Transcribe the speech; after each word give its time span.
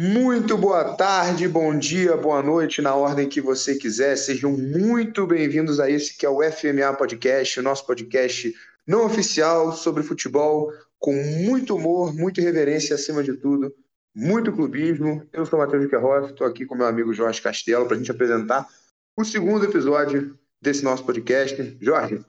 Muito 0.00 0.56
boa 0.56 0.94
tarde, 0.94 1.48
bom 1.48 1.76
dia, 1.76 2.16
boa 2.16 2.40
noite, 2.40 2.80
na 2.80 2.94
ordem 2.94 3.28
que 3.28 3.40
você 3.40 3.74
quiser. 3.74 4.14
Sejam 4.14 4.52
muito 4.56 5.26
bem-vindos 5.26 5.80
a 5.80 5.90
esse 5.90 6.16
que 6.16 6.24
é 6.24 6.28
o 6.28 6.40
FMA 6.40 6.94
Podcast, 6.96 7.58
o 7.58 7.64
nosso 7.64 7.84
podcast 7.84 8.54
não 8.86 9.04
oficial 9.04 9.72
sobre 9.72 10.04
futebol, 10.04 10.72
com 11.00 11.12
muito 11.12 11.74
humor, 11.74 12.14
muita 12.14 12.40
irreverência 12.40 12.94
acima 12.94 13.24
de 13.24 13.32
tudo, 13.38 13.74
muito 14.14 14.52
clubismo. 14.52 15.26
Eu 15.32 15.44
sou 15.44 15.58
o 15.58 15.62
Matheus 15.62 15.90
Queiroz, 15.90 16.30
estou 16.30 16.46
aqui 16.46 16.64
com 16.64 16.76
meu 16.76 16.86
amigo 16.86 17.12
Jorge 17.12 17.42
Castelo 17.42 17.84
para 17.84 17.96
a 17.96 17.98
gente 17.98 18.12
apresentar 18.12 18.68
o 19.16 19.24
segundo 19.24 19.64
episódio 19.64 20.38
desse 20.62 20.84
nosso 20.84 21.04
podcast. 21.04 21.76
Jorge, 21.80 22.24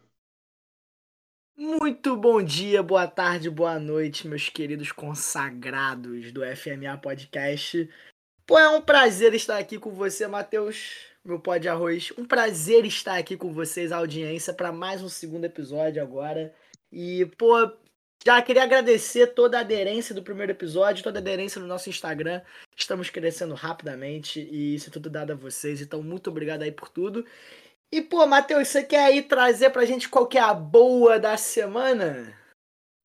muito 1.60 2.16
bom 2.16 2.42
dia, 2.42 2.82
boa 2.82 3.06
tarde, 3.06 3.50
boa 3.50 3.78
noite, 3.78 4.26
meus 4.26 4.48
queridos 4.48 4.94
consagrados 4.94 6.32
do 6.32 6.40
FMA 6.56 6.98
Podcast. 6.98 7.90
Pô, 8.48 8.58
é 8.58 8.70
um 8.70 8.82
prazer 8.82 9.34
estar 9.34 9.58
aqui 9.58 9.78
com 9.78 9.92
você, 9.92 10.26
Matheus, 10.26 10.96
meu 11.24 11.38
pó 11.38 11.58
de 11.58 11.68
arroz. 11.68 12.14
Um 12.18 12.24
prazer 12.24 12.86
estar 12.86 13.18
aqui 13.18 13.36
com 13.36 13.52
vocês, 13.52 13.92
audiência, 13.92 14.54
para 14.54 14.72
mais 14.72 15.04
um 15.04 15.10
segundo 15.10 15.44
episódio 15.44 16.02
agora. 16.02 16.56
E, 16.90 17.26
pô, 17.38 17.70
já 18.26 18.42
queria 18.42 18.64
agradecer 18.64 19.28
toda 19.28 19.58
a 19.58 19.62
aderência 19.62 20.16
do 20.16 20.24
primeiro 20.24 20.54
episódio, 20.54 21.04
toda 21.04 21.20
a 21.20 21.22
aderência 21.22 21.60
no 21.60 21.68
nosso 21.68 21.90
Instagram. 21.90 22.42
Estamos 22.74 23.10
crescendo 23.10 23.54
rapidamente 23.54 24.40
e 24.40 24.76
isso 24.76 24.90
é 24.90 24.94
tudo 24.94 25.10
dado 25.10 25.34
a 25.34 25.36
vocês. 25.36 25.82
Então, 25.82 26.02
muito 26.02 26.30
obrigado 26.30 26.62
aí 26.62 26.72
por 26.72 26.88
tudo. 26.88 27.26
E, 27.92 28.02
pô, 28.02 28.26
Matheus, 28.28 28.68
você 28.68 28.84
quer 28.84 29.06
aí 29.06 29.22
trazer 29.22 29.72
pra 29.72 29.86
gente 29.86 30.08
qual 30.08 30.28
que 30.28 30.38
é 30.38 30.42
a 30.42 30.54
boa 30.54 31.20
da 31.20 31.38
semana? 31.38 32.36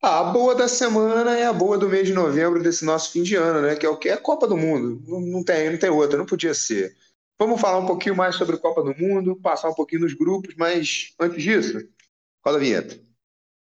Ah, 0.03 0.21
a 0.21 0.25
boa 0.25 0.55
da 0.55 0.69
semana 0.69 1.35
é 1.39 1.47
a 1.47 1.53
boa 1.53 1.79
do 1.79 1.89
mês 1.89 2.07
de 2.07 2.13
novembro 2.13 2.63
desse 2.63 2.85
nosso 2.85 3.11
fim 3.11 3.23
de 3.23 3.35
ano, 3.35 3.63
né? 3.63 3.75
Que 3.75 3.87
é 3.87 3.89
o 3.89 3.97
que? 3.97 4.11
É 4.11 4.13
a 4.13 4.21
Copa 4.21 4.47
do 4.47 4.57
Mundo. 4.57 5.03
Não, 5.09 5.21
não, 5.21 5.43
tem, 5.43 5.71
não 5.71 5.79
tem 5.79 5.89
outra, 5.89 6.19
não 6.19 6.27
podia 6.27 6.53
ser. 6.53 6.95
Vamos 7.39 7.59
falar 7.59 7.79
um 7.79 7.87
pouquinho 7.87 8.15
mais 8.15 8.37
sobre 8.37 8.57
a 8.57 8.59
Copa 8.59 8.83
do 8.83 8.95
Mundo, 8.95 9.41
passar 9.41 9.71
um 9.71 9.75
pouquinho 9.75 10.03
nos 10.03 10.13
grupos, 10.13 10.55
mas 10.57 11.15
antes 11.19 11.43
disso, 11.43 11.79
roda 12.45 12.59
a 12.59 12.61
vinheta. 12.61 13.01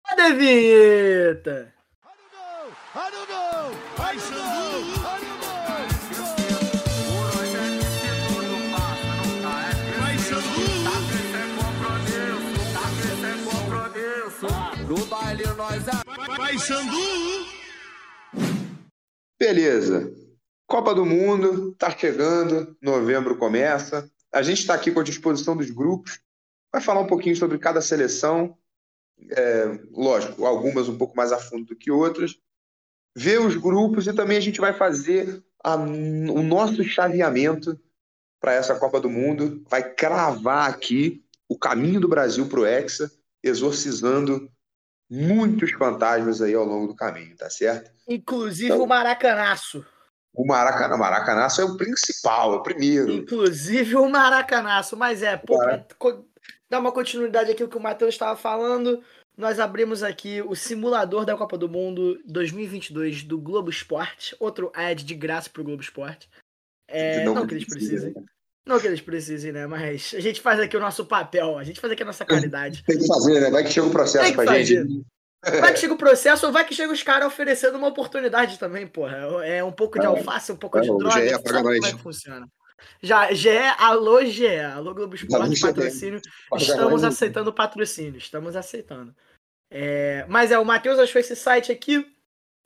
Roda 0.08 0.26
a 0.26 0.34
vinheta! 0.34 1.74
Paysandu. 16.38 16.98
Beleza. 19.40 20.14
Copa 20.68 20.94
do 20.94 21.06
Mundo 21.06 21.74
tá 21.74 21.90
chegando, 21.90 22.78
novembro 22.82 23.38
começa. 23.38 24.10
A 24.32 24.42
gente 24.42 24.60
está 24.60 24.76
aqui 24.76 24.92
com 24.92 25.00
a 25.00 25.04
disposição 25.04 25.58
dos 25.58 25.70
grupos. 25.72 26.20
Vai 26.72 26.82
falar 26.82 27.02
um 27.02 27.08
pouquinho 27.08 27.36
sobre 27.36 27.58
cada 27.58 27.82
seleção. 27.82 28.56
É, 29.32 29.80
lógico, 29.92 30.46
algumas 30.46 30.88
um 30.88 30.98
pouco 30.98 31.16
mais 31.18 31.32
a 31.32 31.40
fundo 31.40 31.66
do 31.66 31.76
que 31.76 31.92
outras. 31.92 32.40
Ver 33.16 33.42
os 33.42 33.56
grupos 33.56 34.08
e 34.08 34.14
também 34.14 34.38
a 34.38 34.42
gente 34.42 34.62
vai 34.62 34.74
fazer 34.74 35.44
a, 35.64 35.76
o 35.76 36.44
nosso 36.44 36.84
chaveamento 36.84 37.78
para 38.40 38.54
essa 38.54 38.76
Copa 38.76 39.02
do 39.02 39.10
Mundo. 39.10 39.64
Vai 39.70 39.94
cravar 39.94 40.70
aqui 40.70 41.26
o 41.50 41.58
caminho 41.58 42.00
do 42.00 42.08
Brasil 42.08 42.48
para 42.48 42.60
o 42.60 42.66
Hexa, 42.66 43.12
exorcizando 43.44 44.50
muitos 45.12 45.72
fantasmas 45.74 46.42
aí 46.42 46.54
ao 46.54 46.64
longo 46.64 46.88
do 46.88 46.96
caminho, 46.96 47.36
tá 47.36 47.50
certo? 47.50 47.92
Inclusive 48.08 48.72
então, 48.72 48.84
o 48.84 48.88
Maracanaço. 48.88 49.86
O 50.34 50.48
Maracanã, 50.48 50.96
Maracanaço 50.96 51.60
é 51.60 51.66
o 51.66 51.76
principal, 51.76 52.54
é 52.54 52.56
o 52.56 52.64
primeiro. 52.64 53.12
Inclusive 53.12 53.98
o 53.98 54.10
Maracanaço, 54.10 54.96
mas 54.96 55.22
é, 55.22 55.36
pô, 55.36 55.58
dar 56.70 56.80
uma 56.80 56.94
continuidade 56.94 57.52
aqui 57.52 57.62
o 57.62 57.68
que 57.68 57.78
o 57.78 57.82
Matheus 57.82 58.14
estava 58.14 58.38
falando, 58.38 59.04
nós 59.38 59.60
abrimos 59.60 60.04
aqui 60.04 60.42
o 60.42 60.56
simulador 60.56 61.26
da 61.26 61.36
Copa 61.36 61.58
do 61.58 61.68
Mundo 61.68 62.22
2022 62.26 63.24
do 63.24 63.38
Globo 63.38 63.70
Esporte, 63.70 64.34
outro 64.40 64.72
ad 64.74 65.04
de 65.04 65.14
graça 65.14 65.50
pro 65.50 65.66
Globo 65.66 65.82
Esporte. 65.82 66.30
É, 66.88 67.26
não, 67.26 67.36
não 67.36 67.46
que 67.46 67.56
eles 67.56 67.66
precisem. 67.66 68.14
Né? 68.14 68.24
Não 68.66 68.80
que 68.80 68.88
eles 68.88 69.02
precisem, 69.02 69.52
né? 69.52 69.66
Mas 69.66 70.14
a 70.16 70.20
gente 70.20 70.40
faz 70.40 70.60
aqui 70.60 70.78
o 70.78 70.80
nosso 70.80 71.06
papel, 71.06 71.58
a 71.58 71.64
gente 71.64 71.80
faz 71.80 71.92
aqui 71.92 72.04
a 72.04 72.06
nossa 72.06 72.24
caridade. 72.26 72.84
Tem 72.86 72.98
que 72.98 73.08
fazer, 73.08 73.40
né? 73.40 73.50
Vai 73.50 73.64
que 73.64 73.72
chega 73.72 73.88
o 73.88 73.92
processo 73.92 74.34
pra 74.34 74.46
fazer. 74.46 74.66
gente. 74.66 75.06
Vai 75.44 75.74
que 75.74 75.80
chega 75.80 75.94
o 75.94 75.98
processo 75.98 76.46
ou 76.46 76.52
vai 76.52 76.64
que 76.64 76.76
chega 76.76 76.94
os 76.94 77.02
caras 77.02 77.28
oferecendo 77.28 77.76
uma 77.76 77.88
oportunidade 77.88 78.60
também, 78.60 78.86
porra. 78.86 79.18
É 79.44 79.64
um 79.64 79.72
pouco 79.72 79.98
de 79.98 80.06
é. 80.06 80.08
alface, 80.08 80.52
um 80.52 80.56
pouco 80.56 80.78
é, 80.78 80.82
de 80.82 80.88
droga. 80.88 81.20
GE, 81.20 81.30
sabe 81.30 81.52
como 81.52 81.74
é 81.74 81.80
que 81.80 81.98
funciona. 81.98 82.48
Já, 83.02 83.32
GE, 83.34 83.50
alô 83.78 84.24
GE, 84.26 84.60
alô 84.60 84.94
Globo 84.94 85.16
Esporte, 85.16 85.60
patrocínio. 85.60 86.22
Estamos 86.56 87.04
aceitando 87.04 87.54
patrocínio, 87.54 88.18
estamos 88.18 88.56
aceitando. 88.56 89.16
É, 89.72 90.26
mas 90.30 90.52
é, 90.52 90.60
o 90.60 90.66
Matheus 90.66 91.00
achou 91.00 91.20
esse 91.20 91.36
site 91.36 91.72
aqui, 91.72 92.06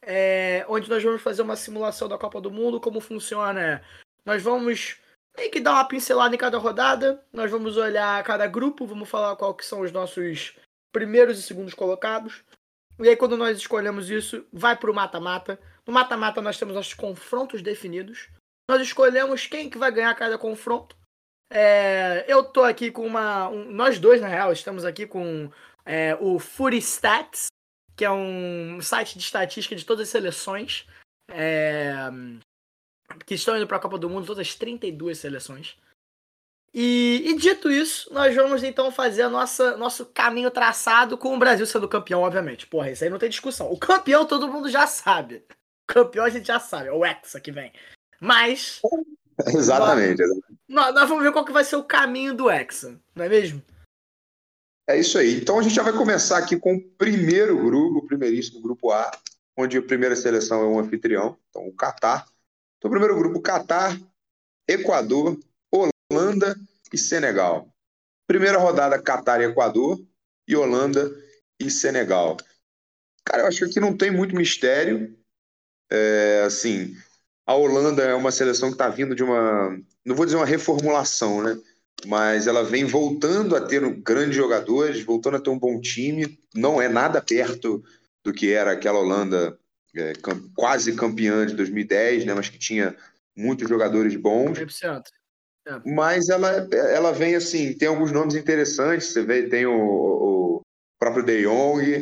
é, 0.02 0.66
onde 0.68 0.90
nós 0.90 1.02
vamos 1.02 1.22
fazer 1.22 1.44
uma 1.44 1.56
simulação 1.56 2.10
da 2.10 2.18
Copa 2.18 2.42
do 2.42 2.52
Mundo. 2.52 2.82
Como 2.82 3.00
funciona? 3.00 3.62
É, 3.62 3.82
nós 4.26 4.42
vamos 4.42 4.98
tem 5.36 5.52
que 5.52 5.60
dar 5.60 5.74
uma 5.74 5.88
pincelada 5.88 6.34
em 6.34 6.38
cada 6.38 6.58
rodada. 6.58 7.24
Nós 7.32 7.52
vamos 7.52 7.78
olhar 7.78 8.24
cada 8.24 8.48
grupo, 8.48 8.86
vamos 8.86 9.10
falar 9.10 9.36
qual 9.36 9.54
que 9.54 9.66
são 9.66 9.82
os 9.82 9.92
nossos 9.92 10.56
primeiros 10.92 11.38
e 11.38 11.44
segundos 11.44 11.74
colocados. 11.74 12.44
E 13.00 13.10
aí, 13.10 13.16
quando 13.16 13.36
nós 13.36 13.58
escolhemos 13.58 14.10
isso, 14.10 14.46
vai 14.52 14.76
para 14.76 14.90
o 14.90 14.94
mata-mata. 14.94 15.60
No 15.86 15.94
mata-mata, 15.94 16.42
nós 16.42 16.58
temos 16.58 16.74
nossos 16.74 16.94
confrontos 16.94 17.62
definidos. 17.62 18.30
Nós 18.70 18.82
escolhemos 18.82 19.46
quem 19.46 19.70
que 19.70 19.78
vai 19.78 19.92
ganhar 19.92 20.16
cada 20.16 20.38
confronto. 20.38 20.96
É, 21.52 22.26
eu 22.28 22.44
tô 22.44 22.64
aqui 22.64 22.90
com 22.90 23.06
uma. 23.06 23.50
Um, 23.50 23.72
nós 23.72 24.00
dois, 24.00 24.22
na 24.22 24.28
real, 24.28 24.52
estamos 24.52 24.86
aqui 24.86 25.06
com 25.06 25.52
é, 25.86 26.18
o 26.20 26.40
Fury 26.40 26.78
Stats, 26.78 27.48
que 27.96 28.06
é 28.06 28.10
um 28.10 28.80
site 28.82 29.18
de 29.18 29.24
estatística 29.24 29.76
de 29.76 29.86
todas 29.86 30.08
as 30.08 30.10
seleções. 30.10 30.88
É, 31.30 31.94
que 33.26 33.36
estão 33.36 33.56
indo 33.58 33.68
para 33.68 33.78
a 33.78 33.80
Copa 33.80 33.98
do 33.98 34.10
Mundo, 34.10 34.28
todas 34.28 34.48
as 34.48 34.56
32 34.56 35.18
seleções. 35.18 35.78
E, 36.78 37.24
e, 37.26 37.38
dito 37.38 37.72
isso, 37.72 38.14
nós 38.14 38.36
vamos 38.36 38.62
então 38.62 38.92
fazer 38.92 39.22
a 39.22 39.30
nossa, 39.30 39.78
nosso 39.78 40.06
caminho 40.08 40.52
traçado 40.52 41.18
com 41.18 41.34
o 41.34 41.40
Brasil 41.40 41.66
sendo 41.66 41.88
campeão, 41.88 42.22
obviamente. 42.22 42.68
Porra, 42.68 42.92
isso 42.92 43.02
aí 43.02 43.10
não 43.10 43.18
tem 43.18 43.30
discussão. 43.30 43.72
O 43.72 43.80
campeão 43.80 44.26
todo 44.26 44.52
mundo 44.52 44.70
já 44.70 44.86
sabe. 44.86 45.46
O 45.88 45.94
campeão 45.94 46.26
a 46.26 46.30
gente 46.30 46.48
já 46.48 46.60
sabe, 46.60 46.90
é 46.90 46.92
o 46.92 47.06
Hexa 47.06 47.40
que 47.40 47.50
vem. 47.50 47.72
Mas. 48.20 48.82
Exatamente. 49.48 50.22
Nós, 50.68 50.94
nós, 50.94 51.08
vamos 51.08 51.24
ver 51.24 51.32
qual 51.32 51.46
que 51.46 51.54
vai 51.54 51.64
ser 51.64 51.78
o 51.78 51.84
caminho 51.84 52.34
do 52.34 52.52
Hexa, 52.52 53.00
não 53.16 53.24
é 53.24 53.30
mesmo? 53.30 53.64
É 54.86 55.00
isso 55.00 55.18
aí. 55.18 55.36
Então 55.36 55.58
a 55.58 55.64
gente 55.64 55.76
já 55.76 55.84
vai 55.84 55.94
começar 55.94 56.38
aqui 56.38 56.58
com 56.58 56.76
o 56.76 56.82
primeiro 56.82 57.58
grupo, 57.58 58.00
o 58.00 58.06
primeiríssimo 58.06 58.62
grupo 58.62 58.92
A, 58.92 59.10
onde 59.58 59.78
a 59.78 59.82
primeira 59.82 60.16
seleção 60.16 60.62
é 60.62 60.68
um 60.68 60.80
anfitrião, 60.80 61.38
então 61.50 61.66
o 61.66 61.74
Catar. 61.74 62.26
No 62.84 62.90
primeiro 62.90 63.16
grupo, 63.18 63.42
Catar, 63.42 64.00
Equador, 64.68 65.40
Holanda 65.72 66.56
e 66.92 66.98
Senegal. 66.98 67.68
Primeira 68.28 68.58
rodada, 68.58 69.02
Catar 69.02 69.42
e 69.42 69.46
Equador, 69.46 70.00
e 70.48 70.56
Holanda 70.56 71.12
e 71.60 71.70
Senegal. 71.70 72.38
Cara, 73.26 73.44
eu 73.44 73.48
acho 73.48 73.70
que 73.70 73.80
não 73.80 73.96
tem 73.96 74.12
muito 74.12 74.36
mistério. 74.36 75.18
É, 75.92 76.44
assim, 76.46 76.96
a 77.46 77.54
Holanda 77.54 78.04
é 78.04 78.14
uma 78.14 78.32
seleção 78.32 78.70
que 78.70 78.76
está 78.76 78.90
vindo 78.90 79.16
de 79.16 79.24
uma, 79.24 79.78
não 80.04 80.16
vou 80.16 80.26
dizer 80.26 80.38
uma 80.38 80.46
reformulação, 80.46 81.44
né? 81.44 81.60
Mas 82.06 82.46
ela 82.46 82.64
vem 82.64 82.86
voltando 82.86 83.56
a 83.56 83.62
ter 83.62 83.82
grandes 84.02 84.36
jogadores, 84.36 85.04
voltando 85.04 85.38
a 85.38 85.40
ter 85.40 85.50
um 85.50 85.60
bom 85.60 85.80
time. 85.80 86.38
Não 86.54 86.82
é 86.82 86.90
nada 86.90 87.22
perto 87.22 87.84
do 88.24 88.34
que 88.34 88.52
era 88.52 88.72
aquela 88.72 89.00
Holanda 89.00 89.58
é, 89.96 90.14
quase 90.56 90.96
campeã 90.96 91.46
de 91.46 91.56
2010, 91.56 92.26
né, 92.26 92.34
mas 92.34 92.50
que 92.50 92.58
tinha 92.58 92.96
muitos 93.36 93.68
jogadores 93.68 94.16
bons. 94.16 94.58
100%. 94.58 95.04
É. 95.68 95.82
Mas 95.86 96.30
ela, 96.30 96.68
ela 96.72 97.12
vem 97.12 97.36
assim, 97.36 97.74
tem 97.74 97.88
alguns 97.88 98.12
nomes 98.12 98.36
interessantes. 98.36 99.08
Você 99.08 99.24
vê, 99.24 99.50
tem 99.50 99.66
o, 99.66 99.74
o 99.76 100.62
próprio 101.00 101.24
De 101.24 101.44
Jong, 101.44 102.02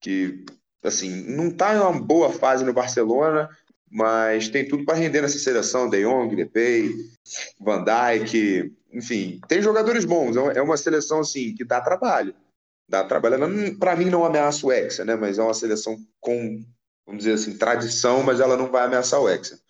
que 0.00 0.44
assim, 0.82 1.24
não 1.28 1.48
está 1.48 1.74
em 1.74 1.78
uma 1.78 1.92
boa 1.92 2.32
fase 2.32 2.64
no 2.64 2.72
Barcelona, 2.72 3.48
mas 3.90 4.48
tem 4.48 4.66
tudo 4.66 4.84
para 4.84 4.96
render 4.96 5.22
nessa 5.22 5.38
seleção. 5.38 5.88
De 5.88 6.02
Jong, 6.02 6.34
Depay, 6.34 6.90
Van 7.60 7.84
Dijk, 7.84 8.74
enfim, 8.92 9.40
tem 9.48 9.62
jogadores 9.62 10.04
bons. 10.04 10.36
É 10.36 10.60
uma 10.60 10.76
seleção 10.76 11.20
assim 11.20 11.54
que 11.54 11.64
dá 11.64 11.80
trabalho. 11.80 12.34
Dá 12.88 13.04
trabalho. 13.04 13.78
Para 13.78 13.96
mim 13.96 14.10
não 14.10 14.24
ameaça 14.24 14.66
o 14.66 14.72
Hexa, 14.72 15.04
né? 15.04 15.14
Mas 15.14 15.38
é 15.38 15.42
uma 15.42 15.54
seleção 15.54 15.96
com 16.20 16.62
vamos 17.06 17.24
dizer 17.24 17.34
assim, 17.34 17.58
tradição, 17.58 18.22
mas 18.22 18.40
ela 18.40 18.56
não 18.56 18.70
vai 18.70 18.84
ameaçar 18.84 19.20
o 19.20 19.28
Hexa. 19.28 19.60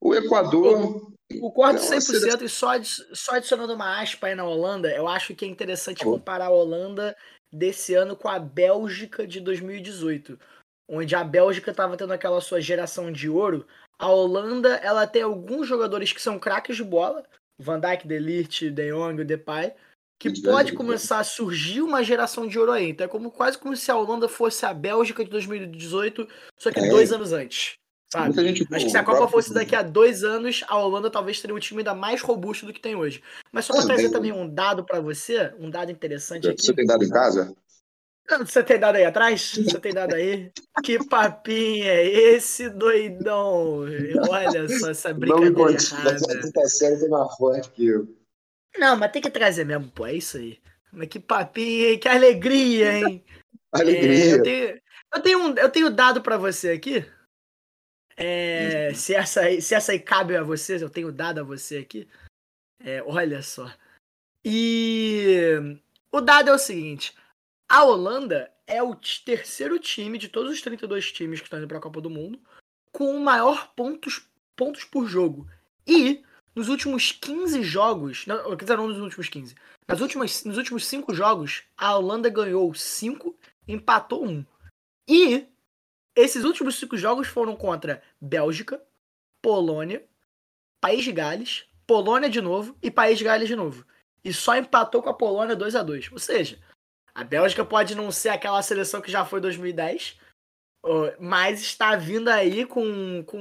O 0.00 0.14
Equador. 0.14 1.12
O 1.40 1.52
corte 1.52 1.80
100% 1.80 2.42
e 2.42 2.48
só, 2.48 2.70
só 3.12 3.34
adicionando 3.34 3.74
uma 3.74 4.00
aspa 4.00 4.28
aí 4.28 4.34
na 4.34 4.44
Holanda, 4.44 4.90
eu 4.90 5.06
acho 5.06 5.34
que 5.34 5.44
é 5.44 5.48
interessante 5.48 6.06
oh. 6.06 6.12
comparar 6.12 6.46
a 6.46 6.50
Holanda 6.50 7.14
desse 7.52 7.94
ano 7.94 8.16
com 8.16 8.28
a 8.28 8.38
Bélgica 8.38 9.26
de 9.26 9.40
2018, 9.40 10.38
onde 10.88 11.14
a 11.14 11.22
Bélgica 11.22 11.70
estava 11.70 11.96
tendo 11.96 12.12
aquela 12.12 12.40
sua 12.40 12.60
geração 12.60 13.12
de 13.12 13.28
ouro, 13.28 13.66
A 13.98 14.08
Holanda, 14.08 14.76
ela 14.76 15.06
tem 15.06 15.22
alguns 15.22 15.66
jogadores 15.66 16.12
que 16.12 16.22
são 16.22 16.38
craques 16.38 16.76
de 16.76 16.84
bola, 16.84 17.24
Van 17.58 17.80
Dijk, 17.80 18.06
De 18.06 18.18
Ligt, 18.18 18.70
De 18.70 18.90
Jong, 18.90 19.22
Depay, 19.24 19.74
que 20.18 20.42
pode 20.42 20.72
começar 20.72 21.20
a 21.20 21.24
surgir 21.24 21.80
uma 21.80 22.02
geração 22.02 22.46
de 22.46 22.58
ouro 22.58 22.72
aí. 22.72 22.90
Então 22.90 23.04
é 23.04 23.08
como, 23.08 23.30
quase 23.30 23.56
como 23.56 23.76
se 23.76 23.90
a 23.90 23.96
Holanda 23.96 24.28
fosse 24.28 24.66
a 24.66 24.74
Bélgica 24.74 25.24
de 25.24 25.30
2018, 25.30 26.26
só 26.58 26.70
que 26.72 26.80
é. 26.80 26.88
dois 26.88 27.12
anos 27.12 27.32
antes. 27.32 27.74
Sabe? 28.10 28.32
Gente, 28.34 28.66
Acho 28.74 28.86
que 28.86 28.90
se 28.90 28.96
a 28.96 29.04
Copa 29.04 29.28
fosse 29.28 29.52
daqui 29.52 29.76
a 29.76 29.82
dois 29.82 30.24
anos, 30.24 30.64
a 30.66 30.78
Holanda 30.78 31.10
talvez 31.10 31.40
teria 31.40 31.54
um 31.54 31.58
time 31.58 31.80
ainda 31.80 31.94
mais 31.94 32.22
robusto 32.22 32.64
do 32.64 32.72
que 32.72 32.80
tem 32.80 32.96
hoje. 32.96 33.22
Mas 33.52 33.66
só 33.66 33.74
para 33.74 33.84
é, 33.84 33.86
trazer 33.86 34.10
também 34.10 34.32
um 34.32 34.48
dado 34.48 34.82
para 34.82 34.98
você, 34.98 35.52
um 35.58 35.68
dado 35.68 35.92
interessante 35.92 36.48
aqui. 36.48 36.62
Você 36.62 36.72
tem 36.72 36.86
dado 36.86 37.04
em 37.04 37.10
casa? 37.10 37.54
Você 38.40 38.62
tem 38.62 38.78
dado 38.78 38.96
aí 38.96 39.04
atrás? 39.04 39.52
Você 39.54 39.78
tem 39.78 39.92
dado 39.92 40.14
aí? 40.14 40.50
Que 40.84 41.04
papinho 41.04 41.84
é 41.84 42.06
esse, 42.06 42.70
doidão? 42.70 43.80
Olha 44.30 44.68
só 44.78 44.90
essa 44.90 45.12
brincadeira 45.12 45.50
Não 45.50 45.66
me 45.66 45.74
errada. 45.74 46.52
Tá 46.52 46.66
certo, 46.66 47.04
é 47.04 47.08
mais 47.08 47.36
forte 47.36 47.70
que 47.70 47.86
eu. 47.86 48.17
Não, 48.78 48.96
mas 48.96 49.10
tem 49.12 49.20
que 49.20 49.30
trazer 49.30 49.64
mesmo, 49.64 49.90
pô, 49.90 50.06
é 50.06 50.14
isso 50.14 50.36
aí. 50.36 50.60
Mas 50.92 51.08
que 51.08 51.18
papinho, 51.18 51.90
hein? 51.90 51.98
Que 51.98 52.08
alegria, 52.08 52.98
hein? 52.98 53.24
alegria. 53.72 54.34
É, 54.34 54.34
eu, 54.34 54.42
tenho, 54.42 54.80
eu, 55.14 55.22
tenho 55.22 55.38
um, 55.38 55.54
eu 55.56 55.70
tenho 55.70 55.90
dado 55.90 56.22
para 56.22 56.36
você 56.36 56.70
aqui. 56.70 57.04
É, 58.16 58.92
se, 58.94 59.14
essa 59.14 59.42
aí, 59.42 59.62
se 59.62 59.74
essa 59.74 59.92
aí 59.92 60.00
cabe 60.00 60.36
a 60.36 60.42
vocês, 60.42 60.82
eu 60.82 60.90
tenho 60.90 61.12
dado 61.12 61.40
a 61.40 61.44
você 61.44 61.78
aqui. 61.78 62.08
É, 62.80 63.02
olha 63.02 63.42
só. 63.42 63.70
E 64.44 65.78
o 66.10 66.20
dado 66.20 66.50
é 66.50 66.52
o 66.52 66.58
seguinte: 66.58 67.14
a 67.68 67.84
Holanda 67.84 68.50
é 68.66 68.82
o 68.82 68.94
terceiro 68.94 69.78
time 69.78 70.18
de 70.18 70.28
todos 70.28 70.52
os 70.52 70.62
32 70.62 71.12
times 71.12 71.40
que 71.40 71.46
estão 71.46 71.58
indo 71.58 71.68
para 71.68 71.78
a 71.78 71.82
Copa 71.82 72.00
do 72.00 72.10
Mundo 72.10 72.40
com 72.92 73.14
o 73.14 73.20
maior 73.20 73.72
pontos, 73.74 74.26
pontos 74.56 74.84
por 74.84 75.06
jogo. 75.06 75.48
E 75.86 76.24
nos 76.58 76.68
últimos 76.68 77.12
15 77.12 77.62
jogos, 77.62 78.26
não, 78.26 78.56
quer 78.56 78.64
dizer, 78.64 78.76
não 78.76 78.88
nos 78.88 78.98
últimos 78.98 79.28
15, 79.28 79.54
nas 79.86 80.00
últimas, 80.00 80.44
nos 80.44 80.56
últimos 80.56 80.84
5 80.86 81.14
jogos, 81.14 81.62
a 81.76 81.96
Holanda 81.96 82.28
ganhou 82.28 82.74
5, 82.74 83.38
empatou 83.68 84.26
1. 84.26 84.44
E 85.08 85.46
esses 86.16 86.42
últimos 86.42 86.74
5 86.74 86.96
jogos 86.96 87.28
foram 87.28 87.54
contra 87.54 88.02
Bélgica, 88.20 88.82
Polônia, 89.40 90.04
País 90.80 91.04
de 91.04 91.12
Gales, 91.12 91.64
Polônia 91.86 92.28
de 92.28 92.40
novo 92.40 92.76
e 92.82 92.90
País 92.90 93.18
de 93.18 93.24
Gales 93.24 93.46
de 93.46 93.54
novo. 93.54 93.86
E 94.24 94.32
só 94.32 94.56
empatou 94.56 95.00
com 95.00 95.10
a 95.10 95.14
Polônia 95.14 95.54
2 95.54 95.76
a 95.76 95.82
2 95.84 96.10
Ou 96.10 96.18
seja, 96.18 96.58
a 97.14 97.22
Bélgica 97.22 97.64
pode 97.64 97.94
não 97.94 98.10
ser 98.10 98.30
aquela 98.30 98.60
seleção 98.62 99.00
que 99.00 99.12
já 99.12 99.24
foi 99.24 99.40
2010, 99.40 100.18
mas 101.18 101.60
está 101.60 101.96
vindo 101.96 102.28
aí 102.28 102.64
com, 102.64 103.22
com 103.24 103.38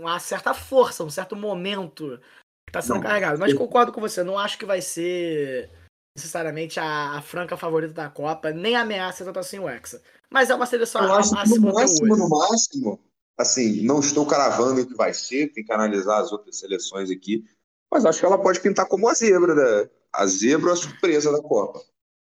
uma 0.00 0.18
certa 0.18 0.52
força, 0.52 1.04
um 1.04 1.10
certo 1.10 1.34
momento 1.34 2.18
que 2.66 2.70
está 2.70 2.82
sendo 2.82 2.96
não, 2.96 3.02
carregado. 3.02 3.38
Mas 3.38 3.54
concordo 3.54 3.92
com 3.92 4.00
você, 4.00 4.22
não 4.22 4.38
acho 4.38 4.58
que 4.58 4.66
vai 4.66 4.80
ser 4.80 5.70
necessariamente 6.16 6.78
a, 6.78 7.16
a 7.16 7.22
franca 7.22 7.56
favorita 7.56 7.92
da 7.92 8.08
Copa, 8.08 8.50
nem 8.50 8.76
ameaça 8.76 9.24
tanto 9.24 9.38
assim 9.38 9.58
o 9.58 9.68
Hexa. 9.68 10.02
Mas 10.30 10.50
é 10.50 10.54
uma 10.54 10.66
seleção 10.66 11.02
Eu 11.02 11.14
acho 11.14 11.30
que 11.30 11.58
no 11.58 11.72
máximo, 11.72 12.16
no 12.16 12.28
máximo, 12.28 13.00
assim, 13.38 13.84
não 13.84 14.00
estou 14.00 14.26
cravando 14.26 14.80
o 14.80 14.86
que 14.86 14.94
vai 14.94 15.12
ser, 15.12 15.52
tem 15.52 15.64
que 15.64 15.72
analisar 15.72 16.20
as 16.20 16.32
outras 16.32 16.56
seleções 16.56 17.10
aqui, 17.10 17.44
mas 17.92 18.04
acho 18.04 18.20
que 18.20 18.26
ela 18.26 18.40
pode 18.40 18.60
pintar 18.60 18.86
como 18.86 19.08
a 19.08 19.14
zebra, 19.14 19.54
da, 19.54 19.90
a 20.12 20.26
zebra 20.26 20.72
a 20.72 20.76
surpresa 20.76 21.32
da 21.32 21.42
Copa. 21.42 21.80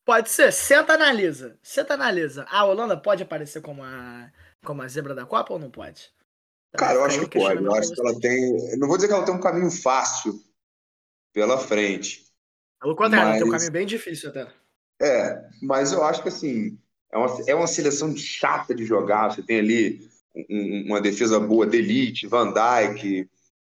Pode 0.05 0.31
ser. 0.31 0.53
Senta 0.53 0.95
analisa. 0.95 1.59
Senta 1.63 1.95
analisa. 1.95 2.45
A 2.51 2.65
Holanda 2.65 2.97
pode 2.97 3.23
aparecer 3.23 3.61
como 3.61 3.83
a, 3.83 4.31
como 4.65 4.83
a 4.83 4.89
zebra 4.89 5.15
da 5.15 5.25
Copa 5.25 5.53
ou 5.53 5.59
não 5.59 5.71
pode? 5.71 6.11
Cara, 6.77 6.95
eu 6.95 7.05
acho 7.05 7.21
que 7.29 7.39
pode. 7.39 7.63
Eu 7.63 7.75
acho 7.75 7.93
que 7.93 8.01
ela 8.01 8.19
tem. 8.19 8.79
Não 8.79 8.89
vou 8.89 8.97
dizer 8.97 9.09
que 9.09 9.15
ela 9.15 9.25
tem 9.25 9.35
um 9.35 9.41
caminho 9.41 9.71
fácil 9.71 10.41
pela 11.33 11.59
frente. 11.59 12.25
Pelo 12.81 12.97
contrário, 12.97 13.31
mas... 13.31 13.39
tem 13.39 13.49
um 13.49 13.51
caminho 13.51 13.73
bem 13.73 13.87
difícil 13.87 14.31
até. 14.31 14.49
É, 15.01 15.49
mas 15.63 15.93
eu 15.93 16.03
acho 16.05 16.23
que 16.23 16.29
assim, 16.29 16.79
é 17.11 17.19
uma, 17.19 17.45
é 17.49 17.55
uma 17.55 17.67
seleção 17.67 18.17
chata 18.17 18.75
de 18.75 18.85
jogar. 18.85 19.31
Você 19.31 19.43
tem 19.43 19.59
ali 19.59 20.09
um, 20.35 20.87
uma 20.87 21.01
defesa 21.01 21.39
boa 21.39 21.67
de 21.67 21.79
elite, 21.79 22.27
Van 22.27 22.53
Dijk, 22.53 23.29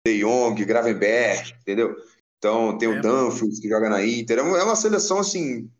De 0.06 0.20
Jong, 0.20 0.64
Gravenberg, 0.64 1.54
entendeu? 1.60 1.96
Então 2.38 2.76
tem 2.78 2.88
o 2.88 2.98
é, 2.98 3.00
Dumfries 3.00 3.60
que 3.60 3.68
joga 3.68 3.88
na 3.88 4.04
Inter. 4.04 4.38
É 4.38 4.42
uma 4.42 4.72
é 4.72 4.76
seleção 4.76 5.18
assim 5.18 5.70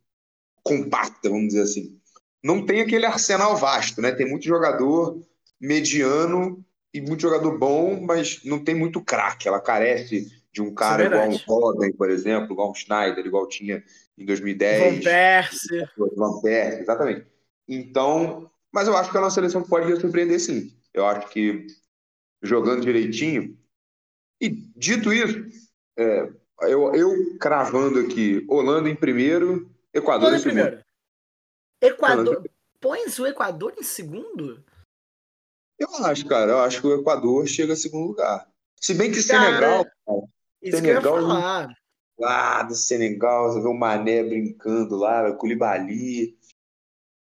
compacta, 0.63 1.29
vamos 1.29 1.49
dizer 1.49 1.63
assim. 1.63 1.99
Não 2.43 2.65
tem 2.65 2.81
aquele 2.81 3.07
arsenal 3.07 3.57
vasto, 3.57 4.01
né? 4.01 4.13
Tem 4.13 4.29
muito 4.29 4.45
jogador 4.45 5.21
mediano 5.61 6.65
e 6.93 7.01
muito 7.01 7.21
jogador 7.21 7.59
bom, 7.59 8.01
mas 8.01 8.41
não 8.45 8.63
tem 8.63 8.75
muito 8.75 9.01
craque. 9.03 9.47
Ela 9.47 9.61
carece 9.61 10.29
de 10.53 10.61
um 10.63 10.75
cara 10.75 11.05
é 11.05 11.07
igual 11.07 11.29
um 11.29 11.37
Robin, 11.47 11.93
por 11.93 12.11
exemplo, 12.11 12.53
igual 12.53 12.71
um 12.71 12.75
Schneider, 12.75 13.25
igual 13.25 13.47
tinha 13.47 13.83
em 14.19 14.25
2010. 14.25 14.95
Van 14.97 15.01
Persie. 15.03 15.89
Van 16.17 16.41
Persie, 16.41 16.81
exatamente. 16.81 17.27
Então, 17.69 18.51
mas 18.73 18.89
eu 18.89 18.97
acho 18.97 19.11
que 19.11 19.17
é 19.17 19.21
uma 19.21 19.31
seleção 19.31 19.63
pode 19.63 20.01
surpreender 20.01 20.41
sim. 20.41 20.73
Eu 20.93 21.07
acho 21.07 21.29
que 21.29 21.67
jogando 22.43 22.83
direitinho. 22.83 23.57
E 24.41 24.49
dito 24.49 25.13
isso, 25.13 25.47
é, 25.97 26.29
eu, 26.63 26.95
eu 26.95 27.39
cravando 27.39 28.01
aqui, 28.01 28.45
Holanda 28.49 28.89
em 28.89 28.97
primeiro, 28.97 29.71
Equador 29.93 30.35
em 30.35 30.41
primeiro. 30.41 30.85
Equador. 31.81 32.49
Pões 32.81 33.19
o 33.19 33.27
Equador 33.27 33.75
em 33.79 33.83
segundo? 33.83 34.65
Eu 35.79 35.89
acho, 36.05 36.27
cara. 36.27 36.53
Eu 36.53 36.59
acho 36.61 36.81
que 36.81 36.87
o 36.87 37.01
Equador 37.01 37.47
chega 37.47 37.73
em 37.73 37.77
segundo 37.77 38.09
lugar. 38.09 38.49
Se 38.77 38.95
bem 38.95 39.11
que 39.11 39.19
o 39.19 39.23
Senegal. 39.23 39.85
Cara, 39.85 40.23
isso 40.63 40.77
Senegal, 40.77 41.03
que 41.03 41.09
eu 41.09 41.15
ia 41.15 41.21
falar. 41.21 41.75
Lá 42.19 42.63
do 42.63 42.75
Senegal, 42.75 43.51
você 43.51 43.61
vê 43.61 43.69
o 43.69 43.75
Mané 43.75 44.23
brincando 44.23 44.97
lá, 44.97 45.29
o 45.29 45.37
Koulibaly. 45.37 46.39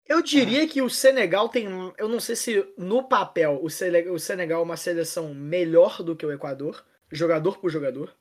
Eu 0.06 0.20
diria 0.20 0.68
que 0.68 0.82
o 0.82 0.90
Senegal 0.90 1.48
tem. 1.48 1.66
Eu 1.96 2.08
não 2.08 2.20
sei 2.20 2.36
se 2.36 2.74
no 2.76 3.08
papel 3.08 3.58
o 3.62 3.70
Senegal 3.70 4.60
é 4.60 4.64
uma 4.64 4.76
seleção 4.76 5.32
melhor 5.32 6.02
do 6.02 6.14
que 6.14 6.26
o 6.26 6.32
Equador, 6.32 6.84
jogador 7.10 7.58
por 7.58 7.70
jogador. 7.70 8.14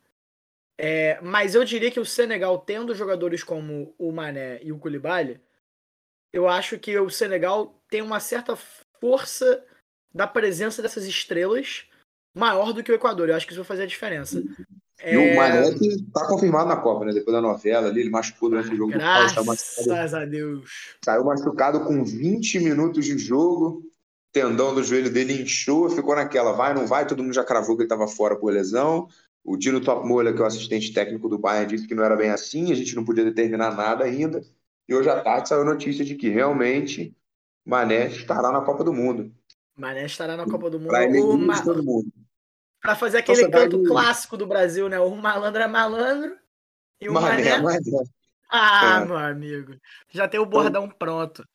É, 0.83 1.19
mas 1.21 1.53
eu 1.53 1.63
diria 1.63 1.91
que 1.91 1.99
o 1.99 2.05
Senegal, 2.05 2.57
tendo 2.57 2.95
jogadores 2.95 3.43
como 3.43 3.93
o 3.99 4.11
Mané 4.11 4.59
e 4.63 4.71
o 4.71 4.79
Koulibaly, 4.79 5.39
eu 6.33 6.49
acho 6.49 6.79
que 6.79 6.97
o 6.97 7.07
Senegal 7.07 7.79
tem 7.87 8.01
uma 8.01 8.19
certa 8.19 8.57
força 8.99 9.63
da 10.11 10.25
presença 10.25 10.81
dessas 10.81 11.05
estrelas 11.05 11.85
maior 12.35 12.73
do 12.73 12.83
que 12.83 12.91
o 12.91 12.95
Equador. 12.95 13.29
Eu 13.29 13.35
acho 13.35 13.45
que 13.45 13.53
isso 13.53 13.61
vai 13.61 13.67
fazer 13.67 13.83
a 13.83 13.87
diferença. 13.87 14.39
E 15.03 15.13
é... 15.13 15.33
o 15.33 15.35
Mané 15.35 15.71
que 15.77 16.03
tá 16.11 16.25
confirmado 16.25 16.69
na 16.69 16.77
Copa, 16.77 17.05
né? 17.05 17.13
Depois 17.13 17.35
da 17.35 17.41
novela 17.43 17.89
ali, 17.89 18.01
ele 18.01 18.09
machucou 18.09 18.50
durante 18.50 18.73
o 18.73 18.75
jogo 18.75 18.93
Graças 18.93 19.35
do 19.35 19.85
Graças 19.85 20.13
a 20.15 20.25
Deus. 20.25 20.97
Saiu 21.05 21.23
machucado 21.23 21.81
com 21.81 22.03
20 22.03 22.59
minutos 22.59 23.05
de 23.05 23.19
jogo. 23.19 23.83
Tendão 24.33 24.73
do 24.73 24.83
joelho 24.83 25.11
dele 25.11 25.43
inchou, 25.43 25.91
ficou 25.91 26.15
naquela, 26.15 26.53
vai, 26.53 26.73
não 26.73 26.88
vai, 26.88 27.05
todo 27.05 27.21
mundo 27.21 27.35
já 27.35 27.43
cravou 27.43 27.75
que 27.75 27.83
ele 27.83 27.88
estava 27.88 28.07
fora 28.07 28.35
por 28.35 28.51
lesão. 28.51 29.07
O 29.43 29.57
Dino 29.57 29.81
Topmola, 29.81 30.31
que 30.31 30.39
é 30.39 30.43
o 30.43 30.48
assistente 30.48 30.93
técnico 30.93 31.27
do 31.27 31.39
Bayern, 31.39 31.67
disse 31.67 31.88
que 31.88 31.95
não 31.95 32.03
era 32.03 32.15
bem 32.15 32.29
assim, 32.29 32.71
a 32.71 32.75
gente 32.75 32.95
não 32.95 33.03
podia 33.03 33.24
determinar 33.24 33.75
nada 33.75 34.03
ainda. 34.03 34.41
E 34.88 34.93
hoje 34.93 35.10
à 35.10 35.19
tarde 35.21 35.50
saiu 35.50 35.62
a 35.62 35.65
notícia 35.65 36.05
de 36.05 36.15
que 36.15 36.29
realmente 36.29 37.15
Mané 37.65 38.07
estará 38.07 38.51
na 38.51 38.62
Copa 38.62 38.83
do 38.83 38.93
Mundo. 38.93 39.33
Mané 39.75 40.05
estará 40.05 40.38
na 40.38 40.45
Copa 40.45 40.69
do 40.69 40.79
Mundo. 40.79 40.89
Para. 40.89 41.07
Para 42.81 42.95
fazer 42.95 43.19
aquele 43.19 43.43
então, 43.43 43.62
canto 43.62 43.83
clássico 43.83 44.36
do 44.36 44.48
Brasil, 44.48 44.89
né? 44.89 45.00
O 45.00 45.15
malandro 45.15 45.62
é 45.62 45.67
malandro 45.67 46.36
e 47.00 47.07
o 47.07 47.13
Mané. 47.13 47.60
Mané... 47.60 47.79
Ah, 48.51 49.01
é. 49.01 49.05
meu 49.05 49.17
amigo. 49.17 49.75
Já 50.10 50.27
tem 50.27 50.39
o 50.39 50.43
então, 50.43 50.51
bordão 50.51 50.86
então, 50.86 50.98
pronto. 50.98 51.48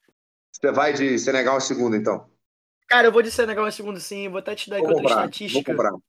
Você 0.50 0.72
vai 0.72 0.94
de 0.94 1.18
Senegal 1.18 1.58
em 1.58 1.60
segundo, 1.60 1.94
então? 1.94 2.30
Cara, 2.88 3.08
eu 3.08 3.12
vou 3.12 3.22
de 3.22 3.30
Senegal 3.30 3.68
em 3.68 3.72
segundo, 3.72 4.00
sim. 4.00 4.28
Vou 4.28 4.38
até 4.38 4.54
te 4.54 4.70
dar 4.70 4.78
aqui 4.78 4.86
outra 4.86 5.04
estatística. 5.04 5.74
Vou 5.74 5.84
comprar. 5.84 6.00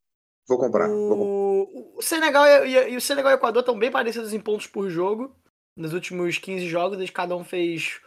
Vou 0.47 0.57
comprar. 0.57 0.89
O, 0.89 1.07
vou 1.07 1.17
comprar. 1.17 1.97
o 1.97 2.01
Senegal 2.01 2.65
e, 2.65 2.93
e, 2.93 2.97
o 2.97 3.01
Senegal 3.01 3.31
e 3.31 3.35
o 3.35 3.37
Equador 3.37 3.59
estão 3.61 3.77
bem 3.77 3.91
parecidos 3.91 4.33
em 4.33 4.39
pontos 4.39 4.67
por 4.67 4.89
jogo. 4.89 5.35
Nos 5.75 5.93
últimos 5.93 6.37
15 6.37 6.67
jogos, 6.67 6.97
eles, 6.97 7.09
cada 7.09 7.35
um 7.35 7.43
fez 7.43 8.01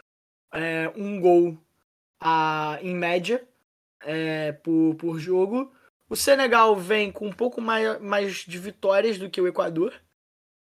é, 0.53 0.91
um 0.95 1.19
gol 1.21 1.57
a, 2.19 2.79
em 2.81 2.95
média 2.95 3.47
é, 4.03 4.51
por, 4.51 4.95
por 4.95 5.19
jogo. 5.19 5.71
O 6.09 6.15
Senegal 6.15 6.75
vem 6.75 7.11
com 7.11 7.27
um 7.27 7.31
pouco 7.31 7.61
mais, 7.61 8.01
mais 8.01 8.33
de 8.37 8.57
vitórias 8.57 9.17
do 9.17 9.29
que 9.29 9.39
o 9.39 9.47
Equador. 9.47 9.93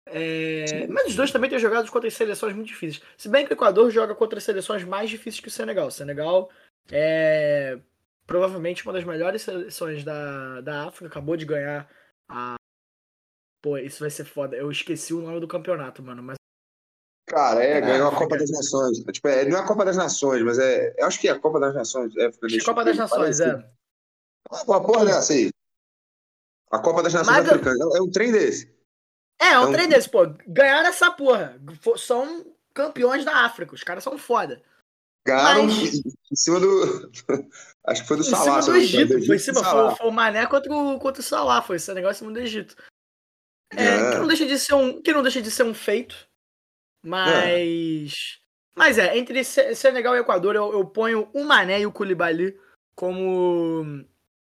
É, 0.06 0.88
mas 0.88 1.08
os 1.08 1.16
dois 1.16 1.32
também 1.32 1.50
têm 1.50 1.58
jogado 1.58 1.90
contra 1.90 2.10
seleções 2.12 2.54
muito 2.54 2.68
difíceis. 2.68 3.01
Se 3.18 3.30
bem 3.30 3.46
que 3.46 3.54
o 3.54 3.56
Equador 3.56 3.90
joga 3.90 4.13
contra 4.13 4.40
seleções 4.40 4.84
mais 4.84 5.10
difíceis 5.10 5.40
que 5.40 5.48
o 5.48 5.51
Senegal. 5.51 5.88
O 5.88 5.92
Senegal 5.92 6.50
é 6.92 7.80
provavelmente 8.31 8.83
uma 8.83 8.93
das 8.93 9.03
melhores 9.03 9.41
seleções 9.41 10.05
da, 10.05 10.61
da 10.61 10.88
África, 10.88 11.07
acabou 11.07 11.35
de 11.35 11.45
ganhar 11.45 11.89
a. 12.29 12.55
Pô, 13.61 13.77
isso 13.77 14.00
vai 14.00 14.09
ser 14.09 14.23
foda. 14.23 14.55
Eu 14.55 14.71
esqueci 14.71 15.13
o 15.13 15.21
nome 15.21 15.41
do 15.41 15.47
campeonato, 15.50 16.01
mano, 16.01 16.23
mas. 16.23 16.38
Cara, 17.27 17.61
é, 17.61 17.81
ganhou 17.81 18.07
a 18.07 18.15
Copa 18.15 18.38
das 18.38 18.50
Nações. 18.50 19.00
Tipo, 19.00 19.27
é, 19.27 19.43
não 19.43 19.57
é 19.57 19.61
a 19.61 19.67
Copa 19.67 19.83
das 19.83 19.97
Nações, 19.97 20.41
mas 20.43 20.59
é. 20.59 20.95
Eu 20.97 21.07
acho 21.07 21.19
que 21.19 21.27
é 21.27 21.31
a 21.31 21.39
Copa 21.39 21.59
das 21.59 21.75
Nações. 21.75 22.15
É, 22.15 22.31
Copa 22.63 22.85
das 22.85 22.97
Nações, 22.97 23.39
é. 23.41 23.69
Ah, 24.50 24.65
pô, 24.65 24.73
a 24.73 24.81
porra 24.81 25.05
dessa 25.05 25.33
aí. 25.33 25.50
A 26.71 26.79
Copa 26.79 27.03
das 27.03 27.13
Nações 27.13 27.35
Mas, 27.35 27.50
Africanas. 27.50 27.95
É 27.95 28.01
um 28.01 28.09
trem 28.09 28.31
desse. 28.31 28.73
É, 29.41 29.47
é 29.47 29.59
um 29.59 29.63
então, 29.63 29.73
trem 29.73 29.89
desse, 29.89 30.09
pô. 30.09 30.21
Ganharam 30.47 30.88
essa 30.88 31.11
porra. 31.11 31.61
São 31.97 32.45
campeões 32.73 33.25
da 33.25 33.45
África. 33.45 33.75
Os 33.75 33.83
caras 33.83 34.05
são 34.05 34.17
foda. 34.17 34.63
Ganharam 35.25 35.66
Mas... 35.66 35.94
em 36.32 36.36
cima 36.36 36.60
do. 36.60 37.12
Acho 37.88 38.01
que 38.01 38.08
foi 38.08 38.18
do 38.18 38.24
Salah. 38.24 38.60
Em 38.60 38.62
cima 38.62 38.74
do 38.74 38.82
Egito. 38.82 39.25
Foi 39.25 39.36
em 39.36 39.40
cima. 39.40 39.63
Foi, 39.63 39.96
foi, 39.96 40.08
o 40.08 40.12
Mané 40.12 40.46
contra 40.48 40.74
o, 40.74 41.00
contra 41.00 41.22
o 41.22 41.24
Salah. 41.24 41.62
Foi 41.62 41.75
esse 41.75 41.94
negócio 41.94 42.24
em 42.24 42.25
cima 42.25 42.32
do 42.32 42.40
Egito. 42.40 42.75
É, 43.74 43.84
é. 43.84 44.12
Que, 44.12 44.18
não 44.18 44.28
deixa 44.28 44.46
de 44.46 44.60
ser 44.60 44.74
um, 44.74 45.01
que 45.01 45.13
não 45.13 45.22
deixa 45.22 45.42
de 45.42 45.51
ser 45.51 45.63
um 45.63 45.74
feito. 45.74 46.16
Mas. 47.04 48.38
É. 48.38 48.42
Mas 48.74 48.98
é, 48.98 49.18
entre 49.18 49.44
Senegal 49.44 50.16
e 50.16 50.20
Equador, 50.20 50.56
eu, 50.56 50.72
eu 50.72 50.86
ponho 50.86 51.30
o 51.34 51.44
Mané 51.44 51.82
e 51.82 51.86
o 51.86 51.92
Koulibaly 51.92 52.58
como 52.96 54.06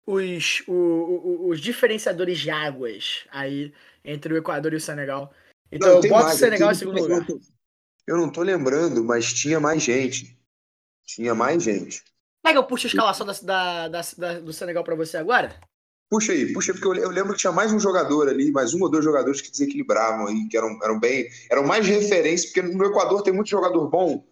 os, 0.06 0.62
o, 0.68 1.48
os 1.48 1.58
diferenciadores 1.58 2.38
de 2.38 2.50
águas 2.50 3.24
aí 3.30 3.72
entre 4.04 4.34
o 4.34 4.36
Equador 4.36 4.72
e 4.74 4.76
o 4.76 4.80
Senegal. 4.80 5.32
Então 5.72 5.88
não, 5.88 5.96
eu 5.96 6.02
boto 6.02 6.24
mais, 6.24 6.36
o 6.36 6.38
Senegal 6.38 6.70
em 6.70 6.74
segundo 6.74 7.00
lugar. 7.00 7.26
Eu 8.06 8.16
não 8.16 8.30
tô 8.30 8.42
lembrando, 8.42 9.02
mas 9.02 9.32
tinha 9.32 9.58
mais 9.58 9.82
gente. 9.82 10.38
Tinha 11.06 11.34
mais 11.34 11.62
gente. 11.62 12.02
Pega, 12.42 12.58
eu 12.58 12.64
puxo 12.64 12.86
a 12.86 12.88
escalação 12.88 13.26
da, 13.26 13.32
da, 13.42 13.88
da, 13.88 14.00
da 14.16 14.40
do 14.40 14.52
Senegal 14.52 14.82
para 14.82 14.94
você 14.94 15.16
agora? 15.16 15.54
Puxa 16.10 16.32
aí, 16.32 16.52
puxa, 16.52 16.72
porque 16.72 16.88
eu, 16.88 16.94
eu, 17.04 17.10
lembro 17.10 17.34
que 17.34 17.38
tinha 17.38 17.52
mais 17.52 17.72
um 17.72 17.78
jogador 17.78 18.28
ali, 18.28 18.50
mais 18.50 18.74
um 18.74 18.82
ou 18.82 18.90
dois 18.90 19.04
jogadores 19.04 19.40
que 19.40 19.50
desequilibravam 19.50 20.26
aí, 20.26 20.48
que 20.48 20.56
eram, 20.56 20.76
eram 20.82 20.98
bem. 20.98 21.28
eram 21.48 21.64
mais 21.64 21.86
referência, 21.86 22.48
porque 22.48 22.62
no 22.62 22.84
Equador 22.84 23.22
tem 23.22 23.32
muito 23.32 23.48
jogador 23.48 23.88
bom, 23.88 24.24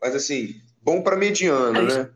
mas 0.00 0.16
assim, 0.16 0.60
bom 0.82 1.02
para 1.02 1.16
mediano, 1.16 1.78
a 1.78 1.82
né? 1.82 2.10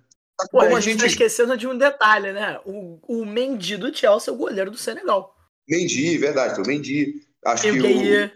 Pô, 0.50 0.62
a, 0.62 0.64
a 0.64 0.80
gente 0.80 0.98
tá 0.98 1.06
esquecendo 1.06 1.56
de 1.56 1.66
um 1.66 1.78
detalhe, 1.78 2.32
né? 2.32 2.58
O, 2.64 2.98
o 3.06 3.24
Mendy 3.24 3.76
do 3.76 3.94
Chelsea 3.94 4.32
é 4.32 4.34
o 4.34 4.38
goleiro 4.38 4.70
do 4.70 4.76
Senegal. 4.76 5.32
Mendy, 5.68 6.18
verdade, 6.18 6.60
o 6.60 6.66
Mendy. 6.66 7.22
Acho 7.44 7.62
Tem 7.62 7.72
que 7.72 7.78
o 7.78 7.82
Gueye, 7.82 8.32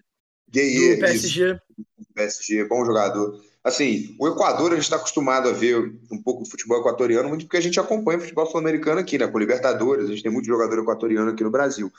Gueye 0.49 0.95
do 0.95 1.01
PSG. 1.01 1.61
Isso, 1.99 2.13
PSG, 2.15 2.65
bom 2.67 2.85
jogador. 2.85 3.41
Assim, 3.69 4.17
o 4.19 4.27
Equador 4.27 4.73
a 4.73 4.75
gente 4.75 4.85
está 4.85 4.97
acostumado 4.97 5.49
a 5.49 5.53
ver 5.53 5.77
um 6.11 6.23
pouco 6.23 6.43
do 6.43 6.49
futebol 6.49 6.81
equatoriano, 6.81 7.29
muito 7.29 7.45
porque 7.45 7.59
a 7.59 7.61
gente 7.61 7.79
acompanha 7.79 8.19
o 8.19 8.23
futebol 8.23 8.47
sul-americano 8.47 8.99
aqui, 8.99 9.19
né? 9.19 9.29
Com 9.29 9.39
Libertadores, 9.39 10.07
a 10.07 10.09
gente 10.09 10.23
tem 10.23 10.33
muito 10.33 10.47
jogador 10.47 10.79
equatoriano 10.79 11.31
aqui 11.31 11.45
no 11.45 11.51
Brasil. 11.51 11.93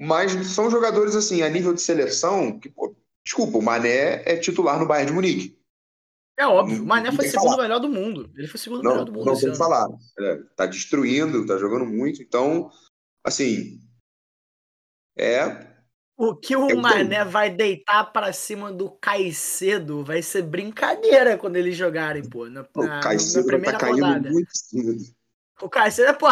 Mas 0.00 0.32
são 0.48 0.70
jogadores, 0.70 1.14
assim, 1.14 1.42
a 1.42 1.48
nível 1.48 1.74
de 1.74 1.82
seleção, 1.82 2.58
que, 2.58 2.70
pô, 2.70 2.94
desculpa, 3.24 3.58
o 3.58 3.62
Mané 3.62 4.22
é 4.24 4.36
titular 4.36 4.78
no 4.78 4.86
Bayern 4.86 5.10
de 5.10 5.14
Munique. 5.14 5.58
É 6.36 6.46
óbvio, 6.46 6.82
o 6.82 6.86
Mané 6.86 7.12
foi 7.12 7.28
segundo 7.28 7.58
melhor 7.58 7.78
do 7.78 7.88
mundo. 7.88 8.30
Ele 8.34 8.48
foi 8.48 8.58
segundo 8.58 8.82
não, 8.82 8.90
melhor 8.92 9.04
do 9.04 9.12
mundo. 9.12 9.26
Não 9.26 9.38
tem 9.38 9.54
falar. 9.54 9.86
É, 10.18 10.36
tá 10.56 10.66
destruindo, 10.66 11.46
tá 11.46 11.58
jogando 11.58 11.84
muito. 11.84 12.22
Então, 12.22 12.72
assim. 13.22 13.78
É. 15.16 15.73
O 16.16 16.34
que 16.34 16.54
o 16.54 16.70
é 16.70 16.74
Mané 16.74 17.24
vai 17.24 17.50
deitar 17.50 18.12
para 18.12 18.32
cima 18.32 18.72
do 18.72 18.88
Caicedo 18.88 20.04
vai 20.04 20.22
ser 20.22 20.42
brincadeira 20.42 21.36
quando 21.36 21.56
eles 21.56 21.76
jogarem, 21.76 22.22
pô. 22.22 22.48
Na, 22.48 22.62
na, 22.76 22.98
o 22.98 23.00
Caicedo 23.00 23.58
na 23.58 23.72
tá 23.72 23.86
rodada. 23.88 24.30
muito 24.30 24.50
cedo. 24.52 24.96
O 25.60 25.68
Caicedo, 25.68 26.16
pô, 26.16 26.28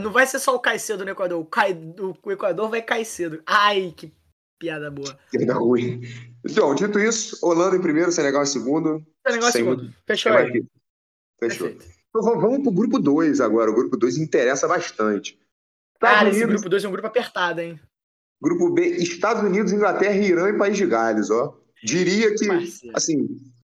não 0.00 0.10
vai 0.10 0.26
ser 0.26 0.38
só 0.38 0.54
o 0.54 0.60
Caicedo 0.60 1.04
no 1.04 1.10
Equador. 1.10 1.38
O, 1.38 1.44
Cai, 1.44 1.78
o 1.98 2.32
Equador 2.32 2.70
vai 2.70 2.80
Caicedo. 2.80 3.42
Ai, 3.46 3.92
que 3.94 4.12
piada 4.58 4.90
boa. 4.90 5.18
Piada 5.30 5.54
ruim. 5.54 6.00
Então, 6.44 6.74
dito 6.74 6.98
isso, 6.98 7.38
Holanda 7.42 7.76
em 7.76 7.82
primeiro, 7.82 8.10
Senegal 8.10 8.42
em 8.42 8.46
segundo. 8.46 9.06
Senegal 9.26 9.48
em 9.48 9.52
segundo. 9.52 9.94
Fechou 10.06 10.32
aí. 10.32 10.64
Fechou. 11.38 11.68
Então, 11.68 12.40
vamos 12.40 12.62
pro 12.62 12.72
grupo 12.72 12.98
2 12.98 13.40
agora. 13.40 13.70
O 13.70 13.74
grupo 13.74 13.96
2 13.96 14.16
interessa 14.16 14.66
bastante. 14.66 15.38
Cara, 15.98 16.22
Unidos, 16.22 16.38
esse 16.38 16.46
grupo 16.46 16.68
2 16.68 16.84
é 16.84 16.88
um 16.88 16.92
grupo 16.92 17.06
apertado, 17.06 17.60
hein? 17.60 17.78
Grupo 18.40 18.70
B, 18.70 18.86
Estados 18.86 19.42
Unidos, 19.42 19.72
Inglaterra, 19.72 20.16
Irã 20.16 20.48
e 20.48 20.58
País 20.58 20.76
de 20.76 20.86
Gales, 20.86 21.30
ó. 21.30 21.56
Diria 21.82 22.34
que, 22.34 22.48
assim, 22.94 23.28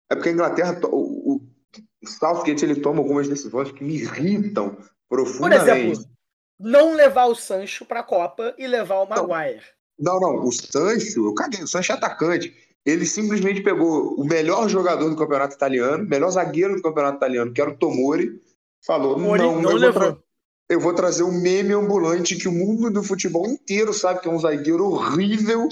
é 0.09 0.15
porque 0.15 0.29
a 0.29 0.31
Inglaterra, 0.33 0.79
o, 0.85 1.35
o 1.35 2.07
Southgate, 2.07 2.63
ele 2.63 2.75
toma 2.75 2.99
algumas 2.99 3.27
decisões 3.27 3.71
que 3.71 3.83
me 3.83 3.95
irritam 3.95 4.77
profundamente. 5.09 5.65
Por 5.65 5.77
exemplo, 5.77 6.11
não 6.59 6.93
levar 6.93 7.25
o 7.25 7.35
Sancho 7.35 7.85
pra 7.85 8.03
Copa 8.03 8.53
e 8.57 8.67
levar 8.67 9.01
o 9.01 9.09
Maguire. 9.09 9.63
Não, 9.99 10.19
não, 10.19 10.45
o 10.45 10.51
Sancho, 10.51 11.25
eu 11.27 11.33
caguei, 11.33 11.63
o 11.63 11.67
Sancho 11.67 11.91
é 11.91 11.95
atacante. 11.95 12.53
Ele 12.85 13.05
simplesmente 13.05 13.61
pegou 13.61 14.15
o 14.15 14.25
melhor 14.25 14.67
jogador 14.67 15.09
do 15.09 15.15
campeonato 15.15 15.55
italiano, 15.55 16.07
melhor 16.07 16.31
zagueiro 16.31 16.75
do 16.75 16.81
campeonato 16.81 17.17
italiano, 17.17 17.53
que 17.53 17.61
era 17.61 17.69
o 17.69 17.77
Tomori, 17.77 18.41
falou: 18.85 19.13
Tomori 19.13 19.41
não, 19.43 19.61
não 19.61 19.71
eu, 19.71 19.93
vou 19.93 20.23
eu 20.71 20.79
vou 20.79 20.93
trazer 20.93 21.23
um 21.23 21.33
meme 21.33 21.73
ambulante 21.73 22.37
que 22.37 22.47
o 22.47 22.51
mundo 22.51 22.89
do 22.89 23.03
futebol 23.03 23.45
inteiro 23.45 23.93
sabe 23.93 24.21
que 24.21 24.29
é 24.29 24.31
um 24.31 24.39
zagueiro 24.39 24.85
horrível 24.85 25.67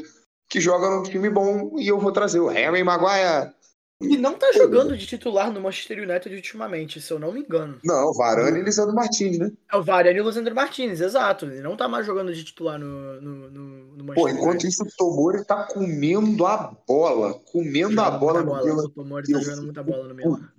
que 0.50 0.60
joga 0.60 0.90
num 0.90 1.04
time 1.04 1.30
bom 1.30 1.80
e 1.80 1.88
eu 1.88 1.98
vou 1.98 2.12
trazer 2.12 2.42
o 2.42 2.48
Harry 2.48 2.84
Maguire. 2.84 3.54
E 4.02 4.18
não 4.18 4.34
tá 4.34 4.52
jogando 4.52 4.98
de 4.98 5.06
titular 5.06 5.52
no 5.52 5.62
Manchester 5.62 6.00
United 6.04 6.34
ultimamente, 6.36 7.02
se 7.02 7.12
eu 7.12 7.20
não 7.20 7.32
me 7.32 7.42
engano. 7.42 7.80
Não, 7.84 8.14
Varane 8.14 8.60
e 8.60 8.64
Lisandro 8.64 8.96
Martins, 8.96 9.38
né? 9.38 9.52
É 9.72 9.76
o 9.76 9.84
Varane 9.84 10.18
e 10.18 10.22
o 10.22 10.26
Lisandro 10.26 10.56
Martins, 10.56 11.00
exato. 11.00 11.46
Ele 11.46 11.62
não 11.62 11.78
tá 11.78 11.88
mais 11.88 12.06
jogando 12.06 12.34
de 12.34 12.44
titular 12.44 12.80
no, 12.80 13.22
no, 13.22 13.50
no, 13.50 13.96
no 13.98 14.04
Manchester 14.04 14.16
Pô, 14.16 14.30
enquanto 14.30 14.64
United. 14.64 14.68
isso, 14.68 14.84
o 14.84 14.88
Tomori 14.98 15.46
tá 15.46 15.64
comendo 15.64 16.46
a 16.46 16.76
bola. 16.88 17.34
Comendo 17.52 17.96
tá 17.96 18.08
a 18.08 18.12
bola 18.12 18.42
no 18.42 18.56
Milan. 18.56 18.84
O 18.84 18.90
Tomori 18.90 19.32
tá 19.32 19.40
jogando 19.40 19.64
muita 19.64 19.84
bola 19.84 20.08
no 20.08 20.16
Milan. 20.16 20.50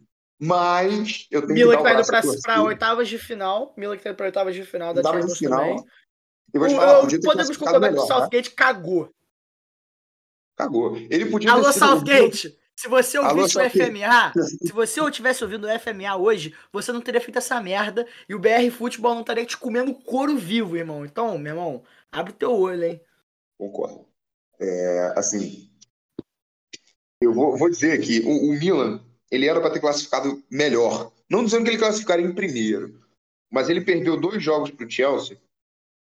Mas 0.40 1.26
eu 1.30 1.42
tenho 1.42 1.52
Milan 1.52 1.72
que, 1.72 1.82
que 1.82 2.10
tá 2.10 2.20
indo 2.22 2.40
pra, 2.42 2.62
oitavas 2.62 3.08
de 3.08 3.18
final. 3.18 3.74
Milan 3.76 3.96
que 3.98 4.02
tá 4.02 4.08
indo 4.08 4.16
pra 4.16 4.26
oitavas 4.26 4.54
de 4.54 4.64
final 4.64 4.94
da 4.94 5.02
Champions 5.02 5.38
também. 5.38 5.84
Eu 6.52 6.60
vou 6.60 6.68
te 6.68 6.74
falar, 6.74 7.04
o, 7.04 7.20
podemos 7.20 7.56
concordar 7.58 7.92
que 7.92 7.98
o 7.98 8.06
Southgate 8.06 8.50
tá? 8.50 8.56
cagou. 8.56 9.14
Cagou. 10.56 10.96
Ele 10.96 11.26
podia 11.26 11.52
Alô, 11.52 11.70
Southgate! 11.72 12.58
Se 12.74 12.88
você 12.88 13.18
ouvisse 13.18 13.58
Alô, 13.58 13.66
o 13.66 13.70
FMA, 13.70 14.32
se 14.66 14.72
você 14.72 15.10
tivesse 15.10 15.44
ouvindo 15.44 15.66
o 15.66 15.78
FMA 15.78 16.16
hoje, 16.16 16.54
você 16.72 16.90
não 16.90 17.02
teria 17.02 17.20
feito 17.20 17.36
essa 17.36 17.60
merda 17.60 18.06
e 18.26 18.34
o 18.34 18.38
BR 18.38 18.70
Futebol 18.72 19.12
não 19.12 19.20
estaria 19.20 19.44
te 19.44 19.58
comendo 19.58 19.94
couro 19.94 20.34
vivo, 20.38 20.78
irmão. 20.78 21.04
Então, 21.04 21.36
meu 21.36 21.52
irmão, 21.52 21.82
abre 22.10 22.32
o 22.32 22.36
teu 22.36 22.52
olho, 22.52 22.84
hein? 22.84 23.00
Concordo. 23.58 24.06
É, 24.58 25.12
assim, 25.14 25.70
eu 27.20 27.34
vou, 27.34 27.54
vou 27.58 27.68
dizer 27.68 27.92
aqui, 27.92 28.20
o, 28.20 28.50
o 28.50 28.58
Milan, 28.58 29.04
ele 29.30 29.46
era 29.46 29.60
para 29.60 29.70
ter 29.70 29.80
classificado 29.80 30.42
melhor. 30.50 31.12
Não 31.28 31.44
dizendo 31.44 31.64
que 31.64 31.70
ele 31.70 31.78
classificaria 31.78 32.26
em 32.26 32.34
primeiro, 32.34 32.98
mas 33.50 33.68
ele 33.68 33.80
perdeu 33.80 34.16
dois 34.16 34.42
jogos 34.42 34.70
para 34.70 34.86
o 34.86 34.90
Chelsea, 34.90 35.38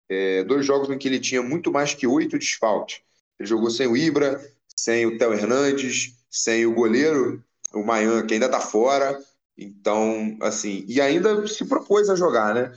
é, 0.09 0.43
dois 0.45 0.65
jogos 0.65 0.91
em 0.91 0.99
que 0.99 1.09
ele 1.09 1.21
tinha 1.21 1.43
muito 1.43 1.71
mais 1.71 1.95
que 1.95 2.07
oito 2.07 2.39
desfalques. 2.39 3.01
Ele 3.39 3.49
jogou 3.49 3.71
sem 3.71 3.87
o 3.87 3.97
Ibra, 3.97 4.41
sem 4.77 5.07
o 5.07 5.19
Theo 5.19 5.33
Hernandes, 5.33 6.15
sem 6.31 6.67
o 6.67 6.75
goleiro, 6.75 7.43
o 7.73 7.83
Mayan, 7.83 8.27
que 8.27 8.35
ainda 8.35 8.47
está 8.47 8.61
fora. 8.61 9.19
Então, 9.57 10.37
assim, 10.41 10.85
e 10.89 11.01
ainda 11.01 11.47
se 11.47 11.65
propôs 11.67 12.09
a 12.09 12.17
jogar, 12.17 12.55
né? 12.55 12.73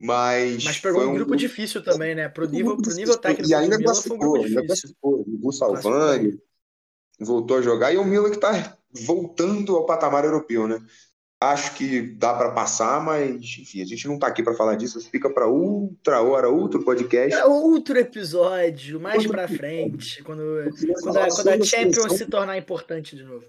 Mas. 0.00 0.64
Mas 0.64 0.78
pegou 0.78 1.02
um, 1.02 1.10
um 1.10 1.14
grupo 1.14 1.36
difícil 1.36 1.82
também, 1.82 2.14
né? 2.14 2.28
Pro 2.28 2.48
nível, 2.48 2.76
pro 2.76 2.94
nível 2.94 3.18
técnico. 3.18 3.50
E 3.50 3.54
ainda 3.54 3.78
classificou, 3.78 4.38
um 4.38 4.44
ainda 4.44 4.66
classificou. 4.66 5.24
O 5.42 5.52
Salvani 5.52 6.40
voltou 7.18 7.58
a 7.58 7.62
jogar. 7.62 7.92
E 7.92 7.96
o 7.96 8.04
Milan 8.04 8.30
que 8.30 8.36
está 8.36 8.77
voltando 8.92 9.76
ao 9.76 9.86
patamar 9.86 10.24
europeu, 10.24 10.66
né? 10.66 10.80
Acho 11.40 11.76
que 11.76 12.02
dá 12.02 12.34
para 12.34 12.50
passar, 12.50 13.00
mas 13.00 13.36
enfim, 13.36 13.80
a 13.80 13.84
gente 13.84 14.08
não 14.08 14.14
está 14.14 14.26
aqui 14.26 14.42
para 14.42 14.56
falar 14.56 14.74
disso, 14.74 15.00
fica 15.08 15.30
para 15.30 15.46
outra 15.46 16.20
hora, 16.20 16.48
outro 16.48 16.82
podcast. 16.82 17.32
É 17.32 17.44
outro 17.44 17.96
episódio, 17.96 19.00
mais 19.00 19.24
para 19.24 19.46
frente, 19.46 20.20
quando, 20.24 20.42
quando, 21.00 21.16
a, 21.16 21.28
quando 21.28 21.48
a 21.48 21.64
Champions 21.64 22.14
se 22.14 22.26
tornar 22.26 22.58
importante 22.58 23.14
de 23.14 23.22
novo. 23.22 23.44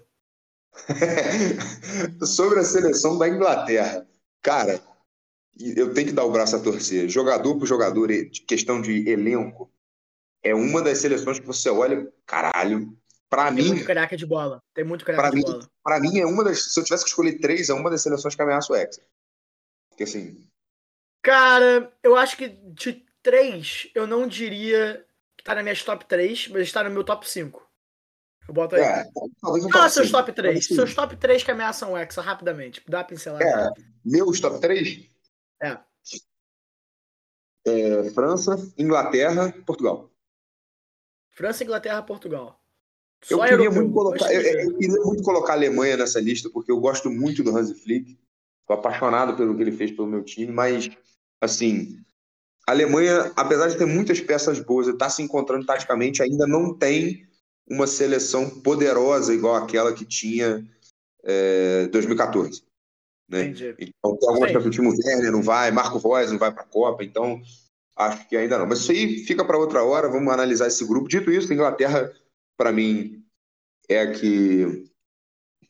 sobre 2.24 2.60
a 2.60 2.64
seleção 2.64 3.18
da 3.18 3.28
Inglaterra. 3.28 4.06
Cara, 4.40 4.80
eu 5.58 5.92
tenho 5.92 6.08
que 6.08 6.14
dar 6.14 6.24
o 6.24 6.30
braço 6.30 6.56
a 6.56 6.60
torcer. 6.60 7.08
Jogador 7.08 7.58
por 7.58 7.66
jogador, 7.66 8.08
questão 8.46 8.80
de 8.80 9.08
elenco, 9.08 9.70
é 10.42 10.54
uma 10.54 10.80
das 10.80 10.98
seleções 10.98 11.38
que 11.38 11.46
você 11.46 11.68
olha, 11.68 12.10
caralho, 12.26 12.96
Tem 13.30 13.52
mim. 13.52 13.68
muito 13.68 13.86
caraca 13.86 14.16
de 14.16 14.26
bola. 14.26 14.62
Tem 14.74 14.84
muito 14.84 15.04
caraca 15.04 15.30
de 15.30 15.36
mim, 15.36 15.42
bola. 15.42 15.70
Pra 15.82 16.00
mim, 16.00 16.18
é 16.18 16.26
uma 16.26 16.44
das. 16.44 16.72
Se 16.72 16.80
eu 16.80 16.84
tivesse 16.84 17.04
que 17.04 17.10
escolher 17.10 17.38
três, 17.38 17.68
é 17.68 17.74
uma 17.74 17.88
das 17.88 18.02
seleções 18.02 18.34
que 18.34 18.42
ameaça 18.42 18.72
o 18.72 18.76
Hexa. 18.76 19.02
Porque 19.88 20.04
assim. 20.04 20.46
Cara, 21.22 21.92
eu 22.02 22.16
acho 22.16 22.36
que 22.36 22.48
de 22.48 23.04
três, 23.22 23.88
eu 23.94 24.06
não 24.06 24.26
diria 24.26 25.06
que 25.36 25.44
tá 25.44 25.54
na 25.54 25.62
minha 25.62 25.74
top 25.76 26.04
3, 26.06 26.48
mas 26.48 26.62
está 26.62 26.82
no 26.84 26.90
meu 26.90 27.04
top 27.04 27.28
5. 27.28 27.66
Eu 28.48 28.54
boto 28.54 28.76
aí. 28.76 28.82
É, 28.82 29.04
talvez 29.40 29.64
Fala 29.64 29.84
top 29.84 29.90
seus 29.90 30.06
5. 30.08 30.18
top 30.18 30.32
3. 30.32 30.66
Seus 30.66 30.94
top 30.94 31.16
3 31.16 31.44
que 31.44 31.50
ameaçam 31.50 31.92
o 31.92 31.98
Hexa, 31.98 32.20
rapidamente. 32.20 32.82
Dá 32.88 33.00
a 33.00 33.04
pincelada. 33.04 33.44
É, 33.44 33.70
meus 34.04 34.40
top 34.40 34.60
3? 34.60 35.08
É. 35.62 35.78
é. 37.66 38.10
França, 38.10 38.56
Inglaterra, 38.76 39.52
Portugal. 39.64 40.10
França, 41.30 41.64
Inglaterra, 41.64 42.02
Portugal. 42.02 42.59
Eu 43.28 43.40
queria, 43.40 43.70
muito 43.70 43.92
colocar, 43.92 44.32
eu, 44.32 44.40
eu, 44.40 44.76
queria 44.76 45.02
muito 45.02 45.22
colocar 45.22 45.52
a 45.52 45.56
Alemanha 45.56 45.96
nessa 45.96 46.20
lista, 46.20 46.48
porque 46.48 46.72
eu 46.72 46.80
gosto 46.80 47.10
muito 47.10 47.42
do 47.42 47.56
Hansi 47.56 47.74
Flick. 47.74 48.18
Estou 48.62 48.76
apaixonado 48.76 49.36
pelo 49.36 49.54
que 49.54 49.62
ele 49.62 49.72
fez 49.72 49.90
pelo 49.90 50.08
meu 50.08 50.22
time, 50.22 50.50
mas, 50.52 50.88
assim, 51.40 51.98
A 52.66 52.72
Alemanha, 52.72 53.32
apesar 53.36 53.68
de 53.68 53.76
ter 53.76 53.86
muitas 53.86 54.20
peças 54.20 54.60
boas 54.60 54.86
e 54.86 54.90
estar 54.90 55.06
tá 55.06 55.10
se 55.10 55.22
encontrando 55.22 55.66
taticamente, 55.66 56.22
ainda 56.22 56.46
não 56.46 56.72
tem 56.74 57.26
uma 57.68 57.86
seleção 57.86 58.48
poderosa 58.48 59.34
igual 59.34 59.56
aquela 59.56 59.92
que 59.92 60.04
tinha 60.04 60.66
é, 61.24 61.86
2014. 61.88 62.62
Né? 63.28 63.54
Então, 63.78 64.16
tem 64.16 64.28
algumas 64.28 64.50
pessoas, 64.50 64.66
o 64.66 64.70
Timo 64.70 64.90
Werner 64.90 65.30
não 65.30 65.42
vai, 65.42 65.70
Marco 65.70 65.98
Reus 65.98 66.32
não 66.32 66.38
vai 66.38 66.52
para 66.52 66.62
a 66.62 66.66
Copa, 66.66 67.04
então 67.04 67.40
acho 67.96 68.28
que 68.28 68.36
ainda 68.36 68.58
não. 68.58 68.66
Mas 68.66 68.80
isso 68.80 68.90
aí 68.90 69.18
fica 69.24 69.44
para 69.44 69.56
outra 69.56 69.84
hora, 69.84 70.08
vamos 70.08 70.32
analisar 70.32 70.66
esse 70.66 70.84
grupo. 70.84 71.08
Dito 71.08 71.30
isso, 71.30 71.50
a 71.50 71.54
Inglaterra, 71.54 72.12
para 72.60 72.72
mim, 72.72 73.26
é 73.88 74.06
que 74.12 74.84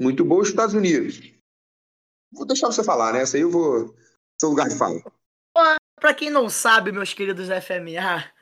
muito 0.00 0.24
boa. 0.24 0.42
Os 0.42 0.48
Estados 0.48 0.74
Unidos. 0.74 1.20
Vou 2.32 2.44
deixar 2.44 2.66
você 2.66 2.82
falar, 2.82 3.12
né? 3.12 3.22
Essa 3.22 3.36
aí 3.36 3.44
eu 3.44 3.50
vou. 3.50 3.94
Seu 4.40 4.48
lugar 4.48 4.68
de 4.68 4.76
fala. 4.76 5.00
Para 6.00 6.14
quem 6.14 6.30
não 6.30 6.48
sabe, 6.48 6.90
meus 6.90 7.14
queridos 7.14 7.46
FMA, 7.46 8.32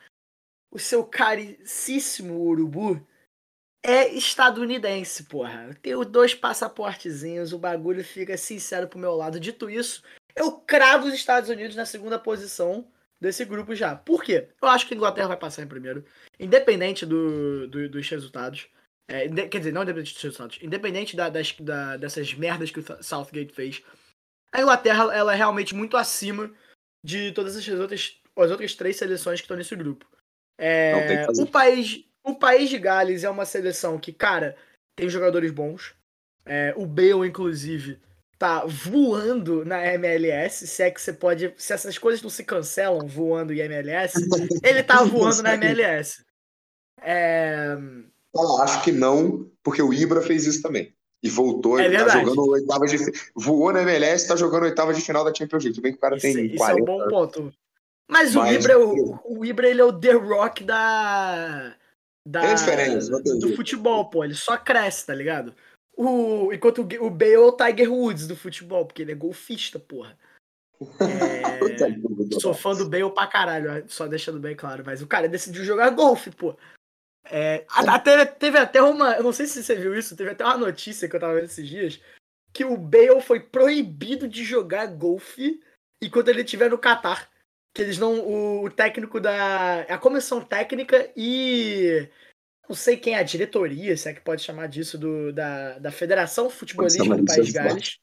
o 0.73 0.79
seu 0.79 1.05
caricíssimo 1.05 2.41
urubu 2.41 3.07
é 3.85 4.09
estadunidense, 4.15 5.25
porra. 5.25 5.67
Eu 5.67 5.75
tenho 5.75 6.05
dois 6.07 6.35
passaportezinhos, 6.35 7.53
o 7.53 7.59
bagulho 7.59 8.03
fica 8.03 8.39
sincero 8.39 8.89
pro 8.89 8.99
meu 8.99 9.15
lado. 9.15 9.39
Dito 9.39 9.69
isso, 9.69 10.03
eu 10.35 10.53
cravo 10.53 11.07
os 11.07 11.13
Estados 11.13 11.51
Unidos 11.51 11.77
na 11.77 11.85
segunda 11.85 12.19
posição 12.19 12.91
desse 13.21 13.45
grupo 13.45 13.75
já. 13.75 13.97
Por 13.97 14.23
quê? 14.23 14.49
Eu 14.61 14.69
acho 14.69 14.87
que 14.87 14.95
a 14.95 14.97
Inglaterra 14.97 15.29
vai 15.29 15.37
passar 15.37 15.63
em 15.63 15.69
primeiro, 15.69 16.05
independente 16.39 17.05
do, 17.05 17.67
do 17.69 17.89
dos 17.89 18.09
resultados. 18.09 18.69
É, 19.11 19.27
quer 19.49 19.59
dizer, 19.59 19.73
não 19.73 19.83
independente 19.83 20.13
dos 20.13 20.23
resultados, 20.23 20.59
independente 20.63 21.17
da, 21.17 21.31
das, 21.31 21.53
da, 21.59 21.97
dessas 21.97 22.35
merdas 22.35 22.71
que 22.71 22.81
o 22.81 23.03
Southgate 23.03 23.55
fez. 23.55 23.83
A 24.53 24.61
Inglaterra 24.61 25.15
ela 25.15 25.33
é 25.33 25.37
realmente 25.37 25.75
muito 25.75 25.97
acima 25.97 26.53
de 27.05 27.33
todas 27.33 27.57
as 27.57 27.67
outras, 27.69 28.21
as 28.37 28.51
outras 28.51 28.75
três 28.75 28.97
seleções 28.97 29.41
que 29.41 29.45
estão 29.45 29.57
nesse 29.57 29.75
grupo. 29.75 30.07
É, 30.59 31.27
o, 31.39 31.47
país, 31.47 32.05
o 32.23 32.35
país 32.35 32.69
de 32.69 32.79
Gales 32.79 33.25
é 33.25 33.31
uma 33.31 33.47
seleção 33.47 33.99
que, 33.99 34.13
cara, 34.13 34.57
tem 34.97 35.09
jogadores 35.09 35.51
bons. 35.51 35.95
É, 36.45 36.75
o 36.77 36.85
Bale, 36.85 37.27
inclusive, 37.27 38.01
tá 38.39 38.65
voando 38.65 39.65
na 39.65 39.85
MLS. 39.95 40.67
Se 40.67 40.83
é 40.83 40.91
que 40.91 41.01
você 41.01 41.13
pode. 41.13 41.53
Se 41.57 41.73
essas 41.73 41.99
coisas 41.99 42.23
não 42.23 42.31
se 42.31 42.45
cancelam 42.45 43.07
voando 43.07 43.53
em 43.53 43.59
MLS, 43.59 44.15
ele 44.63 44.83
tá 44.83 45.03
voando 45.03 45.43
na 45.43 45.55
MLS. 45.55 46.25
É... 47.03 47.77
Eu 48.35 48.63
acho 48.63 48.85
que 48.85 48.93
não, 48.93 49.51
porque 49.63 49.83
o 49.83 49.93
Ibra 49.93 50.23
fez 50.23 50.47
isso 50.47 50.63
também. 50.63 50.95
E 51.21 51.29
voltou, 51.29 51.81
é 51.81 51.87
ele 51.87 51.99
tá 51.99 52.09
jogando 52.09 52.49
oitava 52.49 52.87
de. 52.87 52.97
Voou 53.35 53.73
na 53.73 53.83
MLS, 53.83 54.29
tá 54.29 54.37
jogando 54.37 54.63
oitava 54.63 54.95
de 54.95 55.01
final 55.01 55.25
da 55.25 55.35
Champions 55.35 55.65
League. 55.65 55.75
Tudo 55.75 55.83
bem 55.83 55.93
que 55.93 55.99
o 55.99 56.01
cara 56.01 56.17
tem. 56.17 56.47
Isso, 56.47 56.57
40, 56.57 56.57
isso 56.57 56.71
é 56.71 56.75
um 56.75 56.85
bom 56.85 57.09
ponto. 57.09 57.53
Mas, 58.09 58.37
o 58.37 58.47
Ibra, 58.47 58.79
o, 58.79 59.19
o 59.25 59.45
Ibra 59.45 59.69
ele 59.69 59.81
é 59.81 59.85
o 59.85 59.93
The 59.93 60.13
Rock 60.13 60.63
da. 60.63 61.75
da 62.25 62.45
é 62.45 62.99
do 63.41 63.57
futebol, 63.57 64.09
pô. 64.09 64.25
Ele 64.25 64.35
só 64.35 64.57
cresce, 64.57 65.07
tá 65.07 65.15
ligado? 65.15 65.53
O, 65.99 66.53
enquanto 66.53 66.79
o, 66.79 67.07
o 67.07 67.11
Bale 67.11 67.33
é 67.33 67.39
o 67.41 67.51
Tiger 67.51 67.93
Woods 67.93 68.29
do 68.29 68.37
futebol, 68.37 68.87
porque 68.87 69.03
ele 69.03 69.11
é 69.11 69.17
golfista, 69.17 69.81
porra. 69.81 70.17
É... 71.01 72.39
Sou 72.41 72.55
fã 72.55 72.73
do 72.73 72.89
Bale 72.89 73.11
pra 73.11 73.27
caralho, 73.27 73.85
só 73.89 74.07
deixando 74.07 74.39
bem 74.39 74.55
claro. 74.55 74.85
Mas 74.87 75.03
o 75.03 75.09
cara 75.09 75.29
decidiu 75.29 75.65
jogar 75.65 75.91
golfe, 75.91 76.31
pô. 76.31 76.57
É, 77.25 77.65
até, 77.69 78.25
teve 78.25 78.59
até 78.59 78.81
uma. 78.81 79.15
Eu 79.17 79.25
não 79.25 79.33
sei 79.33 79.47
se 79.47 79.63
você 79.63 79.75
viu 79.75 79.95
isso, 79.95 80.17
teve 80.17 80.31
até 80.31 80.45
uma 80.45 80.57
notícia 80.57 81.09
que 81.09 81.17
eu 81.17 81.21
tava 81.21 81.35
vendo 81.35 81.45
esses 81.45 81.69
dias. 81.69 82.01
Que 82.53 82.65
o 82.65 82.77
Bale 82.77 83.21
foi 83.21 83.41
proibido 83.41 84.29
de 84.29 84.45
jogar 84.45 84.87
golfe 84.87 85.61
enquanto 86.01 86.29
ele 86.29 86.43
estiver 86.43 86.71
no 86.71 86.79
Catar. 86.79 87.29
Que 87.75 87.83
eles 87.83 87.99
não. 87.99 88.21
O, 88.21 88.65
o, 88.65 88.71
técnico 88.71 89.21
da. 89.21 89.83
A 89.83 89.99
comissão 89.99 90.41
técnica 90.41 91.11
e. 91.17 92.09
Não 92.69 92.77
sei 92.77 92.97
quem 92.97 93.15
é 93.15 93.19
a 93.19 93.23
diretoria, 93.23 93.97
se 93.97 94.09
é 94.09 94.13
que 94.13 94.21
pode 94.21 94.43
chamar 94.43 94.67
disso, 94.69 94.99
do, 94.99 95.33
da, 95.33 95.79
da 95.79 95.91
Federação 95.91 96.51
Futebolística 96.51 97.17
do 97.17 97.25
País 97.25 97.47
de 97.47 97.53
Gales. 97.53 97.99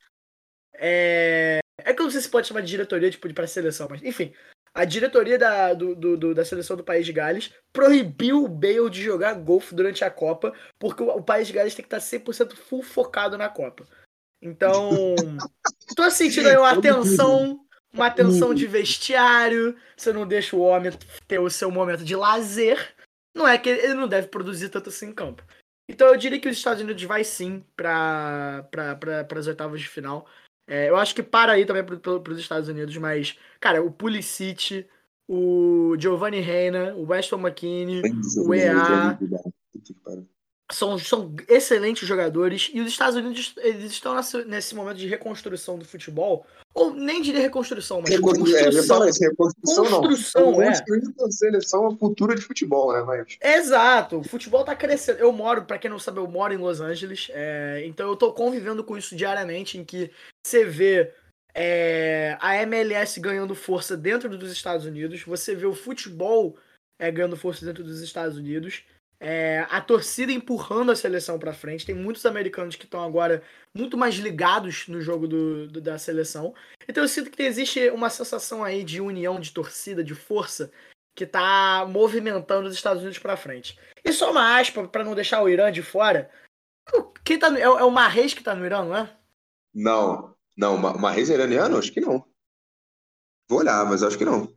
É, 0.78 1.60
é 1.78 1.94
que 1.94 2.02
eu 2.02 2.06
não 2.06 2.12
sei 2.12 2.22
se 2.22 2.30
pode 2.30 2.48
chamar 2.48 2.62
de 2.62 2.68
diretoria, 2.68 3.10
tipo, 3.10 3.28
de 3.28 3.34
pra 3.34 3.48
seleção, 3.48 3.88
mas 3.90 4.02
enfim 4.04 4.34
a 4.76 4.84
diretoria 4.84 5.40
da, 5.40 5.74
do, 5.74 5.96
do, 5.96 6.36
da 6.36 6.44
seleção 6.44 6.76
do 6.76 6.84
País 6.84 7.06
de 7.06 7.14
Gales 7.14 7.50
proibiu 7.72 8.44
o 8.44 8.50
Bale 8.50 8.90
de 8.90 9.02
jogar 9.02 9.34
golfe 9.36 9.74
durante 9.74 10.04
a 10.04 10.12
Copa, 10.12 10.54
porque 10.78 11.02
o, 11.02 11.08
o 11.08 11.24
País 11.24 11.48
de 11.48 11.54
Gales 11.54 11.74
tem 11.74 11.86
que 11.86 11.96
estar 11.96 12.18
100% 12.18 12.54
full 12.58 12.84
focado 12.84 13.38
na 13.38 13.48
Copa. 13.48 13.86
Então, 14.42 15.16
tô 15.96 16.12
sentindo 16.12 16.50
aí 16.50 16.58
uma 16.58 16.72
atenção, 16.72 17.58
uma 17.94 18.08
atenção 18.08 18.54
de 18.54 18.68
vestiário, 18.68 19.78
você 19.96 20.12
não 20.12 20.28
deixa 20.28 20.58
o 20.58 20.60
homem 20.60 20.92
ter 21.26 21.40
o 21.40 21.50
seu 21.50 21.72
momento 21.72 22.04
de 22.04 22.16
lazer, 22.16 22.94
não 23.36 23.48
é 23.48 23.58
que 23.58 23.70
ele 23.70 23.94
não 23.94 24.08
deve 24.08 24.28
produzir 24.28 24.70
tanto 24.70 24.90
assim 24.90 25.08
em 25.08 25.14
campo. 25.14 25.44
Então 25.88 26.08
eu 26.08 26.18
diria 26.18 26.40
que 26.40 26.50
os 26.50 26.58
Estados 26.58 26.82
Unidos 26.82 27.04
vai 27.04 27.24
sim 27.24 27.64
para 27.76 28.68
pra, 28.72 29.28
as 29.38 29.48
oitavas 29.48 29.82
de 29.82 29.88
final. 29.88 30.26
É, 30.68 30.90
eu 30.90 30.96
acho 30.96 31.14
que 31.14 31.22
para 31.22 31.52
aí 31.52 31.66
também 31.66 31.84
para 31.84 32.32
os 32.32 32.40
Estados 32.40 32.68
Unidos, 32.68 32.98
mas, 32.98 33.38
cara, 33.60 33.84
o 33.84 33.92
Pulisic, 33.92 34.88
o 35.28 35.96
Giovanni 36.00 36.40
Reina, 36.40 36.96
o 36.96 37.06
Weston 37.08 37.38
McKinney, 37.38 38.02
o 38.38 38.54
EA, 38.54 39.18
são, 40.72 40.98
são 40.98 41.36
excelentes 41.48 42.08
jogadores 42.08 42.72
e 42.74 42.82
os 42.82 42.88
Estados 42.88 43.16
Unidos 43.16 43.54
eles 43.58 43.92
estão 43.92 44.16
nesse, 44.16 44.46
nesse 44.46 44.76
momento 44.76 44.98
de 44.98 45.08
reconstrução 45.08 45.78
do 45.78 45.86
futebol 45.86 46.46
ou 46.74 46.94
nem 46.94 47.22
de 47.22 47.32
reconstrução, 47.32 48.02
mas 48.02 48.10
reconstrução. 48.10 48.58
É, 48.58 48.64
reconstrução, 48.64 49.00
reconstrução 49.30 50.02
construção, 50.02 50.52
não. 50.52 50.62
é. 50.62 51.32
seleção 51.32 51.88
a 51.88 51.96
cultura 51.96 52.36
de 52.36 52.42
futebol, 52.42 52.92
né, 52.92 53.02
mas... 53.04 53.38
Exato. 53.42 54.20
O 54.20 54.24
futebol 54.24 54.66
tá 54.66 54.76
crescendo. 54.76 55.20
Eu 55.20 55.32
moro, 55.32 55.64
para 55.64 55.78
quem 55.78 55.90
não 55.90 56.00
sabe, 56.00 56.20
eu 56.20 56.28
moro 56.28 56.54
em 56.54 56.58
Los 56.58 56.82
Angeles, 56.82 57.28
é, 57.32 57.84
então 57.86 58.10
eu 58.10 58.16
tô 58.16 58.34
convivendo 58.34 58.84
com 58.84 58.98
isso 58.98 59.16
diariamente, 59.16 59.78
em 59.78 59.86
que 59.86 60.12
você 60.46 60.66
vê 60.66 61.14
é, 61.54 62.38
a 62.42 62.62
MLS 62.64 63.20
ganhando 63.22 63.56
força 63.56 63.96
dentro 63.96 64.38
dos 64.38 64.52
Estados 64.52 64.86
Unidos, 64.86 65.24
você 65.24 65.56
vê 65.56 65.66
o 65.66 65.74
futebol 65.74 66.58
é, 67.00 67.10
ganhando 67.10 67.38
força 67.38 67.66
dentro 67.66 67.84
dos 67.84 68.02
Estados 68.02 68.38
Unidos, 68.38 68.84
é, 69.28 69.66
a 69.72 69.82
torcida 69.82 70.32
empurrando 70.32 70.92
a 70.92 70.96
seleção 70.96 71.40
para 71.40 71.52
frente. 71.52 71.84
Tem 71.84 71.96
muitos 71.96 72.28
americanos 72.28 72.76
que 72.76 72.86
estão 72.86 73.04
agora 73.04 73.42
muito 73.76 73.98
mais 73.98 74.14
ligados 74.14 74.88
no 74.88 75.02
jogo 75.02 75.28
do, 75.28 75.68
do, 75.68 75.82
da 75.82 75.98
seleção. 75.98 76.54
Então 76.88 77.04
eu 77.04 77.08
sinto 77.08 77.32
que 77.32 77.42
existe 77.42 77.90
uma 77.90 78.12
sensação 78.12 78.64
aí 78.64 78.84
de 78.84 79.02
união, 79.02 79.40
de 79.40 79.52
torcida, 79.52 80.04
de 80.04 80.14
força 80.14 80.72
que 81.16 81.24
está 81.24 81.88
movimentando 81.90 82.68
os 82.68 82.76
Estados 82.76 83.02
Unidos 83.02 83.18
para 83.18 83.36
frente. 83.36 83.80
E 84.04 84.14
só 84.14 84.30
uma 84.30 84.60
aspa 84.60 84.88
para 84.88 85.04
não 85.04 85.16
deixar 85.16 85.42
o 85.42 85.50
Irã 85.50 85.72
de 85.72 85.82
fora. 85.82 86.30
Quem 87.24 87.40
tá 87.40 87.50
no, 87.50 87.58
é, 87.58 87.64
é 87.64 87.84
o 87.84 87.90
Marrez 87.90 88.32
que 88.32 88.42
está 88.42 88.54
no 88.54 88.64
Irã, 88.64 88.86
não 88.86 88.96
é? 88.96 89.18
Não, 89.74 90.36
não, 90.56 90.78
Marrez 90.78 91.32
é 91.32 91.34
iraniano? 91.34 91.80
Acho 91.80 91.92
que 91.92 92.00
não. 92.00 92.24
Vou 93.50 93.60
olhar, 93.60 93.84
mas 93.90 94.04
acho 94.04 94.20
que 94.20 94.26
não. 94.26 94.56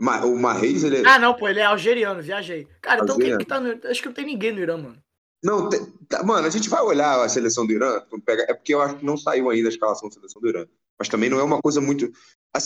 O 0.00 0.36
Marreis, 0.36 0.82
ele 0.82 0.98
é... 0.98 1.06
Ah, 1.06 1.18
não, 1.18 1.34
pô, 1.34 1.48
ele 1.48 1.60
é 1.60 1.64
algeriano, 1.64 2.20
viajei. 2.20 2.66
Cara, 2.80 3.02
então 3.02 3.16
quem 3.16 3.38
que 3.38 3.44
tá 3.44 3.60
no... 3.60 3.78
Acho 3.88 4.00
que 4.00 4.08
não 4.08 4.14
tem 4.14 4.26
ninguém 4.26 4.52
no 4.52 4.60
Irã, 4.60 4.76
mano. 4.76 4.98
Não, 5.44 5.68
tem... 5.68 5.80
tá, 6.08 6.22
mano, 6.22 6.46
a 6.46 6.50
gente 6.50 6.68
vai 6.68 6.82
olhar 6.82 7.22
a 7.22 7.28
seleção 7.28 7.66
do 7.66 7.72
Irã, 7.72 8.00
pega... 8.24 8.44
é 8.48 8.54
porque 8.54 8.74
eu 8.74 8.82
acho 8.82 8.96
que 8.96 9.04
não 9.04 9.16
saiu 9.16 9.48
ainda 9.50 9.68
a 9.68 9.70
escalação 9.70 10.08
da 10.08 10.14
seleção 10.14 10.42
do 10.42 10.48
Irã. 10.48 10.66
Mas 10.98 11.08
também 11.08 11.28
não 11.28 11.40
é 11.40 11.42
uma 11.42 11.60
coisa 11.60 11.80
muito. 11.80 12.12
A, 12.54 12.58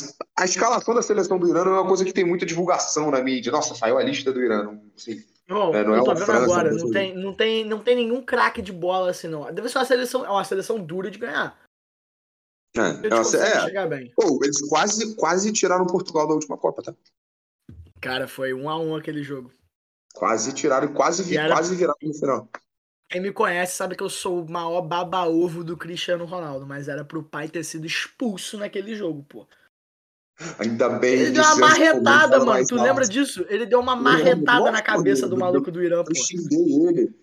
a 0.42 0.44
escalação 0.44 0.94
da 0.94 1.00
seleção 1.00 1.38
do 1.38 1.48
Irã 1.48 1.64
não 1.64 1.76
é 1.76 1.80
uma 1.80 1.88
coisa 1.88 2.04
que 2.04 2.12
tem 2.12 2.24
muita 2.24 2.44
divulgação 2.44 3.10
na 3.10 3.22
mídia. 3.22 3.52
Nossa, 3.52 3.74
saiu 3.74 3.96
a 3.96 4.02
lista 4.02 4.32
do 4.32 4.42
Irã. 4.42 4.64
Não, 4.64 4.82
assim, 4.96 5.22
não, 5.48 5.74
é, 5.74 5.84
não 5.84 5.94
é 5.94 5.98
eu 5.98 6.04
tô 6.04 6.14
vendo 6.14 6.26
França, 6.26 6.42
agora. 6.42 6.72
Não 6.72 6.90
tem, 6.90 7.14
não, 7.14 7.32
tem, 7.32 7.64
não 7.64 7.78
tem 7.78 7.96
nenhum 7.96 8.20
craque 8.20 8.60
de 8.60 8.72
bola 8.72 9.10
assim, 9.10 9.28
não. 9.28 9.52
Deve 9.52 9.68
ser 9.68 9.78
uma 9.78 9.84
seleção, 9.84 10.26
é 10.26 10.30
uma 10.30 10.44
seleção 10.44 10.78
dura 10.78 11.10
de 11.10 11.18
ganhar. 11.18 11.58
É, 12.76 13.96
é, 13.96 14.04
é. 14.04 14.10
Pô, 14.14 14.38
eles 14.44 14.60
quase, 14.68 15.14
quase 15.14 15.52
tiraram 15.52 15.86
Portugal 15.86 16.26
da 16.26 16.34
última 16.34 16.58
Copa, 16.58 16.82
tá? 16.82 16.94
Cara, 18.00 18.28
foi 18.28 18.52
um 18.52 18.68
a 18.68 18.78
um 18.78 18.94
aquele 18.94 19.22
jogo. 19.22 19.50
Quase 20.14 20.52
tiraram, 20.52 20.92
quase, 20.92 21.36
era... 21.36 21.54
quase 21.54 21.74
viraram 21.74 21.98
no 22.02 22.14
final. 22.14 22.48
Quem 23.08 23.20
me 23.20 23.32
conhece 23.32 23.76
sabe 23.76 23.94
que 23.94 24.02
eu 24.02 24.08
sou 24.08 24.42
o 24.42 24.50
maior 24.50 24.82
baba-ovo 24.82 25.62
do 25.62 25.76
Cristiano 25.76 26.24
Ronaldo, 26.24 26.66
mas 26.66 26.88
era 26.88 27.04
pro 27.04 27.22
pai 27.22 27.48
ter 27.48 27.64
sido 27.64 27.86
expulso 27.86 28.58
naquele 28.58 28.96
jogo, 28.96 29.24
pô. 29.28 29.46
Ainda 30.58 30.88
bem. 30.88 31.14
Ele 31.14 31.30
deu 31.30 31.42
uma 31.42 31.56
marretada, 31.56 32.44
mano. 32.44 32.66
Tu 32.66 32.74
lembra 32.74 33.06
disso? 33.06 33.46
Ele 33.48 33.64
deu 33.64 33.80
uma 33.80 33.96
marretada 33.96 34.70
na 34.70 34.82
cabeça 34.82 35.28
do 35.28 35.36
maluco 35.36 35.70
do 35.70 35.82
Irã, 35.82 36.04
pô. 36.04 36.10
Eu 36.10 36.16
xinguei 36.16 36.88
ele. 36.88 37.14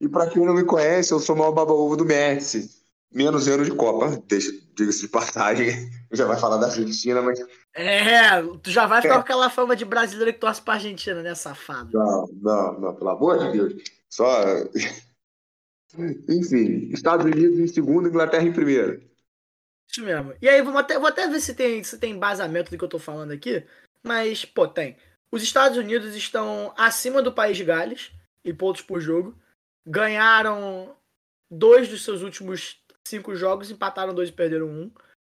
E 0.00 0.08
pra 0.08 0.26
quem 0.26 0.44
não 0.44 0.54
me 0.54 0.64
conhece, 0.64 1.12
eu 1.12 1.20
sou 1.20 1.34
o 1.36 1.38
maior 1.38 1.52
baba-ovo 1.52 1.96
do 1.96 2.04
Messi. 2.04 2.83
Menos 3.14 3.46
ano 3.46 3.64
de 3.64 3.70
Copa, 3.70 4.20
diga-se 4.28 5.02
de 5.02 5.08
passagem. 5.08 5.68
Já 6.12 6.26
vai 6.26 6.38
falar 6.38 6.58
da 6.58 6.66
Argentina, 6.66 7.22
mas 7.22 7.40
é, 7.76 8.40
tu 8.62 8.70
já 8.70 8.86
vai 8.86 9.02
ficar 9.02 9.14
é. 9.14 9.16
com 9.16 9.22
aquela 9.22 9.50
fama 9.50 9.74
de 9.74 9.84
brasileiro 9.84 10.32
que 10.32 10.38
torce 10.38 10.62
pra 10.62 10.74
Argentina, 10.74 11.20
né, 11.22 11.34
safado? 11.34 11.90
Não, 11.92 12.28
não, 12.40 12.80
não, 12.80 12.94
pelo 12.94 13.10
amor 13.10 13.38
de 13.38 13.50
Deus. 13.50 13.74
Só. 14.08 14.44
Enfim, 16.28 16.90
Estados 16.92 17.26
Unidos 17.26 17.58
em 17.58 17.66
segundo, 17.66 18.08
Inglaterra 18.08 18.44
em 18.44 18.52
primeiro. 18.52 19.02
Isso 19.90 20.04
mesmo. 20.04 20.34
E 20.40 20.48
aí, 20.48 20.62
vamos 20.62 20.80
até, 20.80 20.98
vou 20.98 21.08
até 21.08 21.26
ver 21.26 21.40
se 21.40 21.52
tem, 21.52 21.82
se 21.82 21.98
tem 21.98 22.12
embasamento 22.12 22.70
do 22.70 22.78
que 22.78 22.84
eu 22.84 22.88
tô 22.88 22.98
falando 23.00 23.32
aqui. 23.32 23.64
Mas, 24.04 24.44
pô, 24.44 24.68
tem. 24.68 24.96
Os 25.32 25.42
Estados 25.42 25.76
Unidos 25.76 26.14
estão 26.14 26.72
acima 26.76 27.20
do 27.20 27.32
país 27.32 27.56
de 27.56 27.64
Gales 27.64 28.12
em 28.44 28.54
pontos 28.54 28.82
por 28.82 29.00
jogo. 29.00 29.36
Ganharam 29.84 30.96
dois 31.50 31.88
dos 31.88 32.04
seus 32.04 32.22
últimos 32.22 32.83
cinco 33.06 33.34
jogos, 33.34 33.70
empataram 33.70 34.14
dois 34.14 34.28
e 34.28 34.32
perderam 34.32 34.66
um. 34.66 34.90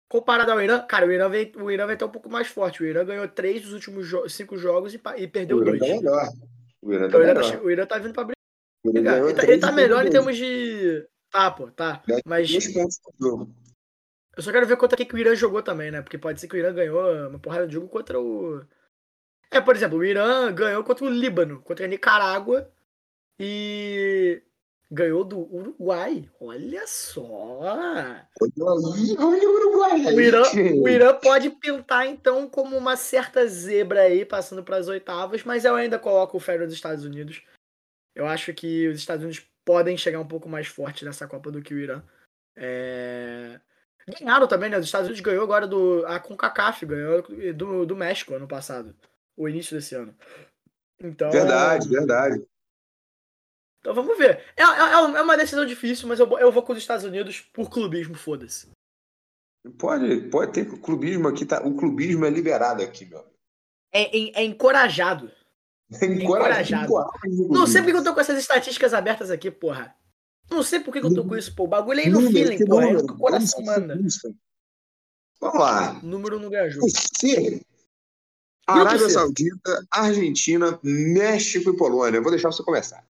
Comparado 0.08 0.50
ao 0.50 0.60
Irã, 0.60 0.80
cara, 0.80 1.06
o 1.06 1.12
Irã 1.12 1.28
vem, 1.28 1.52
o 1.56 1.70
Irã 1.70 1.86
vem 1.86 1.94
até 1.94 2.04
um 2.04 2.10
pouco 2.10 2.28
mais 2.28 2.48
forte. 2.48 2.82
O 2.82 2.86
Irã 2.86 3.04
ganhou 3.04 3.28
três 3.28 3.62
dos 3.62 3.72
últimos 3.72 4.06
jo 4.06 4.28
cinco 4.28 4.56
jogos 4.56 4.92
e, 4.92 5.00
e 5.16 5.28
perdeu 5.28 5.58
o 5.58 5.64
dois. 5.64 5.78
Tá 5.78 5.86
melhor. 5.86 6.28
O 6.82 6.92
Irã 6.92 7.02
tá, 7.02 7.06
então, 7.08 7.20
melhor. 7.20 7.52
Tá, 7.52 7.60
o 7.60 7.70
Irã 7.70 7.86
tá 7.86 7.98
vindo 7.98 8.12
pra 8.12 8.24
brigar. 8.24 9.18
Ele 9.18 9.34
tá, 9.34 9.44
ele 9.44 9.58
tá 9.58 9.72
melhor 9.72 10.04
em 10.04 10.10
termos 10.10 10.36
de. 10.36 11.06
Tá, 11.30 11.50
pô, 11.50 11.70
tá. 11.70 12.02
Mas. 12.26 12.50
Eu 14.36 14.42
só 14.42 14.50
quero 14.50 14.66
ver 14.66 14.76
contra 14.76 14.96
quem 14.96 15.06
que 15.06 15.14
o 15.14 15.18
Irã 15.18 15.34
jogou 15.34 15.62
também, 15.62 15.90
né? 15.90 16.02
Porque 16.02 16.18
pode 16.18 16.40
ser 16.40 16.48
que 16.48 16.56
o 16.56 16.58
Irã 16.58 16.72
ganhou 16.72 17.28
uma 17.28 17.38
porrada 17.38 17.68
de 17.68 17.74
jogo 17.74 17.88
contra 17.88 18.18
o. 18.20 18.64
É, 19.50 19.60
por 19.60 19.76
exemplo, 19.76 19.98
o 19.98 20.04
Irã 20.04 20.52
ganhou 20.52 20.82
contra 20.82 21.04
o 21.04 21.08
Líbano, 21.08 21.60
contra 21.62 21.84
a 21.84 21.88
Nicarágua 21.88 22.68
e 23.38 24.42
ganhou 24.90 25.24
do 25.24 25.38
Uruguai. 25.54 26.28
Olha 26.40 26.86
só! 26.86 27.60
Olha 27.60 28.26
o 28.58 29.54
Uruguai! 29.54 30.14
O 30.14 30.20
Irã, 30.20 30.42
o 30.82 30.88
Irã 30.88 31.14
pode 31.14 31.50
pintar 31.50 32.06
então 32.06 32.48
como 32.48 32.76
uma 32.76 32.96
certa 32.96 33.46
zebra 33.46 34.02
aí, 34.02 34.24
passando 34.24 34.64
para 34.64 34.76
as 34.76 34.88
oitavas, 34.88 35.44
mas 35.44 35.64
eu 35.64 35.74
ainda 35.76 35.98
coloco 35.98 36.36
o 36.36 36.40
fé 36.40 36.58
dos 36.58 36.74
Estados 36.74 37.04
Unidos. 37.04 37.42
Eu 38.14 38.26
acho 38.26 38.52
que 38.52 38.88
os 38.88 38.98
Estados 38.98 39.22
Unidos 39.22 39.46
podem 39.64 39.96
chegar 39.96 40.18
um 40.18 40.26
pouco 40.26 40.48
mais 40.48 40.66
forte 40.66 41.04
nessa 41.04 41.28
Copa 41.28 41.50
do 41.50 41.62
que 41.62 41.72
o 41.72 41.78
Irã. 41.78 42.02
É... 42.56 43.60
Ganharam 44.18 44.48
também, 44.48 44.68
né? 44.68 44.78
Os 44.78 44.86
Estados 44.86 45.06
Unidos 45.06 45.24
ganhou 45.24 45.44
agora 45.44 45.68
do. 45.68 46.04
A 46.06 46.18
CONCACAF 46.18 46.84
ganhou 46.84 47.22
do, 47.54 47.86
do 47.86 47.94
México 47.94 48.34
ano 48.34 48.48
passado. 48.48 48.96
O 49.36 49.48
início 49.48 49.76
desse 49.76 49.94
ano. 49.94 50.14
Então. 50.98 51.30
Verdade, 51.30 51.88
verdade. 51.88 52.49
Então 53.80 53.94
vamos 53.94 54.16
ver. 54.16 54.44
É, 54.56 54.62
é, 54.62 54.92
é 54.92 55.22
uma 55.22 55.36
decisão 55.36 55.64
difícil, 55.64 56.06
mas 56.06 56.20
eu, 56.20 56.38
eu 56.38 56.52
vou 56.52 56.62
com 56.62 56.72
os 56.72 56.78
Estados 56.78 57.04
Unidos 57.04 57.40
por 57.40 57.70
clubismo, 57.70 58.14
foda-se. 58.14 58.68
Pode, 59.78 60.28
pode 60.28 60.52
ter 60.52 60.80
clubismo 60.80 61.28
aqui, 61.28 61.44
tá? 61.44 61.62
O 61.66 61.74
clubismo 61.74 62.24
é 62.24 62.30
liberado 62.30 62.82
aqui, 62.82 63.04
meu 63.04 63.24
É, 63.92 64.16
é, 64.16 64.42
é 64.42 64.44
encorajado. 64.44 65.30
É 66.00 66.06
encorajado. 66.06 66.92
Não 67.48 67.66
sei 67.66 67.82
porque 67.82 67.96
eu 67.96 68.04
tô 68.04 68.14
com 68.14 68.20
essas 68.20 68.38
estatísticas 68.38 68.94
abertas 68.94 69.30
aqui, 69.30 69.50
porra. 69.50 69.94
Não 70.50 70.62
sei 70.62 70.80
por 70.80 70.92
que, 70.92 70.98
eu 70.98 71.14
tô 71.14 71.24
com 71.24 71.36
isso, 71.36 71.54
pô. 71.54 71.64
O 71.64 71.68
bagulho 71.68 72.00
é 72.00 72.04
aí 72.04 72.10
no 72.10 72.20
número, 72.20 72.48
feeling, 72.48 72.64
pô. 72.66 72.80
É 72.80 72.96
o 72.96 73.06
que 73.06 73.12
o 73.12 73.16
coração 73.16 73.62
manda. 73.64 73.98
Vamos 75.40 75.58
lá. 75.58 76.00
Número 76.02 76.38
não 76.38 76.52
ajuda. 76.54 76.86
Você, 76.86 77.62
Arábia 78.66 79.08
Saudita, 79.08 79.86
Argentina, 79.90 80.78
México 80.82 81.70
e 81.70 81.76
Polônia. 81.76 82.18
Eu 82.18 82.22
vou 82.22 82.30
deixar 82.30 82.52
você 82.52 82.62
começar. 82.62 83.04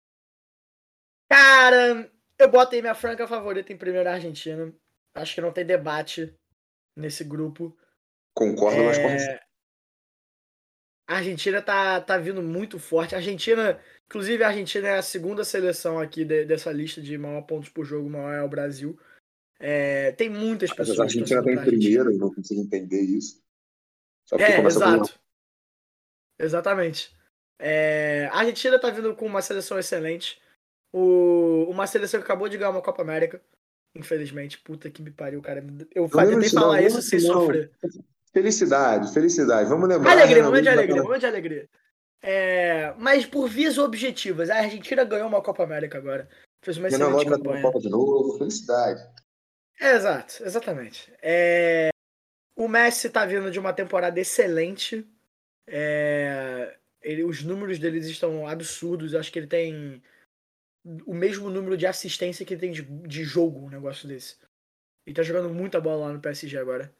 Cara, 1.38 2.12
eu 2.39 2.50
botei 2.50 2.82
minha 2.82 2.95
franca 2.95 3.28
favorita 3.28 3.71
em 3.71 3.78
primeiro 3.78 4.10
Argentina. 4.10 4.73
Acho 5.13 5.36
que 5.36 5.41
não 5.41 5.52
tem 5.52 5.63
debate 5.63 6.34
nesse 6.95 7.23
grupo. 7.23 7.78
Concordo, 8.36 8.82
é... 8.82 8.86
mas 8.86 8.97
como 8.97 9.47
a 11.10 11.15
Argentina 11.17 11.62
tá, 11.62 12.02
tá 12.02 12.17
vindo 12.17 12.41
muito 12.41 12.80
forte. 12.80 13.13
A 13.13 13.19
Argentina, 13.19 13.80
inclusive, 14.08 14.43
a 14.43 14.47
Argentina 14.47 14.88
é 14.88 14.97
a 14.97 15.04
segunda 15.04 15.45
seleção 15.45 16.00
aqui 16.00 16.26
de, 16.26 16.43
dessa 16.43 16.71
lista 16.71 17.00
de 17.02 17.15
maior 17.19 17.43
pontos 17.43 17.69
por 17.69 17.86
jogo, 17.86 18.10
maior 18.10 18.34
é 18.34 18.41
o 18.41 18.50
Brasil. 18.50 19.00
É, 19.60 20.13
tem 20.13 20.30
muitas 20.30 20.73
pessoas. 20.73 21.00
a 21.00 21.04
Argentina 21.04 21.43
tá 21.43 21.52
em 21.52 21.63
primeiro, 21.63 22.12
eu 22.12 22.17
não 22.17 22.34
consigo 22.34 22.62
entender 22.62 23.02
isso. 23.02 23.43
é, 24.34 24.60
exato. 24.60 25.19
Exatamente. 26.39 27.15
É, 27.60 28.28
a 28.32 28.39
Argentina 28.39 28.80
tá 28.80 28.89
vindo 28.89 29.15
com 29.15 29.28
uma 29.28 29.41
seleção 29.43 29.78
excelente. 29.78 30.41
O, 30.93 31.67
uma 31.69 31.86
seleção 31.88 32.19
que 32.19 32.26
acabou 32.26 32.47
de 32.50 32.58
ganhar 32.58 32.71
uma 32.71 32.82
Copa 32.82 33.02
América. 33.02 33.41
Infelizmente, 33.95 34.60
puta 34.60 34.89
que 34.89 35.02
me 35.02 35.12
pariu, 35.12 35.41
cara. 35.41 35.65
Eu 35.93 36.10
tentei 36.10 36.50
falar 36.50 36.82
isso 36.82 37.02
sem 37.02 37.21
não. 37.21 37.41
sofrer. 37.41 37.71
Felicidade, 38.32 39.12
felicidade. 39.13 39.69
Vamos 39.69 39.89
lembrar. 39.89 40.12
Alegria, 40.12 40.43
momento 40.43 40.63
de 40.63 40.69
alegria, 40.69 41.04
momento 41.04 41.19
de 41.21 41.26
alegria. 41.26 41.69
É, 42.21 42.93
mas 42.97 43.26
por 43.26 43.47
vias 43.47 43.78
objetivas, 43.78 44.50
a 44.50 44.58
Argentina 44.58 45.04
ganhou 45.04 45.28
uma 45.28 45.41
Copa 45.41 45.63
América 45.63 45.97
agora. 45.97 46.28
Fez 46.62 46.78
uma 46.78 46.88
excelente 46.88 47.26
campanha. 47.26 47.62
Copa 47.62 47.80
de 47.80 47.89
novo, 47.89 48.38
felicidade. 48.38 49.02
É, 49.80 49.95
exato, 49.95 50.43
exatamente. 50.43 51.12
É, 51.21 51.89
o 52.56 52.67
Messi 52.67 53.10
tá 53.10 53.26
vindo 53.26 53.52
de 53.52 53.60
uma 53.60 53.73
temporada 53.73 54.19
excelente. 54.19 55.08
É, 55.67 56.76
ele, 57.02 57.23
os 57.23 57.43
números 57.43 57.78
deles 57.80 58.08
estão 58.08 58.47
absurdos. 58.47 59.13
Eu 59.13 59.19
acho 59.19 59.32
que 59.32 59.39
ele 59.39 59.47
tem 59.47 60.02
o 61.06 61.13
mesmo 61.13 61.50
número 61.50 61.76
de 61.76 61.86
assistência 61.86 62.45
que 62.45 62.54
ele 62.54 62.62
tem 62.62 62.71
de, 62.71 62.82
de 62.82 63.23
jogo, 63.23 63.65
um 63.65 63.69
negócio 63.69 64.08
desse. 64.08 64.38
Ele 65.06 65.15
tá 65.15 65.23
jogando 65.23 65.54
muita 65.54 65.82
bola 65.82 66.08
lá 66.08 66.13
no 66.13 66.21
PSG 66.21 66.58
agora. 66.58 66.93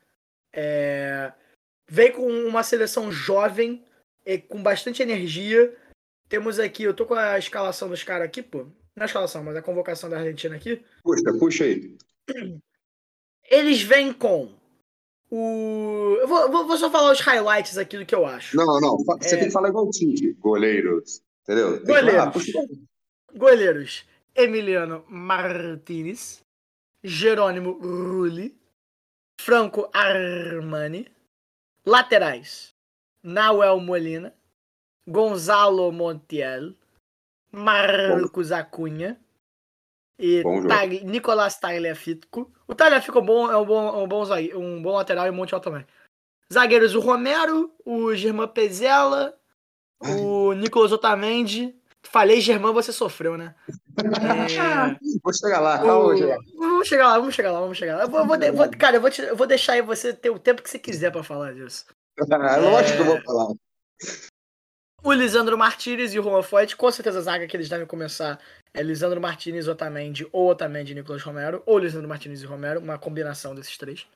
É... 0.54 1.32
Vem 1.90 2.12
com 2.12 2.28
uma 2.28 2.64
seleção 2.64 3.12
jovem, 3.12 3.84
com 4.50 4.62
bastante 4.62 5.02
energia. 5.02 5.76
Temos 6.28 6.60
aqui, 6.60 6.84
eu 6.84 6.94
tô 6.94 7.06
com 7.06 7.14
a 7.14 7.38
escalação 7.38 7.90
dos 7.90 8.04
caras 8.04 8.28
aqui, 8.28 8.44
pô. 8.44 8.66
Não 8.96 9.04
a 9.04 9.06
escalação, 9.06 9.44
mas 9.44 9.56
a 9.56 9.62
convocação 9.62 10.10
da 10.10 10.18
Argentina 10.18 10.56
aqui. 10.56 10.84
Puxa, 11.04 11.38
puxa 11.40 11.64
aí. 11.64 11.98
Eles 13.50 13.82
vêm 13.82 14.12
com 14.12 14.54
o. 15.30 16.18
Eu 16.20 16.28
vou, 16.28 16.68
vou, 16.68 16.78
só 16.78 16.90
falar 16.90 17.12
os 17.12 17.22
highlights 17.22 17.78
aqui 17.78 17.98
do 17.98 18.06
que 18.06 18.16
eu 18.16 18.26
acho. 18.26 18.58
Não, 18.58 18.66
não, 18.82 18.98
você 18.98 19.36
é... 19.36 19.38
tem 19.38 19.48
que 19.48 19.54
falar 19.54 19.70
igual 19.70 19.86
o 19.86 19.92
Tite. 19.92 20.34
Goleiros. 20.34 21.22
Entendeu? 21.44 21.86
Goleiros. 21.86 22.46
Goleiros. 23.34 24.06
Emiliano 24.36 25.06
Martinez. 25.08 26.44
Jerônimo 27.04 27.72
Rulli. 27.74 28.58
Franco 29.40 29.90
Armani. 29.94 31.18
Laterais: 31.88 32.76
Nauel 33.24 33.80
Molina, 33.80 34.36
Gonzalo 35.08 35.90
Montiel, 35.90 36.76
Marcos 37.50 38.52
Acunha 38.52 39.18
e 40.20 40.44
Tag, 40.68 41.06
Nicolás 41.06 41.58
Tagliafico. 41.58 42.52
O 42.68 42.76
Tagliafico 42.76 43.20
é 43.20 43.22
bom, 43.22 43.50
é 43.50 43.56
um 43.56 43.66
bom, 43.66 43.88
é 43.88 44.04
um 44.04 44.08
bom, 44.08 44.24
um 44.58 44.82
bom 44.82 44.96
lateral 44.96 45.28
e 45.28 45.32
Montiel 45.32 45.62
também. 45.62 45.88
Zagueiros: 46.52 46.94
o 46.94 47.00
Romero, 47.00 47.74
o 47.86 48.14
Germán 48.14 48.50
Pezela, 48.50 49.40
o 50.02 50.52
Nicolas 50.52 50.92
Otamendi, 50.92 51.74
Falei, 52.10 52.40
Germão, 52.40 52.74
você 52.74 52.92
sofreu, 52.92 53.38
né? 53.38 53.54
É... 53.98 54.96
Vou 55.24 55.34
chegar 55.34 55.60
lá, 55.60 55.80
calma, 55.80 56.14
Vamos 56.56 56.88
chegar 56.88 57.08
lá, 57.08 57.20
vamos 57.20 57.36
chegar 57.36 57.52
lá, 57.52 57.60
vamos 57.60 57.78
chegar 57.78 57.96
lá. 57.98 58.04
Eu 58.04 58.10
vou, 58.10 58.26
vou, 58.26 58.38
vou 58.54 58.70
cara, 58.78 58.98
eu 58.98 59.02
vou, 59.02 59.10
te, 59.10 59.22
eu 59.22 59.36
vou 59.36 59.48
deixar 59.48 59.74
aí 59.74 59.82
você 59.82 60.14
ter 60.14 60.30
o 60.30 60.38
tempo 60.38 60.62
que 60.62 60.70
você 60.70 60.78
quiser 60.78 61.12
para 61.12 61.24
falar 61.24 61.54
disso. 61.54 61.86
Ah, 62.32 62.58
lógico 62.58 62.94
é... 62.94 62.96
que 62.96 63.02
eu 63.02 63.06
vou 63.06 63.22
falar. 63.22 63.54
O 65.04 65.14
Lisandro 65.14 65.58
Martinez 65.58 66.14
e 66.14 66.20
o 66.20 66.24
Juan 66.24 66.44
Foyt, 66.44 66.76
com 66.76 66.92
certeza 66.92 67.20
a 67.20 67.22
zaga 67.22 67.48
que 67.48 67.58
eles 67.58 67.70
devem 67.70 67.88
começar 67.88 68.40
é 68.74 68.84
Lisandro 68.84 69.20
Martinez, 69.20 69.68
Otamendi, 69.68 70.28
ou 70.32 70.50
Otamendi 70.50 70.92
e 70.92 70.96
Nicolas 70.96 71.24
Romero, 71.24 71.64
ou 71.66 71.80
Lisandro 71.80 72.08
Martinez 72.08 72.42
e 72.42 72.46
Romero, 72.46 72.80
uma 72.80 72.98
combinação 72.98 73.56
desses 73.56 73.78
três. 73.78 74.08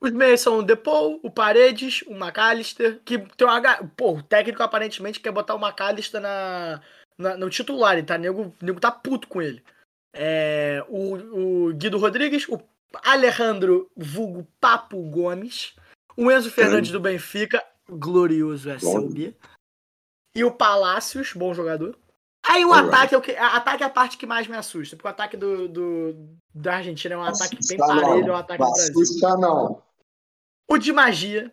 Os 0.00 0.10
meios 0.10 0.40
são 0.40 0.58
o 0.58 0.62
Depou, 0.62 1.20
o 1.22 1.30
Paredes, 1.30 2.02
o 2.08 2.12
McAllister, 2.12 3.00
que 3.04 3.18
tem 3.18 3.46
uma. 3.46 3.60
Pô, 3.96 4.16
o 4.16 4.22
técnico 4.22 4.62
aparentemente 4.62 5.20
quer 5.20 5.30
botar 5.30 5.54
o 5.54 5.64
McAllister 5.64 6.20
na, 6.20 6.80
na, 7.22 7.36
no 7.36 7.48
titular, 7.48 7.96
e 7.98 8.02
tá? 8.02 8.16
O 8.16 8.18
nego, 8.18 8.54
nego 8.60 8.80
tá 8.80 8.90
puto 8.90 9.28
com 9.28 9.40
ele. 9.40 9.62
É, 10.12 10.84
o, 10.88 11.68
o 11.68 11.74
Guido 11.74 11.98
Rodrigues, 11.98 12.46
o 12.48 12.60
Alejandro 13.02 13.90
Vulgo 13.96 14.46
Papo 14.60 15.00
Gomes, 15.04 15.74
o 16.16 16.30
Enzo 16.30 16.50
Fernandes 16.50 16.90
do 16.90 17.00
Benfica, 17.00 17.64
glorioso 17.88 18.70
SLB, 18.70 19.34
e 20.34 20.44
o 20.44 20.52
Palácios, 20.52 21.32
bom 21.32 21.54
jogador. 21.54 21.96
Aí 22.44 22.64
o 22.64 22.72
ataque 22.72 23.14
é 23.14 23.18
o 23.18 23.22
que. 23.22 23.32
Ataque 23.36 23.84
é 23.84 23.86
a 23.86 23.90
parte 23.90 24.18
que 24.18 24.26
mais 24.26 24.48
me 24.48 24.56
assusta, 24.56 24.96
porque 24.96 25.06
o 25.06 25.10
ataque 25.10 25.36
do, 25.36 25.68
do 25.68 26.36
da 26.52 26.76
Argentina 26.76 27.14
é 27.14 27.18
um 27.18 27.22
ataque 27.22 27.56
bem 27.68 27.78
parelho 27.78 28.32
ao 28.32 28.40
ataque 28.40 28.62
do 28.62 28.68
Brasil. 28.68 29.00
Assusta 29.00 29.36
não. 29.36 29.82
O 30.68 30.76
de 30.76 30.92
magia, 30.92 31.52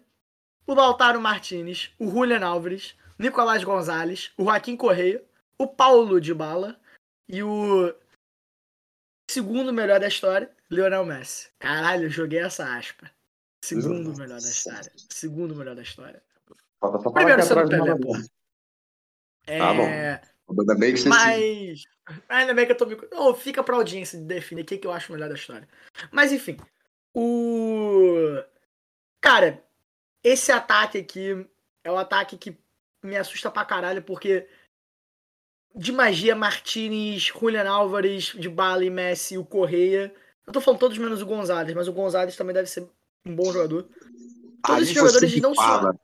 o 0.65 0.73
Lautaro 0.73 1.21
Martinez, 1.21 1.91
o 1.99 2.09
Julian 2.09 2.45
Álvares, 2.45 2.95
Nicolás 3.19 3.63
Gonzalez, 3.63 4.31
o 4.37 4.45
Joaquim 4.45 4.75
Correia, 4.75 5.23
o 5.59 5.67
Paulo 5.67 6.21
de 6.21 6.33
Bala 6.33 6.79
e 7.27 7.43
o 7.43 7.93
segundo 9.29 9.73
melhor 9.73 9.99
da 9.99 10.07
história, 10.07 10.49
Lionel 10.71 11.05
Messi. 11.05 11.49
Caralho, 11.59 12.05
eu 12.05 12.09
joguei 12.09 12.39
essa 12.39 12.77
aspa. 12.77 13.11
Segundo 13.63 14.17
melhor 14.17 14.39
da 14.39 14.47
história. 14.47 14.91
Segundo 15.09 15.55
melhor 15.55 15.75
da 15.75 15.81
história. 15.81 16.23
Primeiro 17.13 17.43
você 17.43 17.53
não 17.53 17.67
Pelé. 17.67 17.91
É... 19.45 19.57
Tá 19.59 19.73
bom. 19.73 20.59
Ainda 20.61 20.75
bem 20.75 20.93
que 20.93 20.99
você 21.01 21.09
Mas. 21.09 21.83
Ainda 22.27 22.53
bem 22.53 22.65
que 22.65 22.71
eu 22.71 22.77
tô 22.77 22.85
me. 22.85 22.97
Oh, 23.13 23.33
fica 23.35 23.63
pra 23.63 23.75
audiência 23.75 24.17
de 24.17 24.25
definir 24.25 24.63
o 24.63 24.65
que, 24.65 24.77
que 24.77 24.87
eu 24.87 24.91
acho 24.91 25.11
melhor 25.11 25.29
da 25.29 25.35
história. 25.35 25.67
Mas 26.11 26.31
enfim. 26.31 26.57
O. 27.13 28.41
Cara, 29.21 29.63
esse 30.23 30.51
ataque 30.51 30.97
aqui 30.97 31.45
é 31.83 31.91
o 31.91 31.97
ataque 31.97 32.37
que 32.37 32.57
me 33.03 33.17
assusta 33.17 33.51
pra 33.51 33.65
caralho, 33.65 34.01
porque 34.01 34.47
de 35.79 35.93
magia, 35.93 36.35
Martinez, 36.35 37.23
Julian 37.23 37.69
Álvares, 37.69 38.33
de 38.37 38.49
Bala 38.49 38.83
e 38.83 38.89
Messi, 38.89 39.37
o 39.37 39.45
Correia. 39.45 40.13
Eu 40.45 40.51
tô 40.51 40.59
falando 40.59 40.79
todos 40.79 40.97
menos 40.97 41.21
o 41.21 41.25
Gonzalez, 41.25 41.73
mas 41.73 41.87
o 41.87 41.93
Gonzalez 41.93 42.35
também 42.35 42.53
deve 42.53 42.69
ser 42.69 42.85
um 43.25 43.33
bom 43.33 43.45
jogador. 43.45 43.87
Todos 44.65 44.83
esses 44.83 44.93
jogadores 44.93 45.41
não 45.41 45.55
fala. 45.55 45.93
são. 45.93 45.99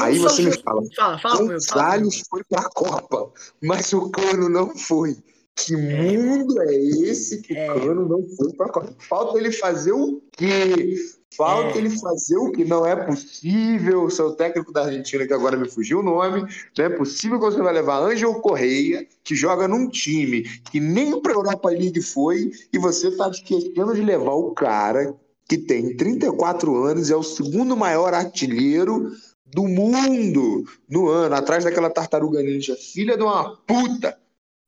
Aí 0.00 0.18
você 0.18 0.42
me 0.42 0.56
fala. 0.56 0.82
Fala, 0.94 1.18
fala 1.18 1.36
Gonzalez 1.36 2.22
foi 2.30 2.44
pra 2.44 2.62
Copa, 2.70 3.32
mas 3.60 3.92
o 3.92 4.08
Cano 4.08 4.48
não 4.48 4.76
foi. 4.76 5.16
Que 5.56 5.74
é. 5.74 5.78
mundo 5.78 6.62
é 6.62 6.72
esse 6.72 7.42
que 7.42 7.56
é. 7.56 7.66
Cano 7.66 8.08
não 8.08 8.24
foi 8.36 8.52
pra 8.52 8.68
Copa? 8.68 8.94
Falta 9.00 9.36
ele 9.36 9.50
fazer 9.50 9.92
o 9.92 10.22
quê? 10.30 10.94
Falta 11.36 11.76
é. 11.76 11.78
ele 11.78 11.90
fazer 11.90 12.36
o 12.36 12.50
que 12.50 12.64
não 12.64 12.86
é 12.86 12.94
possível. 12.94 14.04
O 14.04 14.10
seu 14.10 14.32
técnico 14.32 14.72
da 14.72 14.84
Argentina, 14.84 15.26
que 15.26 15.32
agora 15.32 15.56
me 15.56 15.68
fugiu 15.68 16.00
o 16.00 16.02
nome, 16.02 16.44
não 16.76 16.84
é 16.84 16.90
possível 16.90 17.38
que 17.38 17.44
você 17.44 17.62
vai 17.62 17.72
levar 17.72 18.02
Ângelo 18.02 18.40
Correia, 18.40 19.06
que 19.24 19.34
joga 19.34 19.66
num 19.66 19.88
time 19.88 20.42
que 20.70 20.80
nem 20.80 21.20
para 21.20 21.32
a 21.32 21.36
Europa 21.36 21.70
League 21.70 22.02
foi, 22.02 22.50
e 22.72 22.78
você 22.78 23.08
está 23.08 23.28
esquecendo 23.28 23.94
de 23.94 24.02
levar 24.02 24.32
o 24.32 24.52
cara 24.52 25.14
que 25.48 25.58
tem 25.58 25.96
34 25.96 26.84
anos, 26.84 27.10
é 27.10 27.16
o 27.16 27.22
segundo 27.22 27.76
maior 27.76 28.14
artilheiro 28.14 29.12
do 29.46 29.64
mundo 29.64 30.64
no 30.88 31.08
ano, 31.08 31.34
atrás 31.34 31.64
daquela 31.64 31.90
tartaruga 31.90 32.42
ninja, 32.42 32.74
filha 32.74 33.16
de 33.16 33.22
uma 33.22 33.56
puta, 33.66 34.18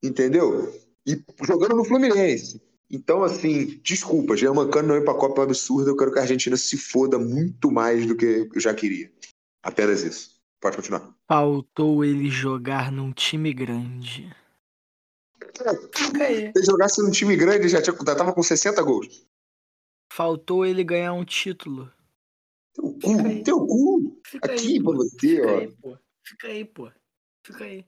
entendeu? 0.03 0.71
E 1.07 1.19
jogando 1.43 1.75
no 1.75 1.83
Fluminense. 1.83 2.61
Então, 2.89 3.23
assim, 3.23 3.79
desculpa, 3.83 4.37
Jean 4.37 4.53
Mancano 4.53 4.89
não 4.89 4.97
ir 4.97 5.03
para 5.03 5.13
a 5.13 5.19
Copa 5.19 5.41
é 5.41 5.45
absurda, 5.45 5.89
eu 5.89 5.97
quero 5.97 6.11
que 6.11 6.19
a 6.19 6.21
Argentina 6.21 6.55
se 6.55 6.77
foda 6.77 7.17
muito 7.17 7.71
mais 7.71 8.05
do 8.05 8.15
que 8.15 8.49
eu 8.53 8.59
já 8.59 8.73
queria. 8.73 9.11
Apenas 9.63 10.03
isso. 10.03 10.35
Pode 10.61 10.77
continuar. 10.77 11.15
Faltou 11.27 12.05
ele 12.05 12.29
jogar 12.29 12.91
num 12.91 13.11
time 13.11 13.53
grande. 13.53 14.35
Se 15.55 16.21
ele 16.21 16.65
jogasse 16.65 17.01
num 17.01 17.11
time 17.11 17.35
grande, 17.35 17.67
já, 17.69 17.81
tinha, 17.81 17.95
já 17.95 18.15
tava 18.15 18.33
com 18.33 18.43
60 18.43 18.81
gols. 18.83 19.25
Faltou 20.11 20.65
ele 20.65 20.83
ganhar 20.83 21.13
um 21.13 21.25
título. 21.25 21.91
Teu 22.73 22.93
cu, 22.93 23.43
teu 23.43 23.65
cu. 23.65 24.21
Fica 24.25 24.51
Aqui 24.51 24.73
aí, 24.73 24.83
pra 24.83 24.91
você, 24.93 25.17
Fica 25.17 25.47
ó. 25.47 25.57
Aí, 25.57 25.71
pô. 25.71 25.97
Fica 26.23 26.47
aí, 26.47 26.65
pô. 26.65 26.91
Fica 27.45 27.63
aí. 27.63 27.85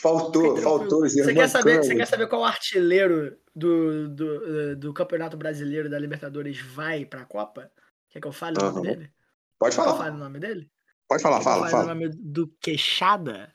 Faltou, 0.00 0.56
faltou. 0.58 1.00
Você 1.00 1.34
quer, 1.34 1.48
saber, 1.48 1.78
você 1.78 1.96
quer 1.96 2.06
saber 2.06 2.28
qual 2.28 2.44
artilheiro 2.44 3.36
do, 3.54 4.08
do, 4.08 4.44
eh, 4.44 4.74
do 4.76 4.92
Campeonato 4.92 5.36
Brasileiro 5.36 5.90
da 5.90 5.98
Libertadores 5.98 6.60
vai 6.60 7.04
pra 7.04 7.24
Copa? 7.24 7.70
Quer 8.08 8.20
que 8.20 8.28
eu 8.28 8.32
fale 8.32 8.56
uhum. 8.60 8.68
o 8.68 8.72
nome 8.72 8.88
dele? 8.88 9.10
Pode 9.58 9.74
falar. 9.74 9.92
Quer 9.92 9.98
eu 9.98 10.14
o 10.14 10.18
nome 10.18 10.38
dele? 10.38 10.70
Pode 11.08 11.22
falar, 11.22 11.40
fala, 11.40 11.68
fala. 11.68 11.84
o 11.84 11.86
nome 11.88 12.08
do 12.10 12.46
Queixada? 12.60 13.52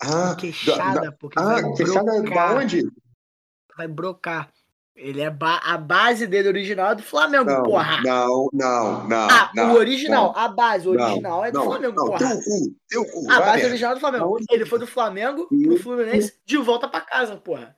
Ah, 0.00 0.36
Queixada, 0.36 1.00
da, 1.00 1.12
porque 1.12 1.38
ah, 1.38 1.44
vai 1.44 1.72
Queixada 1.74 2.22
brocar, 2.22 2.54
da 2.54 2.60
onde? 2.60 2.82
Vai 3.76 3.88
brocar. 3.88 4.52
Ele 4.94 5.22
é 5.22 5.30
ba 5.30 5.58
a 5.64 5.78
base 5.78 6.26
dele 6.26 6.48
original 6.48 6.92
é 6.92 6.94
do 6.94 7.02
Flamengo, 7.02 7.50
não, 7.50 7.62
porra. 7.62 8.02
Não, 8.02 8.48
não, 8.52 9.08
não. 9.08 9.28
Ah, 9.30 9.50
não, 9.54 9.72
o 9.72 9.76
original, 9.76 10.32
não, 10.32 10.38
a 10.38 10.48
base 10.48 10.86
original 10.86 11.20
não, 11.20 11.44
é 11.44 11.50
do 11.50 11.62
Flamengo, 11.62 11.96
não, 11.96 12.06
porra. 12.06 12.18
Teu 12.18 12.36
cu, 12.36 12.76
teu 12.88 13.04
cu. 13.06 13.30
A 13.30 13.40
base 13.40 13.64
original 13.64 13.92
é 13.92 13.94
do 13.94 14.00
Flamengo. 14.00 14.38
Ele 14.50 14.66
foi 14.66 14.78
do 14.78 14.86
Flamengo 14.86 15.48
pro 15.48 15.78
Fluminense 15.78 16.34
de 16.44 16.56
volta 16.58 16.86
pra 16.86 17.00
casa, 17.00 17.36
porra. 17.36 17.74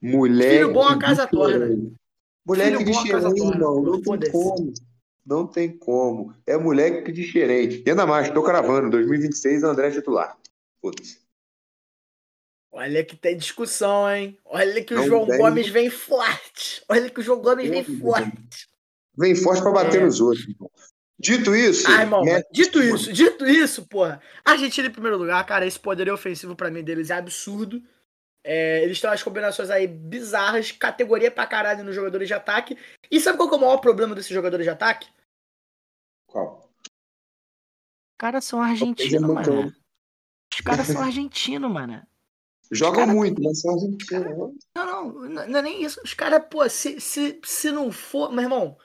Mulher. 0.00 0.50
Filho 0.50 0.72
bom 0.72 0.86
a 0.86 0.98
casa 0.98 1.26
torna. 1.26 1.68
Moleque 2.44 2.84
de 2.84 2.92
xerente, 2.92 3.40
irmão. 3.40 3.82
Não 3.82 4.00
tem 4.00 4.30
como. 4.30 4.72
Não 5.24 5.46
tem 5.46 5.78
como. 5.78 6.34
É 6.44 6.56
moleque 6.58 7.12
de 7.12 7.22
xerente. 7.22 7.82
E 7.86 7.90
ainda 7.90 8.04
mais, 8.04 8.28
tô 8.30 8.42
cravando. 8.42 8.90
2026, 8.90 9.62
André 9.62 9.90
titular. 9.92 10.36
Foda-se. 10.80 11.21
Olha 12.72 13.04
que 13.04 13.14
tem 13.14 13.36
discussão, 13.36 14.10
hein? 14.10 14.38
Olha 14.46 14.82
que 14.82 14.94
o 14.94 14.96
não 14.96 15.06
João 15.06 15.26
tem. 15.26 15.36
Gomes 15.36 15.68
vem 15.68 15.90
forte. 15.90 16.82
Olha 16.88 17.10
que 17.10 17.20
o 17.20 17.22
João 17.22 17.42
Gomes 17.42 17.68
vem 17.68 17.84
forte. 17.84 18.68
Vem 19.14 19.36
forte 19.36 19.62
para 19.62 19.72
bater 19.72 20.00
é. 20.00 20.04
nos 20.06 20.20
outros. 20.22 20.46
Dito 21.18 21.54
isso. 21.54 21.86
Ai, 21.88 22.00
irmão, 22.02 22.24
dito 22.50 22.82
isso, 22.82 23.12
dito 23.12 23.46
isso, 23.46 23.86
porra. 23.86 24.20
Argentina 24.42 24.88
em 24.88 24.90
primeiro 24.90 25.18
lugar, 25.18 25.44
cara, 25.44 25.66
esse 25.66 25.78
poder 25.78 26.10
ofensivo 26.10 26.56
para 26.56 26.70
mim 26.70 26.82
deles 26.82 27.10
é 27.10 27.14
absurdo. 27.14 27.80
É, 28.42 28.82
eles 28.82 29.00
têm 29.00 29.08
umas 29.08 29.22
combinações 29.22 29.70
aí 29.70 29.86
bizarras, 29.86 30.72
categoria 30.72 31.30
pra 31.30 31.46
caralho 31.46 31.84
nos 31.84 31.94
jogadores 31.94 32.26
de 32.26 32.34
ataque. 32.34 32.76
E 33.10 33.20
sabe 33.20 33.36
qual 33.36 33.52
é 33.52 33.54
o 33.54 33.60
maior 33.60 33.78
problema 33.78 34.14
desses 34.14 34.32
jogadores 34.32 34.64
de 34.64 34.70
ataque? 34.70 35.08
Qual? 36.26 36.68
Os 36.84 38.18
caras 38.18 38.44
são 38.44 38.60
argentinos, 38.60 39.20
mano. 39.20 39.72
Os 40.52 40.60
caras 40.60 40.86
são 40.86 41.02
argentinos, 41.02 41.70
mano. 41.70 42.04
Jogam 42.70 43.06
cara... 43.06 43.12
muito, 43.12 43.42
mas 43.42 43.60
são 43.60 43.74
argentinos. 43.74 44.54
Não, 44.74 45.12
não, 45.12 45.28
não 45.28 45.58
é 45.58 45.62
nem 45.62 45.82
isso. 45.82 46.00
Os 46.04 46.14
caras, 46.14 46.42
pô, 46.50 46.68
se, 46.68 47.00
se, 47.00 47.40
se 47.44 47.70
não 47.70 47.92
for, 47.92 48.32
meu 48.32 48.42
irmão, 48.42 48.76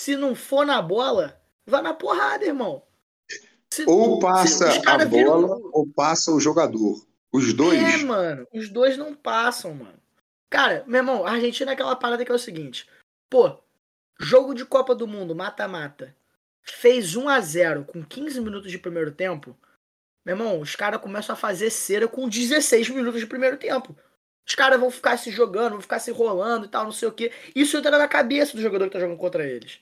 se 0.00 0.16
não 0.16 0.34
for 0.34 0.64
na 0.64 0.80
bola, 0.80 1.40
vai 1.66 1.82
na 1.82 1.94
porrada, 1.94 2.44
irmão. 2.44 2.82
Se, 3.72 3.84
ou 3.86 4.18
passa 4.18 4.68
a 4.86 4.98
bola, 4.98 5.06
viram... 5.06 5.70
ou 5.72 5.86
passa 5.94 6.30
o 6.32 6.40
jogador. 6.40 7.04
Os 7.32 7.52
dois. 7.52 7.82
É, 7.82 8.04
mano, 8.04 8.46
os 8.54 8.68
dois 8.68 8.96
não 8.96 9.14
passam, 9.14 9.74
mano. 9.74 9.98
Cara, 10.48 10.84
meu 10.86 10.98
irmão, 10.98 11.26
a 11.26 11.32
Argentina 11.32 11.72
é 11.72 11.74
aquela 11.74 11.96
parada 11.96 12.24
que 12.24 12.30
é 12.30 12.34
o 12.34 12.38
seguinte: 12.38 12.88
pô, 13.28 13.58
jogo 14.20 14.54
de 14.54 14.64
Copa 14.64 14.94
do 14.94 15.08
Mundo, 15.08 15.34
mata-mata. 15.34 16.14
Fez 16.62 17.16
1 17.16 17.28
a 17.28 17.40
0 17.40 17.84
com 17.84 18.02
15 18.02 18.40
minutos 18.40 18.70
de 18.70 18.78
primeiro 18.78 19.10
tempo. 19.10 19.56
Meu 20.24 20.34
irmão, 20.34 20.60
os 20.60 20.74
caras 20.74 21.00
começam 21.00 21.34
a 21.34 21.36
fazer 21.36 21.70
cera 21.70 22.08
com 22.08 22.28
16 22.28 22.88
minutos 22.88 23.20
de 23.20 23.26
primeiro 23.26 23.58
tempo. 23.58 23.94
Os 24.46 24.54
caras 24.54 24.80
vão 24.80 24.90
ficar 24.90 25.18
se 25.18 25.30
jogando, 25.30 25.72
vão 25.72 25.80
ficar 25.80 25.98
se 25.98 26.10
enrolando 26.10 26.64
e 26.64 26.68
tal, 26.68 26.84
não 26.84 26.92
sei 26.92 27.08
o 27.08 27.12
que. 27.12 27.30
Isso 27.54 27.76
entra 27.76 27.98
na 27.98 28.08
cabeça 28.08 28.56
do 28.56 28.62
jogador 28.62 28.86
que 28.86 28.92
tá 28.92 29.00
jogando 29.00 29.18
contra 29.18 29.46
eles. 29.46 29.80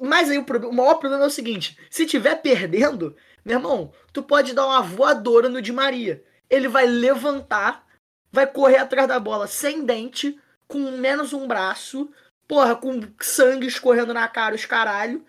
Mas 0.00 0.30
aí 0.30 0.38
o, 0.38 0.44
problema, 0.44 0.72
o 0.72 0.76
maior 0.76 0.94
problema 0.94 1.24
é 1.24 1.26
o 1.26 1.30
seguinte: 1.30 1.78
se 1.90 2.06
tiver 2.06 2.36
perdendo, 2.36 3.16
meu 3.44 3.58
irmão, 3.58 3.92
tu 4.12 4.22
pode 4.22 4.52
dar 4.52 4.66
uma 4.66 4.82
voadora 4.82 5.48
no 5.48 5.62
Di 5.62 5.72
Maria. 5.72 6.24
Ele 6.50 6.68
vai 6.68 6.86
levantar, 6.86 7.86
vai 8.30 8.46
correr 8.46 8.78
atrás 8.78 9.08
da 9.08 9.18
bola 9.18 9.46
sem 9.46 9.84
dente, 9.84 10.38
com 10.66 10.78
menos 10.92 11.32
um 11.32 11.46
braço, 11.46 12.10
porra, 12.46 12.76
com 12.76 13.00
sangue 13.20 13.66
escorrendo 13.66 14.12
na 14.12 14.28
cara, 14.28 14.54
os 14.54 14.64
caralho 14.64 15.24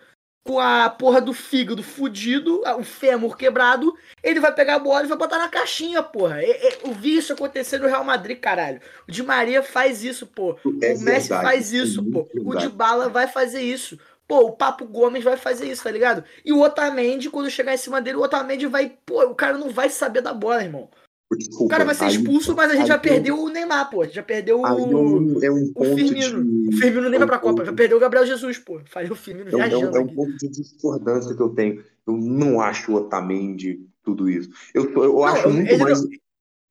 com 0.46 0.60
a 0.60 0.88
porra 0.88 1.20
do 1.20 1.32
fígado 1.32 1.82
fudido, 1.82 2.62
o 2.78 2.84
fêmur 2.84 3.36
quebrado, 3.36 3.92
ele 4.22 4.38
vai 4.38 4.54
pegar 4.54 4.76
a 4.76 4.78
bola 4.78 5.04
e 5.04 5.08
vai 5.08 5.18
botar 5.18 5.38
na 5.38 5.48
caixinha, 5.48 6.02
porra. 6.02 6.42
Eu, 6.42 6.92
vi 6.92 7.16
isso 7.16 7.32
acontecer 7.32 7.78
no 7.78 7.88
Real 7.88 8.04
Madrid, 8.04 8.38
caralho. 8.38 8.80
O 9.08 9.12
Di 9.12 9.22
Maria 9.22 9.62
faz 9.62 10.04
isso, 10.04 10.26
pô. 10.26 10.56
É 10.80 10.94
o 10.94 11.00
Messi 11.00 11.28
verdade, 11.28 11.42
faz 11.42 11.72
isso, 11.72 12.00
é 12.00 12.12
pô. 12.12 12.28
O 12.36 12.54
Di 12.54 12.68
Bala 12.68 13.08
vai 13.08 13.26
fazer 13.26 13.60
isso. 13.60 13.98
Pô, 14.28 14.40
o 14.46 14.52
Papo 14.52 14.84
Gomes 14.86 15.22
vai 15.22 15.36
fazer 15.36 15.66
isso, 15.70 15.84
tá 15.84 15.90
ligado? 15.90 16.24
E 16.44 16.52
o 16.52 16.60
Otamendi, 16.60 17.30
quando 17.30 17.50
chegar 17.50 17.74
em 17.74 17.78
cima 17.78 18.00
dele, 18.00 18.16
o 18.16 18.22
Otamendi 18.22 18.66
vai. 18.66 18.96
Pô, 19.04 19.22
o 19.24 19.34
cara 19.34 19.58
não 19.58 19.70
vai 19.70 19.88
saber 19.88 20.20
da 20.20 20.32
bola, 20.32 20.62
irmão. 20.62 20.90
Desculpa, 21.34 21.64
o 21.64 21.68
cara 21.68 21.84
vai 21.84 21.94
ser 21.94 22.06
expulso, 22.06 22.52
aí, 22.52 22.56
mas 22.56 22.70
a 22.70 22.76
gente 22.76 22.86
já 22.86 22.98
perdeu 22.98 23.42
o 23.42 23.48
Neymar, 23.48 23.90
pô. 23.90 24.06
Já 24.06 24.22
perdeu 24.22 24.60
o, 24.60 24.66
é 24.66 24.72
um, 24.72 25.42
é 25.42 25.50
um 25.50 25.72
o 25.74 25.84
Firmino. 25.96 26.44
De... 26.44 26.68
O 26.68 26.78
Firmino 26.78 27.08
nem 27.08 27.18
vai 27.18 27.26
pra 27.26 27.40
Copa. 27.40 27.64
Já 27.64 27.72
perdeu 27.72 27.96
o 27.96 28.00
Gabriel 28.00 28.24
Jesus, 28.24 28.58
pô. 28.58 28.80
Falei 28.84 29.10
o 29.10 29.16
Firmino 29.16 29.60
é. 29.60 29.68
É, 29.68 29.72
é 29.72 29.76
um 29.76 30.06
ponto 30.06 30.36
de 30.36 30.48
discordância 30.48 31.34
que 31.34 31.42
eu 31.42 31.48
tenho. 31.48 31.84
Eu 32.06 32.16
não 32.16 32.60
acho 32.60 32.92
o 32.92 32.94
Otamendi 32.94 33.84
tudo 34.04 34.30
isso. 34.30 34.50
Eu, 34.72 34.84
eu 34.84 35.14
não, 35.14 35.24
acho 35.24 35.50
muito 35.50 35.78
mais. 35.78 36.00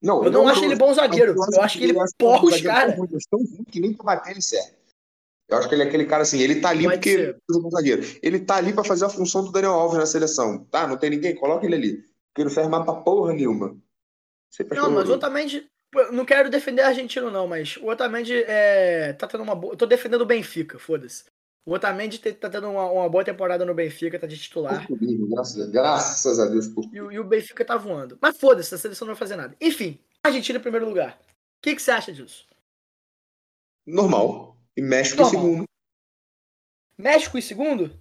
Não, 0.02 0.20
eu, 0.20 0.26
eu 0.26 0.32
não, 0.32 0.44
não 0.44 0.50
acho 0.50 0.64
ele 0.64 0.76
bom 0.76 0.94
zagueiro. 0.94 1.34
Eu, 1.34 1.54
eu 1.54 1.62
acho 1.62 1.78
que 1.78 1.84
ele 1.84 1.94
porra 2.18 2.46
os 2.46 2.62
caras. 2.62 2.96
tão 3.30 3.40
ruim 3.40 3.66
que 3.70 3.82
nem 3.82 3.94
pra 3.94 4.06
bater 4.06 4.32
ele 4.32 4.42
serve. 4.42 4.74
Eu 5.50 5.58
acho 5.58 5.68
que 5.68 5.76
ele 5.76 5.84
é 5.84 5.88
aquele 5.88 6.06
cara 6.06 6.24
assim, 6.24 6.40
ele 6.40 6.60
tá 6.60 6.70
ali 6.70 6.86
Pode 6.86 6.96
porque 6.96 7.18
ser. 7.18 7.38
zagueiro. 7.72 8.04
Ele 8.24 8.40
tá 8.40 8.56
ali 8.56 8.74
pra 8.74 8.84
fazer 8.84 9.06
a 9.06 9.10
função 9.10 9.44
do 9.44 9.52
Daniel 9.52 9.74
Alves 9.74 10.00
na 10.00 10.06
seleção. 10.06 10.64
Tá, 10.72 10.88
não 10.88 10.98
tem 10.98 11.10
ninguém, 11.10 11.36
coloca 11.36 11.66
ele 11.66 11.76
ali. 11.76 12.04
Porque 12.34 12.44
não 12.44 12.50
serve 12.50 12.70
mais 12.70 12.84
pra 12.84 12.96
porra 12.96 13.34
nenhuma. 13.34 13.78
Não, 14.72 14.92
mas 14.92 15.10
o 15.10 15.14
Otamendi. 15.14 15.68
Não 16.12 16.26
quero 16.26 16.50
defender 16.50 16.82
argentino, 16.82 17.32
não, 17.32 17.48
mas 17.48 17.78
o 17.78 17.88
Otamendi 17.88 18.44
é, 18.48 19.14
tá 19.14 19.28
tendo 19.28 19.44
uma 19.44 19.56
boa. 19.56 19.74
Eu 19.74 19.78
tô 19.78 19.86
defendendo 19.86 20.22
o 20.22 20.26
Benfica, 20.26 20.78
foda-se. 20.78 21.24
O 21.66 21.74
Otamendi 21.74 22.20
tá 22.20 22.50
tendo 22.50 22.70
uma, 22.70 22.92
uma, 22.92 23.10
boa 23.10 23.24
temporada 23.24 23.66
no 23.66 23.74
Benfica, 23.74 24.20
tá 24.20 24.28
de 24.28 24.38
titular. 24.38 24.86
Graças, 24.90 25.70
graças 25.72 26.40
a 26.40 26.46
Deus. 26.46 26.68
E, 26.92 26.98
e, 26.98 27.20
o 27.20 27.24
Benfica 27.24 27.66
tá 27.66 27.76
voando. 27.76 28.18
Mas 28.22 28.38
foda-se, 28.38 28.76
a 28.76 28.78
seleção 28.78 29.08
não 29.08 29.16
vai 29.16 29.20
fazer 29.20 29.36
nada. 29.36 29.56
Enfim, 29.60 30.00
Argentina 30.22 30.60
em 30.60 30.62
primeiro 30.62 30.88
lugar. 30.88 31.18
O 31.20 31.62
que, 31.64 31.76
que 31.76 31.82
você 31.82 31.92
acha 31.92 32.12
disso? 32.12 32.46
Normal. 33.86 34.58
E 34.78 34.82
México 34.82 35.22
Normal. 35.22 35.42
em 35.42 35.44
segundo. 35.44 35.66
México 36.98 37.38
em 37.38 37.42
segundo? 37.42 38.00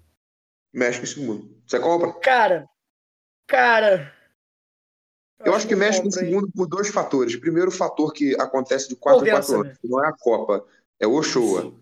México 0.73 1.05
em 1.05 1.09
segundo. 1.09 1.63
Você 1.67 1.81
compra? 1.81 2.13
Cara, 2.21 2.69
cara, 3.47 4.13
eu 5.41 5.55
acho 5.55 5.67
que 5.67 5.75
mexe 5.75 6.03
no 6.03 6.11
segundo 6.11 6.51
por 6.51 6.67
dois 6.67 6.89
fatores. 6.89 7.37
Primeiro 7.37 7.71
fator 7.71 8.13
que 8.13 8.35
acontece 8.41 8.89
de 8.89 8.97
4 8.97 9.27
em 9.27 9.31
4 9.31 9.55
anos, 9.61 9.79
que 9.79 9.89
não 9.89 10.05
é 10.05 10.09
a 10.09 10.13
Copa, 10.13 10.65
é 11.01 11.07
o 11.07 11.15
Ochoa. 11.15 11.75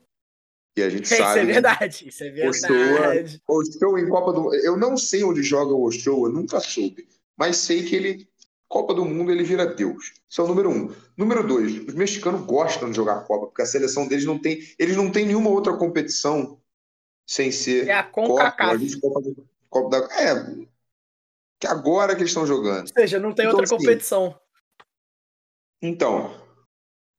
E 0.77 0.83
a 0.83 0.89
gente 0.89 1.05
isso 1.05 1.17
sabe. 1.19 1.41
Isso 1.41 1.51
é 1.51 1.53
verdade, 1.53 2.09
isso 2.09 2.25
é 2.25 2.31
verdade. 2.31 3.43
Ochoa, 3.47 3.63
Ochoa 3.63 4.01
em 4.01 4.09
Copa 4.09 4.33
do 4.33 4.55
Eu 4.55 4.77
não 4.77 4.97
sei 4.97 5.23
onde 5.23 5.43
joga 5.43 5.73
o 5.75 5.85
Ochoa, 5.85 6.29
nunca 6.29 6.61
soube. 6.61 7.07
mas 7.37 7.57
sei 7.57 7.85
que 7.85 7.95
ele, 7.95 8.29
Copa 8.69 8.95
do 8.95 9.05
Mundo, 9.05 9.31
ele 9.31 9.45
vira 9.45 9.67
Deus. 9.67 10.13
Esse 10.31 10.41
é 10.41 10.43
o 10.43 10.49
número 10.49 10.71
um. 10.71 10.93
Número 11.17 11.47
dois, 11.47 11.79
os 11.87 11.95
mexicanos 11.95 12.45
gostam 12.47 12.91
de 12.91 12.97
jogar 12.97 13.25
Copa, 13.25 13.47
porque 13.47 13.63
a 13.63 13.67
seleção 13.67 14.09
deles 14.09 14.25
não 14.25 14.39
tem. 14.39 14.61
Eles 14.79 14.97
não 14.97 15.11
têm 15.11 15.27
nenhuma 15.27 15.51
outra 15.51 15.77
competição 15.77 16.59
sem 17.27 17.53
ser. 17.53 17.89
É 17.89 17.93
a 17.93 18.03
CONCACAF. 18.03 19.01
Copa, 19.01 19.23
Copa, 19.23 19.43
Copa 19.69 19.91
da, 19.91 20.15
é, 20.21 20.67
que 21.63 21.67
agora 21.69 22.17
que 22.17 22.23
eles 22.23 22.31
estão 22.31 22.45
jogando. 22.45 22.89
Ou 22.89 22.93
seja, 22.93 23.21
não 23.21 23.33
tem 23.33 23.47
então, 23.47 23.57
outra 23.57 23.77
assim, 23.77 23.85
competição. 23.85 24.37
Então, 25.81 26.35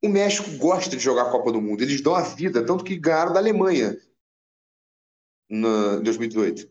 o 0.04 0.10
México 0.10 0.50
gosta 0.58 0.98
de 0.98 1.02
jogar 1.02 1.24
a 1.24 1.32
Copa 1.32 1.50
do 1.50 1.62
Mundo. 1.62 1.82
Eles 1.82 2.02
dão 2.02 2.14
a 2.14 2.24
vida, 2.24 2.66
tanto 2.66 2.84
que 2.84 2.98
ganharam 2.98 3.32
da 3.32 3.40
Alemanha 3.40 3.98
em 5.50 5.62
2018. 6.04 6.70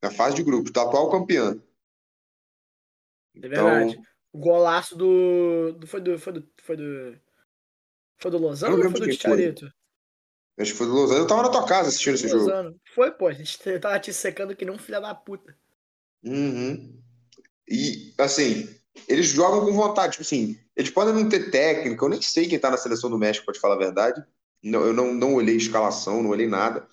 Na 0.00 0.12
fase 0.12 0.36
de 0.36 0.44
grupos, 0.44 0.70
da 0.70 0.82
atual 0.82 1.10
campeã. 1.10 1.60
É 3.34 3.40
verdade. 3.48 3.90
Então, 3.94 4.04
o 4.32 4.38
golaço 4.38 4.96
do, 4.96 5.72
do. 5.72 5.88
Foi 5.88 6.00
do. 6.00 6.16
Foi 6.16 6.32
do. 6.32 6.48
Foi 6.62 6.76
do. 6.76 7.20
Foi 8.18 8.30
do 8.30 8.38
Lozano 8.38 8.76
ou 8.76 8.82
foi 8.82 9.00
do 9.00 9.10
Ticharito? 9.10 9.72
Acho 10.56 10.70
que 10.72 10.78
foi 10.78 10.86
do 10.86 10.92
Lozano. 10.92 11.18
Eu 11.18 11.26
tava 11.26 11.42
na 11.42 11.50
tua 11.50 11.66
casa 11.66 11.88
assistindo 11.88 12.14
esse 12.14 12.32
Lozano. 12.32 12.68
jogo. 12.68 12.80
Foi, 12.94 13.10
pô. 13.10 13.26
A 13.26 13.32
gente 13.32 13.58
tava 13.80 13.98
te 13.98 14.12
secando 14.12 14.54
que 14.54 14.64
nem 14.64 14.72
um 14.72 14.78
filho 14.78 15.00
da 15.00 15.12
puta. 15.12 15.58
Uhum. 16.22 17.00
E, 17.68 18.12
assim, 18.18 18.68
eles 19.08 19.26
jogam 19.26 19.64
com 19.64 19.72
vontade. 19.72 20.12
Tipo 20.12 20.22
assim, 20.22 20.58
eles 20.76 20.90
podem 20.90 21.14
não 21.14 21.28
ter 21.28 21.50
técnica. 21.50 22.04
Eu 22.04 22.08
nem 22.08 22.22
sei 22.22 22.48
quem 22.48 22.58
tá 22.58 22.70
na 22.70 22.76
seleção 22.76 23.10
do 23.10 23.18
México, 23.18 23.52
te 23.52 23.60
falar 23.60 23.74
a 23.74 23.78
verdade. 23.78 24.22
Não, 24.62 24.84
eu 24.84 24.92
não, 24.92 25.14
não 25.14 25.34
olhei 25.34 25.56
escalação, 25.56 26.22
não 26.22 26.30
olhei 26.30 26.46
nada. 26.46 26.86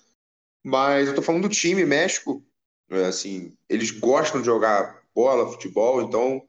Mas 0.64 1.08
eu 1.08 1.14
tô 1.14 1.22
falando 1.22 1.42
do 1.42 1.54
time 1.54 1.84
México. 1.84 2.44
É, 2.90 3.06
assim, 3.06 3.56
eles 3.68 3.90
gostam 3.90 4.40
de 4.40 4.46
jogar 4.46 5.02
bola, 5.14 5.50
futebol, 5.50 6.00
então 6.00 6.48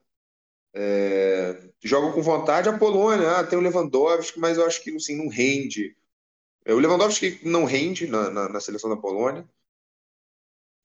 é, 0.73 1.69
jogam 1.83 2.13
com 2.13 2.21
vontade. 2.21 2.69
A 2.69 2.77
Polônia 2.77 3.31
ah, 3.31 3.43
tem 3.43 3.57
o 3.57 3.61
Lewandowski, 3.61 4.39
mas 4.39 4.57
eu 4.57 4.65
acho 4.65 4.81
que 4.81 4.95
assim, 4.95 5.17
não 5.17 5.27
rende. 5.27 5.95
É, 6.63 6.73
o 6.73 6.79
Lewandowski 6.79 7.39
não 7.43 7.65
rende 7.65 8.07
na, 8.07 8.29
na, 8.29 8.49
na 8.49 8.59
seleção 8.61 8.89
da 8.89 8.95
Polônia 8.95 9.45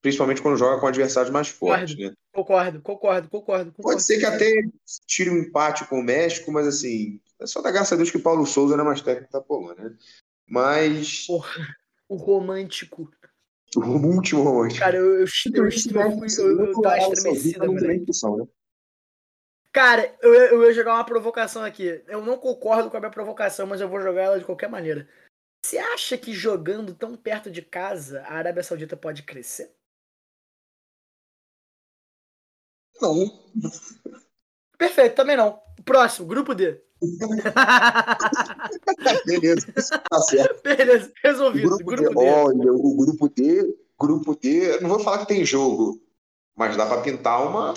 principalmente 0.04 0.42
quando 0.42 0.58
joga 0.58 0.78
com 0.78 0.86
adversários 0.86 1.32
mais 1.32 1.48
fortes. 1.48 1.94
Concordo, 1.94 2.10
né? 2.10 2.14
concordo, 2.30 2.82
concordo, 2.82 3.28
concordo, 3.30 3.72
concordo. 3.72 3.82
Pode 3.82 4.02
ser 4.02 4.18
que 4.18 4.26
até 4.26 4.52
tire 5.06 5.30
um 5.30 5.38
empate 5.38 5.86
com 5.86 5.98
o 5.98 6.02
México, 6.02 6.52
mas 6.52 6.66
assim, 6.66 7.18
é 7.40 7.46
só 7.46 7.62
da 7.62 7.70
graça 7.70 7.94
a 7.94 7.96
Deus 7.96 8.10
que 8.10 8.18
Paulo 8.18 8.44
Souza 8.44 8.76
não 8.76 8.84
é 8.84 8.88
mais 8.88 9.00
técnico 9.00 9.32
da 9.32 9.40
Polônia. 9.40 9.84
Né? 9.84 9.96
Mas. 10.46 11.26
Porra, 11.26 11.74
o 12.06 12.16
romântico. 12.16 13.10
O 13.74 13.80
último 13.80 14.42
romântico. 14.42 14.78
Cara, 14.78 14.98
eu, 14.98 15.04
eu, 15.04 15.20
eu, 15.20 15.24
eu, 15.54 15.70
eu, 15.70 16.66
eu, 16.66 16.72
uma 16.74 16.98
estremecida, 16.98 17.66
né? 17.66 18.46
Cara, 19.72 20.14
eu, 20.20 20.34
eu 20.34 20.64
ia 20.64 20.72
jogar 20.74 20.94
uma 20.96 21.04
provocação 21.06 21.64
aqui. 21.64 22.04
Eu 22.06 22.22
não 22.22 22.36
concordo 22.36 22.90
com 22.90 22.98
a 22.98 23.00
minha 23.00 23.10
provocação, 23.10 23.66
mas 23.66 23.80
eu 23.80 23.88
vou 23.88 24.02
jogar 24.02 24.20
ela 24.20 24.38
de 24.38 24.44
qualquer 24.44 24.68
maneira. 24.68 25.08
Você 25.64 25.78
acha 25.78 26.18
que 26.18 26.34
jogando 26.34 26.94
tão 26.94 27.16
perto 27.16 27.50
de 27.50 27.62
casa 27.62 28.20
a 28.24 28.34
Arábia 28.34 28.62
Saudita 28.62 28.98
pode 28.98 29.22
crescer? 29.22 29.74
Não. 33.00 33.44
Perfeito, 34.78 35.14
também 35.14 35.36
não. 35.36 35.62
Próximo, 35.84 36.26
grupo 36.26 36.52
D. 36.54 36.82
Beleza, 39.26 39.66
tá 40.08 40.18
certo. 40.20 40.62
Beleza, 40.62 41.12
resolvido. 41.22 41.68
Grupo, 41.68 41.84
grupo 41.84 42.08
D, 42.08 42.14
D. 42.24 42.30
Olha, 42.30 42.72
o 42.72 42.96
grupo 42.96 43.28
D, 43.28 43.76
grupo 43.98 44.34
D, 44.36 44.80
não 44.80 44.88
vou 44.88 45.00
falar 45.00 45.18
que 45.18 45.28
tem 45.28 45.44
jogo, 45.44 46.00
mas 46.56 46.74
dá 46.76 46.86
pra 46.86 47.02
pintar 47.02 47.46
uma. 47.46 47.74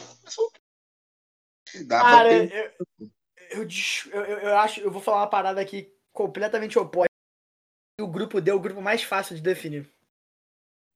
Dá 1.86 2.02
Cara, 2.02 2.30
pra 2.30 2.40
pintar... 2.40 2.74
eu, 3.52 3.52
eu, 3.52 3.68
eu, 4.14 4.24
eu, 4.40 4.58
acho, 4.58 4.80
eu 4.80 4.90
vou 4.92 5.02
falar 5.02 5.18
uma 5.22 5.30
parada 5.30 5.60
aqui 5.60 5.94
completamente 6.14 6.80
oposta. 6.80 7.08
O 8.00 8.08
grupo 8.08 8.40
D 8.40 8.52
é 8.52 8.54
o 8.54 8.60
grupo 8.60 8.82
mais 8.82 9.04
fácil 9.04 9.36
de 9.36 9.42
definir. 9.42 9.92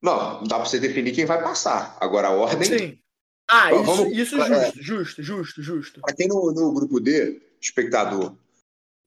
Não, 0.02 0.42
dá 0.44 0.56
pra 0.56 0.66
você 0.66 0.80
definir 0.80 1.14
quem 1.14 1.26
vai 1.26 1.42
passar. 1.42 1.98
Agora 2.00 2.30
a 2.30 2.32
ordem. 2.32 2.64
Sim. 2.64 2.98
Ah, 3.52 3.74
isso, 3.74 3.84
Vamos, 3.84 4.18
isso 4.18 4.38
justo, 4.38 4.54
é, 4.54 4.72
justo, 4.76 5.24
justo, 5.24 5.62
justo. 5.62 6.02
Para 6.02 6.16
quem 6.16 6.30
no, 6.30 6.54
no 6.54 6.72
grupo 6.72 7.02
D, 7.02 7.42
espectador, 7.60 8.34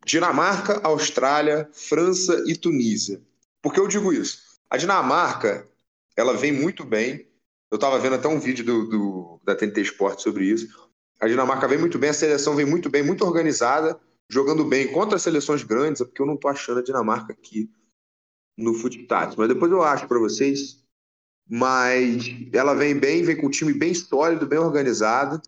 Dinamarca, 0.05 0.81
Austrália, 0.87 1.67
França 1.73 2.45
e 2.47 2.55
Tunísia. 2.55 3.23
Por 3.63 3.73
que 3.73 3.81
eu 3.81 3.89
digo 3.89 4.13
isso? 4.13 4.43
A 4.69 4.77
Dinamarca, 4.77 5.67
ela 6.15 6.37
vem 6.37 6.53
muito 6.53 6.85
bem. 6.85 7.27
Eu 7.71 7.77
estava 7.77 7.99
vendo 7.99 8.17
até 8.17 8.29
um 8.29 8.39
vídeo 8.39 8.63
do, 8.63 8.87
do, 8.87 9.41
da 9.43 9.57
TNT 9.57 9.81
Sport 9.81 10.21
sobre 10.21 10.45
isso. 10.45 10.91
A 11.19 11.27
Dinamarca 11.27 11.67
vem 11.67 11.79
muito 11.79 11.99
bem, 11.99 12.11
a 12.11 12.15
seleção 12.15 12.55
vem 12.55 12.67
muito 12.67 12.91
bem, 12.91 13.03
muito 13.03 13.25
organizada, 13.25 13.99
jogando 14.29 14.63
bem 14.63 14.93
contra 14.93 15.17
as 15.17 15.23
seleções 15.23 15.63
grandes, 15.63 16.03
é 16.03 16.05
porque 16.05 16.21
eu 16.21 16.27
não 16.27 16.35
estou 16.35 16.51
achando 16.51 16.81
a 16.81 16.83
Dinamarca 16.83 17.33
aqui 17.33 17.71
no 18.59 18.75
futsal. 18.75 19.33
Mas 19.39 19.49
depois 19.49 19.73
eu 19.73 19.83
acho 19.83 20.07
para 20.07 20.19
vocês 20.19 20.84
mas 21.49 22.25
ela 22.53 22.75
vem 22.75 22.99
bem, 22.99 23.23
vem 23.23 23.37
com 23.37 23.47
um 23.47 23.51
time 23.51 23.73
bem 23.73 23.95
sólido, 23.95 24.47
bem 24.47 24.59
organizado. 24.59 25.41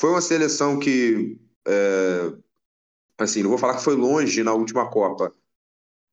Foi 0.00 0.10
uma 0.10 0.20
seleção 0.20 0.78
que, 0.78 1.38
é, 1.66 2.32
assim, 3.18 3.42
não 3.42 3.50
vou 3.50 3.58
falar 3.58 3.76
que 3.76 3.84
foi 3.84 3.94
longe 3.94 4.42
na 4.42 4.54
última 4.54 4.88
Copa, 4.88 5.34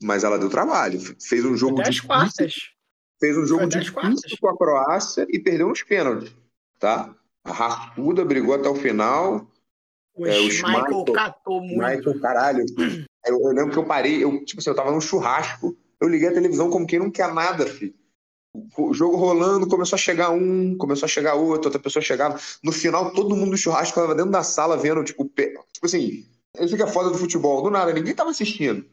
mas 0.02 0.23
ela 0.23 0.39
deu 0.39 0.50
trabalho. 0.50 1.00
Fez 1.21 1.45
um 1.45 1.56
jogo 1.56 1.82
de 1.84 2.02
quartas. 2.02 2.71
Fez 3.19 3.38
um 3.38 3.45
jogo 3.45 3.65
de 3.67 3.91
com 3.91 4.50
a 4.50 4.58
Croácia 4.58 5.26
e 5.30 5.39
perdeu 5.39 5.69
nos 5.69 5.82
pênaltis, 5.82 6.32
tá? 6.80 7.15
A 7.43 7.52
Raspuda 7.52 8.26
brigou 8.26 8.54
até 8.54 8.69
o 8.69 8.76
final. 8.76 9.50
O, 10.13 10.26
é, 10.26 10.39
o 10.39 10.43
Michael 10.45 11.06
catou 11.13 11.62
muito. 11.62 11.78
Michael, 11.78 12.19
caralho. 12.19 12.65
Eu, 13.26 13.39
eu, 13.41 13.47
lembro 13.47 13.71
que 13.71 13.80
eu 13.80 13.86
parei, 13.86 14.23
eu, 14.23 14.43
tipo 14.45 14.60
assim, 14.60 14.69
eu 14.69 14.76
tava 14.76 14.91
num 14.91 15.02
churrasco, 15.02 15.76
eu 16.00 16.08
liguei 16.08 16.28
a 16.28 16.34
televisão 16.34 16.69
como 16.69 16.86
quem 16.86 17.00
não 17.00 17.10
quer 17.10 17.34
nada, 17.34 17.65
filho 17.65 17.95
o 18.53 18.93
jogo 18.93 19.15
rolando, 19.15 19.67
começou 19.67 19.95
a 19.95 19.99
chegar 19.99 20.31
um, 20.31 20.75
começou 20.77 21.05
a 21.05 21.10
chegar 21.10 21.36
outro, 21.36 21.67
outra 21.67 21.79
pessoa 21.79 22.03
chegava. 22.03 22.39
No 22.63 22.71
final, 22.71 23.12
todo 23.12 23.36
mundo 23.36 23.51
do 23.51 23.57
churrasco 23.57 23.99
estava 23.99 24.15
dentro 24.15 24.31
da 24.31 24.43
sala 24.43 24.77
vendo, 24.77 25.03
tipo, 25.03 25.25
tipo 25.25 25.86
assim, 25.86 26.25
ele 26.55 26.67
fica 26.67 26.88
foda 26.88 27.10
do 27.10 27.17
futebol, 27.17 27.62
do 27.62 27.69
nada, 27.69 27.93
ninguém 27.93 28.15
tava 28.15 28.31
assistindo. 28.31 28.86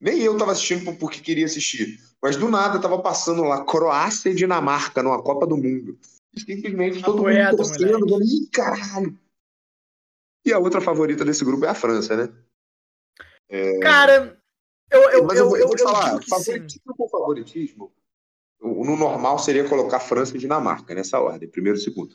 Nem 0.00 0.20
eu 0.20 0.36
tava 0.36 0.52
assistindo 0.52 0.94
porque 0.96 1.20
queria 1.20 1.46
assistir. 1.46 1.98
Mas 2.22 2.36
do 2.36 2.48
nada 2.48 2.80
tava 2.80 3.00
passando 3.00 3.42
lá 3.42 3.64
Croácia 3.64 4.30
e 4.30 4.34
Dinamarca 4.34 5.02
numa 5.02 5.22
Copa 5.22 5.46
do 5.46 5.56
Mundo. 5.56 5.98
E 6.34 6.40
simplesmente 6.40 7.02
todo 7.02 7.22
mundo 7.22 7.56
torcendo, 7.56 8.22
ih, 8.22 8.48
caralho. 8.52 9.18
E 10.44 10.52
a 10.52 10.58
outra 10.58 10.80
favorita 10.80 11.24
desse 11.24 11.44
grupo 11.44 11.64
é 11.64 11.68
a 11.68 11.74
França, 11.74 12.16
né? 12.16 12.32
É... 13.48 13.78
Cara, 13.80 14.38
eu, 14.90 15.10
eu, 15.10 15.24
Mas 15.24 15.38
eu, 15.38 15.46
eu, 15.46 15.56
eu 15.56 15.66
vou 15.66 15.76
te 15.76 15.82
falar, 15.82 16.22
favoritismo 16.22 16.96
por 16.96 17.10
favoritismo, 17.10 17.92
no 18.60 18.96
normal 18.96 19.38
seria 19.38 19.68
colocar 19.68 20.00
França 20.00 20.36
e 20.36 20.40
Dinamarca 20.40 20.94
nessa 20.94 21.20
ordem, 21.20 21.48
primeiro 21.48 21.78
e 21.78 21.82
segundo. 21.82 22.14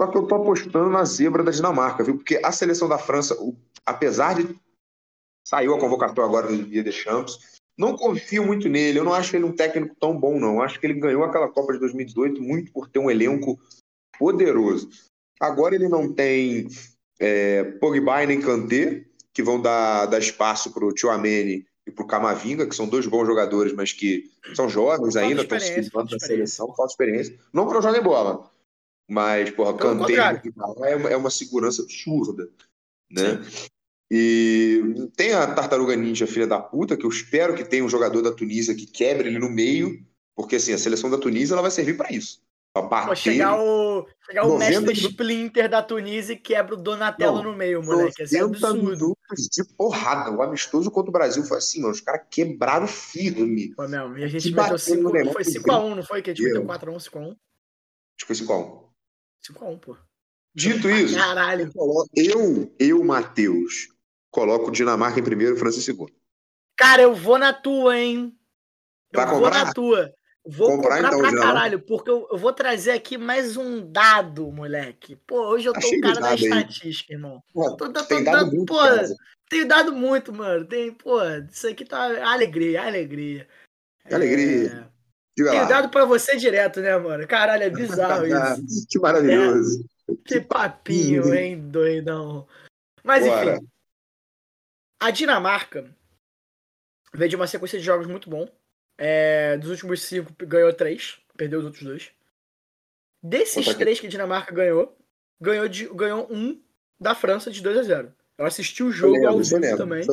Só 0.00 0.06
que 0.08 0.16
eu 0.18 0.26
tô 0.26 0.34
apostando 0.34 0.90
na 0.90 1.04
zebra 1.04 1.44
da 1.44 1.52
Dinamarca, 1.52 2.02
viu? 2.02 2.16
Porque 2.16 2.40
a 2.42 2.50
seleção 2.50 2.88
da 2.88 2.98
França, 2.98 3.36
apesar 3.86 4.34
de 4.34 4.58
saiu 5.46 5.74
a 5.74 5.80
convocatória 5.80 6.28
agora 6.28 6.48
do 6.48 6.64
Dia 6.64 6.82
de 6.82 6.92
Champs, 6.92 7.60
não 7.76 7.96
confio 7.96 8.44
muito 8.44 8.68
nele. 8.68 8.98
Eu 8.98 9.04
não 9.04 9.14
acho 9.14 9.34
ele 9.36 9.44
um 9.44 9.54
técnico 9.54 9.94
tão 9.98 10.18
bom, 10.18 10.38
não. 10.38 10.60
Acho 10.60 10.78
que 10.78 10.86
ele 10.86 11.00
ganhou 11.00 11.24
aquela 11.24 11.48
Copa 11.48 11.72
de 11.72 11.78
2018 11.78 12.40
muito 12.42 12.72
por 12.72 12.88
ter 12.88 12.98
um 12.98 13.10
elenco 13.10 13.58
poderoso. 14.18 14.88
Agora 15.40 15.74
ele 15.74 15.88
não 15.88 16.12
tem 16.12 16.68
é, 17.20 17.64
Pogba 17.64 18.22
e 18.22 18.26
nem 18.26 18.40
Kanté, 18.40 19.04
que 19.32 19.42
vão 19.42 19.60
dar, 19.60 20.06
dar 20.06 20.18
espaço 20.18 20.72
para 20.72 20.84
o 20.84 20.92
Tchouameni 20.92 21.66
e 21.86 21.90
para 21.90 22.04
o 22.04 22.06
Camavinga, 22.06 22.66
que 22.66 22.74
são 22.74 22.88
dois 22.88 23.06
bons 23.06 23.26
jogadores, 23.26 23.72
mas 23.72 23.92
que 23.92 24.30
são 24.54 24.68
jovens 24.68 25.16
ainda, 25.16 25.42
estão 25.42 25.58
se 25.58 25.72
firmando 25.72 26.10
na 26.12 26.18
seleção, 26.18 26.74
falta 26.74 26.92
experiência. 26.92 27.38
Não 27.52 27.66
que 27.66 27.74
não 27.74 27.82
joguem 27.82 28.02
bola, 28.02 28.50
mas, 29.08 29.50
porra, 29.50 29.74
Kanté 29.74 30.14
é, 30.14 31.12
é 31.12 31.16
uma 31.16 31.30
segurança 31.30 31.82
absurda, 31.82 32.48
né? 33.10 33.42
Sim. 33.42 33.68
E 34.14 35.08
tem 35.16 35.32
a 35.32 35.46
Tartaruga 35.54 35.96
Ninja, 35.96 36.26
filha 36.26 36.46
da 36.46 36.60
puta, 36.60 36.96
que 36.96 37.06
eu 37.06 37.10
espero 37.10 37.54
que 37.54 37.64
tenha 37.64 37.84
um 37.84 37.88
jogador 37.88 38.20
da 38.20 38.30
Tunísia 38.30 38.74
que 38.74 38.86
quebre 38.86 39.28
ele 39.28 39.38
no 39.38 39.48
meio, 39.48 40.04
porque 40.36 40.56
assim, 40.56 40.74
a 40.74 40.78
seleção 40.78 41.08
da 41.08 41.16
Tunísia 41.16 41.54
ela 41.54 41.62
vai 41.62 41.70
servir 41.70 41.96
para 41.96 42.12
isso. 42.12 42.42
Pô, 42.74 43.14
chegar 43.14 43.60
o, 43.60 44.08
chegar 44.24 44.46
o 44.46 44.56
mestre 44.56 44.94
Splinter 44.94 45.68
da 45.68 45.82
Tunísia 45.82 46.32
e 46.32 46.38
quebra 46.38 46.74
o 46.74 46.78
Donatello 46.78 47.42
não, 47.42 47.50
no 47.50 47.56
meio, 47.56 47.82
moleque. 47.82 48.22
Esse 48.22 48.38
é 48.38 48.40
absurdo. 48.40 49.14
de 49.30 49.64
porrada. 49.76 50.30
O 50.30 50.40
amistoso 50.40 50.90
contra 50.90 51.10
o 51.10 51.12
Brasil 51.12 51.44
foi 51.44 51.58
assim, 51.58 51.82
mano. 51.82 51.92
Os 51.92 52.00
caras 52.00 52.22
quebraram 52.30 52.86
firme. 52.86 53.74
Pô, 53.74 53.86
meu, 53.86 54.16
e 54.16 54.24
a 54.24 54.26
gente 54.26 54.50
meteu 54.50 54.78
5 54.78 55.10
Foi 55.32 55.44
5x1, 55.44 55.94
não 55.94 56.02
foi? 56.02 56.22
Que 56.22 56.30
a 56.30 56.34
gente 56.34 56.46
meteu 56.46 56.64
4x1, 56.64 57.10
5x1. 57.10 57.30
Acho 57.30 58.26
que 58.26 58.26
foi 58.26 58.36
5x1. 58.36 58.82
5x1, 59.46 59.78
pô. 59.80 59.96
Dito 60.54 60.88
isso, 60.88 61.14
Caralho. 61.14 61.70
eu, 62.14 62.74
eu, 62.78 63.04
Matheus, 63.04 63.88
coloco 64.30 64.70
Dinamarca 64.70 65.20
em 65.20 65.24
primeiro 65.24 65.56
e 65.56 65.58
França 65.58 65.78
em 65.78 65.82
segundo. 65.82 66.12
Cara, 66.76 67.02
eu 67.02 67.14
vou 67.14 67.38
na 67.38 67.52
tua, 67.52 67.98
hein? 67.98 68.34
Eu 69.12 69.20
Vai 69.20 69.26
vou 69.26 69.40
comprar? 69.42 69.66
na 69.66 69.74
tua. 69.74 70.14
Vou 70.44 70.76
comprar, 70.76 70.96
comprar 70.96 71.08
então, 71.08 71.20
pra 71.20 71.40
caralho, 71.40 71.80
porque 71.80 72.10
eu, 72.10 72.26
eu, 72.30 72.36
vou 72.36 72.52
trazer 72.52 72.90
aqui 72.90 73.16
mais 73.16 73.56
um 73.56 73.80
dado, 73.92 74.50
moleque. 74.50 75.14
Pô, 75.24 75.50
hoje 75.50 75.68
eu 75.68 75.72
tô 75.72 75.86
o 75.86 76.00
cara 76.00 76.20
da 76.20 76.34
estatística, 76.34 77.12
aí. 77.12 77.16
irmão. 77.16 77.42
Pô, 77.52 77.76
tô, 77.76 77.92
tô, 77.92 78.04
tem 78.04 78.24
tô, 78.24 78.30
dado 78.32 78.50
muito, 78.50 78.66
pô, 78.66 78.80
tenho 79.48 79.68
dado 79.68 79.92
muito, 79.92 80.32
mano. 80.32 80.64
Tem, 80.64 80.92
pô, 80.92 81.22
isso 81.48 81.68
aqui 81.68 81.84
tá 81.84 82.28
alegria, 82.28 82.82
alegria. 82.82 83.48
Alegria. 84.10 84.90
É... 85.38 85.42
Tenho 85.44 85.68
dado 85.68 85.88
pra 85.90 86.04
você 86.04 86.36
direto, 86.36 86.80
né, 86.80 86.96
mano? 86.98 87.26
Caralho, 87.28 87.62
é 87.62 87.70
bizarro 87.70 88.26
isso. 88.26 88.86
que 88.88 88.98
maravilhoso. 88.98 89.84
É, 90.10 90.14
que 90.26 90.40
papinho, 90.40 91.32
hein, 91.32 91.70
doidão. 91.70 92.48
Mas 93.04 93.24
Bora. 93.24 93.54
enfim. 93.56 93.68
A 95.00 95.10
Dinamarca 95.10 95.88
veio 97.14 97.28
de 97.30 97.36
uma 97.36 97.46
sequência 97.46 97.78
de 97.78 97.84
jogos 97.84 98.06
muito 98.06 98.28
bom. 98.28 98.48
É, 99.04 99.56
dos 99.56 99.68
últimos 99.68 100.00
cinco, 100.02 100.32
ganhou 100.46 100.72
três, 100.72 101.18
perdeu 101.36 101.58
os 101.58 101.64
outros 101.64 101.82
dois. 101.82 102.12
Desses 103.20 103.74
três 103.74 103.98
que 103.98 104.06
a 104.06 104.08
Dinamarca 104.08 104.54
ganhou, 104.54 104.96
ganhou, 105.40 105.66
de, 105.66 105.88
ganhou 105.88 106.28
um 106.30 106.62
da 107.00 107.12
França 107.12 107.50
de 107.50 107.60
2 107.60 107.78
a 107.78 107.82
0 107.82 108.14
Eu 108.38 108.46
assisti 108.46 108.80
o 108.84 108.92
jogo 108.92 109.14
lembro, 109.14 109.30
ao 109.30 109.38
vivo 109.38 109.76
também. 109.76 110.04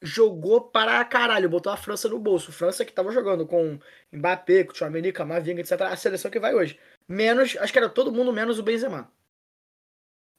Jogou 0.00 0.62
para 0.62 1.04
caralho, 1.04 1.50
botou 1.50 1.70
a 1.70 1.76
França 1.76 2.08
no 2.08 2.18
bolso. 2.18 2.50
França 2.50 2.82
que 2.82 2.94
tava 2.94 3.12
jogando 3.12 3.46
com 3.46 3.78
Mbappé, 4.10 4.64
com 4.64 4.70
o 4.70 4.74
Tchouameni, 4.74 5.12
Camavinga, 5.12 5.60
etc. 5.60 5.82
A 5.82 5.96
seleção 5.96 6.30
que 6.30 6.40
vai 6.40 6.54
hoje. 6.54 6.80
Menos, 7.06 7.58
acho 7.58 7.74
que 7.74 7.78
era 7.78 7.90
todo 7.90 8.10
mundo 8.10 8.32
menos 8.32 8.58
o 8.58 8.62
Benzema. 8.62 9.12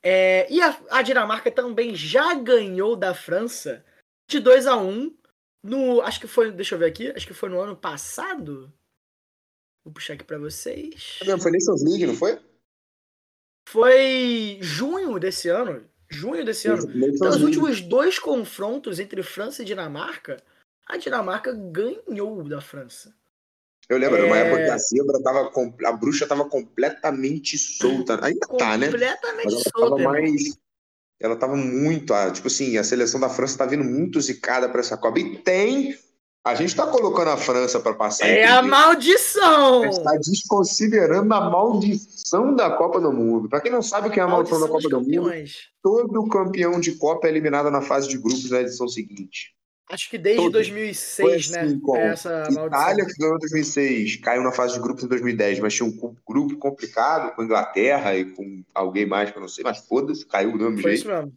É, 0.01 0.51
e 0.51 0.59
a, 0.59 0.75
a, 0.89 1.03
Dinamarca 1.03 1.51
também 1.51 1.93
já 1.93 2.33
ganhou 2.33 2.95
da 2.95 3.13
França 3.13 3.86
de 4.27 4.39
2 4.39 4.65
a 4.65 4.75
1 4.75 5.15
no. 5.66 6.01
Acho 6.01 6.20
que 6.20 6.28
foi. 6.28 6.51
Deixa 6.51 6.76
eu 6.76 6.80
ver 6.80 6.86
aqui. 6.86 7.11
Acho 7.11 7.28
que 7.28 7.34
foi 7.34 7.49
no 7.49 7.59
ano 7.59 7.76
passado. 7.76 8.72
Vou 9.84 9.93
puxar 9.93 10.13
aqui 10.13 10.24
para 10.24 10.38
vocês. 10.38 11.20
Não, 11.26 11.39
foi 11.39 11.51
Nations 11.51 11.84
League, 11.84 12.05
não 12.05 12.16
foi? 12.16 12.39
Foi 13.68 14.57
junho 14.61 15.20
desse 15.20 15.49
ano. 15.49 15.88
Junho 16.09 16.45
desse 16.45 16.68
ano. 16.68 16.84
Então, 16.95 17.30
os 17.30 17.41
últimos 17.41 17.82
dois 17.82 18.20
confrontos 18.20 18.99
entre 18.99 19.22
França 19.24 19.61
e 19.61 19.66
Dinamarca, 19.66 20.41
a 20.88 20.97
Dinamarca 20.97 21.51
ganhou 21.53 22.43
da 22.43 22.61
França. 22.61 23.13
Eu 23.88 23.97
lembro, 23.97 24.18
é... 24.18 24.22
numa 24.22 24.38
época 24.38 24.63
que 24.63 24.70
a 24.70 24.78
zebra 24.78 25.22
tava. 25.22 25.51
A 25.86 25.91
bruxa 25.91 26.28
tava 26.28 26.49
completamente 26.49 27.57
solta. 27.57 28.24
Ainda 28.24 28.47
tá, 28.47 28.78
né? 28.78 28.88
Completamente 28.88 29.51
solta. 29.70 30.03
Tava 30.03 30.11
mais, 30.11 30.57
ela 31.20 31.36
tava 31.36 31.55
muito. 31.55 32.13
Tipo 32.34 32.47
assim, 32.47 32.78
a 32.78 32.84
seleção 32.84 33.20
da 33.20 33.30
França 33.30 33.57
tá 33.57 33.66
vindo 33.66 33.84
muito 33.84 34.20
zicada 34.22 34.70
para 34.70 34.80
essa 34.80 34.97
Copa. 34.97 35.20
E 35.20 35.38
tem. 35.38 35.97
A 36.43 36.53
gente 36.53 36.76
tá 36.76 36.86
colocando 36.86 37.30
a 37.30 37.38
França 37.38 37.80
para 37.80 37.95
passar. 37.95 38.28
É 38.28 38.45
a 38.45 38.61
maldição! 38.61 39.82
A 39.82 39.86
gente 39.88 40.03
tá 40.03 40.11
desconsiderando 40.11 41.34
a 41.34 41.49
maldição 41.49 42.55
da 42.55 42.70
Copa 42.70 43.01
do 43.01 43.11
Mundo. 43.11 43.49
Para 43.49 43.61
quem 43.61 43.72
não 43.72 43.82
sabe 43.82 44.09
o 44.09 44.11
que 44.11 44.20
é 44.20 44.24
a 44.24 44.28
maldição, 44.28 44.59
maldição 44.59 44.80
da 44.80 44.89
Copa 44.89 45.03
do 45.03 45.09
Mundo, 45.09 45.32
todo 45.82 46.28
campeão 46.28 46.80
de 46.80 46.91
Copa 46.91 47.26
é 47.26 47.32
eliminado 47.32 47.72
na 47.72 47.82
fase 47.82 48.07
de 48.07 48.20
grupos 48.20 48.51
na 48.51 48.61
edição 48.61 48.88
seguinte. 48.88 49.55
Acho 49.89 50.09
que 50.09 50.17
desde 50.17 50.41
Todo. 50.41 50.53
2006, 50.53 51.49
né? 51.51 51.61
assim, 51.61 51.81
né? 51.86 52.07
Essa 52.07 52.43
Itália, 52.49 53.05
que 53.05 53.13
ganhou 53.19 53.36
em 53.36 53.39
2006, 53.39 54.15
caiu 54.17 54.41
na 54.41 54.51
fase 54.51 54.73
de 54.73 54.79
grupos 54.79 55.03
em 55.03 55.07
2010, 55.07 55.59
mas 55.59 55.75
tinha 55.75 55.88
um 55.88 56.15
grupo 56.27 56.57
complicado 56.57 57.36
com 57.36 57.43
Inglaterra 57.43 58.15
e 58.15 58.25
com 58.25 58.63
alguém 58.73 59.05
mais 59.05 59.29
que 59.29 59.38
eu 59.38 59.41
não 59.41 59.47
sei, 59.47 59.63
mas 59.63 59.77
foda-se, 59.79 60.25
caiu 60.25 60.51
do 60.53 60.57
mesmo 60.57 60.81
Foi 60.81 60.91
jeito. 60.91 61.01
Isso 61.01 61.07
mesmo. 61.07 61.33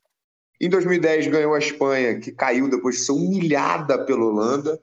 Em 0.61 0.69
2010 0.69 1.27
ganhou 1.29 1.55
a 1.55 1.59
Espanha, 1.59 2.19
que 2.19 2.33
caiu 2.33 2.69
depois 2.69 2.97
de 2.97 3.03
ser 3.03 3.13
humilhada 3.13 4.05
pela 4.05 4.25
Holanda. 4.25 4.81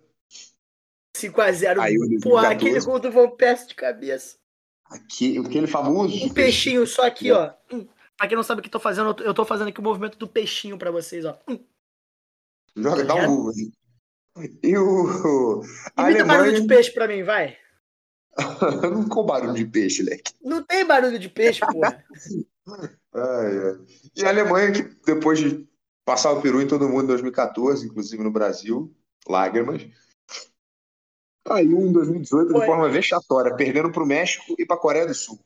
5x0. 1.18 2.22
Pô, 2.22 2.38
aquele 2.38 2.80
gol 2.80 2.99
do 2.99 3.11
Van 3.11 3.30
Persie 3.32 3.70
de 3.70 3.76
cabeça. 3.76 4.38
Aqui, 4.86 5.38
aquele 5.39 5.68
famoso. 5.68 6.24
Um 6.24 6.30
peixinho, 6.30 6.86
só 6.86 7.07
aqui, 7.07 7.32
ó. 7.32 7.51
Hum. 7.72 7.88
Pra 8.16 8.28
quem 8.28 8.38
não 8.38 8.43
sabe 8.43 8.59
o 8.59 8.61
que 8.61 8.68
eu 8.68 8.72
tô 8.72 8.80
fazendo, 8.80 9.16
eu 9.24 9.34
tô 9.34 9.43
fazendo 9.43 9.70
aqui 9.70 9.80
o 9.80 9.84
movimento 9.84 10.18
do 10.18 10.28
peixinho 10.28 10.78
pra 10.78 10.91
vocês, 10.91 11.26
ó. 11.26 11.38
Hum. 11.47 11.59
Joga, 12.76 13.03
dá 13.03 13.15
um 13.15 13.28
Google. 13.28 13.53
E 14.61 14.78
o. 14.78 15.61
A 15.95 16.09
Imita 16.09 16.23
Alemanha... 16.23 16.26
barulho 16.26 16.61
de 16.61 16.67
peixe 16.67 16.91
pra 16.91 17.07
mim, 17.07 17.23
vai. 17.23 17.57
não 18.91 19.07
com 19.07 19.26
barulho 19.26 19.53
de 19.53 19.65
peixe, 19.65 20.03
Leque. 20.03 20.34
Não 20.41 20.61
tem 20.63 20.86
barulho 20.86 21.17
de 21.17 21.30
peixe, 21.30 21.61
porra. 21.71 22.03
E 24.15 24.26
a 24.26 24.30
Alemanha, 24.30 24.73
que 24.73 24.84
depois 25.05 25.39
de 25.39 25.65
passar 26.03 26.32
o 26.32 26.41
peru 26.41 26.61
em 26.61 26.67
todo 26.67 26.89
mundo 26.89 27.05
em 27.05 27.07
2014, 27.07 27.86
inclusive 27.86 28.21
no 28.21 28.32
Brasil, 28.32 28.93
lágrimas, 29.28 29.88
caiu 31.45 31.80
em 31.80 31.93
2018 31.93 32.51
Foi. 32.51 32.59
de 32.59 32.65
forma 32.65 32.89
vexatória, 32.89 33.55
perdendo 33.55 33.91
para 33.91 34.03
o 34.03 34.07
México 34.07 34.55
e 34.59 34.65
para 34.65 34.76
a 34.76 34.80
Coreia 34.80 35.07
do 35.07 35.13
Sul. 35.13 35.39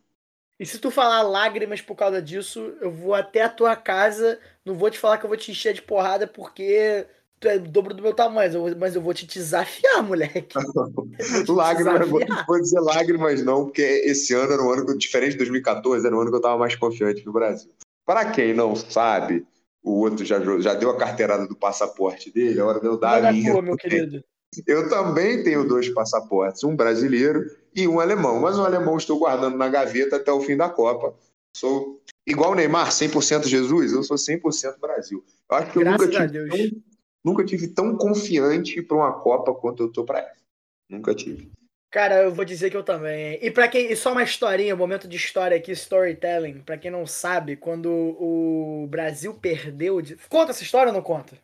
E 0.59 0.65
se 0.65 0.79
tu 0.79 0.91
falar 0.91 1.21
lágrimas 1.21 1.79
por 1.79 1.95
causa 1.95 2.21
disso, 2.21 2.75
eu 2.81 2.91
vou 2.91 3.13
até 3.13 3.43
a 3.43 3.49
tua 3.49 3.75
casa, 3.75 4.39
não 4.65 4.75
vou 4.75 4.89
te 4.89 4.99
falar 4.99 5.17
que 5.17 5.25
eu 5.25 5.29
vou 5.29 5.37
te 5.37 5.51
encher 5.51 5.73
de 5.73 5.81
porrada 5.81 6.27
porque 6.27 7.07
tu 7.39 7.47
é 7.47 7.55
o 7.55 7.61
dobro 7.61 7.93
do 7.93 8.01
meu 8.01 8.13
tamanho, 8.13 8.75
mas 8.77 8.95
eu 8.95 9.01
vou 9.01 9.13
te 9.13 9.25
desafiar, 9.25 10.03
moleque. 10.03 10.53
lágrimas, 11.47 11.99
desafiar. 11.99 12.29
não 12.29 12.45
vou 12.45 12.59
dizer 12.59 12.79
lágrimas 12.79 13.43
não, 13.43 13.65
porque 13.65 13.81
esse 13.81 14.33
ano 14.33 14.53
era 14.53 14.61
um 14.61 14.71
ano 14.71 14.97
diferente 14.97 15.31
de 15.31 15.37
2014, 15.37 16.05
era 16.05 16.15
um 16.15 16.19
ano 16.19 16.31
que 16.31 16.37
eu 16.37 16.41
tava 16.41 16.57
mais 16.57 16.75
confiante 16.75 17.25
no 17.25 17.31
Brasil. 17.31 17.71
Para 18.05 18.31
quem 18.31 18.53
não 18.53 18.75
sabe, 18.75 19.45
o 19.83 19.99
outro 20.01 20.25
já, 20.25 20.39
já 20.59 20.73
deu 20.73 20.89
a 20.89 20.97
carteirada 20.97 21.47
do 21.47 21.55
passaporte 21.55 22.31
dele, 22.31 22.59
a 22.59 22.65
hora 22.65 22.79
de 22.79 22.87
eu 22.87 22.97
dar 22.97 23.23
a 23.23 23.31
minha. 23.31 23.61
Meu 23.61 23.77
querido. 23.77 24.23
Eu 24.65 24.89
também 24.89 25.43
tenho 25.43 25.67
dois 25.67 25.87
passaportes, 25.89 26.63
um 26.63 26.75
brasileiro 26.75 27.45
e 27.73 27.87
um 27.87 27.99
alemão, 27.99 28.39
mas 28.39 28.57
o 28.57 28.65
alemão 28.65 28.97
estou 28.97 29.19
guardando 29.19 29.55
na 29.55 29.69
gaveta 29.69 30.15
até 30.15 30.31
o 30.31 30.41
fim 30.41 30.57
da 30.57 30.67
Copa. 30.67 31.13
Sou 31.55 32.01
igual 32.25 32.51
o 32.51 32.55
Neymar, 32.55 32.89
100% 32.89 33.45
Jesus, 33.45 33.93
eu 33.93 34.03
sou 34.03 34.17
100% 34.17 34.79
Brasil. 34.79 35.23
Eu 35.49 35.57
acho 35.57 35.71
que 35.71 35.79
Graças 35.79 36.01
eu 36.01 36.07
nunca 36.07 36.27
tive 36.27 36.81
nunca 37.23 37.43
tive 37.43 37.67
tão 37.67 37.95
confiante 37.95 38.81
para 38.81 38.97
uma 38.97 39.13
Copa 39.19 39.53
quanto 39.53 39.83
eu 39.83 39.91
tô 39.91 40.03
para 40.03 40.19
essa. 40.19 40.41
Nunca 40.89 41.13
tive. 41.13 41.51
Cara, 41.91 42.21
eu 42.23 42.31
vou 42.31 42.45
dizer 42.45 42.69
que 42.69 42.77
eu 42.77 42.83
também. 42.83 43.39
E 43.41 43.49
para 43.49 43.67
quem, 43.67 43.91
e 43.91 43.95
só 43.95 44.11
uma 44.11 44.23
historinha, 44.23 44.75
um 44.75 44.77
momento 44.77 45.07
de 45.07 45.17
história 45.17 45.57
aqui, 45.57 45.71
storytelling, 45.71 46.61
para 46.61 46.77
quem 46.77 46.91
não 46.91 47.05
sabe, 47.07 47.55
quando 47.55 47.89
o 47.89 48.87
Brasil 48.87 49.33
perdeu, 49.33 49.99
de... 49.99 50.15
conta 50.29 50.51
essa 50.51 50.61
história 50.61 50.91
ou 50.91 50.95
não 50.95 51.01
conta? 51.01 51.35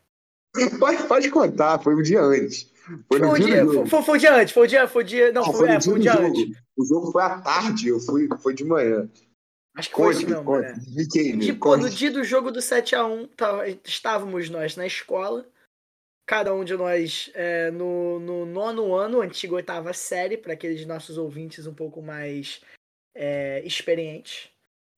Pode, 0.78 1.02
pode 1.02 1.30
contar, 1.30 1.78
foi 1.80 1.94
um 1.94 2.00
dia 2.00 2.22
antes. 2.22 2.72
Foi, 3.08 3.18
foi, 3.18 3.28
um 3.28 3.34
dia, 3.34 3.66
foi, 3.66 3.86
foi, 3.86 4.02
foi, 4.02 4.14
um 4.14 4.18
dia 4.18 4.34
antes, 4.34 4.54
foi 4.54 4.64
um 4.64 4.66
dia, 4.66 4.88
foi 4.88 5.02
um 5.02 5.06
dia, 5.06 5.32
não, 5.32 5.42
não 5.42 5.52
foi, 5.52 5.68
é, 5.68 5.80
foi 5.80 5.94
um 5.94 5.98
dia 5.98 6.12
jogo. 6.12 6.26
antes. 6.28 6.56
O 6.78 6.84
jogo 6.86 7.12
foi 7.12 7.22
à 7.22 7.38
tarde, 7.40 7.88
eu 7.88 8.00
fui, 8.00 8.28
foi 8.40 8.54
de 8.54 8.64
manhã. 8.64 9.06
Acho 9.76 9.90
que 9.90 9.96
foi 9.96 10.12
isso 10.12 10.26
mesmo, 10.26 10.58
né? 10.58 10.74
Tipo, 11.40 11.76
no 11.76 11.90
dia 11.90 12.10
do 12.10 12.24
jogo 12.24 12.50
do 12.50 12.60
7x1, 12.60 13.28
estávamos 13.84 14.48
nós 14.48 14.76
na 14.76 14.86
escola, 14.86 15.46
cada 16.26 16.52
um 16.52 16.64
de 16.64 16.76
nós 16.76 17.30
é, 17.34 17.70
no, 17.70 18.18
no 18.18 18.44
nono 18.44 18.94
ano, 18.94 19.20
antiga 19.20 19.54
oitava 19.54 19.92
série, 19.92 20.36
para 20.36 20.54
aqueles 20.54 20.84
nossos 20.84 21.16
ouvintes 21.16 21.66
um 21.66 21.74
pouco 21.74 22.02
mais 22.02 22.60
é, 23.14 23.62
experientes. 23.64 24.50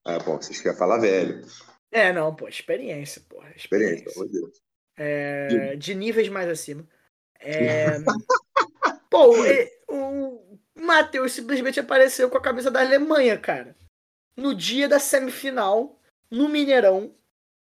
Ah, 0.05 0.18
bom, 0.18 0.37
vocês 0.41 0.61
querem 0.61 0.79
falar 0.79 0.99
velho. 0.99 1.47
É, 1.93 2.12
não, 2.12 2.35
pô, 2.35 2.49
experiência, 2.49 3.22
porra. 3.29 3.53
Experiência, 3.55 4.09
experiência 4.09 4.12
pelo 4.14 4.29
Deus. 4.29 4.62
É, 4.97 5.76
de 5.76 5.95
níveis 5.95 6.29
mais 6.29 6.49
acima. 6.49 6.89
É, 7.39 7.99
pô, 9.11 9.35
o, 9.89 10.35
o 10.57 10.59
Matheus 10.74 11.33
simplesmente 11.33 11.79
apareceu 11.79 12.31
com 12.31 12.39
a 12.39 12.43
camisa 12.43 12.70
da 12.70 12.81
Alemanha, 12.81 13.39
cara. 13.39 13.76
No 14.35 14.55
dia 14.55 14.89
da 14.89 14.99
semifinal, 14.99 16.01
no 16.31 16.49
Mineirão, 16.49 17.14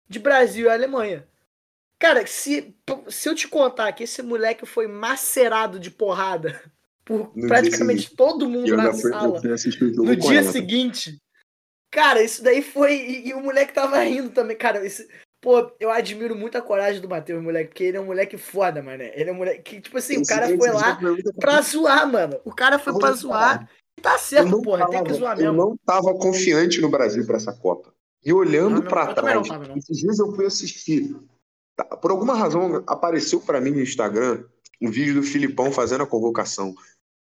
de 0.09 0.19
Brasil 0.19 0.67
e 0.67 0.71
Alemanha. 0.71 1.27
Cara, 2.05 2.27
se, 2.27 2.77
se 3.09 3.31
eu 3.31 3.35
te 3.35 3.49
contar 3.49 3.91
que 3.93 4.05
esse 4.05 4.21
moleque 4.21 4.67
foi 4.67 4.87
macerado 4.87 5.81
de 5.81 5.91
porrada 5.91 6.61
por 7.03 7.33
no 7.35 7.49
praticamente 7.49 8.15
todo 8.15 8.47
mundo 8.47 8.77
na 8.77 8.93
sala 8.93 9.41
no 9.41 10.15
dia 10.15 10.43
seguinte, 10.43 11.17
cara, 11.91 12.23
isso 12.23 12.45
daí 12.45 12.61
foi. 12.61 12.93
E, 12.95 13.29
e, 13.29 13.33
o 13.33 13.41
moleque 13.41 13.73
tava 13.73 13.99
rindo 14.01 14.29
também. 14.29 14.55
Cara, 14.55 14.85
esse, 14.85 15.09
pô, 15.41 15.73
eu 15.81 15.91
admiro 15.91 16.37
muito 16.37 16.59
a 16.59 16.61
coragem 16.61 17.01
do 17.01 17.09
Matheus, 17.09 17.43
moleque, 17.43 17.69
porque 17.69 17.85
ele 17.85 17.97
é 17.97 18.01
um 18.03 18.07
moleque 18.07 18.37
foda, 18.37 18.83
mano. 18.83 19.03
Ele 19.03 19.31
é 19.31 19.33
um 19.33 19.37
moleque 19.37 19.63
que, 19.63 19.81
tipo 19.81 19.97
assim, 19.97 20.21
esse, 20.21 20.25
o 20.25 20.27
cara 20.27 20.59
foi 20.59 20.71
lá 20.73 21.01
pra 21.41 21.63
zoar, 21.63 22.07
mano. 22.07 22.39
O 22.45 22.55
cara 22.55 22.79
foi 22.79 22.99
pra 22.99 23.13
zoar. 23.13 23.67
E 23.99 24.03
tá 24.03 24.19
certo, 24.19 24.61
porra, 24.61 24.81
tava, 24.81 24.93
tem 24.93 25.05
que 25.05 25.15
zoar 25.15 25.39
mesmo. 25.39 25.49
Eu 25.49 25.57
não 25.57 25.77
tava 25.87 26.13
confiante 26.19 26.83
no 26.83 26.91
Brasil 26.91 27.25
pra 27.25 27.37
essa 27.39 27.55
Copa. 27.55 27.95
E 28.23 28.31
olhando 28.31 28.83
para 28.83 29.15
trás, 29.15 29.49
esses 29.75 29.97
dias 29.97 30.19
eu 30.19 30.35
fui 30.35 30.45
assistir 30.45 31.17
por 32.01 32.11
alguma 32.11 32.35
razão 32.35 32.83
apareceu 32.87 33.41
para 33.41 33.61
mim 33.61 33.70
no 33.70 33.81
Instagram 33.81 34.45
um 34.81 34.91
vídeo 34.91 35.14
do 35.14 35.22
Filipão 35.22 35.72
fazendo 35.72 36.03
a 36.03 36.07
convocação. 36.07 36.75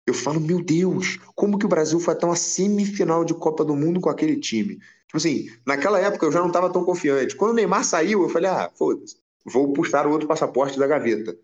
Eu 0.05 0.13
falo, 0.13 0.39
meu 0.39 0.61
Deus, 0.61 1.17
como 1.33 1.57
que 1.57 1.65
o 1.65 1.69
Brasil 1.69 1.99
foi 1.99 2.13
até 2.13 2.25
uma 2.25 2.35
semifinal 2.35 3.23
de 3.23 3.33
Copa 3.33 3.63
do 3.63 3.75
Mundo 3.75 4.01
com 4.01 4.09
aquele 4.09 4.37
time? 4.37 4.75
Tipo 4.75 5.17
assim, 5.17 5.47
naquela 5.65 5.99
época 5.99 6.25
eu 6.25 6.31
já 6.31 6.39
não 6.39 6.47
estava 6.47 6.71
tão 6.71 6.83
confiante. 6.83 7.35
Quando 7.35 7.51
o 7.51 7.53
Neymar 7.53 7.85
saiu, 7.85 8.23
eu 8.23 8.29
falei, 8.29 8.49
ah, 8.49 8.69
foda-se, 8.75 9.17
vou 9.45 9.71
puxar 9.71 10.05
o 10.05 10.11
outro 10.11 10.27
passaporte 10.27 10.77
da 10.77 10.87
gaveta. 10.87 11.37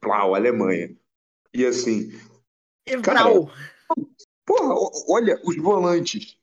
Plau, 0.00 0.34
Alemanha. 0.34 0.96
E 1.52 1.66
assim. 1.66 2.10
Cara, 3.02 3.24
Porra, 4.46 4.74
olha, 5.08 5.40
os 5.44 5.56
volantes. 5.56 6.38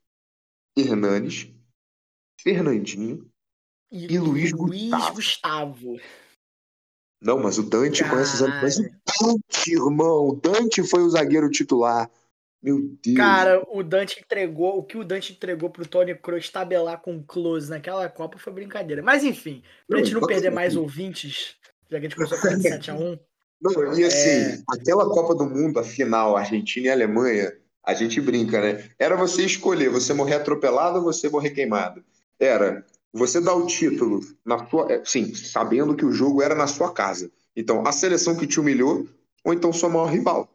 Hernanes, 0.78 1.50
Fernandinho 2.42 3.32
e, 3.94 4.12
e 4.12 4.18
Luiz, 4.18 4.52
Luiz 4.52 4.90
Gustavo. 4.90 5.14
Gustavo. 5.14 6.00
Não, 7.22 7.38
mas 7.38 7.60
o 7.60 7.64
Dante 7.64 8.02
Cara... 8.02 8.16
conhece 8.16 8.44
os 8.44 8.50
Mas 8.50 8.80
o 8.80 8.82
Dante, 8.82 9.72
irmão. 9.72 10.30
O 10.30 10.36
Dante 10.36 10.84
foi 10.84 11.04
o 11.04 11.10
zagueiro 11.10 11.50
titular. 11.50 12.10
Meu 12.62 12.80
Deus. 13.04 13.16
Cara, 13.16 13.64
o 13.72 13.84
Dante 13.84 14.20
entregou. 14.20 14.80
O 14.80 14.84
que 14.84 14.98
o 14.98 15.04
Dante 15.04 15.34
entregou 15.34 15.70
pro 15.70 15.88
Tony 15.88 16.16
Kroos 16.16 16.50
tabelar 16.50 17.02
com 17.02 17.18
o 17.18 17.24
Close 17.24 17.70
naquela 17.70 18.10
Copa 18.10 18.40
foi 18.40 18.52
brincadeira. 18.52 19.04
Mas 19.04 19.24
enfim, 19.24 19.62
pra 19.88 19.98
não, 19.98 20.04
gente 20.04 20.14
não 20.16 20.26
perder 20.26 20.50
mais 20.50 20.76
ouvintes, 20.76 21.56
já 21.90 22.00
que 22.00 22.08
a 22.08 22.10
gente 22.10 22.16
começou 22.16 22.40
com 22.40 22.48
7x1. 22.48 23.20
Não, 23.64 23.98
e 23.98 24.04
assim, 24.04 24.30
é... 24.30 24.62
aquela 24.74 25.08
Copa 25.08 25.34
do 25.34 25.46
Mundo, 25.46 25.80
a 25.80 25.86
final, 25.86 26.36
Argentina 26.36 26.88
e 26.88 26.90
Alemanha, 26.90 27.50
a 27.82 27.94
gente 27.94 28.20
brinca, 28.20 28.60
né? 28.60 28.90
Era 29.00 29.16
você 29.16 29.46
escolher, 29.46 29.88
você 29.88 30.14
morrer 30.14 30.36
atropelado 30.36 30.98
ou 30.98 31.04
você 31.06 31.30
morrer 31.30 31.52
queimado. 31.52 32.04
Era 32.38 32.86
você 33.14 33.40
dar 33.40 33.54
o 33.54 33.68
título 33.68 34.22
na 34.44 34.68
sua, 34.68 34.92
é, 34.92 35.06
sim, 35.06 35.34
sabendo 35.36 35.96
que 35.96 36.04
o 36.04 36.12
jogo 36.12 36.42
era 36.42 36.56
na 36.56 36.68
sua 36.68 36.92
casa. 36.92 37.32
Então, 37.56 37.86
a 37.86 37.92
seleção 37.92 38.36
que 38.36 38.48
te 38.48 38.60
humilhou 38.60 39.08
ou 39.44 39.54
então 39.54 39.72
sua 39.72 39.90
maior 39.90 40.08
rival. 40.08 40.50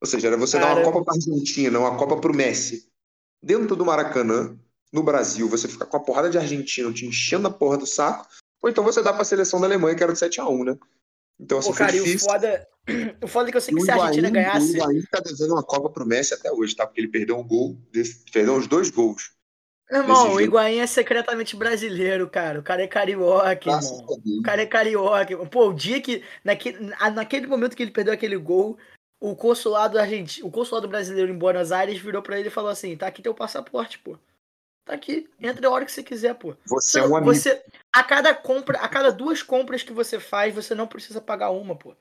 Ou 0.00 0.08
seja, 0.08 0.28
era 0.28 0.36
você 0.36 0.58
Cara... 0.58 0.74
dar 0.74 0.80
uma 0.80 0.84
Copa 0.84 1.04
para 1.04 1.14
a 1.14 1.16
Argentina, 1.16 1.78
uma 1.78 1.96
Copa 1.96 2.16
para 2.16 2.32
o 2.32 2.34
Messi. 2.34 2.88
Dentro 3.42 3.76
do 3.76 3.84
Maracanã, 3.84 4.56
no 4.90 5.02
Brasil, 5.02 5.48
você 5.48 5.68
ficar 5.68 5.86
com 5.86 5.96
a 5.96 6.00
porrada 6.00 6.30
de 6.30 6.38
argentino 6.38 6.92
te 6.92 7.06
enchendo 7.06 7.48
a 7.48 7.50
porra 7.50 7.76
do 7.76 7.86
saco, 7.86 8.26
ou 8.62 8.70
então 8.70 8.82
você 8.82 9.02
dá 9.02 9.12
para 9.12 9.22
a 9.22 9.26
seleção 9.26 9.60
da 9.60 9.66
Alemanha, 9.66 9.94
que 9.94 10.02
era 10.02 10.12
de 10.12 10.18
7 10.18 10.40
a 10.40 10.48
1 10.48 10.64
né? 10.64 10.78
Então, 11.38 11.58
assim, 11.58 11.70
Pô, 11.70 11.76
cara, 11.76 11.92
difícil. 11.92 12.28
o 12.28 12.32
foda, 12.32 12.68
o 13.22 13.26
foda 13.26 13.48
é 13.48 13.50
que 13.50 13.56
eu 13.56 13.60
sei 13.60 13.74
que 13.74 13.80
se 13.80 13.90
a 13.90 13.94
Argentina 13.94 14.30
ganhasse. 14.30 14.72
O 14.72 14.76
Higuaín 14.76 15.02
tá 15.10 15.20
devendo 15.20 15.52
uma 15.52 15.62
Copa 15.62 15.88
pro 15.88 16.06
Messi 16.06 16.34
até 16.34 16.52
hoje, 16.52 16.76
tá? 16.76 16.86
Porque 16.86 17.00
ele 17.00 17.08
perdeu 17.08 17.38
um 17.38 17.46
gol, 17.46 17.78
perdeu 18.32 18.54
uns 18.54 18.66
dois 18.66 18.90
gols. 18.90 19.32
Irmão, 19.90 20.34
o 20.34 20.40
Higuaín 20.40 20.78
é 20.78 20.86
secretamente 20.86 21.56
brasileiro, 21.56 22.28
cara. 22.30 22.60
O 22.60 22.62
cara 22.62 22.82
é 22.82 22.86
carioca, 22.86 23.70
irmão. 23.70 24.06
O 24.38 24.42
cara 24.42 24.62
é 24.62 24.66
carioca. 24.66 25.36
Pô, 25.46 25.68
o 25.68 25.74
dia 25.74 26.00
que. 26.00 26.22
Naquele, 26.44 26.78
naquele 27.12 27.46
momento 27.46 27.76
que 27.76 27.82
ele 27.82 27.90
perdeu 27.90 28.14
aquele 28.14 28.36
gol, 28.36 28.78
o 29.20 29.34
consulado 29.34 29.98
argentino, 29.98 30.46
o 30.46 30.50
consulado 30.50 30.86
brasileiro 30.86 31.32
em 31.32 31.36
Buenos 31.36 31.72
Aires 31.72 31.98
virou 31.98 32.22
para 32.22 32.38
ele 32.38 32.48
e 32.48 32.52
falou 32.52 32.70
assim: 32.70 32.96
tá 32.96 33.08
aqui 33.08 33.20
teu 33.20 33.34
passaporte, 33.34 33.98
pô. 33.98 34.16
Tá 34.84 34.94
aqui, 34.94 35.28
entra 35.38 35.66
a 35.66 35.70
hora 35.70 35.84
que 35.84 35.92
você 35.92 36.02
quiser, 36.02 36.34
pô. 36.34 36.56
Você 36.66 37.00
é 37.00 37.06
um 37.06 37.16
amigo. 37.16 37.34
Você, 37.34 37.62
a 37.92 38.02
cada 38.02 38.34
compra, 38.34 38.78
a 38.78 38.88
cada 38.88 39.10
duas 39.12 39.42
compras 39.42 39.82
que 39.82 39.92
você 39.92 40.18
faz, 40.18 40.54
você 40.54 40.74
não 40.74 40.86
precisa 40.86 41.20
pagar 41.20 41.50
uma, 41.50 41.76
pô. 41.76 41.94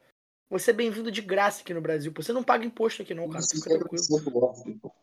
Você 0.50 0.72
é 0.72 0.74
bem-vindo 0.74 1.12
de 1.12 1.22
graça 1.22 1.62
aqui 1.62 1.74
no 1.74 1.82
Brasil, 1.82 2.12
pô. 2.12 2.24
Você 2.24 2.32
não 2.32 2.44
paga 2.44 2.66
imposto 2.66 3.02
aqui, 3.02 3.14
não, 3.14 3.30
cara. 3.30 3.44
Fica 3.44 3.78
tranquilo. 3.78 4.94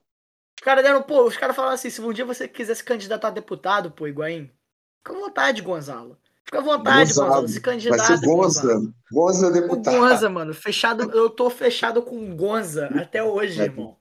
Os 0.67 0.69
caras 0.69 0.83
deram, 0.83 1.01
pô, 1.01 1.23
os 1.23 1.37
caras 1.37 1.55
falaram 1.55 1.77
assim: 1.77 1.89
se 1.89 2.01
um 2.01 2.13
dia 2.13 2.25
você 2.25 2.49
quiser 2.49 2.75
se 2.75 2.83
candidatar 2.83 3.29
a 3.29 3.31
deputado, 3.31 3.93
pô, 3.93 4.09
Higuaín, 4.09 4.51
fica 4.99 5.17
à 5.17 5.21
vontade, 5.21 5.63
Gonzalo. 5.63 6.19
Fica 6.45 6.59
à 6.59 6.61
vontade, 6.61 7.11
Gonzalo. 7.11 7.29
Gonzalo 7.29 7.49
se 7.49 7.61
candidata. 7.61 8.03
Vai 8.03 8.19
ser 8.19 8.27
Gonza. 8.27 8.93
Gonza 9.13 9.51
deputado. 9.53 9.97
O 9.97 10.01
Gonza, 10.01 10.29
mano. 10.29 10.53
Fechado, 10.53 11.09
eu 11.13 11.31
tô 11.31 11.49
fechado 11.51 12.03
com 12.03 12.35
Gonza 12.35 12.87
até 13.01 13.23
hoje, 13.23 13.61
é. 13.61 13.67
irmão. 13.67 13.97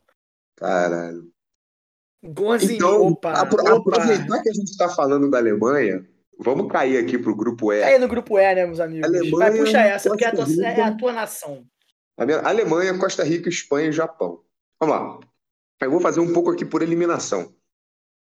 Caralho. 0.55 1.31
Gonza 2.23 2.73
então, 2.73 3.09
opa, 3.09 3.33
apro 3.33 3.61
opa. 3.61 3.91
aproveitar 3.91 4.41
que 4.41 4.49
a 4.49 4.53
gente 4.53 4.75
tá 4.75 4.89
falando 4.89 5.29
da 5.29 5.37
Alemanha, 5.37 6.03
vamos 6.39 6.71
cair 6.71 6.97
aqui 6.97 7.15
pro 7.15 7.35
grupo 7.35 7.71
E. 7.71 7.81
Cair 7.81 7.99
no 7.99 8.07
grupo 8.07 8.39
E, 8.39 8.55
né, 8.55 8.65
meus 8.65 8.79
amigos? 8.79 9.07
Alemanha, 9.07 9.37
Vai, 9.37 9.59
puxa 9.59 9.77
essa, 9.81 10.09
porque 10.09 10.25
é 10.25 10.29
a, 10.29 10.31
tua, 10.31 10.45
é 10.63 10.81
a 10.81 10.97
tua 10.97 11.13
nação. 11.13 11.63
Alemanha, 12.43 12.97
Costa 12.97 13.23
Rica, 13.23 13.49
Espanha 13.49 13.89
e 13.89 13.91
Japão. 13.91 14.41
Vamos 14.79 14.95
lá. 14.95 15.19
Eu 15.81 15.91
vou 15.91 15.99
fazer 15.99 16.19
um 16.19 16.33
pouco 16.33 16.51
aqui 16.51 16.65
por 16.65 16.81
eliminação. 16.81 17.53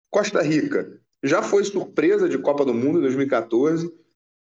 Costa 0.10 0.42
Rica 0.42 1.00
já 1.24 1.42
foi 1.42 1.64
surpresa 1.64 2.30
de 2.30 2.38
Copa 2.38 2.64
do 2.64 2.74
Mundo 2.74 3.00
em 3.00 3.02
2014 3.02 3.92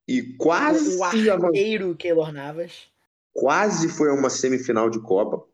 e 0.06 0.34
quase. 0.34 0.96
O 0.96 1.04
arqueiro 1.04 1.94
Keylor 1.96 2.32
Navas. 2.32 2.90
Quase 3.32 3.88
foi 3.88 4.10
a 4.10 4.14
uma 4.14 4.28
semifinal 4.28 4.90
de 4.90 5.00
Copa. 5.00 5.46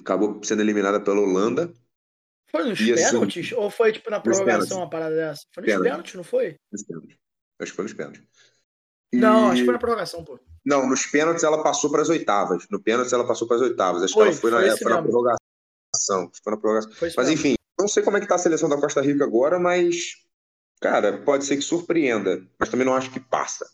Acabou 0.00 0.42
sendo 0.42 0.62
eliminada 0.62 1.00
pela 1.00 1.20
Holanda. 1.20 1.72
Foi 2.48 2.64
nos 2.68 2.80
e 2.80 2.92
assim, 2.92 3.04
pênaltis? 3.04 3.46
Assim, 3.46 3.54
ou 3.54 3.70
foi 3.70 3.92
tipo 3.92 4.10
na 4.10 4.20
prorrogação 4.20 4.78
uma 4.78 4.90
parada 4.90 5.14
dessa? 5.14 5.46
Foi 5.52 5.62
nos 5.62 5.72
pênaltis, 5.72 5.90
pênaltis 5.90 6.14
não 6.14 6.24
foi? 6.24 6.56
Nos 6.70 6.82
pênaltis. 6.84 7.16
Acho 7.60 7.72
que 7.72 7.76
foi 7.76 7.82
nos 7.84 7.94
pênaltis. 7.94 8.22
E... 9.12 9.16
Não, 9.16 9.48
acho 9.48 9.60
que 9.60 9.64
foi 9.64 9.72
na 9.72 9.80
prorrogação, 9.80 10.24
pô. 10.24 10.38
Não, 10.64 10.88
nos 10.88 11.06
pênaltis 11.06 11.42
ela 11.42 11.62
passou 11.62 11.90
para 11.90 12.02
as 12.02 12.08
oitavas. 12.08 12.66
No 12.70 12.80
pênaltis 12.80 13.12
ela 13.12 13.26
passou 13.26 13.48
para 13.48 13.56
as 13.56 13.62
oitavas. 13.62 14.02
Acho 14.02 14.14
foi, 14.14 14.24
que 14.24 14.28
ela 14.28 14.40
foi, 14.40 14.50
foi 14.50 14.68
na, 14.68 14.76
foi 14.76 14.92
na 14.92 15.02
prorrogação 15.02 15.45
prorrogação. 16.06 16.30
Foi 16.42 16.52
na 16.52 16.56
prorrogação. 16.56 16.92
Foi 16.92 17.12
mas 17.16 17.28
enfim, 17.28 17.54
não 17.78 17.88
sei 17.88 18.02
como 18.02 18.16
é 18.16 18.20
que 18.20 18.26
tá 18.26 18.36
a 18.36 18.38
seleção 18.38 18.68
da 18.68 18.80
Costa 18.80 19.00
Rica 19.00 19.24
agora, 19.24 19.58
mas, 19.58 20.24
cara, 20.80 21.18
pode 21.18 21.44
ser 21.44 21.56
que 21.56 21.62
surpreenda. 21.62 22.46
Mas 22.58 22.68
também 22.68 22.86
não 22.86 22.94
acho 22.94 23.10
que 23.10 23.20
passa. 23.20 23.68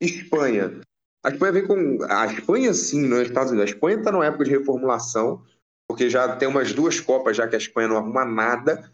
Espanha. 0.00 0.80
A 1.24 1.30
Espanha 1.30 1.52
vem 1.52 1.66
com. 1.66 1.98
A 2.08 2.26
Espanha, 2.26 2.72
sim, 2.74 3.02
não 3.06 3.18
é 3.18 3.22
Estados 3.22 3.52
Unidos. 3.52 3.70
A 3.70 3.74
Espanha 3.74 3.98
está 3.98 4.10
numa 4.10 4.26
época 4.26 4.44
de 4.44 4.50
reformulação, 4.50 5.44
porque 5.86 6.10
já 6.10 6.36
tem 6.36 6.48
umas 6.48 6.72
duas 6.72 6.98
Copas 6.98 7.36
já 7.36 7.46
que 7.46 7.54
a 7.54 7.58
Espanha 7.58 7.88
não 7.88 7.96
arruma 7.96 8.24
nada. 8.24 8.90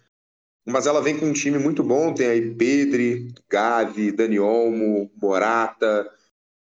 Mas 0.67 0.87
ela 0.87 1.01
vem 1.01 1.19
com 1.19 1.25
um 1.25 1.33
time 1.33 1.59
muito 1.59 1.83
bom. 1.83 2.13
Tem 2.13 2.27
aí 2.27 2.55
Pedri, 2.55 3.33
Gavi, 3.49 4.13
Dani 4.13 4.39
Olmo, 4.39 5.11
Morata. 5.17 6.11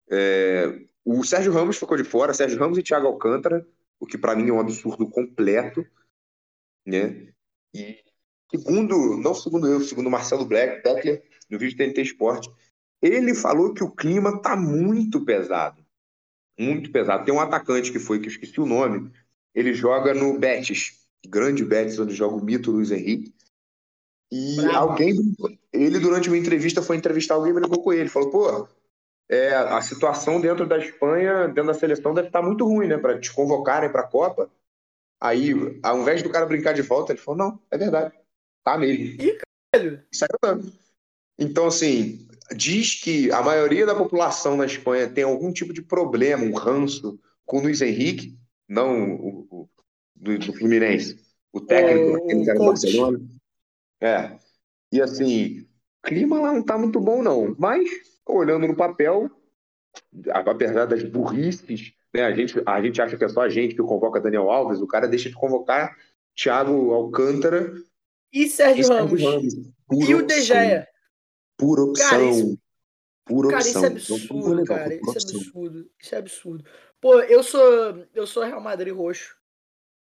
É... 0.08 0.82
O 1.04 1.24
Sérgio 1.24 1.52
Ramos 1.52 1.78
ficou 1.78 1.96
de 1.96 2.04
fora, 2.04 2.34
Sérgio 2.34 2.58
Ramos 2.58 2.78
e 2.78 2.82
Thiago 2.82 3.06
Alcântara, 3.06 3.66
o 3.98 4.06
que 4.06 4.18
para 4.18 4.36
mim 4.36 4.50
é 4.50 4.52
um 4.52 4.60
absurdo 4.60 5.08
completo 5.08 5.84
né? 6.88 7.28
E 7.74 7.98
segundo, 8.50 9.16
não 9.16 9.34
segundo 9.34 9.66
eu, 9.66 9.80
segundo 9.80 10.10
Marcelo 10.10 10.44
Black, 10.44 10.82
Beckler, 10.82 11.22
no 11.50 11.58
vídeo 11.58 11.76
do 11.76 11.78
TNT 11.78 12.02
Esporte, 12.02 12.50
ele 13.00 13.34
falou 13.34 13.74
que 13.74 13.84
o 13.84 13.90
clima 13.90 14.40
tá 14.40 14.56
muito 14.56 15.24
pesado. 15.24 15.84
Muito 16.58 16.90
pesado. 16.90 17.24
Tem 17.24 17.32
um 17.32 17.40
atacante 17.40 17.92
que 17.92 17.98
foi, 17.98 18.18
que 18.18 18.26
eu 18.26 18.32
esqueci 18.32 18.60
o 18.60 18.66
nome, 18.66 19.12
ele 19.54 19.72
joga 19.72 20.12
no 20.12 20.38
Betis, 20.38 21.06
grande 21.26 21.64
Betis, 21.64 21.98
onde 21.98 22.14
joga 22.14 22.36
o 22.36 22.44
mito 22.44 22.70
Luiz 22.70 22.90
Henrique. 22.90 23.32
E 24.30 24.56
Bravo. 24.56 24.76
alguém, 24.76 25.14
ele 25.72 25.98
durante 25.98 26.28
uma 26.28 26.36
entrevista 26.36 26.82
foi 26.82 26.96
entrevistar 26.96 27.34
alguém, 27.34 27.54
brincou 27.54 27.82
com 27.82 27.92
ele, 27.92 28.10
falou, 28.10 28.30
pô, 28.30 28.68
é, 29.28 29.54
a 29.54 29.80
situação 29.80 30.40
dentro 30.40 30.66
da 30.66 30.78
Espanha, 30.78 31.46
dentro 31.48 31.66
da 31.66 31.74
seleção, 31.74 32.14
deve 32.14 32.28
estar 32.28 32.40
tá 32.40 32.46
muito 32.46 32.64
ruim, 32.66 32.88
né? 32.88 32.98
Para 32.98 33.18
te 33.18 33.32
convocarem 33.32 33.90
para 33.90 34.02
a 34.02 34.06
Copa. 34.06 34.50
Aí, 35.20 35.52
ao 35.82 36.00
invés 36.00 36.22
do 36.22 36.30
cara 36.30 36.46
brincar 36.46 36.72
de 36.72 36.82
volta, 36.82 37.12
ele 37.12 37.20
falou: 37.20 37.38
não, 37.38 37.60
é 37.70 37.78
verdade. 37.78 38.14
Tá 38.64 38.78
mesmo. 38.78 39.04
Ih, 39.20 39.38
caralho. 39.72 40.02
Saiu 40.12 40.72
Então, 41.38 41.66
assim, 41.66 42.28
diz 42.54 43.00
que 43.02 43.30
a 43.32 43.42
maioria 43.42 43.84
da 43.84 43.94
população 43.94 44.56
na 44.56 44.66
Espanha 44.66 45.08
tem 45.08 45.24
algum 45.24 45.52
tipo 45.52 45.72
de 45.72 45.82
problema, 45.82 46.44
um 46.44 46.54
ranço 46.54 47.18
com 47.44 47.58
o 47.58 47.62
Luiz 47.62 47.80
Henrique, 47.80 48.38
não 48.68 49.14
o, 49.14 49.46
o 49.50 49.68
do, 50.14 50.38
do, 50.38 50.52
Fluminense, 50.52 51.18
o 51.52 51.60
técnico, 51.60 52.16
aquele 52.16 52.44
cara 52.44 52.58
do 52.58 52.66
Barcelona. 52.66 53.20
É. 54.00 54.38
E 54.92 55.00
assim, 55.00 55.66
clima 56.02 56.40
lá 56.40 56.52
não 56.52 56.62
tá 56.62 56.78
muito 56.78 57.00
bom, 57.00 57.22
não. 57.22 57.54
Mas, 57.58 57.88
olhando 58.26 58.66
no 58.66 58.76
papel, 58.76 59.30
apesar 60.30 60.86
das 60.86 61.02
burrices 61.02 61.92
né? 62.14 62.24
A, 62.24 62.32
gente, 62.32 62.60
a 62.64 62.82
gente 62.82 63.00
acha 63.00 63.16
que 63.16 63.24
é 63.24 63.28
só 63.28 63.42
a 63.42 63.48
gente 63.48 63.74
que 63.74 63.82
convoca 63.82 64.20
Daniel 64.20 64.50
Alves, 64.50 64.80
o 64.80 64.86
cara 64.86 65.06
deixa 65.06 65.28
de 65.28 65.34
convocar 65.34 65.96
Thiago 66.34 66.92
Alcântara 66.92 67.72
e 68.32 68.48
Sérgio, 68.48 68.84
e 68.84 68.88
Ramos. 68.88 69.22
Ramos. 69.22 69.54
e 70.08 70.14
o 70.14 70.26
De 70.26 70.40
Gea. 70.42 70.86
Por 71.56 71.80
opção. 71.80 72.10
Cara, 72.10 72.24
isso, 72.24 72.58
por 73.24 73.50
cara, 73.50 73.60
isso 73.60 73.78
é 73.78 73.86
absurdo, 73.86 74.64
cara. 74.64 74.94
Isso 74.94 75.08
é 75.08 75.36
absurdo. 75.36 75.90
Isso 76.00 76.14
é 76.14 76.18
absurdo. 76.18 76.64
Pô, 77.00 77.20
eu 77.20 77.42
sou, 77.42 78.06
eu 78.14 78.26
sou 78.26 78.44
Real 78.44 78.60
Madrid 78.60 78.94
roxo. 78.94 79.36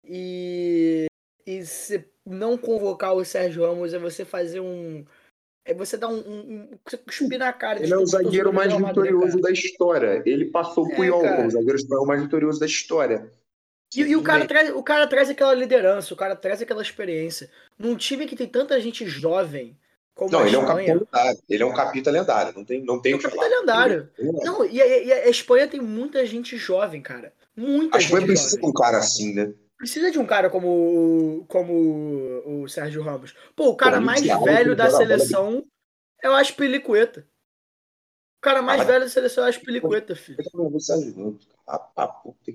E, 0.05 1.07
e 1.47 1.65
se 1.65 2.05
não 2.25 2.57
convocar 2.59 3.15
o 3.15 3.25
Sérgio 3.25 3.65
Ramos 3.65 3.95
é 3.95 3.99
você 3.99 4.25
fazer 4.25 4.61
um 4.61 5.05
é 5.67 5.75
você 5.75 5.97
dar 5.97 6.09
um, 6.09 6.19
um, 6.19 6.69
Você 6.87 6.97
cuspir 6.97 7.39
na 7.39 7.53
cara. 7.53 7.83
Ele 7.83 7.93
é 7.93 7.97
o 7.99 8.07
zagueiro 8.07 8.53
mais 8.53 8.73
vitorioso 8.73 9.41
da 9.41 9.51
história. 9.51 10.23
Ele 10.25 10.47
passou 10.47 10.87
o 10.87 10.93
é, 10.93 10.95
Puyol 10.95 11.21
como 11.21 11.47
o 11.47 11.51
zagueiro 11.51 11.77
espanhol 11.77 12.07
mais 12.07 12.23
vitorioso 12.23 12.61
da 12.61 12.67
história. 12.67 13.33
E, 13.95 14.03
e, 14.03 14.17
o, 14.17 14.23
cara 14.23 14.47
traz, 14.47 14.71
o 14.71 14.83
cara 14.83 15.07
traz 15.07 15.29
aquela 15.29 15.55
liderança, 15.55 16.15
o 16.15 16.17
cara 16.17 16.37
traz 16.37 16.63
aquela 16.63 16.83
experiência. 16.83 17.51
Num 17.79 17.97
time 17.97 18.27
que 18.27 18.37
tem 18.37 18.47
tanta 18.47 18.81
gente 18.81 19.07
jovem. 19.07 19.77
Como 20.15 20.31
não, 20.31 20.47
ele 20.47 20.57
é 20.57 20.59
um 20.59 20.67
capitão 20.67 20.95
lendário. 20.95 21.43
Ele 21.49 21.63
é 21.63 21.67
um 21.67 21.75
capitão 21.75 22.13
lendário. 22.13 22.55
Não 22.55 22.65
tem, 22.65 22.85
não 22.85 23.03
tem 23.03 23.13
é 23.13 23.17
um 23.17 23.19
capitão 23.19 23.61
lendário. 23.61 24.09
Não, 24.19 24.65
e 24.65 24.81
a, 24.81 24.87
e 24.87 25.13
a, 25.13 25.29
Espanha 25.29 25.69
tem 25.69 25.81
muita 25.81 26.25
gente 26.25 26.57
jovem, 26.57 27.03
cara. 27.03 27.33
Muita 27.57 27.97
a 27.97 28.01
gente. 28.01 28.13
A 28.15 28.19
Espanha 28.19 28.27
precisa 28.27 28.59
de 28.59 28.67
um 28.67 28.73
cara 28.73 28.99
assim, 28.99 29.35
né? 29.35 29.53
Precisa 29.79 30.11
de 30.11 30.19
um 30.19 30.27
cara 30.27 30.49
como, 30.49 31.45
como 31.49 32.63
o 32.63 32.69
Sérgio 32.69 33.03
Ramos. 33.03 33.35
Pô, 33.55 33.69
o 33.69 33.77
cara 33.77 34.01
mais 34.01 34.23
velho 34.23 34.75
da 34.75 34.91
seleção 34.91 35.65
é 36.23 36.31
o 36.31 36.35
Aspilicueta. 36.35 37.27
O 38.39 38.43
cara 38.43 38.63
mais 38.63 38.85
velho 38.85 39.01
da 39.01 39.09
seleção 39.09 39.45
é 39.45 39.49
o 39.49 39.51
Aspilicueta, 39.51 40.17
filho. 40.17 40.39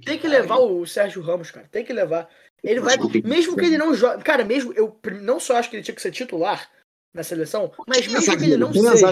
Tem 0.05 0.17
que 0.17 0.28
levar 0.28 0.57
o 0.57 0.86
Sérgio 0.88 1.22
Ramos, 1.22 1.51
cara. 1.51 1.67
Tem 1.69 1.86
que 1.86 1.93
levar. 1.93 2.28
Ele 2.63 2.80
vai. 2.80 2.95
Mesmo 3.24 3.55
que 3.55 3.65
ele 3.65 3.78
não 3.78 3.93
jogue. 3.93 4.24
Cara, 4.24 4.43
mesmo. 4.43 4.74
Eu 4.74 4.97
não 5.22 5.39
só 5.39 5.57
acho 5.57 5.69
que 5.69 5.76
ele 5.76 5.84
tinha 5.84 5.95
que 5.95 6.01
ser 6.01 6.11
titular 6.11 6.72
na 7.13 7.24
seleção, 7.24 7.72
mas 7.88 8.07
mesmo 8.07 8.38
que 8.38 8.43
ele 8.45 8.57
não 8.57 8.74
seja. 8.74 9.11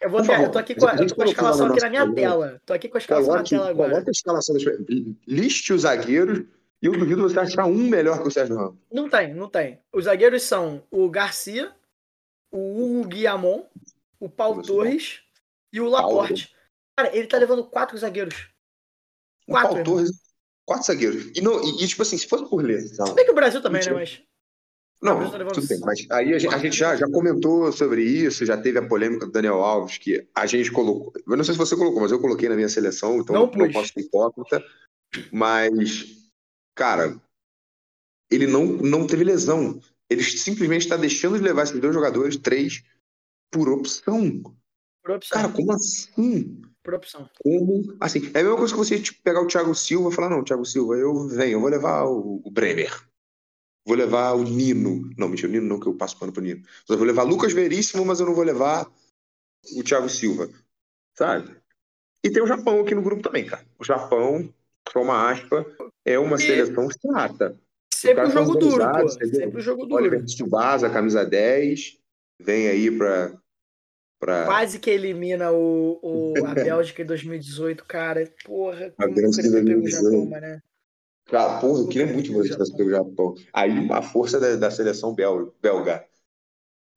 Eu, 0.00 0.10
vou 0.10 0.22
ter, 0.22 0.38
eu 0.38 0.50
tô 0.50 0.58
aqui 0.58 0.74
com 0.74 0.86
a, 0.86 0.96
tô 0.96 1.14
com 1.14 1.22
a 1.22 1.26
escalação 1.26 1.66
aqui 1.66 1.80
na 1.80 1.90
minha 1.90 2.14
tela. 2.14 2.60
Tô 2.66 2.72
aqui 2.72 2.88
com 2.88 2.98
a 2.98 3.00
escalação 3.00 3.34
na 3.34 3.42
tela 3.42 3.70
agora. 3.70 3.90
Coloca 3.90 4.10
a 4.10 4.12
escalação 4.12 4.56
da 4.56 4.60
Liste 5.26 5.72
os 5.72 5.82
zagueiros 5.82 6.44
e 6.84 6.86
eu 6.86 6.92
duvido 6.92 7.22
você 7.22 7.40
achar 7.40 7.64
um 7.64 7.88
melhor 7.88 8.20
que 8.20 8.28
o 8.28 8.30
Sérgio 8.30 8.56
Ramos. 8.56 8.78
Não 8.92 9.08
tem, 9.08 9.32
não 9.32 9.48
tem. 9.48 9.80
Os 9.90 10.04
zagueiros 10.04 10.42
são 10.42 10.82
o 10.90 11.08
Garcia, 11.08 11.74
o 12.52 12.58
Hugo 12.98 13.08
Guillamon, 13.08 13.64
o 14.20 14.28
Paulo 14.28 14.60
Torres 14.60 15.22
e 15.72 15.80
o 15.80 15.88
Laporte. 15.88 16.54
Cara, 16.94 17.16
ele 17.16 17.26
tá 17.26 17.38
levando 17.38 17.64
quatro 17.64 17.96
zagueiros. 17.96 18.50
Quatro. 19.48 19.70
O 19.70 19.74
Paulo 19.76 19.84
Torres, 19.84 20.10
quatro 20.66 20.86
zagueiros. 20.86 21.32
E, 21.34 21.40
não, 21.40 21.58
e, 21.64 21.84
e, 21.84 21.88
tipo 21.88 22.02
assim, 22.02 22.18
se 22.18 22.28
fosse 22.28 22.50
por 22.50 22.62
lesão. 22.62 23.06
Se 23.06 23.14
bem 23.14 23.24
que 23.24 23.30
o 23.30 23.34
Brasil 23.34 23.62
também, 23.62 23.82
né? 23.82 23.90
Mas. 23.90 24.22
Não, 25.00 25.30
tá 25.30 25.38
tudo 25.38 25.66
bem. 25.66 25.80
Mas 25.80 26.06
aí 26.10 26.34
a 26.34 26.38
gente, 26.38 26.54
a 26.54 26.58
gente 26.58 26.76
já, 26.76 26.96
já 26.96 27.06
comentou 27.06 27.72
sobre 27.72 28.02
isso, 28.02 28.44
já 28.44 28.58
teve 28.58 28.78
a 28.78 28.86
polêmica 28.86 29.24
do 29.24 29.32
Daniel 29.32 29.62
Alves, 29.62 29.96
que 29.96 30.28
a 30.34 30.44
gente 30.44 30.70
colocou. 30.70 31.14
Eu 31.26 31.36
não 31.36 31.44
sei 31.44 31.54
se 31.54 31.58
você 31.58 31.74
colocou, 31.74 32.02
mas 32.02 32.12
eu 32.12 32.20
coloquei 32.20 32.46
na 32.46 32.56
minha 32.56 32.68
seleção, 32.68 33.20
então 33.20 33.34
não, 33.34 33.50
não 33.50 33.72
posso 33.72 33.90
ser 33.90 34.00
hipócrita. 34.00 34.62
Mas, 35.32 36.23
cara, 36.74 37.20
ele 38.30 38.46
não, 38.46 38.64
não 38.64 39.06
teve 39.06 39.24
lesão. 39.24 39.80
Ele 40.08 40.22
simplesmente 40.22 40.82
está 40.82 40.96
deixando 40.96 41.38
de 41.38 41.44
levar 41.44 41.62
esses 41.62 41.80
dois 41.80 41.94
jogadores, 41.94 42.36
três, 42.36 42.82
por 43.50 43.68
opção. 43.68 44.42
Por 45.02 45.12
opção. 45.12 45.40
Cara, 45.40 45.52
como 45.52 45.72
assim? 45.72 46.62
Por 46.82 46.94
opção. 46.94 47.28
Como? 47.42 47.96
Assim, 48.00 48.30
é 48.34 48.40
a 48.40 48.42
mesma 48.42 48.56
coisa 48.56 48.72
que 48.72 48.78
você 48.78 49.00
tipo, 49.00 49.22
pegar 49.22 49.40
o 49.40 49.46
Thiago 49.46 49.74
Silva 49.74 50.10
e 50.10 50.14
falar: 50.14 50.30
não, 50.30 50.44
Thiago 50.44 50.64
Silva, 50.64 50.94
eu 50.96 51.28
venho, 51.28 51.52
eu 51.52 51.60
vou 51.60 51.70
levar 51.70 52.04
o, 52.04 52.42
o 52.44 52.50
Bremer. 52.50 52.92
Vou 53.86 53.96
levar 53.96 54.32
o 54.32 54.42
Nino. 54.42 55.10
Não, 55.16 55.28
mentira, 55.28 55.48
o 55.48 55.52
Nino 55.52 55.66
não, 55.66 55.78
que 55.78 55.86
eu 55.86 55.94
passo 55.94 56.18
pano 56.18 56.32
pro 56.32 56.42
Nino. 56.42 56.62
Eu 56.88 56.96
vou 56.96 57.06
levar 57.06 57.22
Lucas 57.22 57.52
Veríssimo, 57.52 58.04
mas 58.04 58.18
eu 58.18 58.26
não 58.26 58.34
vou 58.34 58.44
levar 58.44 58.90
o 59.76 59.82
Thiago 59.82 60.08
Silva. 60.08 60.48
Sabe? 61.14 61.54
E 62.22 62.30
tem 62.30 62.42
o 62.42 62.46
Japão 62.46 62.80
aqui 62.80 62.94
no 62.94 63.02
grupo 63.02 63.22
também, 63.22 63.44
cara. 63.44 63.64
O 63.78 63.84
Japão, 63.84 64.52
só 64.92 65.02
uma 65.02 65.30
aspa, 65.30 65.66
é 66.04 66.18
uma 66.18 66.36
e... 66.36 66.40
seleção 66.40 66.88
chata. 66.90 67.58
Sempre 67.92 68.24
o 68.24 68.30
jogo 68.30 68.54
duro, 68.56 68.84
pô. 68.92 69.08
Sempre 69.08 69.58
o 69.58 69.60
jogo 69.60 69.86
duro. 69.86 70.02
Oliver 70.02 70.24
Tsubasa, 70.24 70.90
camisa 70.90 71.24
10, 71.24 71.98
vem 72.38 72.68
aí 72.68 72.90
pra, 72.90 73.34
pra... 74.20 74.44
Quase 74.44 74.78
que 74.78 74.90
elimina 74.90 75.50
o, 75.52 75.98
o, 76.02 76.46
a 76.46 76.52
Bélgica 76.54 77.02
em 77.02 77.06
2018, 77.06 77.84
cara. 77.86 78.30
Porra, 78.44 78.90
como 78.90 79.10
a 79.10 79.14
que 79.14 79.40
ele 79.40 79.64
pegou 79.64 79.84
o 79.84 79.88
Japão, 79.88 80.26
né? 80.26 80.62
Cara, 81.26 81.60
porra, 81.60 81.80
eu 81.80 81.88
queria 81.88 82.12
muito 82.12 82.32
ver 82.32 82.40
o 82.40 82.90
Japão. 82.90 83.34
Aí 83.52 83.70
uma 83.70 84.02
força 84.02 84.38
da, 84.38 84.56
da 84.56 84.70
seleção 84.70 85.14
belga. 85.14 86.06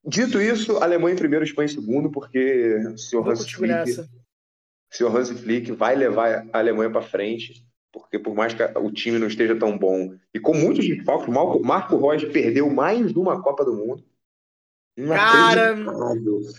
Dito 0.06 0.42
isso, 0.42 0.78
Alemanha 0.78 1.16
em 1.16 1.18
primeiro, 1.18 1.46
Espanha 1.46 1.66
em 1.66 1.74
segundo, 1.74 2.12
porque 2.12 2.76
o 2.94 2.98
senhor 2.98 3.30
Hans 3.30 3.50
Flick, 3.50 4.02
o 4.02 4.96
senhor 4.96 5.16
Hans 5.16 5.30
Flick 5.30 5.72
vai 5.72 5.96
levar 5.96 6.48
a 6.52 6.60
Alemanha 6.60 6.90
para 6.90 7.02
frente 7.02 7.67
porque 7.92 8.20
por 8.20 8.36
mais 8.36 8.54
que 8.54 8.64
o 8.64 8.92
time 8.92 9.20
não 9.20 9.28
esteja 9.28 9.58
tão 9.58 9.78
bom, 9.78 10.16
e 10.34 10.40
com 10.40 10.54
muitos 10.54 10.86
desfalques, 10.86 11.28
Marco, 11.28 11.60
Marco 11.64 11.96
Rocha 11.96 12.28
perdeu 12.30 12.70
mais 12.70 13.16
uma 13.16 13.42
Copa 13.42 13.66
do 13.66 13.74
Mundo. 13.74 14.04
Cara, 15.06 15.76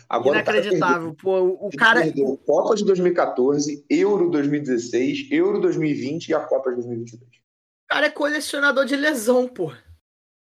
Agora, 0.08 0.36
inacreditável. 0.38 1.08
Cara 1.08 1.16
Pô, 1.20 1.66
o 1.66 1.70
cara. 1.76 2.02
Perdeu 2.02 2.36
Copa 2.46 2.76
de 2.76 2.84
2014, 2.84 3.84
Euro 3.90 4.30
2016, 4.30 5.28
Euro 5.32 5.60
2020 5.60 6.28
e 6.28 6.34
a 6.34 6.40
Copa 6.40 6.70
de 6.70 6.76
2022. 6.76 7.28
O 7.28 7.88
cara 7.88 8.06
é 8.06 8.10
colecionador 8.10 8.84
de 8.84 8.94
lesão, 8.94 9.48
pô. 9.48 9.72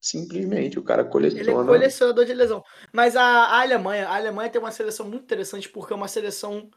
Simplesmente, 0.02 0.78
o 0.78 0.82
cara 0.82 1.04
coleciona. 1.04 1.42
Ele 1.42 1.50
é 1.50 1.64
colecionador 1.64 2.24
de 2.24 2.34
lesão. 2.34 2.64
Mas 2.92 3.16
a, 3.16 3.22
a 3.22 3.62
Alemanha, 3.62 4.08
a 4.08 4.16
Alemanha 4.16 4.50
tem 4.50 4.60
uma 4.60 4.72
seleção 4.72 5.08
muito 5.08 5.24
interessante 5.24 5.68
porque 5.68 5.92
é 5.92 5.96
uma 5.96 6.08
seleção 6.08 6.70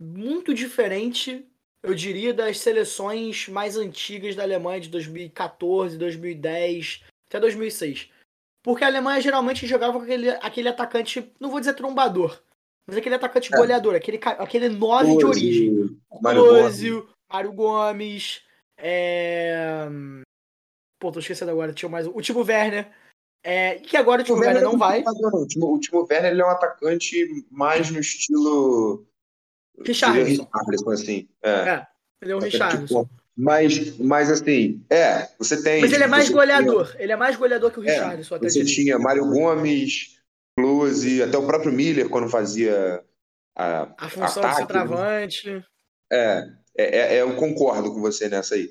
muito 0.00 0.54
diferente 0.54 1.49
eu 1.82 1.94
diria, 1.94 2.34
das 2.34 2.58
seleções 2.58 3.48
mais 3.48 3.76
antigas 3.76 4.36
da 4.36 4.42
Alemanha 4.42 4.80
de 4.80 4.88
2014, 4.88 5.96
2010, 5.96 7.04
até 7.28 7.40
2006. 7.40 8.10
Porque 8.62 8.84
a 8.84 8.86
Alemanha 8.86 9.20
geralmente 9.20 9.66
jogava 9.66 9.94
com 9.94 10.04
aquele, 10.04 10.30
aquele 10.30 10.68
atacante, 10.68 11.32
não 11.40 11.50
vou 11.50 11.60
dizer 11.60 11.74
trombador, 11.74 12.42
mas 12.86 12.96
aquele 12.96 13.14
atacante 13.14 13.52
é. 13.52 13.56
goleador, 13.56 13.94
aquele, 13.94 14.20
aquele 14.22 14.68
nove 14.68 15.16
de 15.16 15.24
origem. 15.24 15.98
Mário 16.20 16.44
Gomes, 16.44 16.80
Mário 17.32 17.52
Gomes, 17.52 18.42
é... 18.76 19.88
Pô, 20.98 21.10
tô 21.10 21.20
esquecendo 21.20 21.50
agora, 21.50 21.72
tinha 21.72 21.88
mais 21.88 22.06
o 22.06 22.20
Timo 22.20 22.44
Werner. 22.44 22.90
É, 23.42 23.76
que 23.76 23.96
agora 23.96 24.20
o 24.20 24.24
Timo 24.24 24.38
Werner, 24.38 24.56
Werner 24.56 24.70
não 24.70 24.78
vai. 24.78 25.02
O 25.02 25.46
Timo, 25.46 25.74
o 25.74 25.80
Timo 25.80 26.06
Werner 26.10 26.32
ele 26.32 26.42
é 26.42 26.44
um 26.44 26.50
atacante 26.50 27.46
mais 27.50 27.90
no 27.90 28.00
estilo 28.00 29.06
Richardson. 29.84 30.46
Richardson, 30.46 30.90
assim. 30.90 31.28
É. 31.42 31.50
é 31.50 31.86
ele 32.22 32.32
é 32.32 32.36
o 32.36 32.38
Richardson. 32.38 33.08
Mas, 33.36 33.96
mas 33.98 34.30
assim, 34.30 34.84
é, 34.90 35.28
você 35.38 35.62
tem. 35.62 35.80
Mas 35.80 35.92
ele 35.92 36.04
é 36.04 36.06
mais 36.06 36.28
goleador. 36.28 36.90
Tinha, 36.90 37.02
ele 37.02 37.12
é 37.12 37.16
mais 37.16 37.36
goleador 37.36 37.70
que 37.70 37.80
o 37.80 37.88
é, 37.88 37.92
Richardson. 37.92 38.36
É, 38.36 38.38
você 38.40 38.64
tinha 38.64 38.98
Mário 38.98 39.24
Gomes, 39.26 40.18
Close, 40.58 41.22
até 41.22 41.38
o 41.38 41.46
próprio 41.46 41.72
Miller 41.72 42.08
quando 42.10 42.28
fazia 42.28 43.02
a, 43.56 43.88
a 43.96 44.08
função 44.10 44.42
ataque, 44.42 44.54
de 44.54 44.60
centroavante. 44.60 45.64
É, 46.12 46.50
é, 46.76 47.16
é, 47.16 47.22
eu 47.22 47.34
concordo 47.36 47.94
com 47.94 48.00
você 48.00 48.28
nessa 48.28 48.56
aí. 48.56 48.70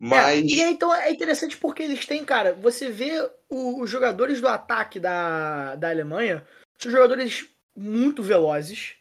Mas. 0.00 0.38
É, 0.38 0.40
e 0.40 0.60
então 0.62 0.92
é 0.92 1.10
interessante 1.12 1.56
porque 1.56 1.84
eles 1.84 2.04
têm, 2.04 2.24
cara, 2.24 2.54
você 2.54 2.90
vê 2.90 3.12
os 3.48 3.88
jogadores 3.88 4.40
do 4.40 4.48
ataque 4.48 4.98
da, 4.98 5.76
da 5.76 5.90
Alemanha, 5.90 6.44
são 6.76 6.90
jogadores 6.90 7.48
muito 7.76 8.20
velozes, 8.20 8.96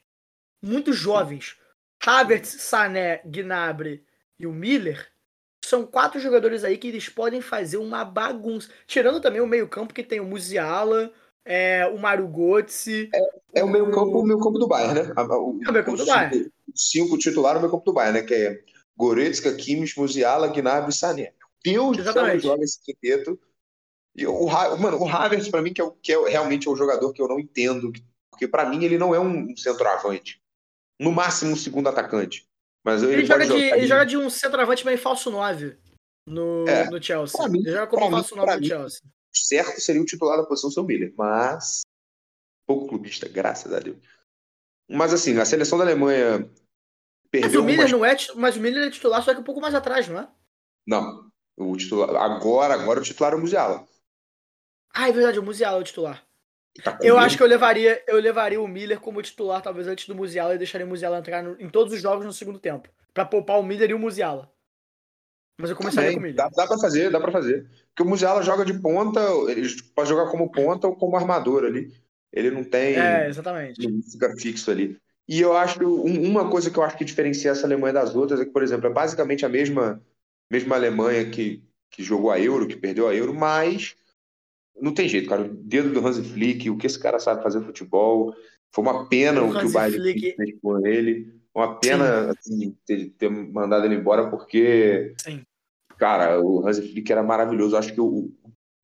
muito 0.62 0.93
jovens. 0.93 1.57
Havertz, 2.05 2.62
Sané, 2.62 3.22
Gnabry 3.26 4.03
e 4.39 4.47
o 4.47 4.51
Miller 4.51 5.07
são 5.64 5.86
quatro 5.86 6.20
jogadores 6.20 6.64
aí 6.64 6.78
que 6.78 6.88
eles 6.88 7.07
podem 7.07 7.41
fazer 7.41 7.78
uma 7.78 8.03
bagunça. 8.03 8.70
Tirando 8.88 9.22
também 9.22 9.41
o 9.41 9.47
meio-campo 9.47 9.93
que 9.93 10.03
tem 10.03 10.20
o 10.20 10.26
Musiala, 10.26 11.12
é, 11.45 11.86
o 11.88 11.97
Maru 11.97 12.28
Götze. 12.28 13.09
É, 13.14 13.59
é 13.59 13.64
o 13.64 13.70
meio-campo 13.70 14.20
o 14.20 14.26
meio-campo 14.26 14.57
do 14.57 14.68
Bayern, 14.68 15.01
né? 15.01 15.14
O, 15.16 15.59
é 15.64 15.70
o 15.70 15.72
meio-campo 15.72 15.97
do 15.97 16.05
Bayern. 16.05 16.51
Cinco 16.74 17.18
titular 17.18 17.53
no 17.53 17.62
meio-campo 17.62 17.86
do 17.86 17.93
Bayern, 17.93 18.20
né? 18.20 18.26
Que 18.26 18.34
é 18.34 18.64
Goretzka, 18.97 19.53
Kimmich, 19.53 19.97
Musiala, 19.99 20.47
Gnabry 20.47 20.89
e 20.89 20.95
Sané. 20.95 21.34
Deus 21.64 21.97
do 21.97 22.12
céu, 22.12 22.39
joga 22.39 22.64
esse 22.64 22.82
quinteto. 22.84 23.39
E 24.16 24.26
o, 24.26 24.47
mano, 24.78 24.97
o 24.97 25.07
Havertz, 25.07 25.47
pra 25.47 25.62
mim, 25.62 25.72
que, 25.72 25.82
é, 25.82 25.91
que 26.01 26.12
é, 26.12 26.30
realmente 26.30 26.68
é 26.68 26.72
o 26.72 26.76
jogador 26.76 27.14
que 27.14 27.22
eu 27.22 27.28
não 27.28 27.39
entendo. 27.39 27.93
Porque 28.30 28.47
para 28.47 28.68
mim 28.68 28.84
ele 28.84 28.97
não 28.97 29.14
é 29.14 29.20
um 29.20 29.55
centroavante 29.55 30.41
no 31.02 31.12
máximo 31.12 31.52
um 31.52 31.56
segundo 31.56 31.89
atacante. 31.89 32.47
Mas 32.86 33.02
ele, 33.02 33.14
ele 33.14 33.26
joga 33.26 33.45
de, 33.45 33.54
ele 33.54 33.88
joga 33.88 34.06
de 34.06 34.18
um 34.18 34.30
centroavante 34.30 34.86
meio 34.86 34.97
falso 34.97 35.32
9 35.32 35.78
no, 36.28 36.68
é, 36.68 36.89
no 36.89 37.02
Chelsea. 37.02 37.47
Mim, 37.49 37.60
ele 37.60 37.72
joga 37.72 37.88
como 37.88 38.10
falso 38.10 38.36
9 38.36 38.58
no 38.58 38.66
Chelsea. 38.66 39.02
Certo 39.34 39.80
seria 39.82 40.02
o 40.02 40.06
titular 40.06 40.38
da 40.38 40.45
posição 40.45 40.70
seu 40.70 40.84
Miller, 40.84 41.14
mas 41.18 41.82
pouco 42.68 42.88
clubista, 42.88 43.28
graças 43.28 43.74
a 43.74 43.80
Deus. 43.80 43.97
Mas 44.89 45.14
assim, 45.14 45.38
a 45.39 45.45
seleção 45.45 45.78
da 45.78 45.86
Alemanha 45.86 46.49
perdeu. 47.32 47.49
Mas 47.49 47.56
o 47.56 47.64
Miller 47.64 47.88
umas... 47.88 47.91
não 47.91 48.06
é, 48.06 48.18
mas 48.36 48.56
o 48.58 48.60
Miller 48.60 48.88
é 48.88 48.91
titular 48.91 49.24
só 49.24 49.34
que 49.34 49.39
um 49.39 49.43
pouco 49.43 49.62
mais 49.62 49.74
atrás, 49.74 50.08
não 50.08 50.20
é? 50.20 50.30
Não. 50.86 51.32
O 51.58 51.76
titular, 51.78 52.10
agora, 52.16 52.74
agora 52.74 52.99
o 52.99 53.04
titular 53.04 53.34
é 53.34 53.36
o 53.36 53.39
Musiala. 53.39 53.88
Ah, 54.93 55.10
é 55.10 55.12
verdade, 55.12 55.39
o 55.39 55.43
Musiala 55.43 55.78
é 55.78 55.82
o 55.82 55.84
titular. 55.84 56.26
Tá 56.84 56.97
eu 57.01 57.17
acho 57.17 57.36
que 57.36 57.43
eu 57.43 57.47
levaria, 57.47 58.01
eu 58.07 58.19
levaria 58.19 58.61
o 58.61 58.67
Miller 58.67 58.99
como 58.99 59.22
titular, 59.22 59.61
talvez 59.61 59.88
antes 59.88 60.07
do 60.07 60.15
Musiala, 60.15 60.55
e 60.55 60.57
deixaria 60.57 60.86
o 60.86 60.89
Musiala 60.89 61.19
entrar 61.19 61.43
no, 61.43 61.59
em 61.59 61.69
todos 61.69 61.93
os 61.93 62.01
jogos 62.01 62.26
no 62.26 62.32
segundo 62.32 62.59
tempo. 62.59 62.89
para 63.13 63.26
poupar 63.26 63.59
o 63.59 63.63
Miller 63.63 63.89
e 63.89 63.93
o 63.93 63.99
Musiala. 63.99 64.49
Mas 65.59 65.69
eu 65.69 65.76
começaria 65.76 66.11
Também, 66.11 66.15
com 66.15 66.19
o 66.19 66.24
Miller. 66.24 66.38
Dá, 66.38 66.63
dá 66.63 66.67
pra 66.67 66.78
fazer, 66.78 67.11
dá 67.11 67.19
pra 67.19 67.32
fazer. 67.32 67.69
Porque 67.89 68.03
o 68.03 68.05
Musiala 68.05 68.41
joga 68.41 68.63
de 68.63 68.74
ponta, 68.80 69.19
ele 69.49 69.67
pode 69.93 70.09
jogar 70.09 70.32
como 70.32 70.51
ponta 70.51 70.88
ou 70.88 70.95
como 70.95 71.17
armador 71.17 71.65
ali. 71.65 71.93
Ele 72.32 72.49
não 72.49 72.63
tem. 72.63 72.95
É, 72.95 73.28
exatamente. 73.28 73.88
Não 73.88 74.01
fica 74.01 74.34
fixo 74.38 74.72
ali. 74.72 74.97
E 75.28 75.39
eu 75.39 75.55
acho 75.55 75.84
um, 75.84 76.28
uma 76.28 76.49
coisa 76.49 76.69
que 76.72 76.78
eu 76.78 76.84
acho 76.84 76.97
que 76.97 77.05
diferencia 77.05 77.51
essa 77.51 77.67
Alemanha 77.67 77.93
das 77.93 78.15
outras 78.15 78.39
é 78.39 78.45
que, 78.45 78.51
por 78.51 78.63
exemplo, 78.63 78.88
é 78.88 78.89
basicamente 78.89 79.45
a 79.45 79.49
mesma, 79.49 80.01
mesma 80.49 80.76
Alemanha 80.76 81.30
que, 81.30 81.63
que 81.89 82.01
jogou 82.01 82.32
a 82.32 82.39
Euro, 82.39 82.67
que 82.67 82.76
perdeu 82.76 83.07
a 83.07 83.13
Euro, 83.13 83.34
mas 83.34 83.95
não 84.80 84.93
tem 84.93 85.07
jeito, 85.07 85.30
cara. 85.30 85.43
O 85.43 85.47
dedo 85.47 85.91
do 85.91 86.05
Hansi 86.05 86.24
Flick, 86.24 86.69
o 86.69 86.78
que 86.78 86.88
esse 86.88 86.99
cara 86.99 87.19
sabe 87.19 87.43
fazer 87.43 87.61
futebol. 87.61 88.34
Foi 88.74 88.84
uma 88.84 89.07
pena 89.07 89.41
o, 89.41 89.49
o 89.49 89.59
que 89.59 89.65
o 89.65 89.72
Bayern 89.72 89.97
Flick... 89.97 90.36
fez 90.36 90.59
com 90.61 90.86
ele. 90.86 91.41
Uma 91.53 91.80
pena 91.80 92.32
assim, 92.32 92.76
ter, 92.86 93.09
ter, 93.17 93.30
mandado 93.30 93.86
ele 93.86 93.95
embora, 93.95 94.30
porque, 94.30 95.13
Sim. 95.22 95.43
cara, 95.97 96.39
o 96.39 96.65
Hansi 96.65 96.82
Flick 96.82 97.11
era 97.11 97.22
maravilhoso. 97.22 97.76
Acho 97.76 97.93
que 97.93 97.99
o, 97.99 98.32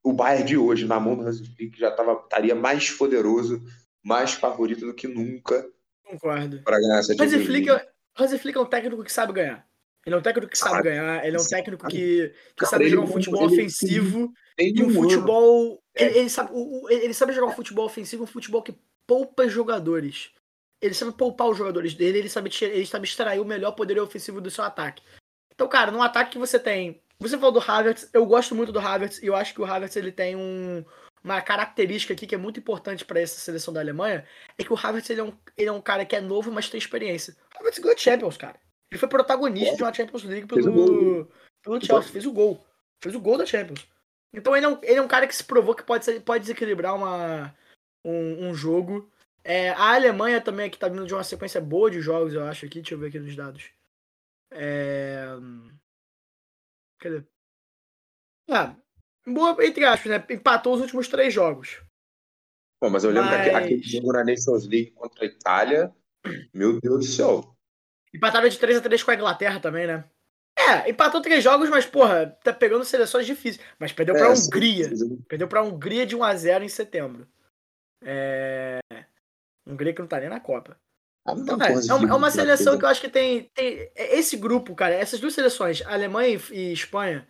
o 0.03 0.13
Bayern 0.13 0.45
de 0.45 0.57
hoje, 0.57 0.85
na 0.85 0.99
mão 0.99 1.15
do 1.15 1.23
Hansi 1.23 1.45
Flick, 1.55 1.79
já 1.79 1.91
tava, 1.91 2.21
estaria 2.23 2.53
mais 2.53 2.91
poderoso, 2.91 3.63
mais 4.03 4.33
favorito 4.33 4.85
do 4.85 4.93
que 4.93 5.07
nunca. 5.07 5.65
Concordo. 6.03 6.61
Para 6.63 6.79
ganhar 6.79 6.99
essa 6.99 7.13
Hansi 7.13 7.45
Flick, 7.45 7.69
é, 7.69 7.87
Hansi 8.17 8.37
Flick 8.37 8.57
é 8.57 8.61
um 8.61 8.65
técnico 8.65 9.03
que 9.03 9.13
sabe 9.13 9.31
ganhar. 9.31 9.65
Ele 10.07 10.15
é 10.15 10.19
um 10.19 10.21
técnico 10.21 10.49
que 10.49 10.57
sabe 10.57 10.83
ganhar, 10.83 11.25
ele 11.25 11.35
é 11.35 11.39
um 11.39 11.45
técnico 11.45 11.85
que, 11.85 12.33
que 12.55 12.65
sabe 12.65 12.87
jogar 12.87 13.03
um 13.03 13.11
futebol 13.11 13.43
ofensivo 13.43 14.31
e 14.57 14.81
um 14.81 14.89
futebol. 14.89 15.83
Ele, 15.93 16.19
ele, 16.19 16.29
sabe, 16.29 16.51
ele 16.89 17.13
sabe 17.13 17.33
jogar 17.33 17.47
um 17.47 17.55
futebol 17.55 17.85
ofensivo, 17.85 18.23
um 18.23 18.27
futebol 18.27 18.61
que 18.61 18.73
poupa 19.05 19.49
jogadores. 19.49 20.31
Ele 20.81 20.93
sabe 20.93 21.11
poupar 21.11 21.49
os 21.49 21.57
jogadores 21.57 21.93
dele, 21.93 22.19
ele 22.19 22.29
sabe, 22.29 22.49
ele 22.61 22.85
sabe 22.85 23.05
extrair 23.05 23.41
o 23.41 23.45
melhor 23.45 23.73
poder 23.73 23.99
ofensivo 23.99 24.39
do 24.39 24.49
seu 24.49 24.63
ataque. 24.63 25.03
Então, 25.53 25.67
cara, 25.67 25.91
no 25.91 26.01
ataque 26.01 26.31
que 26.31 26.37
você 26.37 26.57
tem. 26.57 27.01
Você 27.19 27.37
falou 27.37 27.51
do 27.51 27.59
Havertz, 27.59 28.09
eu 28.13 28.25
gosto 28.25 28.55
muito 28.55 28.71
do 28.71 28.79
Havertz 28.79 29.21
e 29.21 29.25
eu 29.25 29.35
acho 29.35 29.53
que 29.53 29.59
o 29.59 29.65
Havertz 29.65 29.97
ele 29.97 30.13
tem 30.13 30.37
um, 30.37 30.85
uma 31.21 31.41
característica 31.41 32.13
aqui 32.13 32.25
que 32.25 32.35
é 32.35 32.37
muito 32.37 32.61
importante 32.61 33.03
para 33.03 33.19
essa 33.19 33.41
seleção 33.41 33.73
da 33.73 33.81
Alemanha, 33.81 34.23
é 34.57 34.63
que 34.63 34.71
o 34.71 34.79
Havertz 34.81 35.09
ele 35.09 35.19
é, 35.19 35.23
um, 35.25 35.33
ele 35.57 35.67
é 35.67 35.71
um 35.73 35.81
cara 35.81 36.05
que 36.05 36.15
é 36.15 36.21
novo, 36.21 36.49
mas 36.49 36.69
tem 36.69 36.77
experiência. 36.77 37.35
O 37.55 37.59
Havertz 37.59 37.79
ganhou 37.79 37.97
Champions, 37.97 38.37
cara. 38.37 38.57
Ele 38.91 38.99
foi 38.99 39.09
protagonista 39.09 39.75
de 39.75 39.83
uma 39.83 39.93
Champions 39.93 40.23
League 40.23 40.47
pelo, 40.47 41.25
pelo 41.61 41.81
Chelsea, 41.85 42.11
fez 42.11 42.25
o 42.25 42.31
gol. 42.31 42.65
Fez 43.01 43.13
o 43.15 43.19
gol 43.19 43.37
da 43.37 43.45
Champions. 43.45 43.87
Então 44.33 44.55
ele 44.55 44.65
é 44.65 44.69
um, 44.69 44.79
ele 44.81 44.99
é 44.99 45.01
um 45.01 45.07
cara 45.07 45.27
que 45.27 45.35
se 45.35 45.43
provou 45.43 45.75
que 45.75 45.83
pode, 45.83 46.05
ser, 46.05 46.21
pode 46.21 46.41
desequilibrar 46.41 46.95
uma, 46.95 47.55
um, 48.03 48.49
um 48.49 48.53
jogo. 48.53 49.11
É, 49.43 49.69
a 49.71 49.95
Alemanha 49.95 50.41
também 50.41 50.65
aqui 50.65 50.77
tá 50.77 50.87
vindo 50.87 51.05
de 51.05 51.13
uma 51.13 51.23
sequência 51.23 51.61
boa 51.61 51.89
de 51.89 52.01
jogos, 52.01 52.33
eu 52.33 52.43
acho 52.43 52.65
aqui. 52.65 52.81
Deixa 52.81 52.95
eu 52.95 52.99
ver 52.99 53.07
aqui 53.07 53.19
nos 53.19 53.35
dados. 53.35 53.69
É... 54.51 55.25
Cadê? 56.99 57.23
Ah, 58.49 58.75
boa, 59.25 59.65
entre 59.65 59.85
aspas, 59.85 60.11
né? 60.11 60.25
Empatou 60.29 60.75
os 60.75 60.81
últimos 60.81 61.07
três 61.07 61.33
jogos. 61.33 61.81
Pô, 62.79 62.89
mas 62.89 63.03
eu 63.03 63.11
lembro 63.11 63.29
mas... 63.29 63.43
que 63.43 63.55
aquele 63.55 63.81
jogo 63.81 64.13
na 64.13 64.23
Nations 64.23 64.67
League 64.67 64.91
contra 64.91 65.23
a 65.23 65.27
Itália, 65.27 65.95
meu 66.53 66.79
Deus 66.79 67.05
do 67.05 67.11
céu. 67.11 67.56
Empataram 68.13 68.47
de 68.47 68.57
3 68.57 68.77
a 68.77 68.81
3 68.81 69.03
com 69.03 69.11
a 69.11 69.15
Inglaterra 69.15 69.59
também, 69.59 69.87
né? 69.87 70.03
É, 70.57 70.89
empatou 70.89 71.21
três 71.21 71.43
jogos, 71.43 71.69
mas, 71.69 71.85
porra, 71.85 72.35
tá 72.43 72.51
pegando 72.51 72.83
seleções 72.83 73.27
difíceis. 73.27 73.63
Mas 73.77 73.93
perdeu 73.93 74.15
pra 74.15 74.27
é, 74.27 74.29
Hungria. 74.31 74.95
Sim. 74.95 75.17
Perdeu 75.27 75.47
pra 75.47 75.61
Hungria 75.61 76.05
de 76.05 76.17
1x0 76.17 76.63
em 76.63 76.69
setembro. 76.69 77.27
É. 78.03 78.79
Hungria 79.65 79.93
que 79.93 80.01
não 80.01 80.07
tá 80.07 80.19
nem 80.19 80.29
na 80.29 80.39
Copa. 80.39 80.77
Ah, 81.25 81.33
então, 81.37 81.57
é, 81.61 81.73
é, 81.73 81.93
uma, 81.93 82.09
é 82.09 82.13
uma 82.15 82.31
seleção 82.31 82.77
que 82.77 82.85
eu 82.85 82.89
acho 82.89 83.01
que 83.01 83.09
tem, 83.09 83.43
tem. 83.53 83.91
Esse 83.95 84.35
grupo, 84.35 84.73
cara, 84.73 84.95
essas 84.95 85.19
duas 85.19 85.33
seleções, 85.33 85.81
Alemanha 85.85 86.39
e 86.51 86.71
Espanha, 86.71 87.27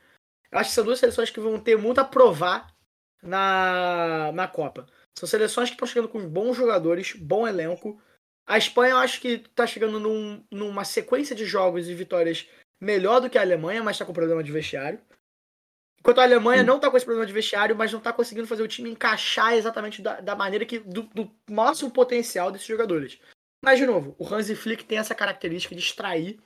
eu 0.52 0.60
acho 0.60 0.70
que 0.70 0.76
são 0.76 0.86
duas 0.86 1.00
seleções 1.00 1.30
que 1.30 1.40
vão 1.40 1.60
ter 1.60 1.78
muito 1.78 2.00
a 2.00 2.06
provar 2.06 2.74
na, 3.22 4.32
na 4.34 4.48
Copa. 4.48 4.86
São 5.18 5.28
seleções 5.28 5.70
que 5.70 5.76
estão 5.76 5.88
chegando 5.88 6.10
com 6.10 6.30
bons 6.30 6.56
jogadores, 6.56 7.14
bom 7.14 7.48
elenco, 7.48 8.00
a 8.48 8.58
Espanha 8.58 8.92
eu 8.92 8.98
acho 8.98 9.20
que 9.20 9.28
está 9.28 9.68
chegando 9.68 10.00
num, 10.00 10.42
numa 10.50 10.86
sequência 10.86 11.36
de 11.36 11.46
jogos 11.46 11.90
e 11.90 11.94
vitórias 11.94 12.48
melhor 12.80 13.20
do 13.20 13.30
que 13.30 13.38
a 13.38 13.42
Alemanha, 13.42 13.84
mas 13.84 13.96
está 13.96 14.06
com 14.06 14.14
problema 14.14 14.42
de 14.42 14.52
vestiário. 14.52 15.00
Enquanto 16.00 16.20
a 16.20 16.24
Alemanha 16.24 16.62
Sim. 16.62 16.68
não 16.68 16.78
está 16.78 16.90
com 16.90 16.96
esse 16.96 17.06
problema 17.06 17.26
de 17.26 17.34
vestiário, 17.34 17.76
mas 17.76 17.92
não 17.92 18.00
está 18.00 18.14
conseguindo 18.14 18.48
fazer 18.48 18.64
o 18.64 18.68
time 18.68 18.90
encaixar 18.90 19.54
exatamente 19.54 20.02
da, 20.02 20.22
da 20.22 20.34
maneira 20.34 20.66
que 20.66 20.80
do, 20.80 21.04
do, 21.14 21.30
máximo 21.50 21.92
potencial 21.92 22.50
desses 22.50 22.68
jogadores. 22.68 23.20
Mas, 23.62 23.80
de 23.80 23.86
novo, 23.86 24.16
o 24.18 24.26
Hansi 24.26 24.56
Flick 24.56 24.86
tem 24.86 25.00
essa 25.00 25.14
característica 25.14 25.76
de 25.76 25.82
extrair 25.82 26.40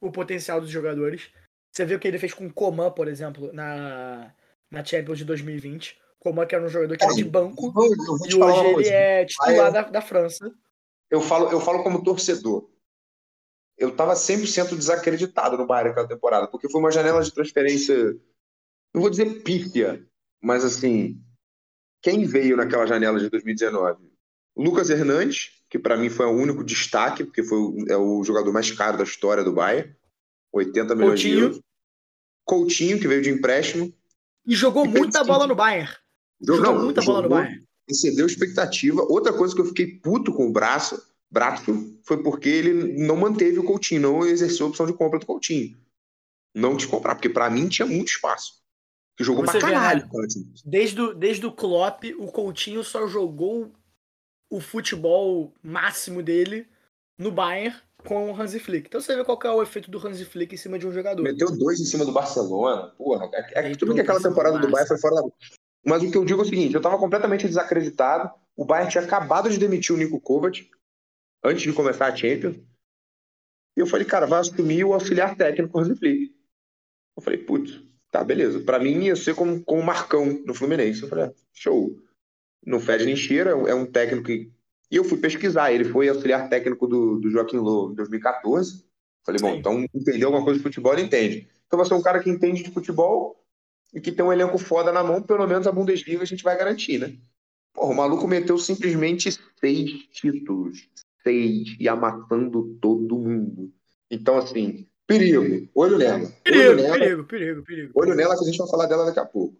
o 0.00 0.10
potencial 0.10 0.60
dos 0.60 0.70
jogadores. 0.70 1.30
Você 1.70 1.84
viu 1.84 1.98
o 1.98 2.00
que 2.00 2.08
ele 2.08 2.18
fez 2.18 2.34
com 2.34 2.46
o 2.46 2.52
Coman, 2.52 2.90
por 2.90 3.06
exemplo, 3.06 3.52
na, 3.52 4.34
na 4.70 4.84
Champions 4.84 5.18
de 5.18 5.24
2020. 5.24 6.00
Coman 6.18 6.46
que 6.46 6.54
era 6.54 6.64
um 6.64 6.68
jogador 6.68 6.96
que 6.96 7.04
era 7.04 7.14
de 7.14 7.24
banco, 7.24 7.72
e 8.26 8.34
hoje 8.34 8.66
ele 8.66 8.88
é 8.88 9.24
titular 9.26 9.70
da, 9.70 9.82
da 9.82 10.00
França 10.00 10.52
eu 11.14 11.20
falo, 11.20 11.50
eu 11.50 11.60
falo 11.60 11.82
como 11.84 12.02
torcedor. 12.02 12.68
Eu 13.78 13.90
estava 13.90 14.14
100% 14.14 14.76
desacreditado 14.76 15.56
no 15.56 15.66
Bayern 15.66 15.90
naquela 15.90 16.08
temporada, 16.08 16.48
porque 16.48 16.68
foi 16.68 16.80
uma 16.80 16.90
janela 16.90 17.22
de 17.22 17.32
transferência, 17.32 17.96
não 18.92 19.00
vou 19.00 19.10
dizer 19.10 19.42
pífia, 19.42 20.04
mas 20.42 20.64
assim, 20.64 21.20
quem 22.02 22.24
veio 22.26 22.56
naquela 22.56 22.86
janela 22.86 23.18
de 23.18 23.30
2019? 23.30 24.10
Lucas 24.56 24.90
Hernandes, 24.90 25.64
que 25.68 25.78
para 25.78 25.96
mim 25.96 26.10
foi 26.10 26.26
o 26.26 26.32
único 26.36 26.64
destaque, 26.64 27.24
porque 27.24 27.44
foi 27.44 27.58
o, 27.58 27.84
é 27.88 27.96
o 27.96 28.22
jogador 28.24 28.52
mais 28.52 28.70
caro 28.72 28.98
da 28.98 29.04
história 29.04 29.44
do 29.44 29.52
Bayern, 29.52 29.94
80 30.52 30.94
milhões 30.96 31.10
Coutinho. 31.10 31.36
de 31.36 31.42
euros. 31.42 31.60
Coutinho, 32.44 33.00
que 33.00 33.08
veio 33.08 33.22
de 33.22 33.30
empréstimo. 33.30 33.92
E 34.46 34.54
jogou 34.54 34.84
e 34.84 34.88
muita 34.88 35.22
bola 35.24 35.46
no 35.46 35.54
Bayern. 35.54 35.90
Jogou, 36.40 36.64
jogou 36.64 36.82
muita 36.82 37.00
jogou, 37.00 37.22
bola 37.22 37.28
no 37.28 37.34
Bayern 37.34 37.64
excedeu 37.88 38.26
expectativa. 38.26 39.02
Outra 39.02 39.32
coisa 39.32 39.54
que 39.54 39.60
eu 39.60 39.66
fiquei 39.66 39.98
puto 39.98 40.32
com 40.32 40.46
o 40.48 40.52
braço, 40.52 41.02
braço 41.30 41.62
foi 42.02 42.22
porque 42.22 42.48
ele 42.48 43.04
não 43.04 43.16
manteve 43.16 43.58
o 43.58 43.64
Coutinho, 43.64 44.00
não 44.00 44.26
exerceu 44.26 44.66
a 44.66 44.68
opção 44.70 44.86
de 44.86 44.92
compra 44.92 45.18
do 45.18 45.26
Coutinho. 45.26 45.76
Não 46.54 46.76
te 46.76 46.86
comprar, 46.86 47.14
porque 47.14 47.28
para 47.28 47.50
mim 47.50 47.68
tinha 47.68 47.86
muito 47.86 48.08
espaço. 48.08 48.62
Que 49.16 49.24
jogou 49.24 49.44
Você 49.44 49.58
pra 49.58 49.70
caralho. 49.70 50.08
Vê, 50.12 50.18
né? 50.18 50.44
desde, 50.64 51.00
o, 51.00 51.14
desde 51.14 51.46
o 51.46 51.52
Klopp, 51.52 52.04
o 52.18 52.26
Coutinho 52.28 52.82
só 52.82 53.06
jogou 53.06 53.72
o 54.50 54.60
futebol 54.60 55.52
máximo 55.62 56.22
dele 56.22 56.66
no 57.18 57.30
Bayern 57.30 57.76
com 58.04 58.30
o 58.30 58.40
Hansi 58.40 58.58
Flick. 58.58 58.86
Então 58.88 59.00
você 59.00 59.16
vê 59.16 59.24
qual 59.24 59.38
é 59.44 59.50
o 59.50 59.62
efeito 59.62 59.90
do 59.90 60.04
Hansi 60.04 60.24
Flick 60.24 60.54
em 60.54 60.58
cima 60.58 60.78
de 60.78 60.86
um 60.86 60.92
jogador. 60.92 61.22
Meteu 61.22 61.50
dois 61.56 61.80
em 61.80 61.84
cima 61.84 62.04
do 62.04 62.12
Barcelona. 62.12 62.92
Porra, 62.98 63.28
é, 63.32 63.70
é, 63.70 63.74
tudo 63.74 63.94
que 63.94 64.00
aquela 64.00 64.20
temporada 64.20 64.58
do 64.58 64.68
Bayern 64.68 64.88
foi 64.88 64.98
fora 64.98 65.16
da. 65.16 65.22
Mas 65.84 66.02
o 66.02 66.10
que 66.10 66.16
eu 66.16 66.24
digo 66.24 66.40
é 66.40 66.44
o 66.44 66.48
seguinte: 66.48 66.74
eu 66.74 66.78
estava 66.78 66.98
completamente 66.98 67.46
desacreditado. 67.46 68.30
O 68.56 68.64
Bayern 68.64 68.90
tinha 68.90 69.04
acabado 69.04 69.50
de 69.50 69.58
demitir 69.58 69.94
o 69.94 69.98
Nico 69.98 70.20
Kovac 70.20 70.68
antes 71.42 71.62
de 71.62 71.72
começar 71.72 72.06
a 72.06 72.16
Champions. 72.16 72.56
E 73.76 73.80
eu 73.80 73.86
falei, 73.86 74.06
cara, 74.06 74.26
vai 74.26 74.40
assumir 74.40 74.84
o 74.84 74.94
auxiliar 74.94 75.36
técnico 75.36 75.78
Hansi 75.78 75.96
Flick. 75.96 76.34
Eu 77.16 77.22
falei, 77.22 77.38
putz, 77.40 77.80
tá, 78.10 78.22
beleza. 78.22 78.60
Para 78.60 78.78
mim 78.78 79.04
ia 79.04 79.16
ser 79.16 79.34
como, 79.34 79.62
como 79.62 79.82
Marcão 79.82 80.42
no 80.46 80.54
Fluminense. 80.54 81.02
Eu 81.02 81.08
falei, 81.08 81.26
ah, 81.26 81.32
show. 81.52 82.00
Não 82.64 82.80
fede 82.80 83.04
nem 83.04 83.16
cheira, 83.16 83.50
é 83.50 83.74
um 83.74 83.84
técnico 83.84 84.26
que. 84.26 84.50
E 84.90 84.96
eu 84.96 85.04
fui 85.04 85.18
pesquisar. 85.18 85.72
Ele 85.72 85.84
foi 85.84 86.08
auxiliar 86.08 86.48
técnico 86.48 86.86
do, 86.86 87.18
do 87.18 87.30
Joaquim 87.30 87.58
Low 87.58 87.90
em 87.90 87.94
2014. 87.94 88.84
Falei, 89.24 89.40
bom, 89.40 89.52
Sim. 89.52 89.58
então 89.58 89.86
entender 89.92 90.24
alguma 90.24 90.44
coisa 90.44 90.58
de 90.58 90.62
futebol, 90.62 90.92
ele 90.92 91.02
entende. 91.02 91.48
Então 91.66 91.76
vai 91.76 91.86
ser 91.86 91.94
um 91.94 92.02
cara 92.02 92.22
que 92.22 92.30
entende 92.30 92.62
de 92.62 92.70
futebol 92.70 93.43
e 93.94 94.00
que 94.00 94.10
tem 94.10 94.24
um 94.24 94.32
elenco 94.32 94.58
foda 94.58 94.90
na 94.90 95.04
mão, 95.04 95.22
pelo 95.22 95.46
menos 95.46 95.66
a 95.66 95.72
Bundesliga 95.72 96.22
a 96.22 96.26
gente 96.26 96.42
vai 96.42 96.58
garantir, 96.58 96.98
né? 96.98 97.16
Porra, 97.72 97.92
o 97.92 97.96
maluco 97.96 98.26
meteu 98.26 98.58
simplesmente 98.58 99.30
seis 99.60 100.08
títulos. 100.10 100.88
Seis. 101.22 101.76
E 101.78 101.88
amassando 101.88 102.76
todo 102.80 103.18
mundo. 103.18 103.72
Então, 104.10 104.36
assim, 104.36 104.88
perigo. 105.06 105.68
Olho 105.74 105.96
nela. 105.96 106.28
Perigo, 106.42 106.70
olho 106.70 106.76
nela. 106.76 106.98
perigo, 106.98 107.24
perigo, 107.24 107.62
perigo. 107.62 107.92
Olho 107.94 108.14
nela 108.14 108.36
que 108.36 108.42
a 108.42 108.46
gente 108.46 108.58
vai 108.58 108.68
falar 108.68 108.86
dela 108.86 109.06
daqui 109.06 109.20
a 109.20 109.24
pouco. 109.24 109.56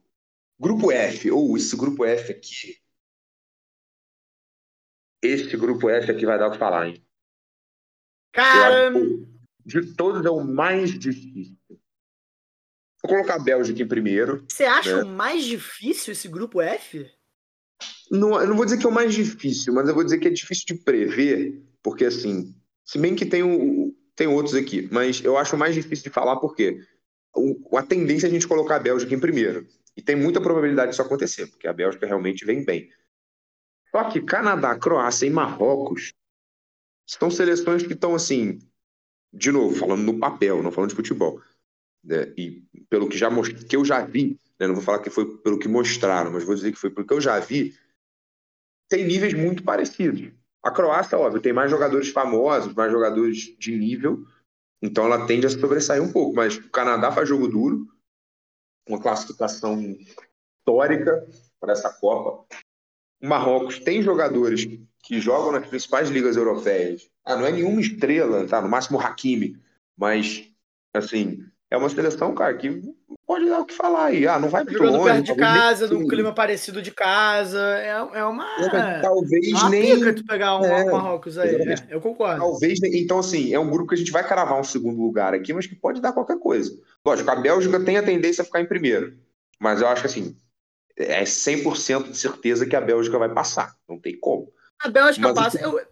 Grupo 0.58 0.92
F, 0.92 1.30
ou 1.30 1.56
esse 1.56 1.76
grupo 1.76 2.04
F 2.04 2.32
aqui. 2.32 2.76
Esse 5.22 5.56
grupo 5.56 5.88
F 5.88 6.10
aqui 6.10 6.26
vai 6.26 6.38
dar 6.38 6.48
o 6.48 6.52
que 6.52 6.58
falar, 6.58 6.88
hein? 6.88 7.04
Cara. 8.32 8.92
De 9.64 9.94
todos 9.94 10.24
é 10.24 10.30
o 10.30 10.44
mais 10.44 10.96
difícil. 10.98 11.56
Vou 13.04 13.16
colocar 13.16 13.34
a 13.34 13.38
Bélgica 13.38 13.82
em 13.82 13.86
primeiro. 13.86 14.42
Você 14.48 14.64
acha 14.64 14.96
né? 14.96 15.02
o 15.02 15.06
mais 15.06 15.44
difícil 15.44 16.12
esse 16.12 16.26
grupo 16.26 16.62
F? 16.62 17.06
Não, 18.10 18.40
eu 18.40 18.48
não 18.48 18.56
vou 18.56 18.64
dizer 18.64 18.78
que 18.78 18.86
é 18.86 18.88
o 18.88 18.92
mais 18.92 19.12
difícil, 19.12 19.74
mas 19.74 19.86
eu 19.86 19.94
vou 19.94 20.02
dizer 20.02 20.18
que 20.18 20.26
é 20.26 20.30
difícil 20.30 20.64
de 20.68 20.74
prever, 20.76 21.62
porque 21.82 22.06
assim, 22.06 22.54
se 22.82 22.98
bem 22.98 23.14
que 23.14 23.26
tem, 23.26 23.42
o, 23.42 23.94
tem 24.16 24.26
outros 24.26 24.54
aqui, 24.54 24.88
mas 24.90 25.22
eu 25.22 25.36
acho 25.36 25.54
o 25.54 25.58
mais 25.58 25.74
difícil 25.74 26.04
de 26.04 26.10
falar 26.10 26.36
porque 26.36 26.80
o, 27.36 27.76
a 27.76 27.82
tendência 27.82 28.26
é 28.26 28.30
a 28.30 28.32
gente 28.32 28.48
colocar 28.48 28.76
a 28.76 28.80
Bélgica 28.80 29.14
em 29.14 29.20
primeiro. 29.20 29.66
E 29.94 30.00
tem 30.00 30.16
muita 30.16 30.40
probabilidade 30.40 30.92
disso 30.92 31.02
acontecer, 31.02 31.46
porque 31.48 31.68
a 31.68 31.74
Bélgica 31.74 32.06
realmente 32.06 32.46
vem 32.46 32.64
bem. 32.64 32.88
Só 33.90 34.04
que 34.04 34.22
Canadá, 34.22 34.78
Croácia 34.78 35.26
e 35.26 35.30
Marrocos 35.30 36.14
são 37.06 37.30
seleções 37.30 37.82
que 37.82 37.92
estão 37.92 38.14
assim, 38.14 38.60
de 39.30 39.52
novo, 39.52 39.76
falando 39.76 40.02
no 40.02 40.18
papel, 40.18 40.62
não 40.62 40.72
falando 40.72 40.88
de 40.88 40.96
futebol 40.96 41.42
né, 42.04 42.32
e 42.36 42.62
pelo 42.88 43.08
que, 43.08 43.16
já 43.16 43.30
que 43.68 43.76
eu 43.76 43.84
já 43.84 44.04
vi, 44.04 44.38
né, 44.58 44.66
não 44.66 44.74
vou 44.74 44.84
falar 44.84 44.98
que 44.98 45.10
foi 45.10 45.38
pelo 45.38 45.58
que 45.58 45.68
mostraram, 45.68 46.32
mas 46.32 46.44
vou 46.44 46.54
dizer 46.54 46.72
que 46.72 46.78
foi 46.78 46.90
pelo 46.90 47.06
que 47.06 47.14
eu 47.14 47.20
já 47.20 47.38
vi, 47.40 47.74
tem 48.88 49.06
níveis 49.06 49.34
muito 49.34 49.62
parecidos. 49.62 50.30
A 50.62 50.70
Croácia, 50.70 51.18
óbvio, 51.18 51.40
tem 51.40 51.52
mais 51.52 51.70
jogadores 51.70 52.08
famosos, 52.08 52.74
mais 52.74 52.92
jogadores 52.92 53.56
de 53.58 53.76
nível, 53.76 54.24
então 54.82 55.06
ela 55.06 55.26
tende 55.26 55.46
a 55.46 55.50
sobressair 55.50 56.02
um 56.02 56.12
pouco, 56.12 56.34
mas 56.34 56.56
o 56.56 56.70
Canadá 56.70 57.10
faz 57.10 57.28
jogo 57.28 57.48
duro, 57.48 57.88
uma 58.88 59.00
classificação 59.00 59.80
histórica 60.60 61.26
para 61.58 61.72
essa 61.72 61.90
Copa. 61.90 62.46
O 63.22 63.26
Marrocos 63.26 63.78
tem 63.78 64.02
jogadores 64.02 64.66
que 65.02 65.20
jogam 65.20 65.52
nas 65.52 65.66
principais 65.66 66.10
ligas 66.10 66.36
europeias. 66.36 67.08
Ah, 67.24 67.36
não 67.36 67.46
é 67.46 67.52
nenhuma 67.52 67.80
estrela, 67.80 68.46
tá? 68.46 68.60
No 68.60 68.68
máximo 68.68 69.00
Hakimi, 69.00 69.58
mas 69.96 70.50
assim, 70.94 71.46
é 71.74 71.76
uma 71.76 71.88
seleção, 71.88 72.34
cara, 72.34 72.54
que 72.54 72.82
pode 73.26 73.46
dar 73.48 73.60
o 73.60 73.64
que 73.64 73.74
falar 73.74 74.06
aí. 74.06 74.26
Ah, 74.26 74.38
não 74.38 74.48
vai 74.48 74.62
muito 74.62 74.78
Jogando 74.78 74.98
longe. 74.98 75.12
perto 75.12 75.26
de 75.26 75.34
casa, 75.34 75.86
num 75.88 76.06
clima 76.06 76.32
parecido 76.32 76.80
de 76.80 76.90
casa. 76.90 77.60
É, 77.78 78.18
é 78.18 78.24
uma. 78.24 78.46
É, 78.62 79.00
talvez 79.00 79.48
é 79.48 79.56
uma 79.56 79.70
nem. 79.70 79.98
Pica 79.98 80.14
tu 80.14 80.24
pegar 80.24 80.58
um 80.58 80.64
é, 80.64 80.84
Marrocos 80.84 81.36
aí. 81.36 81.56
É, 81.56 81.74
eu 81.90 82.00
concordo. 82.00 82.40
Talvez. 82.40 82.78
Então, 82.82 83.18
assim, 83.18 83.52
é 83.52 83.58
um 83.58 83.68
grupo 83.68 83.88
que 83.88 83.94
a 83.94 83.98
gente 83.98 84.12
vai 84.12 84.26
cravar 84.26 84.58
um 84.58 84.64
segundo 84.64 85.00
lugar 85.00 85.34
aqui, 85.34 85.52
mas 85.52 85.66
que 85.66 85.74
pode 85.74 86.00
dar 86.00 86.12
qualquer 86.12 86.38
coisa. 86.38 86.70
Lógico, 87.04 87.30
a 87.30 87.36
Bélgica 87.36 87.80
tem 87.80 87.96
a 87.96 88.02
tendência 88.02 88.42
a 88.42 88.44
ficar 88.44 88.60
em 88.60 88.66
primeiro. 88.66 89.14
Mas 89.60 89.80
eu 89.80 89.88
acho 89.88 90.02
que, 90.02 90.06
assim, 90.06 90.36
é 90.96 91.24
100% 91.24 92.10
de 92.10 92.16
certeza 92.16 92.66
que 92.66 92.76
a 92.76 92.80
Bélgica 92.80 93.18
vai 93.18 93.32
passar. 93.32 93.74
Não 93.88 93.98
tem 93.98 94.18
como. 94.18 94.52
A 94.80 94.88
Bélgica 94.88 95.28
mas, 95.28 95.34
passa. 95.34 95.58
Eu, 95.60 95.78
eu 95.78 95.86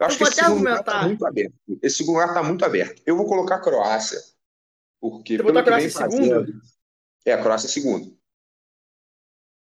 acho 0.00 0.16
eu 0.16 0.18
que 0.18 0.32
esse 0.32 0.42
segundo 0.42 0.58
lugar 0.58 0.82
tá 0.82 1.02
muito 1.02 1.26
aberto. 1.26 1.54
Esse 1.82 1.96
segundo 1.96 2.14
lugar 2.14 2.34
tá 2.34 2.42
muito 2.42 2.64
aberto. 2.64 3.02
Eu 3.06 3.16
vou 3.16 3.26
colocar 3.26 3.56
a 3.56 3.60
Croácia. 3.60 4.18
Porque. 5.00 5.36
Você 5.36 5.42
botou 5.42 5.60
a 5.60 5.64
Croácia 5.64 5.86
em 5.86 5.90
segundo? 5.90 6.60
É, 7.24 7.32
a 7.32 7.42
Croácia 7.42 7.66
em 7.66 7.70
segundo. 7.70 8.18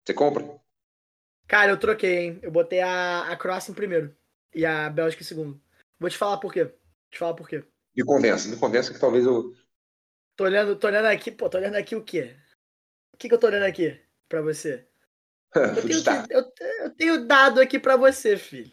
Você 0.04 0.14
compra? 0.14 0.58
Cara, 1.46 1.72
eu 1.72 1.78
troquei, 1.78 2.18
hein? 2.18 2.38
Eu 2.42 2.50
botei 2.50 2.80
a, 2.80 3.30
a 3.30 3.36
Croácia 3.36 3.72
em 3.72 3.74
primeiro. 3.74 4.14
E 4.54 4.64
a 4.64 4.88
Bélgica 4.88 5.22
em 5.22 5.26
segundo. 5.26 5.60
Vou 5.98 6.08
te 6.08 6.16
falar 6.16 6.38
por 6.38 6.52
quê. 6.52 6.64
Vou 6.64 6.74
te 7.10 7.18
falar 7.18 7.34
por 7.34 7.48
quê. 7.48 7.64
Me 7.96 8.04
convença, 8.04 8.48
me 8.48 8.56
convença 8.56 8.92
que 8.92 9.00
talvez 9.00 9.24
eu. 9.24 9.52
Tô 10.36 10.44
olhando, 10.44 10.76
tô 10.76 10.86
olhando 10.86 11.06
aqui, 11.06 11.30
pô, 11.30 11.48
tô 11.50 11.58
olhando 11.58 11.74
aqui 11.74 11.96
o 11.96 12.04
quê? 12.04 12.36
O 13.12 13.16
que, 13.18 13.28
que 13.28 13.34
eu 13.34 13.38
tô 13.38 13.48
olhando 13.48 13.64
aqui 13.64 14.00
pra 14.28 14.40
você? 14.40 14.86
Eu 15.56 15.82
tenho, 15.82 16.26
eu, 16.28 16.52
eu 16.84 16.90
tenho 16.94 17.26
dado 17.26 17.58
aqui 17.58 17.78
pra 17.78 17.96
você, 17.96 18.36
filho. 18.36 18.70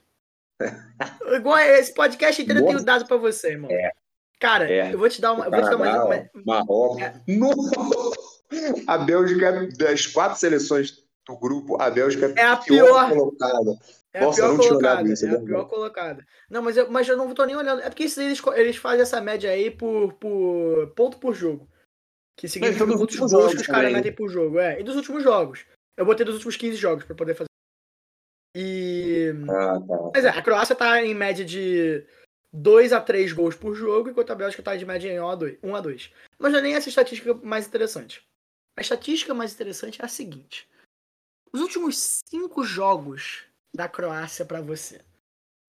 Igual 1.33 1.57
esse 1.57 1.93
podcast 1.93 2.41
inteiro 2.41 2.59
eu 2.59 2.67
tenho 2.67 2.83
dado 2.83 3.07
pra 3.07 3.15
você, 3.15 3.51
irmão. 3.51 3.71
É. 3.71 3.91
Cara, 4.39 4.71
é. 4.71 4.93
eu 4.93 4.97
vou 4.97 5.09
te 5.09 5.21
dar 5.21 5.33
uma. 5.33 5.45
Eu 5.45 5.51
vou 5.51 5.61
te 5.61 5.69
dar 5.69 5.75
uma... 5.77 6.29
Marrocos. 6.45 7.01
É. 7.01 7.21
A 8.87 8.97
Bélgica, 8.97 9.67
das 9.77 10.05
quatro 10.05 10.39
seleções 10.39 11.03
do 11.27 11.37
grupo, 11.37 11.81
a 11.81 11.89
Bélgica 11.89 12.31
é 12.35 12.43
a 12.43 12.55
pior, 12.57 12.85
pior 12.85 13.09
colocada. 13.09 13.79
É 14.13 14.19
a 14.19 14.25
Nossa, 14.25 14.41
pior 14.41 14.57
colocada. 14.57 15.11
Isso, 15.11 15.25
é 15.25 15.29
a 15.31 15.41
pior 15.41 15.65
colocada. 15.65 16.25
Não, 16.49 16.61
mas 16.61 16.77
eu, 16.77 16.89
mas 16.89 17.07
eu 17.07 17.17
não 17.17 17.33
tô 17.33 17.43
nem 17.45 17.55
olhando. 17.55 17.81
É 17.81 17.89
porque 17.89 18.03
eles, 18.03 18.41
eles 18.55 18.75
fazem 18.77 19.01
essa 19.01 19.19
média 19.19 19.49
aí 19.49 19.71
por, 19.71 20.13
por 20.13 20.93
ponto 20.95 21.17
por 21.17 21.33
jogo. 21.33 21.67
Que 22.37 22.47
significa 22.47 22.83
é, 22.83 22.87
quantos 22.87 23.17
gols 23.17 23.53
que 23.53 23.61
os 23.61 23.67
caras 23.67 23.91
metem 23.91 24.13
por 24.13 24.29
jogo. 24.29 24.59
É, 24.59 24.79
e 24.79 24.83
dos 24.83 24.95
últimos 24.95 25.23
jogos. 25.23 25.65
Eu 25.97 26.05
botei 26.05 26.25
dos 26.25 26.35
últimos 26.35 26.55
15 26.55 26.75
jogos 26.75 27.03
pra 27.03 27.15
poder 27.15 27.33
fazer. 27.33 27.49
E. 28.55 29.33
Ah, 29.49 29.79
tá. 29.85 30.11
Mas 30.13 30.25
é, 30.25 30.29
a 30.29 30.41
Croácia 30.41 30.75
tá 30.75 31.03
em 31.03 31.15
média 31.15 31.43
de 31.43 32.05
2 32.55 32.93
a 32.93 33.01
3 33.01 33.33
gols 33.33 33.55
por 33.55 33.75
jogo, 33.75 34.09
enquanto 34.09 34.31
a 34.31 34.35
Bélgica 34.35 34.63
tá 34.63 34.75
de 34.75 34.85
média 34.85 35.11
em 35.11 35.19
1 35.19 35.27
a 35.27 35.35
2. 35.35 35.57
1 35.61 35.75
a 35.75 35.81
2. 35.81 36.13
Mas 36.39 36.51
não 36.51 36.59
é 36.59 36.61
nem 36.61 36.75
essa 36.75 36.87
estatística 36.87 37.33
mais 37.33 37.67
interessante. 37.67 38.25
A 38.77 38.81
estatística 38.81 39.33
mais 39.33 39.53
interessante 39.53 40.01
é 40.01 40.05
a 40.05 40.07
seguinte: 40.07 40.67
os 41.51 41.59
últimos 41.59 42.21
cinco 42.25 42.63
jogos 42.63 43.43
da 43.73 43.89
Croácia 43.89 44.45
para 44.45 44.61
você. 44.61 45.01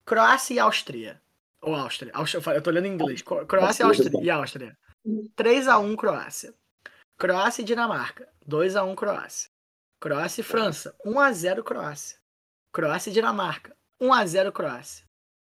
Croácia 0.05 0.53
e 0.53 0.59
Áustria. 0.59 1.21
Ou 1.61 1.75
Áustria. 1.75 2.11
Áustria. 2.13 2.55
Eu 2.55 2.61
tô 2.61 2.69
olhando 2.69 2.85
em 2.85 2.93
inglês. 2.93 3.21
Croácia 3.21 3.85
Áustria, 3.85 4.23
e 4.23 4.29
Áustria. 4.29 4.77
3 5.35 5.67
a 5.67 5.79
1 5.79 5.95
Croácia. 5.97 6.53
Croácia 7.17 7.61
e 7.61 7.65
Dinamarca. 7.65 8.29
2 8.45 8.77
a 8.77 8.83
1 8.83 8.95
Croácia. 8.95 9.49
Croácia 9.99 10.41
e 10.41 10.43
França. 10.43 10.95
1 11.03 11.19
a 11.19 11.31
0 11.33 11.63
Croácia. 11.63 12.17
Croácia 12.71 13.09
e 13.09 13.13
Dinamarca. 13.13 13.75
1 13.99 14.13
a 14.13 14.25
0 14.25 14.51
Croácia. 14.53 15.05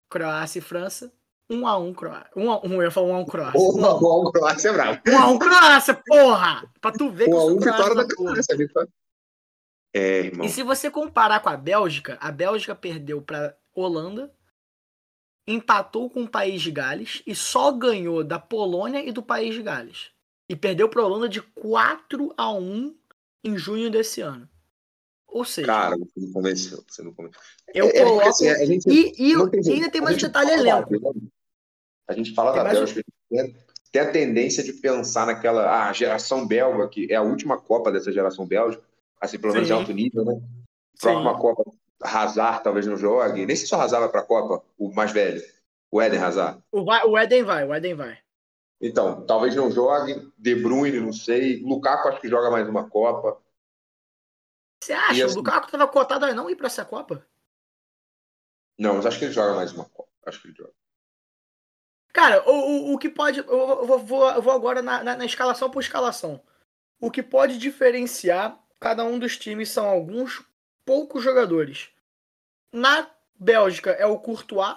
Croácia 0.08 0.58
e 0.58 0.62
França. 0.62 1.12
1x1 1.50 1.94
Croácia. 1.94 2.30
1x1, 2.36 2.72
eu 2.72 2.82
ia 2.82 2.90
falar 2.90 3.08
1x1 3.08 3.26
Croácia. 3.26 3.60
1x1 3.60 4.32
Croácia 4.32 4.68
é 4.68 4.72
bravo. 4.72 5.00
1x1 5.04 5.38
Croácia, 5.38 6.02
porra! 6.06 6.72
Pra 6.80 6.92
tu 6.92 7.10
ver 7.10 7.24
que 7.24 7.30
1x1 7.30 7.64
vitória 7.64 7.94
da 7.94 8.06
Croácia. 8.06 8.56
É, 9.92 10.18
irmão. 10.26 10.46
E 10.46 10.48
se 10.48 10.62
você 10.62 10.90
comparar 10.90 11.40
com 11.40 11.48
a 11.48 11.56
Bélgica, 11.56 12.16
a 12.20 12.30
Bélgica 12.30 12.74
perdeu 12.74 13.20
pra 13.20 13.56
Holanda, 13.74 14.32
empatou 15.46 16.08
com 16.08 16.22
o 16.22 16.28
País 16.28 16.62
de 16.62 16.70
Gales 16.70 17.22
e 17.26 17.34
só 17.34 17.72
ganhou 17.72 18.22
da 18.22 18.38
Polônia 18.38 19.04
e 19.04 19.10
do 19.10 19.22
País 19.22 19.54
de 19.54 19.62
Gales. 19.62 20.10
E 20.48 20.54
perdeu 20.54 20.88
pra 20.88 21.04
Holanda 21.04 21.28
de 21.28 21.42
4 21.42 22.32
a 22.36 22.52
1 22.52 22.96
em 23.44 23.58
junho 23.58 23.90
desse 23.90 24.20
ano. 24.20 24.48
Ou 25.26 25.44
seja. 25.44 25.66
Cara, 25.66 25.96
você 25.96 26.20
não 26.20 26.32
convenceu. 26.32 26.84
Você 26.88 27.02
não 27.02 27.12
convenceu. 27.12 27.40
Eu 27.72 27.88
é, 27.88 28.04
coloco. 28.04 28.22
É 28.22 28.28
assim, 28.28 28.78
e, 28.86 29.12
e, 29.16 29.32
e 29.32 29.72
ainda 29.72 29.90
tem 29.90 30.00
mais 30.00 30.16
detalhe 30.16 30.50
elenco. 30.50 30.90
A 32.10 32.12
gente 32.12 32.34
fala 32.34 32.52
tem 32.52 32.64
da 32.64 32.70
Bélgica, 32.70 33.04
tem, 33.30 33.56
tem 33.92 34.02
a 34.02 34.10
tendência 34.10 34.64
de 34.64 34.72
pensar 34.72 35.26
naquela 35.26 35.86
ah, 35.88 35.92
geração 35.92 36.44
belga, 36.44 36.88
que 36.88 37.06
é 37.08 37.14
a 37.14 37.22
última 37.22 37.56
Copa 37.56 37.92
dessa 37.92 38.10
geração 38.10 38.44
belga, 38.44 38.80
assim, 39.20 39.38
pelo 39.38 39.52
menos 39.52 39.68
de 39.68 39.72
alto 39.72 39.92
nível, 39.92 40.24
né? 40.24 40.40
Próxima 41.00 41.38
Copa, 41.38 41.70
Hazard 42.02 42.64
talvez 42.64 42.84
não 42.84 42.96
jogue. 42.96 43.46
Nem 43.46 43.54
se 43.54 43.68
só 43.68 43.80
Hazard 43.80 44.02
vai 44.02 44.10
para 44.10 44.22
a 44.22 44.26
Copa, 44.26 44.64
o 44.76 44.92
mais 44.92 45.12
velho, 45.12 45.40
o 45.88 46.02
Eden 46.02 46.18
Hazard. 46.18 46.60
O, 46.72 46.84
vai, 46.84 47.06
o 47.06 47.16
Eden 47.16 47.44
vai, 47.44 47.64
o 47.64 47.72
Eden 47.72 47.94
vai. 47.94 48.18
Então, 48.80 49.24
talvez 49.24 49.54
não 49.54 49.70
jogue. 49.70 50.32
De 50.36 50.54
Bruyne, 50.56 50.98
não 50.98 51.12
sei. 51.12 51.62
Lukaku 51.62 52.08
acho 52.08 52.20
que 52.20 52.28
joga 52.28 52.50
mais 52.50 52.68
uma 52.68 52.88
Copa. 52.88 53.40
Você 54.82 54.94
acha? 54.94 55.26
Assim, 55.26 55.34
o 55.34 55.36
Lukaku 55.36 55.66
estava 55.66 55.86
cotado 55.86 56.24
a 56.24 56.34
não 56.34 56.50
ir 56.50 56.56
para 56.56 56.66
essa 56.66 56.84
Copa? 56.84 57.24
Não, 58.76 58.94
mas 58.94 59.06
acho 59.06 59.18
que 59.18 59.26
ele 59.26 59.32
joga 59.32 59.54
mais 59.54 59.72
uma 59.72 59.84
Copa. 59.84 60.08
Acho 60.26 60.42
que 60.42 60.48
ele 60.48 60.56
joga. 60.56 60.72
Cara, 62.12 62.48
o, 62.48 62.52
o, 62.52 62.94
o 62.94 62.98
que 62.98 63.08
pode. 63.08 63.38
Eu 63.38 63.86
vou, 63.86 63.98
vou, 63.98 64.30
eu 64.30 64.42
vou 64.42 64.52
agora 64.52 64.82
na, 64.82 65.02
na, 65.02 65.16
na, 65.16 65.24
escalação 65.24 65.70
por 65.70 65.80
escalação. 65.80 66.42
O 67.00 67.10
que 67.10 67.22
pode 67.22 67.58
diferenciar 67.58 68.58
cada 68.78 69.04
um 69.04 69.18
dos 69.18 69.36
times 69.36 69.70
são 69.70 69.86
alguns 69.86 70.44
poucos 70.84 71.22
jogadores. 71.22 71.90
Na 72.72 73.08
Bélgica 73.38 73.90
é 73.92 74.06
o 74.06 74.18
Courtois 74.18 74.76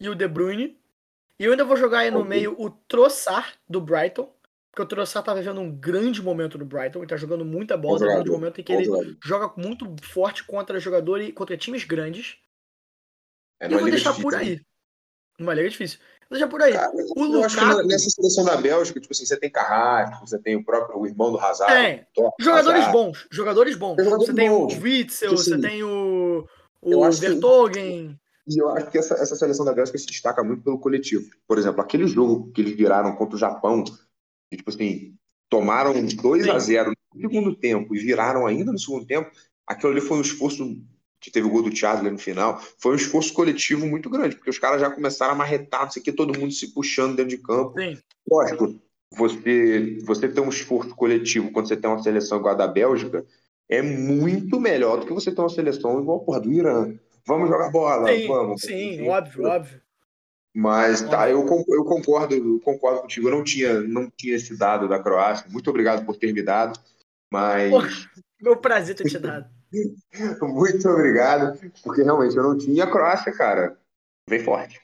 e 0.00 0.08
o 0.08 0.14
De 0.14 0.28
Bruyne. 0.28 0.78
E 1.38 1.44
eu 1.44 1.52
ainda 1.52 1.64
vou 1.64 1.76
jogar 1.76 2.00
aí 2.00 2.10
no 2.10 2.20
okay. 2.20 2.28
meio 2.28 2.54
o 2.58 2.70
Trossard 2.70 3.54
do 3.68 3.80
Brighton. 3.80 4.32
Porque 4.70 4.82
o 4.82 4.86
Trossard 4.86 5.26
tá 5.26 5.34
vivendo 5.34 5.60
um 5.60 5.70
grande 5.70 6.22
momento 6.22 6.58
no 6.58 6.64
Brighton. 6.64 7.00
Ele 7.00 7.08
tá 7.08 7.16
jogando 7.16 7.44
muita 7.44 7.76
bola. 7.76 7.98
Tá 7.98 8.20
um 8.20 8.32
momento 8.32 8.60
em 8.60 8.64
que 8.64 8.72
ele 8.72 9.16
joga 9.22 9.52
muito 9.60 9.84
forte 10.02 10.44
contra 10.44 10.78
jogadores, 10.78 11.32
contra 11.32 11.56
times 11.56 11.84
grandes. 11.84 12.38
É 13.60 13.68
e 13.68 13.72
eu 13.72 13.80
vou 13.80 13.90
deixar 13.90 14.10
difícil, 14.10 14.30
por 14.30 14.38
aí. 14.38 14.60
Numa 15.38 15.54
liga 15.54 15.68
difícil. 15.68 15.98
Deixa 16.30 16.46
por 16.46 16.60
aí. 16.60 16.74
Cara, 16.74 16.92
o 16.94 17.34
eu 17.34 17.44
acho 17.44 17.56
que 17.56 17.86
nessa 17.86 18.10
seleção 18.10 18.44
da 18.44 18.56
Bélgica, 18.56 19.00
tipo 19.00 19.12
assim, 19.12 19.24
você 19.24 19.36
tem 19.36 19.50
Carrasco, 19.50 20.26
você 20.26 20.38
tem 20.38 20.56
o 20.56 20.64
próprio 20.64 20.98
o 20.98 21.06
irmão 21.06 21.32
do 21.32 21.38
Hazard. 21.38 21.72
Tem. 21.72 22.06
Jogadores 22.38 22.80
Hazard. 22.80 22.92
bons. 22.92 23.26
Jogadores 23.30 23.76
bons. 23.76 23.96
Você 23.96 24.34
tem 24.34 24.50
o 24.50 24.66
Witzel, 24.66 25.30
tipo 25.30 25.40
assim, 25.40 25.50
você 25.50 25.58
tem 25.58 25.82
o, 25.82 26.46
o 26.82 27.10
Vertogen. 27.12 28.18
E 28.46 28.58
eu 28.58 28.68
acho 28.70 28.90
que 28.90 28.98
essa, 28.98 29.14
essa 29.14 29.36
seleção 29.36 29.64
da 29.64 29.72
Bélgica 29.72 29.98
se 29.98 30.06
destaca 30.06 30.42
muito 30.42 30.62
pelo 30.62 30.78
coletivo. 30.78 31.28
Por 31.46 31.58
exemplo, 31.58 31.80
aquele 31.80 32.06
jogo 32.06 32.50
que 32.52 32.60
eles 32.60 32.76
viraram 32.76 33.14
contra 33.14 33.36
o 33.36 33.38
Japão, 33.38 33.84
que, 33.84 34.56
tipo 34.56 34.70
assim, 34.70 35.14
tomaram 35.48 35.92
2 35.92 36.48
a 36.48 36.58
0 36.58 36.92
no 37.14 37.20
segundo 37.20 37.54
tempo 37.54 37.94
e 37.94 37.98
viraram 37.98 38.46
ainda 38.46 38.72
no 38.72 38.78
segundo 38.78 39.06
tempo, 39.06 39.30
aquilo 39.66 39.92
ali 39.92 40.00
foi 40.00 40.18
um 40.18 40.22
esforço 40.22 40.64
que 41.20 41.30
teve 41.30 41.46
o 41.46 41.50
gol 41.50 41.62
do 41.62 41.70
Thiago 41.70 42.08
no 42.08 42.18
final, 42.18 42.60
foi 42.78 42.92
um 42.92 42.96
esforço 42.96 43.32
coletivo 43.32 43.86
muito 43.86 44.08
grande, 44.08 44.36
porque 44.36 44.50
os 44.50 44.58
caras 44.58 44.80
já 44.80 44.90
começaram 44.90 45.32
a 45.32 45.36
marretar, 45.36 45.84
não 45.84 45.90
sei 45.90 46.00
o 46.00 46.04
que, 46.04 46.12
todo 46.12 46.38
mundo 46.38 46.52
se 46.52 46.72
puxando 46.72 47.16
dentro 47.16 47.30
de 47.30 47.38
campo. 47.38 47.78
Sim. 47.78 47.98
Lógico, 48.30 48.74
você, 49.12 49.98
você 50.04 50.28
ter 50.28 50.40
um 50.40 50.48
esforço 50.48 50.94
coletivo 50.94 51.50
quando 51.50 51.68
você 51.68 51.76
tem 51.76 51.90
uma 51.90 52.02
seleção 52.02 52.38
igual 52.38 52.54
a 52.54 52.58
da 52.58 52.68
Bélgica 52.68 53.24
é 53.68 53.82
muito 53.82 54.60
melhor 54.60 55.00
do 55.00 55.06
que 55.06 55.12
você 55.12 55.32
ter 55.32 55.40
uma 55.40 55.48
seleção 55.48 56.00
igual 56.00 56.18
a 56.18 56.24
porra 56.24 56.40
do 56.40 56.52
Irã. 56.52 56.94
Vamos 57.26 57.50
jogar 57.50 57.70
bola, 57.70 58.08
sim, 58.08 58.26
vamos. 58.26 58.60
Sim, 58.62 59.08
óbvio, 59.08 59.46
óbvio. 59.46 59.82
Mas 60.54 61.02
tá, 61.02 61.28
eu, 61.28 61.46
eu 61.68 61.84
concordo, 61.84 62.34
eu 62.34 62.60
concordo 62.60 63.02
contigo. 63.02 63.28
Eu 63.28 63.36
não 63.36 63.44
tinha, 63.44 63.80
não 63.80 64.10
tinha 64.10 64.34
esse 64.34 64.56
dado 64.56 64.88
da 64.88 64.98
Croácia. 64.98 65.46
Muito 65.50 65.68
obrigado 65.68 66.04
por 66.06 66.16
ter 66.16 66.32
me 66.32 66.42
dado. 66.42 66.80
Mas. 67.30 67.70
Meu 68.40 68.56
prazer 68.56 68.96
ter 68.96 69.04
te 69.04 69.18
dado. 69.18 69.48
Muito 70.42 70.88
obrigado, 70.88 71.58
porque 71.82 72.02
realmente 72.02 72.36
eu 72.36 72.42
não 72.42 72.56
tinha. 72.56 72.84
a 72.84 72.90
Croácia, 72.90 73.32
cara, 73.32 73.78
vem 74.28 74.40
forte. 74.40 74.80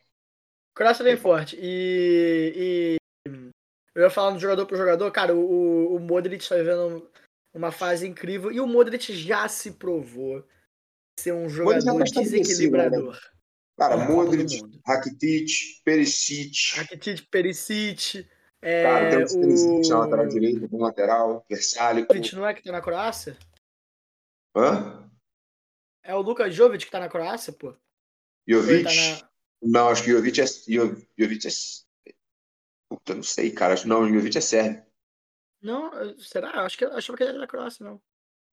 Croácia 0.75 1.05
vem 1.05 1.17
forte. 1.17 1.57
E, 1.61 2.99
e 3.27 3.31
eu 3.95 4.03
ia 4.03 4.11
falando 4.11 4.37
de 4.37 4.43
jogador 4.43 4.67
por 4.67 4.77
jogador, 4.77 5.11
cara, 5.13 5.35
o, 5.35 5.95
o 5.95 6.01
Modric 6.01 6.43
está 6.43 6.57
vivendo 6.57 7.09
uma 7.55 7.71
fase 7.71 8.07
incrível 8.07 8.51
e 8.51 8.61
o 8.61 8.67
Modric 8.67 9.15
já 9.15 9.49
se 9.49 9.73
provou 9.73 10.45
ser 11.19 11.33
um 11.33 11.49
jogador 11.49 12.05
tá 12.05 12.21
desequilibrador. 12.21 13.15
Né? 13.15 13.21
Cara, 13.79 13.95
é, 13.95 14.09
Modric, 14.09 14.63
Rakitic, 14.85 15.83
Perisic. 15.85 16.77
Rakitic, 16.77 17.29
Perisic. 17.31 18.29
É, 18.61 18.83
cara, 18.83 19.11
tem 19.11 19.25
o 19.25 19.41
Perisic 19.41 19.89
na 19.89 19.99
lateral 20.01 20.27
direita, 20.27 20.69
no 20.71 20.79
lateral, 20.79 21.47
Versalho. 21.49 22.01
Modric 22.01 22.35
não 22.35 22.47
é 22.47 22.55
que 22.55 22.63
tá 22.63 22.73
na 22.73 22.81
Croácia? 22.81 23.37
Hã? 24.57 25.11
É 26.03 26.15
o 26.15 26.21
Lucas 26.21 26.55
Jovic 26.55 26.85
que 26.85 26.91
tá 26.91 27.01
na 27.01 27.09
Croácia, 27.09 27.53
pô? 27.53 27.75
Jovic? 28.47 28.85
Tá 28.85 28.91
na... 28.91 29.31
Não, 29.63 29.89
acho 29.89 30.05
que 30.05 30.11
Jovic 30.11 30.41
é. 30.41 30.45
Jovic 30.47 31.49
é. 31.49 32.15
Puta, 32.89 33.15
não 33.15 33.23
sei, 33.23 33.51
cara. 33.51 33.75
Acho... 33.75 33.89
Não, 33.89 34.07
Jovic 34.07 34.37
é 34.37 34.41
sério. 34.41 34.85
Não, 35.63 36.19
será? 36.19 36.65
Acho 36.65 36.77
que 36.77 36.85
achava 36.85 37.17
que 37.17 37.23
ele 37.23 37.31
era 37.31 37.41
da 37.41 37.47
Croácia, 37.47 37.85
não. 37.85 38.01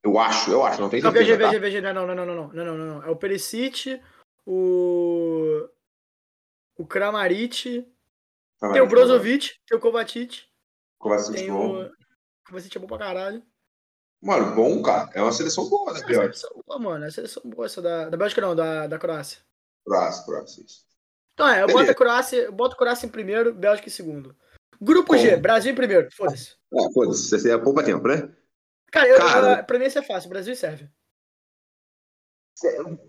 Eu 0.04 0.18
acho, 0.18 0.49
eu 0.49 0.64
acho, 0.66 0.82
não 0.82 0.89
tem 0.89 1.02
não, 1.02 1.12
certeza. 1.12 1.38
Tá? 1.82 1.93
Não, 1.93 2.08
não, 2.08 2.16
não, 2.16 2.26
não, 2.26 2.36
não, 2.36 2.54
não, 2.54 2.66
não, 2.66 2.78
não. 2.78 3.04
É 3.04 3.10
o 3.10 3.16
Perisic, 3.16 4.02
o. 4.45 5.70
O 6.78 6.88
Kramaric. 6.88 7.64
Kramaric 7.64 7.91
tem 8.60 8.70
o 8.70 8.76
é 8.76 8.82
né? 8.82 8.86
Brozovic, 8.89 9.56
tem 9.68 9.78
o 9.78 9.82
Kovacic. 9.82 10.47
Kovacic 10.97 11.36
é 11.36 11.38
tem 11.38 11.52
bom. 11.52 11.84
O... 11.84 11.91
Kovacic 12.47 12.76
é 12.76 12.80
bom 12.80 12.88
pra 12.88 12.97
caralho. 12.97 13.45
Mano, 14.22 14.56
bom, 14.56 14.82
cara. 14.82 15.10
É 15.14 15.22
uma 15.22 15.32
seleção 15.32 15.68
boa, 15.68 15.94
né, 15.94 16.00
é 16.00 16.04
seleção 16.04 16.62
boa, 16.66 16.80
mano. 16.80 17.04
É 17.04 17.08
uma 17.08 17.12
seleção 17.12 17.44
boa 17.44 17.66
essa 17.66 17.82
da, 17.82 18.10
da 18.10 18.18
Bélgica, 18.18 18.42
não, 18.42 18.56
da, 18.56 18.88
da 18.88 19.00
Croácia. 19.00 19.40
Croácia, 19.84 20.26
Croácia, 20.26 20.64
isso. 20.64 20.86
Então 21.34 21.48
é, 21.48 21.64
eu 21.64 21.68
boto 21.68 21.90
a 21.90 21.96
Croácia, 21.96 22.38
eu 22.38 22.52
boto 22.52 22.76
a 22.76 22.78
Croácia 22.78 23.08
em 23.08 23.10
primeiro, 23.10 23.54
Bélgica 23.54 23.88
em 23.88 23.92
segundo. 23.92 24.36
Grupo 24.80 25.18
G, 25.18 25.38
Brasil 25.38 25.72
em 25.72 25.76
primeiro, 25.76 26.10
foda-se. 26.12 26.56
É, 26.74 26.94
foda-se, 26.94 27.30
você 27.30 27.52
é 27.52 27.58
poupa 27.58 27.84
tempo, 27.84 28.08
né? 28.08 28.32
Cara, 28.92 29.08
eu, 29.08 29.18
Cara, 29.18 29.64
pra 29.64 29.80
mim 29.80 29.86
isso 29.86 30.00
é 30.00 30.04
fácil, 30.04 30.30
Brasil 30.30 30.54
e 30.54 30.58
Sérvia. 30.58 30.92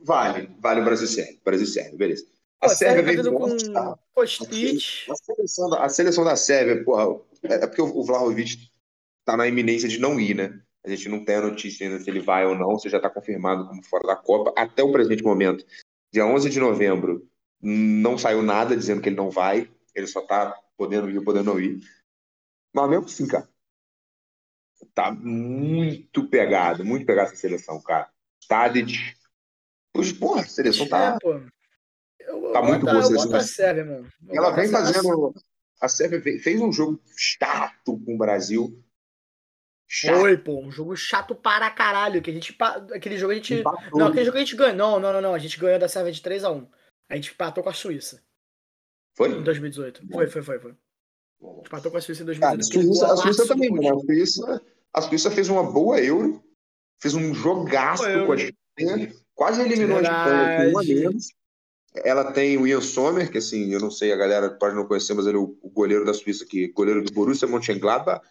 Vale, 0.02 0.54
vale 0.60 0.80
o 0.80 0.84
Brasil 0.84 1.06
e 1.06 1.08
Sérvia. 1.08 1.40
Brasil 1.44 1.66
e 1.66 1.68
Sérvia, 1.68 1.98
beleza. 1.98 2.26
A 2.60 2.68
Pô, 2.68 2.74
Sérvia 2.74 3.02
vem 3.02 3.32
com 3.32 3.56
Kostic. 4.14 5.10
A 5.10 5.16
seleção, 5.16 5.68
da, 5.68 5.84
a 5.84 5.88
seleção 5.88 6.24
da 6.24 6.36
Sérvia, 6.36 6.84
porra, 6.84 7.20
é, 7.42 7.54
é 7.54 7.66
porque 7.66 7.82
o 7.82 8.04
Vlahovic 8.04 8.70
tá 9.24 9.36
na 9.36 9.48
iminência 9.48 9.88
de 9.88 9.98
não 9.98 10.20
ir, 10.20 10.34
né? 10.34 10.62
A 10.84 10.90
gente 10.90 11.08
não 11.08 11.24
tem 11.24 11.36
a 11.36 11.42
notícia 11.42 11.86
ainda 11.86 12.02
se 12.02 12.10
ele 12.10 12.20
vai 12.20 12.44
ou 12.44 12.56
não, 12.56 12.78
se 12.78 12.88
já 12.88 12.96
está 12.96 13.08
confirmado 13.08 13.68
como 13.68 13.84
fora 13.84 14.06
da 14.06 14.16
Copa. 14.16 14.52
Até 14.56 14.82
o 14.82 14.90
presente 14.90 15.22
momento, 15.22 15.64
dia 16.12 16.26
11 16.26 16.50
de 16.50 16.58
novembro, 16.58 17.28
não 17.60 18.18
saiu 18.18 18.42
nada 18.42 18.76
dizendo 18.76 19.00
que 19.00 19.08
ele 19.08 19.16
não 19.16 19.30
vai. 19.30 19.70
Ele 19.94 20.06
só 20.06 20.20
está 20.20 20.52
podendo 20.76 21.08
ir, 21.08 21.22
podendo 21.22 21.52
não 21.52 21.60
ir. 21.60 21.80
Mas 22.74 22.90
mesmo 22.90 23.04
assim, 23.04 23.28
cara, 23.28 23.48
tá 24.94 25.12
muito 25.12 26.28
pegado, 26.28 26.84
muito 26.84 27.06
pegado 27.06 27.28
essa 27.28 27.36
seleção, 27.36 27.80
cara. 27.80 28.10
Tadic. 28.48 28.98
Hoje, 29.94 30.14
porra, 30.14 30.40
a 30.40 30.44
seleção 30.44 30.88
tá. 30.88 31.18
É, 31.22 32.30
eu, 32.30 32.52
tá 32.52 32.62
muito 32.62 32.84
boa 32.84 32.98
a 32.98 33.02
seleção. 33.02 33.30
Mano. 33.84 34.08
Ela 34.30 34.50
vem 34.50 34.68
fazendo. 34.68 35.34
A 35.80 35.88
Sérvia 35.88 36.20
fez 36.40 36.60
um 36.60 36.72
jogo 36.72 37.00
chato 37.16 38.00
com 38.04 38.14
o 38.14 38.18
Brasil. 38.18 38.82
Chato. 39.94 40.20
Foi, 40.20 40.38
pô, 40.38 40.58
um 40.58 40.72
jogo 40.72 40.96
chato 40.96 41.34
para 41.34 41.70
caralho. 41.70 42.22
Que 42.22 42.30
a 42.30 42.32
gente. 42.32 42.56
Aquele 42.94 43.18
jogo 43.18 43.32
a 43.32 43.34
gente. 43.34 43.56
Empatou. 43.56 44.00
Não, 44.00 44.06
aquele 44.06 44.24
jogo 44.24 44.38
a 44.38 44.40
gente 44.40 44.56
ganhou. 44.56 44.74
Não, 44.74 44.98
não, 44.98 45.12
não, 45.12 45.20
não. 45.20 45.34
A 45.34 45.38
gente 45.38 45.58
ganhou 45.58 45.78
da 45.78 45.86
Sérvia 45.86 46.10
de 46.10 46.22
3x1. 46.22 46.66
A 47.10 47.14
gente 47.14 47.32
empatou 47.32 47.62
com 47.62 47.68
a 47.68 47.74
Suíça. 47.74 48.22
Foi? 49.14 49.28
Em 49.28 49.42
2018. 49.42 50.08
Foi, 50.10 50.26
foi, 50.28 50.42
foi, 50.42 50.58
foi. 50.58 50.74
Empatou 51.66 51.92
com 51.92 51.98
a 51.98 52.00
Suíça 52.00 52.22
em 52.22 52.24
2018. 52.24 52.58
a 52.58 52.64
Suíça, 52.64 53.12
a 53.12 53.16
Suíça 53.18 53.46
também, 53.46 53.70
né? 53.70 53.90
A 53.90 53.98
Suíça, 53.98 54.62
a 54.94 55.02
Suíça 55.02 55.30
fez 55.30 55.50
uma 55.50 55.70
boa 55.70 56.00
Euro, 56.00 56.42
fez 56.98 57.12
um 57.12 57.34
jogaço 57.34 58.04
com 58.04 58.32
a 58.32 58.36
Espanha, 58.36 59.12
quase 59.34 59.60
eliminou 59.60 59.96
Verdade. 59.96 60.32
a 60.32 60.68
Espanha 60.68 60.72
com 60.72 60.78
uma 60.78 60.84
menos. 60.84 61.34
Ela 61.96 62.32
tem 62.32 62.56
o 62.56 62.66
Ian 62.66 62.80
Sommer, 62.80 63.30
que 63.30 63.36
assim, 63.36 63.74
eu 63.74 63.80
não 63.80 63.90
sei, 63.90 64.10
a 64.10 64.16
galera 64.16 64.48
pode 64.48 64.74
não 64.74 64.86
conhecer, 64.86 65.12
mas 65.12 65.26
ele 65.26 65.36
é 65.36 65.40
o, 65.40 65.54
o 65.60 65.68
goleiro 65.68 66.06
da 66.06 66.14
Suíça, 66.14 66.46
que 66.46 66.68
goleiro 66.68 67.04
do 67.04 67.12
Borussia 67.12 67.46
Mönchengladbach. 67.46 68.22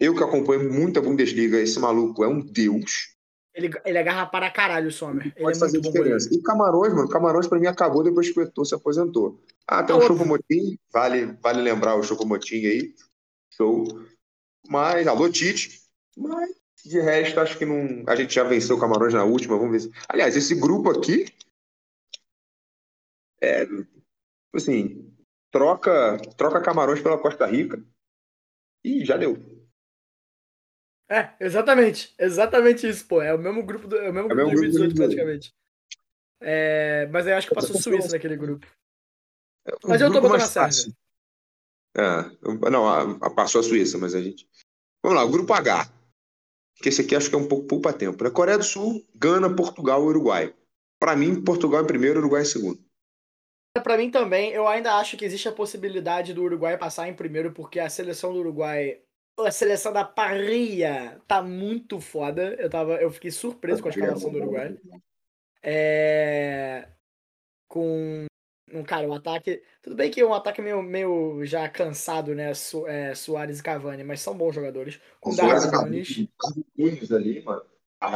Eu 0.00 0.16
que 0.16 0.24
acompanho 0.24 0.72
muito 0.72 0.98
a 0.98 1.02
Bundesliga, 1.02 1.60
esse 1.60 1.78
maluco 1.78 2.24
é 2.24 2.28
um 2.28 2.40
deus. 2.40 3.14
Ele, 3.54 3.70
ele 3.84 3.98
agarra 3.98 4.26
para 4.26 4.50
caralho 4.50 4.88
o 4.88 4.92
Sommer. 4.92 5.34
Pode 5.34 5.56
é 5.56 5.60
fazer 5.60 5.80
diferença. 5.80 6.32
E 6.32 6.40
Camarões, 6.40 6.94
mano, 6.94 7.08
Camarões 7.08 7.46
pra 7.46 7.58
mim 7.58 7.66
acabou 7.66 8.02
depois 8.02 8.30
que 8.30 8.40
o 8.40 8.42
Eto'o 8.42 8.64
se 8.64 8.74
aposentou. 8.74 9.44
Ah, 9.66 9.82
tem 9.82 9.94
o 9.94 10.00
Chocomotim, 10.00 10.78
vale, 10.90 11.36
vale 11.42 11.60
lembrar 11.60 11.96
o 11.96 12.02
Chocomotim 12.02 12.64
aí. 12.64 12.94
Show. 13.52 13.84
Mas, 14.66 15.06
alô, 15.06 15.28
Tite. 15.28 15.82
Mas, 16.16 16.50
de 16.84 17.00
resto, 17.00 17.40
acho 17.40 17.58
que 17.58 17.66
não. 17.66 18.04
A 18.06 18.16
gente 18.16 18.34
já 18.34 18.44
venceu 18.44 18.76
o 18.76 18.80
Camarões 18.80 19.12
na 19.12 19.24
última, 19.24 19.58
vamos 19.58 19.84
ver. 19.84 19.92
Aliás, 20.08 20.36
esse 20.36 20.54
grupo 20.54 20.90
aqui. 20.90 21.26
É. 23.42 23.66
Assim, 24.54 25.12
troca, 25.50 26.16
troca 26.36 26.62
Camarões 26.62 27.02
pela 27.02 27.18
Costa 27.18 27.46
Rica. 27.46 27.82
E 28.82 29.04
já 29.04 29.16
deu. 29.16 29.49
É, 31.10 31.34
exatamente. 31.40 32.14
Exatamente 32.16 32.88
isso, 32.88 33.04
pô. 33.06 33.20
É 33.20 33.34
o 33.34 33.38
mesmo 33.38 33.64
grupo 33.64 33.88
do, 33.88 33.96
é 33.96 34.08
o 34.08 34.12
mesmo 34.12 34.30
é 34.30 34.34
grupo 34.34 34.50
é 34.50 34.54
2018, 34.54 34.94
praticamente. 34.94 35.54
É, 36.40 37.06
mas 37.08 37.26
eu 37.26 37.36
acho 37.36 37.48
que 37.48 37.54
passou 37.54 37.76
Suíça 37.76 38.12
naquele 38.12 38.36
grupo. 38.36 38.66
É 39.66 39.72
mas 39.84 40.00
eu 40.00 40.12
tô 40.12 40.20
botando 40.20 40.42
a 40.42 40.46
Sérvia. 40.46 40.94
É, 41.96 42.70
não, 42.70 42.88
a, 42.88 43.26
a, 43.26 43.30
passou 43.30 43.60
a 43.60 43.64
Suíça, 43.64 43.98
mas 43.98 44.14
a 44.14 44.22
gente. 44.22 44.48
Vamos 45.02 45.18
lá, 45.18 45.24
o 45.24 45.30
grupo 45.30 45.52
H. 45.52 45.92
Que 46.76 46.88
esse 46.88 47.02
aqui 47.02 47.16
acho 47.16 47.28
que 47.28 47.34
é 47.34 47.38
um 47.38 47.48
pouco 47.48 47.66
poupa 47.66 47.92
tempo. 47.92 48.24
É 48.24 48.30
Coreia 48.30 48.56
do 48.56 48.64
Sul, 48.64 49.04
Gana, 49.14 49.54
Portugal 49.54 50.02
e 50.02 50.06
Uruguai. 50.06 50.54
Para 50.98 51.16
mim, 51.16 51.42
Portugal 51.42 51.82
em 51.82 51.86
primeiro, 51.86 52.20
Uruguai 52.20 52.42
em 52.42 52.46
segundo. 52.46 52.82
Para 53.82 53.96
mim 53.96 54.10
também, 54.10 54.50
eu 54.52 54.66
ainda 54.66 54.94
acho 54.94 55.16
que 55.16 55.24
existe 55.24 55.48
a 55.48 55.52
possibilidade 55.52 56.32
do 56.32 56.42
Uruguai 56.42 56.78
passar 56.78 57.08
em 57.08 57.14
primeiro, 57.14 57.52
porque 57.52 57.78
a 57.78 57.90
seleção 57.90 58.32
do 58.32 58.40
Uruguai, 58.40 59.00
a 59.38 59.50
seleção 59.50 59.92
da 59.92 60.04
Parria, 60.04 61.20
tá 61.26 61.42
muito 61.42 62.00
foda. 62.00 62.54
Eu, 62.58 62.68
tava, 62.68 62.96
eu 62.96 63.10
fiquei 63.10 63.30
surpreso 63.30 63.82
com 63.82 63.88
a 63.88 63.90
escalação 63.90 64.30
do 64.30 64.38
Uruguai. 64.38 64.76
É... 65.62 66.88
Com 67.68 68.26
um 68.72 68.82
cara, 68.82 69.06
um 69.06 69.14
ataque. 69.14 69.62
Tudo 69.82 69.96
bem 69.96 70.10
que 70.10 70.20
é 70.20 70.26
um 70.26 70.34
ataque 70.34 70.62
meio, 70.62 70.82
meio 70.82 71.44
já 71.44 71.68
cansado, 71.68 72.34
né? 72.34 72.54
Su, 72.54 72.86
é, 72.86 73.14
Soares 73.14 73.58
e 73.58 73.62
Cavani, 73.62 74.04
mas 74.04 74.20
são 74.20 74.36
bons 74.36 74.54
jogadores. 74.54 75.00
Com 75.20 75.34
Darwin 75.34 75.70
Nunes. 75.72 77.10
ali, 77.10 77.42
mano. 77.42 77.62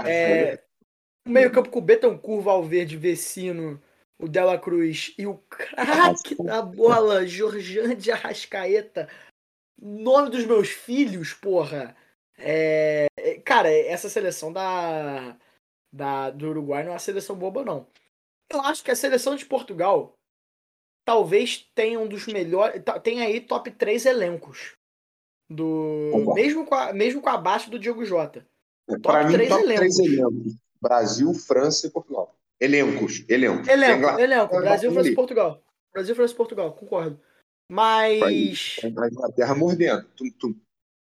É, 0.07 0.63
o 1.27 1.31
meio-campo 1.31 1.71
com 1.71 1.79
o 1.79 1.83
Betancourt, 1.83 2.45
Valverde, 2.45 2.97
Vecino, 2.97 3.83
o 4.19 4.29
Dela 4.29 4.59
Cruz 4.59 5.15
e 5.19 5.27
o 5.27 5.37
craque 5.49 6.35
da 6.43 6.63
bola, 6.63 7.27
Jorjan 7.27 7.95
de 7.95 8.11
Arrascaeta. 8.13 9.09
Nome 9.81 10.31
dos 10.31 10.45
meus 10.45 10.69
filhos, 10.69 11.33
porra. 11.33 11.97
É, 12.37 13.07
cara, 13.45 13.71
essa 13.71 14.09
seleção 14.09 14.53
da, 14.53 15.37
da, 15.93 16.31
do 16.31 16.49
Uruguai 16.49 16.83
não 16.83 16.91
é 16.91 16.95
uma 16.95 16.99
seleção 16.99 17.37
boba, 17.37 17.65
não. 17.65 17.87
Eu 18.51 18.61
acho 18.63 18.85
que 18.85 18.91
a 18.91 18.97
seleção 18.97 19.35
de 19.35 19.47
Portugal 19.47 20.17
talvez 21.05 21.69
tenha 21.75 21.99
um 21.99 22.09
dos 22.09 22.27
melhores. 22.27 22.83
Tem 23.03 23.23
aí 23.23 23.41
top 23.41 23.71
3 23.71 24.07
elencos. 24.07 24.77
Do, 25.49 26.33
mesmo, 26.35 26.65
com 26.65 26.75
a, 26.75 26.93
mesmo 26.93 27.21
com 27.21 27.29
abaixo 27.29 27.71
do 27.71 27.79
Diogo 27.79 28.05
Jota. 28.05 28.47
Para 29.03 29.25
mim, 29.25 29.35
3 29.35 29.49
top 29.49 29.63
elencos. 29.65 29.97
3 29.97 29.99
elencos. 29.99 30.53
Brasil, 30.81 31.35
França 31.35 31.87
e 31.87 31.91
Portugal. 31.91 32.37
Elencos. 32.61 33.25
Elenco. 33.29 33.69
Elenco, 33.69 34.19
elenco. 34.19 34.57
Brasil, 34.57 34.93
França 34.93 35.09
e 35.09 35.15
Portugal. 35.15 35.63
Brasil, 35.93 36.15
França 36.15 36.33
e 36.33 36.37
Portugal, 36.37 36.73
concordo. 36.73 37.21
Mas. 37.71 38.77
A 38.83 38.89
Inglaterra 39.09 39.55
mordendo. 39.55 40.05
Tum, 40.17 40.31
tum. 40.39 40.55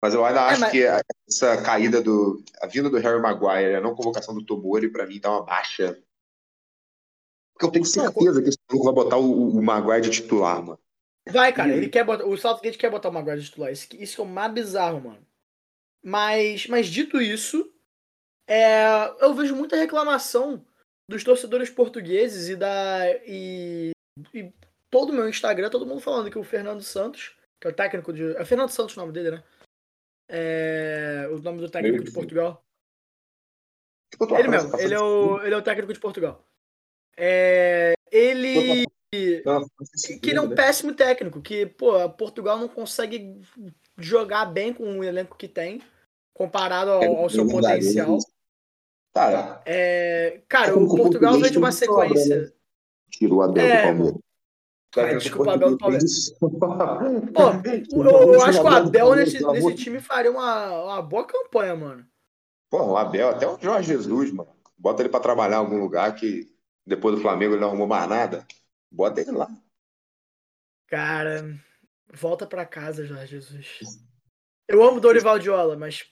Mas 0.03 0.13
eu 0.13 0.23
ainda 0.23 0.41
é, 0.41 0.43
acho 0.43 0.61
mas... 0.61 0.71
que 0.71 0.83
essa 1.27 1.61
caída 1.61 2.01
do. 2.01 2.43
A 2.61 2.67
vinda 2.67 2.89
do 2.89 2.97
Harry 2.97 3.21
Maguire, 3.21 3.75
a 3.75 3.81
não 3.81 3.95
convocação 3.95 4.33
do 4.33 4.45
Tomori, 4.45 4.89
para 4.89 5.05
mim, 5.05 5.19
dá 5.19 5.31
uma 5.31 5.43
baixa 5.43 6.01
porque 7.57 7.65
eu 7.65 7.71
tenho 7.71 7.85
certeza 7.85 8.39
que 8.39 8.49
esse 8.49 8.59
maluco 8.69 8.85
vai 8.85 8.93
botar 8.93 9.17
o, 9.17 9.49
o 9.49 9.63
Maguire 9.63 10.01
de 10.01 10.11
titular, 10.11 10.61
mano. 10.63 10.79
Vai, 11.27 11.51
cara. 11.51 11.75
Ele 11.75 11.89
quer 11.89 12.05
botar, 12.05 12.25
o 12.25 12.37
Southgate 12.37 12.77
quer 12.77 12.91
botar 12.91 13.09
o 13.09 13.11
Maguire 13.11 13.39
de 13.39 13.47
titular. 13.47 13.71
Isso, 13.71 13.87
isso 13.93 14.21
é 14.21 14.23
o 14.23 14.27
mais 14.27 14.53
bizarro, 14.53 15.01
mano. 15.01 15.27
Mas, 16.03 16.67
mas 16.67 16.87
dito 16.87 17.19
isso, 17.19 17.73
é, 18.47 18.85
eu 19.19 19.33
vejo 19.33 19.55
muita 19.55 19.75
reclamação 19.75 20.63
dos 21.09 21.23
torcedores 21.23 21.71
portugueses 21.71 22.47
e 22.47 22.55
da. 22.55 23.09
E, 23.25 23.89
e 24.33 24.53
todo 24.89 25.09
o 25.09 25.13
meu 25.13 25.27
Instagram, 25.27 25.69
todo 25.69 25.85
mundo 25.85 26.01
falando 26.01 26.29
que 26.29 26.39
o 26.39 26.43
Fernando 26.43 26.81
Santos, 26.81 27.35
que 27.59 27.67
é 27.67 27.71
o 27.71 27.73
técnico 27.73 28.13
de. 28.13 28.35
É 28.35 28.45
Fernando 28.45 28.69
Santos 28.69 28.95
o 28.95 28.99
nome 28.99 29.13
dele, 29.13 29.31
né? 29.31 29.43
É, 30.29 31.27
o 31.31 31.39
nome 31.39 31.59
do 31.59 31.69
técnico 31.69 32.03
de 32.03 32.11
Portugal. 32.11 32.63
Ele 34.37 34.47
mesmo, 34.47 34.79
ele 34.79 34.93
é, 34.93 34.99
o, 34.99 35.41
ele 35.41 35.53
é 35.53 35.57
o 35.57 35.61
técnico 35.61 35.93
de 35.93 35.99
Portugal. 35.99 36.45
É, 37.15 37.93
ele. 38.11 38.85
Que 39.11 40.29
ele 40.29 40.37
é 40.37 40.41
um 40.41 40.53
péssimo 40.53 40.93
técnico, 40.93 41.41
que, 41.41 41.65
pô, 41.65 42.09
Portugal 42.09 42.57
não 42.57 42.67
consegue 42.67 43.41
jogar 43.97 44.45
bem 44.45 44.73
com 44.73 44.99
o 44.99 45.03
elenco 45.03 45.37
que 45.37 45.47
tem, 45.47 45.81
comparado 46.33 46.91
ao, 46.91 47.03
ao 47.03 47.29
seu 47.29 47.47
potencial. 47.47 48.17
Cara, 49.13 49.61
é, 49.65 50.41
cara 50.47 50.77
o 50.77 50.87
Portugal 50.87 51.39
vem 51.39 51.49
de 51.49 51.57
uma 51.57 51.71
sequência. 51.71 52.53
Tirou 53.09 53.41
a 53.41 53.45
é, 53.45 53.47
do 53.47 53.53
Palmeiras. 53.53 54.26
Cara, 54.97 55.19
do 55.69 55.77
Palmeiras. 55.77 56.31
Pô, 56.39 58.03
eu, 58.03 58.33
eu 58.33 58.41
acho 58.41 58.61
que 58.61 58.65
o 58.65 58.69
Abel 58.69 59.15
nesse, 59.15 59.45
nesse 59.45 59.75
time 59.75 59.99
faria 59.99 60.31
uma, 60.31 60.83
uma 60.83 61.01
boa 61.01 61.25
campanha, 61.25 61.75
mano. 61.75 62.05
Pô, 62.69 62.83
o 62.83 62.97
Abel, 62.97 63.29
até 63.29 63.47
o 63.47 63.59
Jorge 63.59 63.93
Jesus, 63.93 64.31
mano. 64.31 64.49
Bota 64.77 65.01
ele 65.01 65.09
pra 65.09 65.19
trabalhar 65.19 65.57
em 65.57 65.59
algum 65.59 65.79
lugar 65.79 66.15
que 66.15 66.51
depois 66.85 67.15
do 67.15 67.21
Flamengo 67.21 67.53
ele 67.53 67.61
não 67.61 67.69
arrumou 67.69 67.87
mais 67.87 68.09
nada, 68.09 68.45
bota 68.91 69.21
ele 69.21 69.31
lá. 69.31 69.49
Cara, 70.87 71.55
volta 72.13 72.47
para 72.47 72.65
casa, 72.65 73.05
Jorge 73.05 73.27
Jesus. 73.27 73.99
Eu 74.67 74.83
amo 74.83 74.99
Dorival 74.99 75.39
Diola, 75.39 75.75
mas 75.75 76.05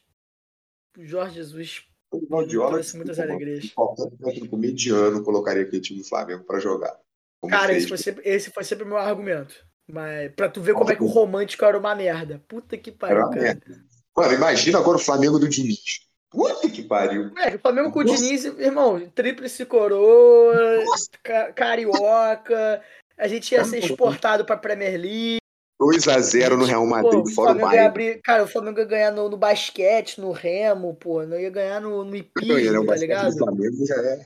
o 0.97 1.05
Jorge 1.05 1.35
Jesus 1.35 1.85
Dorival 2.11 2.45
Diola 2.47 2.71
trouxe 2.73 2.97
muitas 2.97 3.19
alegrias. 3.19 3.71
Qualquer 3.73 4.09
técnico 4.17 4.57
mediano 4.57 5.23
colocaria 5.23 5.63
aquele 5.63 5.81
time 5.81 5.99
do 5.99 6.07
Flamengo 6.07 6.43
para 6.43 6.59
jogar. 6.59 6.99
Cara, 7.47 7.73
esse 7.73 7.87
foi, 7.87 7.97
sempre, 7.97 8.21
esse 8.25 8.51
foi 8.51 8.63
sempre 8.63 8.83
o 8.83 8.87
meu 8.87 8.97
argumento. 8.97 9.55
Mas 9.87 10.31
pra 10.35 10.49
tu 10.49 10.61
ver 10.61 10.73
como 10.73 10.91
é 10.91 10.95
que 10.95 11.03
o 11.03 11.07
romântico 11.07 11.63
era 11.63 11.77
uma 11.77 11.95
merda. 11.95 12.41
Puta 12.47 12.77
que 12.77 12.91
pariu, 12.91 13.29
cara. 13.29 13.41
Merda. 13.41 13.85
Mano, 14.15 14.33
imagina 14.33 14.79
agora 14.79 14.97
o 14.97 15.01
Flamengo 15.01 15.37
do 15.37 15.47
Diniz. 15.47 16.05
Puta 16.29 16.69
que 16.69 16.83
pariu. 16.83 17.31
É, 17.37 17.55
o 17.55 17.59
Flamengo 17.59 17.91
com 17.91 17.99
o 17.99 18.03
Diniz, 18.03 18.45
irmão, 18.45 18.99
tríplice 19.13 19.65
coroa, 19.65 20.83
ca 21.23 21.53
carioca. 21.53 22.81
A 23.17 23.27
gente 23.27 23.53
ia 23.53 23.63
ser 23.63 23.79
exportado 23.79 24.43
pra 24.43 24.57
Premier 24.57 24.99
League. 24.99 25.37
2x0 25.79 26.57
no 26.57 26.65
Real 26.65 26.85
Madrid, 26.85 27.23
pô, 27.23 27.29
fora 27.31 27.51
o 27.51 27.59
Bayern. 27.59 27.87
Abrir, 27.87 28.21
cara, 28.21 28.43
o 28.43 28.47
Flamengo 28.47 28.79
ia 28.79 28.85
ganhar 28.85 29.11
no, 29.11 29.29
no, 29.29 29.37
basquete, 29.37 30.21
no 30.21 30.31
remo, 30.31 30.95
pô. 30.95 31.23
Não 31.23 31.37
ia 31.37 31.49
ganhar 31.49 31.81
no, 31.81 32.03
no 32.03 32.15
hipismo, 32.15 32.81
né? 32.81 32.87
tá 32.87 32.95
ligado? 32.95 33.33
O 33.33 33.37
Flamengo 33.37 33.85
já 33.85 33.95
é. 33.95 34.25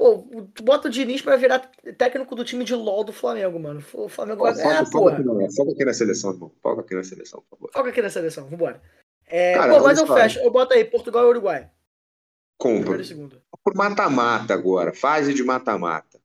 Pô, 0.00 0.24
tu 0.54 0.62
bota 0.62 0.88
o 0.88 0.90
Diniz 0.90 1.20
pra 1.20 1.36
virar 1.36 1.58
técnico 1.98 2.34
do 2.34 2.42
time 2.42 2.64
de 2.64 2.74
LOL 2.74 3.04
do 3.04 3.12
Flamengo, 3.12 3.60
mano. 3.60 3.84
O 3.92 4.08
Flamengo 4.08 4.44
vai 4.44 4.54
ganhar, 4.54 4.88
pô. 4.88 5.10
Foca 5.54 5.72
aqui 5.72 5.84
na 5.84 5.92
seleção, 5.92 6.30
irmão. 6.30 6.50
Foca 6.62 6.80
aqui 6.80 6.94
na 6.94 7.04
seleção, 7.04 7.44
por 7.50 7.58
favor. 7.58 7.70
Foca 7.70 7.90
aqui 7.90 8.00
na 8.00 8.08
seleção, 8.08 8.48
vambora. 8.48 8.80
É, 9.26 9.52
Cara, 9.52 9.74
pô, 9.74 9.84
mas 9.84 9.98
eu 9.98 10.06
fecho. 10.06 10.38
Eu 10.38 10.50
boto 10.50 10.72
aí 10.72 10.86
Portugal 10.86 11.26
e 11.26 11.28
Uruguai. 11.28 11.70
Compra. 12.56 12.98
Por 13.62 13.74
mata-mata 13.74 14.54
agora. 14.54 14.94
Fase 14.94 15.34
de 15.34 15.44
mata-mata. 15.44 16.18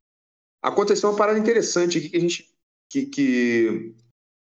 Aconteceu 0.61 1.09
uma 1.09 1.17
parada 1.17 1.37
interessante 1.37 1.97
aqui 1.97 2.07
que 2.07 2.15
a 2.15 2.21
gente... 2.21 2.49
Que, 2.89 3.05
que 3.07 3.93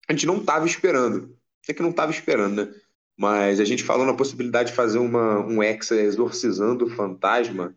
a 0.09 0.11
gente 0.11 0.25
não 0.25 0.39
estava 0.39 0.65
esperando. 0.65 1.33
É 1.69 1.73
que 1.73 1.81
não 1.81 1.91
estava 1.91 2.11
esperando, 2.11 2.65
né? 2.65 2.75
Mas 3.15 3.61
a 3.61 3.63
gente 3.63 3.81
falou 3.81 4.05
na 4.05 4.13
possibilidade 4.13 4.71
de 4.71 4.75
fazer 4.75 4.97
uma, 4.97 5.39
um 5.39 5.63
Hexa 5.63 5.95
exorcizando 5.95 6.83
o 6.83 6.89
fantasma 6.89 7.73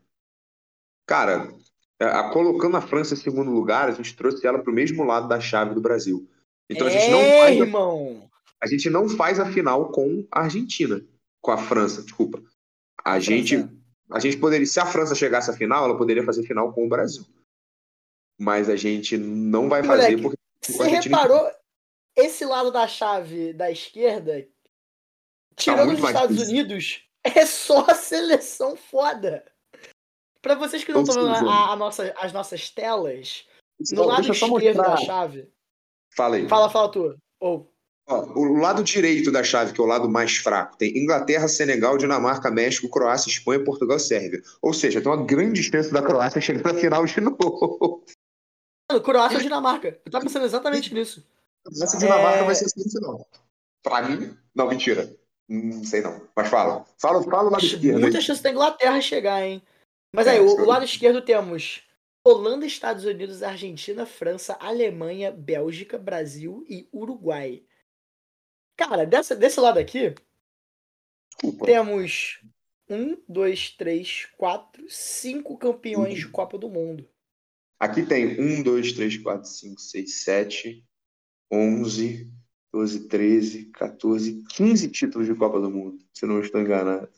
Cara, 1.08 1.48
a, 1.98 2.04
é, 2.04 2.06
a, 2.06 2.30
colocando 2.30 2.76
a 2.76 2.82
França 2.82 3.14
em 3.14 3.16
segundo 3.16 3.50
lugar, 3.50 3.88
a 3.88 3.92
gente 3.92 4.14
trouxe 4.14 4.46
ela 4.46 4.58
para 4.58 4.70
o 4.70 4.74
mesmo 4.74 5.02
lado 5.02 5.26
da 5.26 5.40
chave 5.40 5.74
do 5.74 5.80
Brasil. 5.80 6.28
Então 6.68 6.86
a 6.86 6.90
gente 6.90 7.10
não 7.10 7.20
é, 7.20 7.40
faz. 7.40 7.56
Irmão. 7.56 8.30
A, 8.60 8.66
gente 8.66 8.90
não 8.90 9.08
faz 9.08 9.40
a 9.40 9.50
final 9.50 9.90
com 9.90 10.26
a 10.30 10.42
Argentina. 10.42 11.02
Com 11.40 11.50
a 11.50 11.56
França, 11.56 12.02
desculpa. 12.02 12.42
A, 13.02 13.14
a 13.14 13.18
gente. 13.18 13.56
França. 13.56 13.78
A 14.10 14.20
gente 14.20 14.36
poderia. 14.36 14.66
Se 14.66 14.78
a 14.78 14.84
França 14.84 15.14
chegasse 15.14 15.50
à 15.50 15.54
final, 15.54 15.86
ela 15.86 15.96
poderia 15.96 16.22
fazer 16.22 16.42
final 16.46 16.72
com 16.74 16.84
o 16.84 16.88
Brasil. 16.88 17.24
Mas 18.38 18.68
a 18.68 18.76
gente 18.76 19.16
não 19.16 19.66
vai 19.66 19.82
fazer 19.82 20.16
Moleque, 20.16 20.22
porque. 20.22 20.38
Você 20.66 20.88
reparou 20.88 21.50
esse 22.14 22.44
lado 22.44 22.70
da 22.70 22.86
chave 22.86 23.54
da 23.54 23.70
esquerda? 23.70 24.42
Tá 24.42 24.48
tirando 25.56 25.88
tá 25.88 25.94
os 25.94 26.04
Estados 26.04 26.36
difícil. 26.36 26.54
Unidos, 26.54 27.02
é 27.24 27.46
só 27.46 27.86
a 27.90 27.94
seleção 27.94 28.76
foda. 28.76 29.42
Para 30.42 30.54
vocês 30.54 30.84
que 30.84 30.92
não 30.92 31.02
estão 31.02 31.24
vendo 31.24 31.48
a, 31.48 31.72
a 31.72 31.76
nossa, 31.76 32.14
as 32.18 32.32
nossas 32.32 32.70
telas, 32.70 33.44
no 33.92 34.04
lado 34.04 34.30
esquerdo 34.30 34.76
da 34.76 34.96
chave. 34.96 35.48
Fala 36.14 36.36
aí. 36.36 36.48
Fala, 36.48 36.70
fala 36.70 36.90
tu. 36.90 37.16
Ou. 37.40 37.72
o 38.08 38.58
lado 38.58 38.82
direito 38.82 39.30
da 39.30 39.42
chave, 39.42 39.72
que 39.72 39.80
é 39.80 39.84
o 39.84 39.86
lado 39.86 40.08
mais 40.08 40.36
fraco, 40.36 40.76
tem 40.76 40.96
Inglaterra, 40.96 41.46
Senegal, 41.48 41.98
Dinamarca, 41.98 42.50
México, 42.50 42.88
Croácia, 42.88 43.30
Espanha, 43.30 43.64
Portugal 43.64 43.96
e 43.96 44.00
Sérvia. 44.00 44.42
Ou 44.62 44.72
seja, 44.72 45.00
tem 45.00 45.10
uma 45.10 45.24
grande 45.24 45.62
chance 45.62 45.92
da 45.92 46.02
Croácia 46.02 46.40
chegar 46.40 46.72
na 46.72 46.78
final 46.78 47.04
de 47.04 47.20
novo. 47.20 48.04
Mano, 48.90 49.02
Croácia 49.02 49.38
ou 49.38 49.42
Dinamarca. 49.42 50.00
Eu 50.04 50.10
tava 50.10 50.24
pensando 50.24 50.46
exatamente 50.46 50.94
nisso. 50.94 51.24
Dinamarca 51.98 52.40
é... 52.40 52.44
vai 52.44 52.54
ser 52.54 52.68
semifinal. 52.68 53.28
Pra 53.82 54.02
mim, 54.02 54.36
não, 54.54 54.68
mentira. 54.68 55.14
Não 55.48 55.84
sei 55.84 56.00
não. 56.00 56.20
Mas 56.36 56.48
fala. 56.48 56.84
Fala, 56.98 57.22
fala 57.22 57.48
o 57.48 57.52
lado 57.52 57.64
esquerdo. 57.64 58.00
Muita 58.00 58.20
chance 58.20 58.42
da 58.42 58.50
Inglaterra 58.50 59.00
chegar, 59.00 59.42
hein? 59.42 59.62
Mas 60.12 60.26
aí, 60.26 60.38
é, 60.38 60.40
o, 60.40 60.46
o 60.46 60.64
lado 60.64 60.84
esquerdo 60.84 61.22
temos 61.22 61.82
Holanda, 62.24 62.66
Estados 62.66 63.04
Unidos, 63.04 63.42
Argentina, 63.42 64.06
França, 64.06 64.56
Alemanha, 64.60 65.30
Bélgica, 65.30 65.98
Brasil 65.98 66.64
e 66.68 66.88
Uruguai. 66.92 67.62
Cara, 68.76 69.04
dessa, 69.04 69.34
desse 69.34 69.60
lado 69.60 69.78
aqui, 69.78 70.14
Desculpa. 71.32 71.66
temos 71.66 72.40
um, 72.88 73.20
dois, 73.28 73.70
três, 73.70 74.26
quatro, 74.36 74.84
cinco 74.88 75.58
campeões 75.58 76.14
uhum. 76.14 76.26
de 76.26 76.28
Copa 76.28 76.58
do 76.58 76.68
Mundo. 76.68 77.08
Aqui 77.78 78.04
tem 78.04 78.40
um, 78.40 78.62
dois, 78.62 78.92
três, 78.92 79.16
quatro, 79.16 79.48
cinco, 79.48 79.80
seis, 79.80 80.22
sete, 80.22 80.84
onze, 81.50 82.30
doze, 82.72 83.08
treze, 83.08 83.66
14, 83.66 84.44
15 84.50 84.90
títulos 84.90 85.26
de 85.26 85.34
Copa 85.34 85.60
do 85.60 85.70
Mundo, 85.70 86.04
se 86.12 86.26
não 86.26 86.40
estou 86.40 86.60
enganado. 86.60 87.08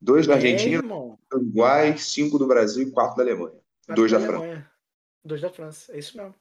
Dois 0.00 0.26
da 0.26 0.34
é, 0.34 0.36
Argentina, 0.36 0.82
é, 0.82 1.34
Uruguai, 1.36 1.98
cinco 1.98 2.38
do 2.38 2.46
Brasil 2.46 2.88
e 2.88 2.90
quatro 2.90 3.16
da 3.16 3.22
Alemanha. 3.22 3.58
Quatro 3.86 3.94
dois 3.94 4.12
da, 4.12 4.18
da 4.18 4.26
França. 4.26 4.70
Dois 5.24 5.40
da 5.40 5.50
França, 5.50 5.92
é 5.92 5.98
isso 5.98 6.16
mesmo. 6.16 6.34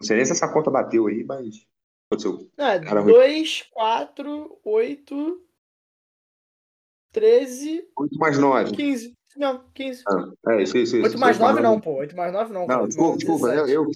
Não 0.00 0.06
sei 0.06 0.16
nem 0.16 0.24
se 0.26 0.32
essa 0.32 0.52
conta 0.52 0.70
bateu 0.70 1.06
aí, 1.06 1.24
mas. 1.24 1.66
Aconteceu. 2.10 2.50
É, 2.58 2.78
dois, 2.78 3.62
quatro, 3.72 4.60
oito, 4.62 5.42
treze. 7.10 7.88
Oito 7.98 8.18
mais 8.18 8.38
nove. 8.38 8.72
Quinze. 8.72 9.14
Não, 9.36 9.64
quinze. 9.72 10.02
Ah, 10.06 10.52
é, 10.52 10.62
isso, 10.62 10.76
isso. 10.76 10.96
Oito 10.96 11.18
mais 11.18 11.38
nove 11.38 11.60
não, 11.60 11.80
pô. 11.80 11.94
Oito 11.96 12.14
mais 12.14 12.32
nove 12.32 12.52
não. 12.52 12.66
Não, 12.66 12.86
desculpa, 12.86 13.18
desculpa 13.18 13.48
eu, 13.48 13.66
eu 13.66 13.90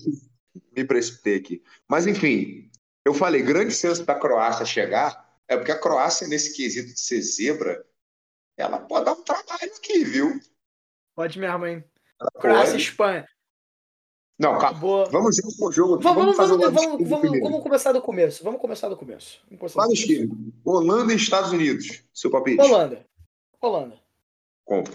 me 0.75 0.85
precipitei 0.85 1.37
aqui. 1.37 1.63
Mas 1.89 2.07
enfim, 2.07 2.71
eu 3.05 3.15
falei, 3.15 3.43
grande 3.43 3.75
chance 3.75 4.03
da 4.03 4.15
Croácia 4.15 4.67
chegar 4.67 5.29
é 5.47 5.57
porque 5.57 5.73
a 5.73 5.79
Croácia, 5.79 6.29
nesse 6.29 6.57
quesito 6.57 6.93
de 6.93 7.01
ser 7.01 7.21
zebra, 7.23 7.85
ela 8.61 8.79
pode 8.79 9.05
dar 9.05 9.13
um 9.13 9.23
trabalho 9.23 9.73
aqui, 9.77 10.05
viu? 10.05 10.41
Pode 11.15 11.39
mesmo, 11.39 11.67
hein? 11.67 11.85
Croácia 12.41 12.75
e 12.75 12.81
Espanha. 12.81 13.27
Não, 14.39 14.59
calma. 14.59 14.79
Boa. 14.79 15.05
Vamos 15.11 15.37
jogo 15.37 15.57
por 15.59 15.73
jogo. 15.73 16.01
Vamos, 16.01 16.23
vamos, 16.23 16.37
fazer 16.37 16.57
vamos, 16.57 16.73
vamos, 16.73 17.09
vamos, 17.09 17.41
vamos, 17.41 17.63
começar 17.63 17.93
do 17.93 18.01
começo. 18.01 18.43
Vamos 18.43 18.61
começar 18.61 18.89
do 18.89 18.97
começo. 18.97 19.43
Lado 19.75 19.93
esquerdo. 19.93 20.35
Holanda 20.65 21.13
e 21.13 21.17
Estados 21.17 21.53
Unidos. 21.53 22.03
Seu 22.15 22.31
palpite. 22.31 22.63
Holanda. 22.63 23.07
Holanda. 23.61 24.01
Compra. 24.65 24.95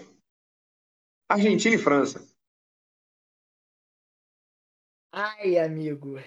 Argentina 1.28 1.76
e 1.76 1.78
França. 1.78 2.26
Ai, 5.12 5.58
amigo. 5.58 6.18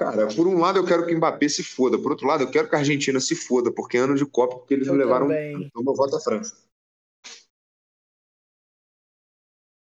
Cara, 0.00 0.28
por 0.28 0.46
um 0.46 0.58
lado 0.58 0.78
eu 0.78 0.86
quero 0.86 1.04
que 1.04 1.12
o 1.12 1.16
Mbappé 1.18 1.46
se 1.46 1.62
foda, 1.62 1.98
por 1.98 2.12
outro 2.12 2.26
lado 2.26 2.44
eu 2.44 2.50
quero 2.50 2.66
que 2.66 2.74
a 2.74 2.78
Argentina 2.78 3.20
se 3.20 3.36
foda, 3.36 3.70
porque 3.70 3.98
é 3.98 4.00
ano 4.00 4.14
de 4.14 4.24
Copa, 4.24 4.56
porque 4.56 4.72
eles 4.72 4.88
eu 4.88 4.94
levaram 4.94 5.28
também. 5.28 5.70
uma 5.76 5.94
volta 5.94 6.16
à 6.16 6.20
França. 6.20 6.56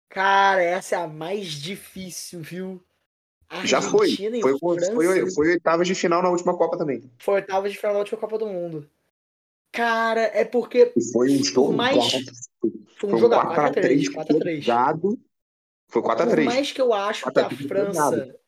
Cara, 0.09 0.63
essa 0.63 0.95
é 0.95 0.99
a 1.01 1.09
mais 1.09 1.49
difícil, 1.49 2.41
viu? 2.41 2.81
Argentina 3.49 3.67
Já 3.67 3.83
foi. 3.83 4.15
Foi, 4.41 4.57
foi, 4.57 5.31
foi 5.33 5.49
oitavas 5.49 5.89
de 5.89 5.97
final 5.97 6.23
na 6.23 6.31
última 6.31 6.57
Copa 6.57 6.79
também. 6.79 7.11
Foi 7.19 7.35
oitavas 7.35 7.73
de 7.73 7.79
final 7.79 7.95
na 7.95 7.99
última 7.99 8.21
Copa 8.21 8.39
do 8.39 8.47
Mundo. 8.47 8.89
Cara, 9.73 10.31
é 10.33 10.45
porque. 10.45 10.93
Foi 11.13 11.29
um 11.29 11.43
jogo. 11.43 11.73
Mais... 11.73 11.97
Foi 12.99 13.13
um, 13.13 13.19
jogo 13.19 13.35
4x3. 13.35 14.13
4x3. 14.13 15.19
Foi 15.89 16.03
4x3. 16.03 16.29
Por 16.29 16.45
mais 16.45 16.71
que 16.71 16.81
eu 16.81 16.95
acho 16.95 17.29
que 17.29 17.41
a 17.41 17.51
França 17.51 18.44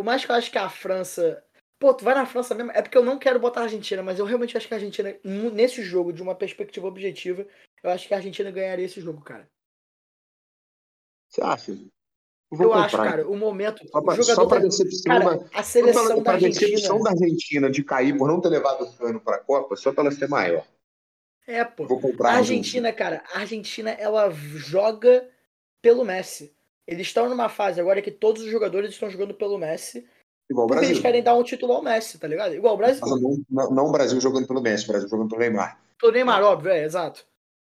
por 0.00 0.04
mais 0.04 0.24
que 0.24 0.30
eu 0.30 0.34
acho 0.34 0.50
que 0.50 0.56
a 0.56 0.70
França. 0.70 1.44
Pô, 1.78 1.92
tu 1.92 2.06
vai 2.06 2.14
na 2.14 2.24
França 2.24 2.54
mesmo. 2.54 2.72
É 2.72 2.80
porque 2.80 2.96
eu 2.96 3.04
não 3.04 3.18
quero 3.18 3.38
botar 3.38 3.60
a 3.60 3.62
Argentina, 3.64 4.02
mas 4.02 4.18
eu 4.18 4.24
realmente 4.24 4.56
acho 4.56 4.66
que 4.66 4.72
a 4.72 4.78
Argentina, 4.78 5.14
nesse 5.22 5.82
jogo, 5.82 6.10
de 6.10 6.22
uma 6.22 6.34
perspectiva 6.34 6.86
objetiva, 6.86 7.46
eu 7.82 7.90
acho 7.90 8.08
que 8.08 8.14
a 8.14 8.16
Argentina 8.16 8.50
ganharia 8.50 8.86
esse 8.86 8.98
jogo, 8.98 9.20
cara. 9.20 9.46
Você 11.28 11.42
acha? 11.42 11.72
Eu, 11.72 12.62
eu 12.62 12.72
acho, 12.72 12.96
cara, 12.96 13.28
o 13.28 13.36
momento. 13.36 13.86
Só 13.88 14.00
pra, 14.00 14.14
o 14.14 14.16
jogador, 14.16 14.34
só 14.42 14.46
pra 14.46 14.58
decepção, 14.60 15.18
cara, 15.20 15.50
a 15.52 15.62
seleção 15.62 16.22
da 16.22 16.32
Argentina. 16.32 16.70
decepção 16.70 17.02
da 17.02 17.10
Argentina 17.10 17.70
de 17.70 17.84
cair 17.84 18.16
por 18.16 18.26
não 18.26 18.40
ter 18.40 18.48
levado 18.48 18.84
o 18.84 18.96
cano 18.96 19.20
pra 19.20 19.36
Copa, 19.36 19.76
só 19.76 19.92
pra 19.92 20.04
ela 20.04 20.12
ser 20.12 20.30
maior. 20.30 20.66
É, 21.46 21.62
pô. 21.62 21.86
Vou 21.86 22.00
comprar 22.00 22.30
a 22.30 22.36
Argentina, 22.38 22.90
cara, 22.90 23.22
a 23.34 23.40
Argentina, 23.40 23.90
ela 23.90 24.30
joga 24.30 25.28
pelo 25.82 26.06
Messi. 26.06 26.56
Eles 26.90 27.06
estão 27.06 27.28
numa 27.28 27.48
fase 27.48 27.80
agora 27.80 28.02
que 28.02 28.10
todos 28.10 28.42
os 28.42 28.50
jogadores 28.50 28.90
estão 28.90 29.08
jogando 29.08 29.32
pelo 29.32 29.56
Messi. 29.56 30.04
Igual 30.50 30.66
o 30.66 30.68
Brasil. 30.68 30.90
eles 30.90 31.00
querem 31.00 31.22
dar 31.22 31.36
um 31.36 31.44
título 31.44 31.74
ao 31.74 31.82
Messi, 31.82 32.18
tá 32.18 32.26
ligado? 32.26 32.52
Igual 32.52 32.74
o 32.74 32.76
Brasil. 32.76 33.00
Não, 33.48 33.70
não, 33.70 33.86
o 33.86 33.92
Brasil 33.92 34.20
jogando 34.20 34.48
pelo 34.48 34.60
Messi, 34.60 34.84
o 34.84 34.88
Brasil 34.88 35.08
jogando 35.08 35.28
pelo 35.28 35.40
Neymar. 35.40 35.80
Pelo 36.00 36.10
Neymar, 36.10 36.42
óbvio, 36.42 36.72
é, 36.72 36.82
exato. 36.82 37.24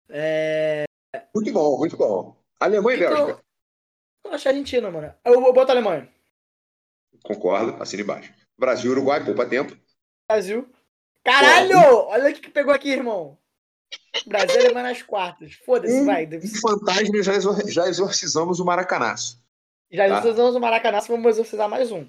É... 0.09 0.85
Muito 1.35 1.53
bom, 1.53 1.79
muito 1.79 1.97
bom. 1.97 2.37
Alemanha 2.61 2.97
e 2.97 3.01
então, 3.01 3.27
Bélgica. 3.27 3.45
Eu 4.25 4.33
acho 4.33 4.49
a 4.49 4.51
Argentina, 4.53 4.91
mano. 4.91 5.15
Eu, 5.25 5.33
eu 5.33 5.53
boto 5.53 5.73
a 5.73 5.75
Alemanha. 5.75 6.09
Concordo, 7.25 7.83
assina 7.83 8.03
embaixo. 8.03 8.33
Brasil, 8.59 8.93
Uruguai, 8.93 9.25
poupa 9.25 9.47
tempo. 9.47 9.77
Brasil. 10.29 10.69
Caralho! 11.25 11.77
Olha 12.07 12.31
o 12.31 12.35
que 12.35 12.51
pegou 12.51 12.73
aqui, 12.75 12.91
irmão. 12.91 13.38
Brasil 14.27 14.63
leva 14.63 14.83
nas 14.83 15.03
quartas. 15.03 15.55
Foda-se, 15.65 16.05
vai. 16.05 16.27
Um 16.27 16.61
fantasma 16.61 17.23
já, 17.23 17.35
exor 17.35 17.69
já 17.69 17.89
exorcizamos 17.89 18.61
o 18.61 18.65
Maracanaço. 18.65 19.43
Já 19.91 20.09
tá? 20.09 20.19
exorcizamos 20.19 20.55
o 20.55 20.61
Maracanaço, 20.61 21.09
vamos 21.09 21.27
exorcizar 21.27 21.69
mais 21.69 21.91
um. 21.91 22.07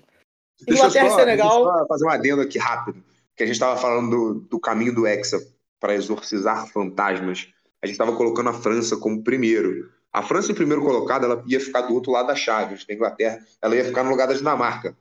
Deixa 0.62 0.84
Inglaterra 0.84 1.08
e 1.08 1.12
Senegal. 1.12 1.66
Deixa 1.66 1.82
eu 1.82 1.88
fazer 1.88 2.06
um 2.06 2.10
adendo 2.10 2.42
aqui 2.42 2.58
rápido. 2.58 3.04
que 3.36 3.44
a 3.44 3.46
gente 3.46 3.56
estava 3.56 3.78
falando 3.78 4.10
do, 4.10 4.40
do 4.42 4.60
caminho 4.60 4.94
do 4.94 5.08
Hexa 5.08 5.40
para 5.80 5.96
exorcizar 5.96 6.68
fantasmas, 6.68 7.48
a 7.82 7.88
gente 7.88 7.94
estava 7.94 8.16
colocando 8.16 8.50
a 8.50 8.54
França 8.54 8.98
como 8.98 9.24
primeiro. 9.24 9.90
A 10.12 10.22
França, 10.22 10.52
em 10.52 10.56
primeiro 10.56 10.82
colocado, 10.82 11.24
ela 11.24 11.44
ia 11.48 11.60
ficar 11.60 11.82
do 11.82 11.94
outro 11.94 12.12
lado 12.12 12.28
da 12.28 12.36
chave, 12.36 12.84
da 12.86 12.94
Inglaterra, 12.94 13.40
ela 13.62 13.76
ia 13.76 13.86
ficar 13.86 14.04
no 14.04 14.10
lugar 14.10 14.28
da 14.28 14.34
Dinamarca, 14.34 14.98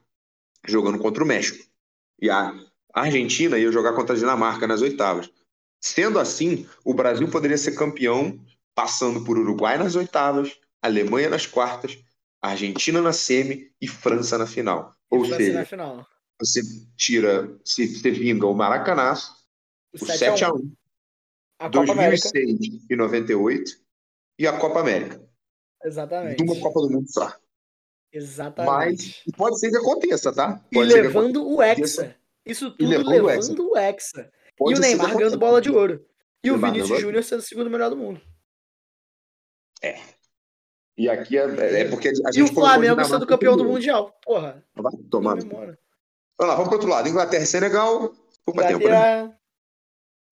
jogando 0.66 0.98
contra 0.98 1.24
o 1.24 1.26
México. 1.26 1.64
E 2.20 2.30
a 2.30 2.54
Argentina 2.94 3.58
ia 3.58 3.72
jogar 3.72 3.94
contra 3.94 4.14
a 4.14 4.18
Dinamarca 4.18 4.66
nas 4.66 4.82
oitavas. 4.82 5.30
Sendo 5.80 6.18
assim, 6.18 6.66
o 6.84 6.92
Brasil 6.92 7.30
poderia 7.30 7.58
ser 7.58 7.72
campeão, 7.72 8.38
passando 8.74 9.24
por 9.24 9.38
Uruguai 9.38 9.78
nas 9.78 9.94
oitavas, 9.94 10.58
Alemanha 10.82 11.28
nas 11.28 11.46
quartas, 11.46 11.98
Argentina 12.40 13.00
na 13.00 13.12
semi 13.12 13.72
e 13.80 13.86
França 13.88 14.38
na 14.38 14.46
final. 14.46 14.94
Ou 15.10 15.24
seja, 15.24 15.64
final. 15.64 16.06
você 16.40 16.60
tira, 16.96 17.56
se 17.64 17.86
você 17.86 18.10
vinga 18.10 18.46
o 18.46 18.54
Maracanaço, 18.54 19.34
o 19.92 20.04
7 20.04 20.44
x 20.44 20.52
1 20.52 20.72
a 21.60 21.68
2006 21.68 22.86
e 22.88 22.96
98 22.96 23.72
e 24.38 24.46
a 24.46 24.56
Copa 24.58 24.80
América. 24.80 25.20
Exatamente. 25.84 26.36
De 26.36 26.42
uma 26.44 26.60
Copa 26.60 26.80
do 26.80 26.90
Mundo 26.90 27.10
só. 27.10 27.32
Exatamente. 28.12 29.22
Mas 29.26 29.36
pode 29.36 29.58
ser 29.58 29.70
que 29.70 29.76
aconteça, 29.76 30.32
tá? 30.32 30.60
Pode 30.72 30.90
e 30.90 30.94
levando 30.94 31.46
o 31.46 31.62
Hexa. 31.62 32.16
Isso 32.44 32.70
tudo 32.70 32.88
levando, 32.88 33.08
levando, 33.08 33.70
o 33.70 33.76
Hexa. 33.76 34.30
Pode 34.58 34.74
e 34.74 34.78
o 34.78 34.80
Neymar 34.80 35.16
ganhando 35.16 35.38
bola 35.38 35.60
de 35.60 35.70
ouro. 35.70 36.04
E 36.42 36.50
o 36.50 36.58
Vinícius 36.58 37.00
Júnior 37.00 37.22
sendo 37.22 37.40
o 37.40 37.42
segundo 37.42 37.70
melhor 37.70 37.90
do 37.90 37.96
mundo. 37.96 38.20
É. 39.82 40.00
E 40.96 41.08
aqui 41.08 41.38
é, 41.38 41.82
é 41.82 41.88
porque 41.88 42.08
a 42.08 42.12
gente. 42.12 42.38
E 42.38 42.42
o 42.42 42.48
Flamengo 42.48 43.04
sendo 43.04 43.26
campeão 43.26 43.56
do 43.56 43.64
Mundial. 43.64 44.12
Porra. 44.24 44.64
Vai 44.74 44.92
tomar. 45.10 45.36
Vamos 45.36 45.76
lá, 46.40 46.54
vamos 46.54 46.68
pro 46.68 46.74
outro 46.74 46.88
lado. 46.88 47.08
Inglaterra 47.08 47.44
e 47.44 47.46
Senegal. 47.46 48.12
Pouco 48.44 48.60
tempo, 48.60 48.88
né? 48.88 49.32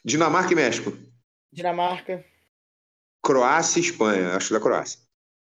Dinamarca 0.05 0.53
e 0.53 0.57
México. 0.57 0.93
Dinamarca. 1.53 2.25
Croácia 3.23 3.79
e 3.79 3.83
Espanha. 3.83 4.37
Acho 4.37 4.53
da 4.53 4.61
Croácia. 4.61 5.01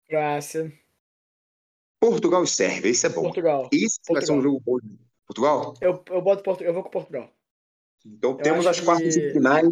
Croácia. 0.07 0.71
Portugal 1.99 2.43
e 2.43 2.47
Sérvia. 2.47 2.89
Isso 2.89 3.05
é 3.05 3.09
bom. 3.09 3.23
Portugal. 3.23 3.69
Isso 3.71 3.99
vai 4.09 4.25
ser 4.25 4.31
um 4.31 4.41
jogo 4.41 4.59
bom. 4.59 4.77
Portugal? 5.27 5.73
Eu, 5.81 6.03
eu, 6.09 6.21
boto 6.21 6.43
Portugal. 6.43 6.69
eu 6.69 6.73
vou 6.73 6.83
com 6.83 6.89
Portugal. 6.89 7.31
Então 8.05 8.35
temos 8.37 8.65
as 8.65 8.79
quartas 8.79 9.15
que... 9.15 9.21
de 9.21 9.33
finais 9.33 9.67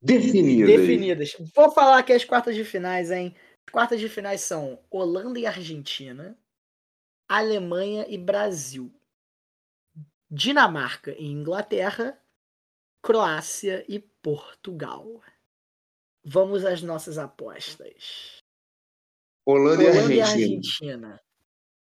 definidas. 0.00 0.76
Definidas. 0.76 1.36
Vou 1.54 1.70
falar 1.70 1.98
aqui 1.98 2.12
as 2.12 2.24
quartas 2.24 2.54
de 2.54 2.64
finais, 2.64 3.10
hein? 3.10 3.34
As 3.66 3.72
quartas 3.72 4.00
de 4.00 4.08
finais 4.08 4.40
são 4.40 4.82
Holanda 4.90 5.38
e 5.38 5.46
Argentina, 5.46 6.38
Alemanha 7.28 8.06
e 8.08 8.16
Brasil, 8.16 8.92
Dinamarca 10.30 11.12
e 11.18 11.26
Inglaterra, 11.26 12.18
Croácia 13.02 13.84
e 13.88 13.98
Portugal. 13.98 15.22
Vamos 16.24 16.64
às 16.64 16.82
nossas 16.82 17.18
apostas. 17.18 18.38
Holanda, 19.46 19.82
Holanda 19.84 20.14
e, 20.14 20.20
Argentina. 20.20 21.20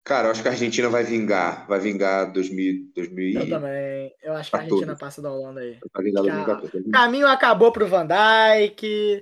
Cara, 0.07 0.29
eu 0.29 0.31
acho 0.31 0.41
que 0.41 0.47
a 0.47 0.51
Argentina 0.51 0.87
vai 0.87 1.03
vingar. 1.03 1.67
Vai 1.67 1.81
vingar 1.81 2.31
2000, 2.31 2.93
2000 2.95 3.41
Eu 3.41 3.49
também. 3.49 4.15
Eu 4.23 4.33
acho 4.35 4.49
que 4.49 4.55
a 4.55 4.59
Argentina 4.61 4.95
passa 4.95 5.21
da 5.21 5.29
Holanda 5.29 5.59
aí. 5.59 5.77
Vingar 5.99 6.23
2014. 6.23 6.89
Caminho 6.91 7.27
acabou 7.27 7.73
pro 7.73 7.85
Van 7.89 8.07
Dijk. 8.07 9.21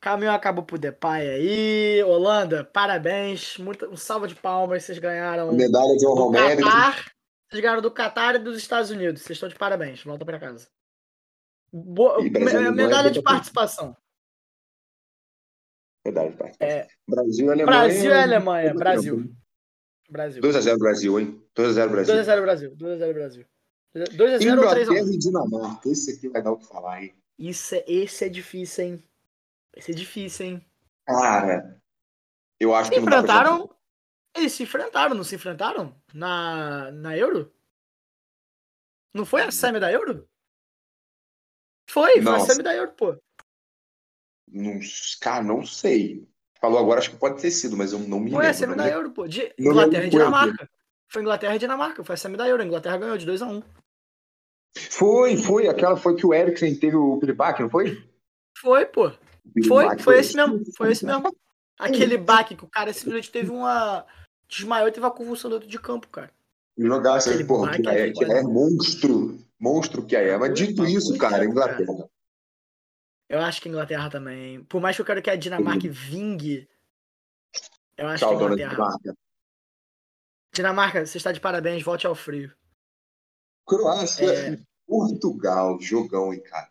Caminho 0.00 0.30
acabou 0.30 0.64
pro 0.64 0.78
Depay 0.78 1.28
aí. 1.28 2.04
Holanda, 2.04 2.64
parabéns. 2.64 3.58
Muito, 3.58 3.90
um 3.90 3.96
salve 3.96 4.28
de 4.28 4.36
palmas. 4.36 4.84
Vocês 4.84 5.00
ganharam. 5.00 5.48
A 5.48 5.52
medalha 5.52 5.96
de 5.96 6.06
honra 6.06 6.30
médico. 6.30 6.70
Vocês 7.50 7.60
ganharam 7.60 7.82
do 7.82 7.90
Qatar 7.90 8.36
e 8.36 8.38
dos 8.38 8.56
Estados 8.56 8.90
Unidos. 8.92 9.22
Vocês 9.22 9.36
estão 9.36 9.48
de 9.48 9.56
parabéns. 9.56 10.04
Volta 10.04 10.24
pra 10.24 10.38
casa. 10.38 10.68
Boa, 11.72 12.22
medalha 12.22 13.10
de 13.10 13.20
participação. 13.20 13.96
Medalha 16.06 16.30
de 16.30 16.36
participação. 16.36 16.76
É, 16.78 16.86
Brasil 17.08 17.46
e 17.46 17.50
Alemanha. 17.50 17.66
Brasil 17.66 18.10
e 18.10 18.14
Alemanha. 18.14 18.74
Brasil. 18.74 19.41
Brasil. 20.12 20.42
2x0 20.42 20.78
Brasil, 20.78 21.20
hein? 21.20 21.42
2x0 21.56 21.88
Brasil. 21.90 22.14
2x0 22.14 22.42
Brasil. 22.42 22.76
2x0 22.76 23.14
Brasil. 23.14 23.46
2x0 23.94 24.58
ou 24.58 24.70
3x1? 24.70 25.14
e 25.14 25.18
Dinamarca. 25.18 25.88
Esse 25.88 26.12
aqui 26.12 26.28
vai 26.28 26.42
dar 26.42 26.52
o 26.52 26.58
que 26.58 26.66
falar, 26.66 27.02
hein? 27.02 27.14
Isso 27.38 27.74
é, 27.74 27.84
esse 27.86 28.24
é 28.24 28.28
difícil, 28.28 28.84
hein? 28.84 29.04
Esse 29.74 29.90
é 29.90 29.94
difícil, 29.94 30.46
hein? 30.46 30.66
Cara, 31.06 31.80
eu 32.60 32.74
acho 32.74 32.90
se 32.90 32.94
que 32.94 33.00
não 33.00 33.08
enfrentaram. 33.08 33.74
Eles 34.34 34.52
se 34.52 34.62
enfrentaram, 34.62 35.14
não 35.14 35.24
se 35.24 35.34
enfrentaram? 35.34 36.00
Na, 36.14 36.90
na 36.92 37.16
Euro? 37.16 37.52
Não 39.12 39.26
foi 39.26 39.42
a 39.42 39.50
semi 39.50 39.78
da 39.78 39.92
Euro? 39.92 40.28
Foi, 41.90 42.22
foi 42.22 42.34
a 42.34 42.40
semi 42.40 42.62
da 42.62 42.74
Euro, 42.74 42.92
pô. 42.92 43.18
Não, 44.48 44.78
cara, 45.20 45.42
não 45.42 45.66
sei. 45.66 46.26
Falou 46.62 46.78
agora, 46.78 47.00
acho 47.00 47.10
que 47.10 47.16
pode 47.16 47.42
ter 47.42 47.50
sido, 47.50 47.76
mas 47.76 47.92
eu 47.92 47.98
não 47.98 48.20
me 48.20 48.26
lembro. 48.26 48.38
Foi 48.38 48.46
a 48.46 48.54
semi 48.54 48.76
da 48.76 48.88
Euro, 48.88 49.10
pô. 49.10 49.26
De 49.26 49.52
Inglaterra 49.58 50.04
e 50.06 50.10
Dinamarca. 50.10 50.70
Foi 51.08 51.20
Inglaterra 51.20 51.56
e 51.56 51.58
Dinamarca. 51.58 52.04
Foi 52.04 52.14
a 52.14 52.16
semi 52.16 52.36
da 52.36 52.48
Euro. 52.48 52.62
A 52.62 52.64
Inglaterra 52.64 52.98
ganhou 52.98 53.18
de 53.18 53.26
2x1. 53.26 53.50
Um. 53.50 53.62
Foi, 54.78 55.36
foi. 55.36 55.66
Aquela 55.66 55.96
foi 55.96 56.14
que 56.14 56.24
o 56.24 56.32
Eriksen 56.32 56.76
teve 56.76 56.94
o 56.94 57.18
piripaque, 57.18 57.62
não 57.62 57.68
foi? 57.68 58.00
Foi, 58.56 58.86
pô. 58.86 59.10
Foi, 59.66 59.98
foi 59.98 60.20
esse 60.20 60.36
mesmo. 60.36 60.62
Foi 60.76 60.92
esse 60.92 61.04
mesmo. 61.04 61.34
Aquele 61.76 62.16
baque 62.16 62.54
que 62.54 62.64
o 62.64 62.70
cara 62.70 62.92
simplesmente 62.92 63.32
teve 63.32 63.50
uma. 63.50 64.06
Desmaiou 64.48 64.86
e 64.86 64.92
teve 64.92 65.04
uma 65.04 65.10
convulsão 65.10 65.50
dentro 65.50 65.66
de 65.66 65.78
campo, 65.80 66.06
cara. 66.06 66.30
Jogasse 66.78 67.30
aí, 67.30 67.44
porra, 67.44 67.72
que, 67.72 67.88
é, 67.88 68.12
que 68.12 68.24
é 68.24 68.40
monstro. 68.42 69.36
Monstro 69.58 70.06
que 70.06 70.14
é. 70.14 70.38
Mas 70.38 70.54
dito 70.54 70.84
isso, 70.84 71.18
cara, 71.18 71.44
Inglaterra. 71.44 72.08
Eu 73.28 73.40
acho 73.40 73.60
que 73.60 73.68
Inglaterra 73.68 74.10
também. 74.10 74.62
Por 74.64 74.80
mais 74.80 74.96
que 74.96 75.02
eu 75.02 75.06
quero 75.06 75.22
que 75.22 75.30
a 75.30 75.36
Dinamarca 75.36 75.88
vingue, 75.88 76.68
eu 77.96 78.08
acho 78.08 78.24
Tchau, 78.24 78.36
que 78.36 78.42
a 78.42 78.46
Inglaterra. 78.46 78.70
Dinamarca. 78.70 79.16
Dinamarca, 80.52 81.06
você 81.06 81.16
está 81.16 81.32
de 81.32 81.40
parabéns, 81.40 81.82
volte 81.82 82.06
ao 82.06 82.14
frio. 82.14 82.54
Croácia 83.66 84.30
é... 84.30 84.58
Portugal, 84.86 85.80
jogão, 85.80 86.34
hein, 86.34 86.42
cara. 86.42 86.70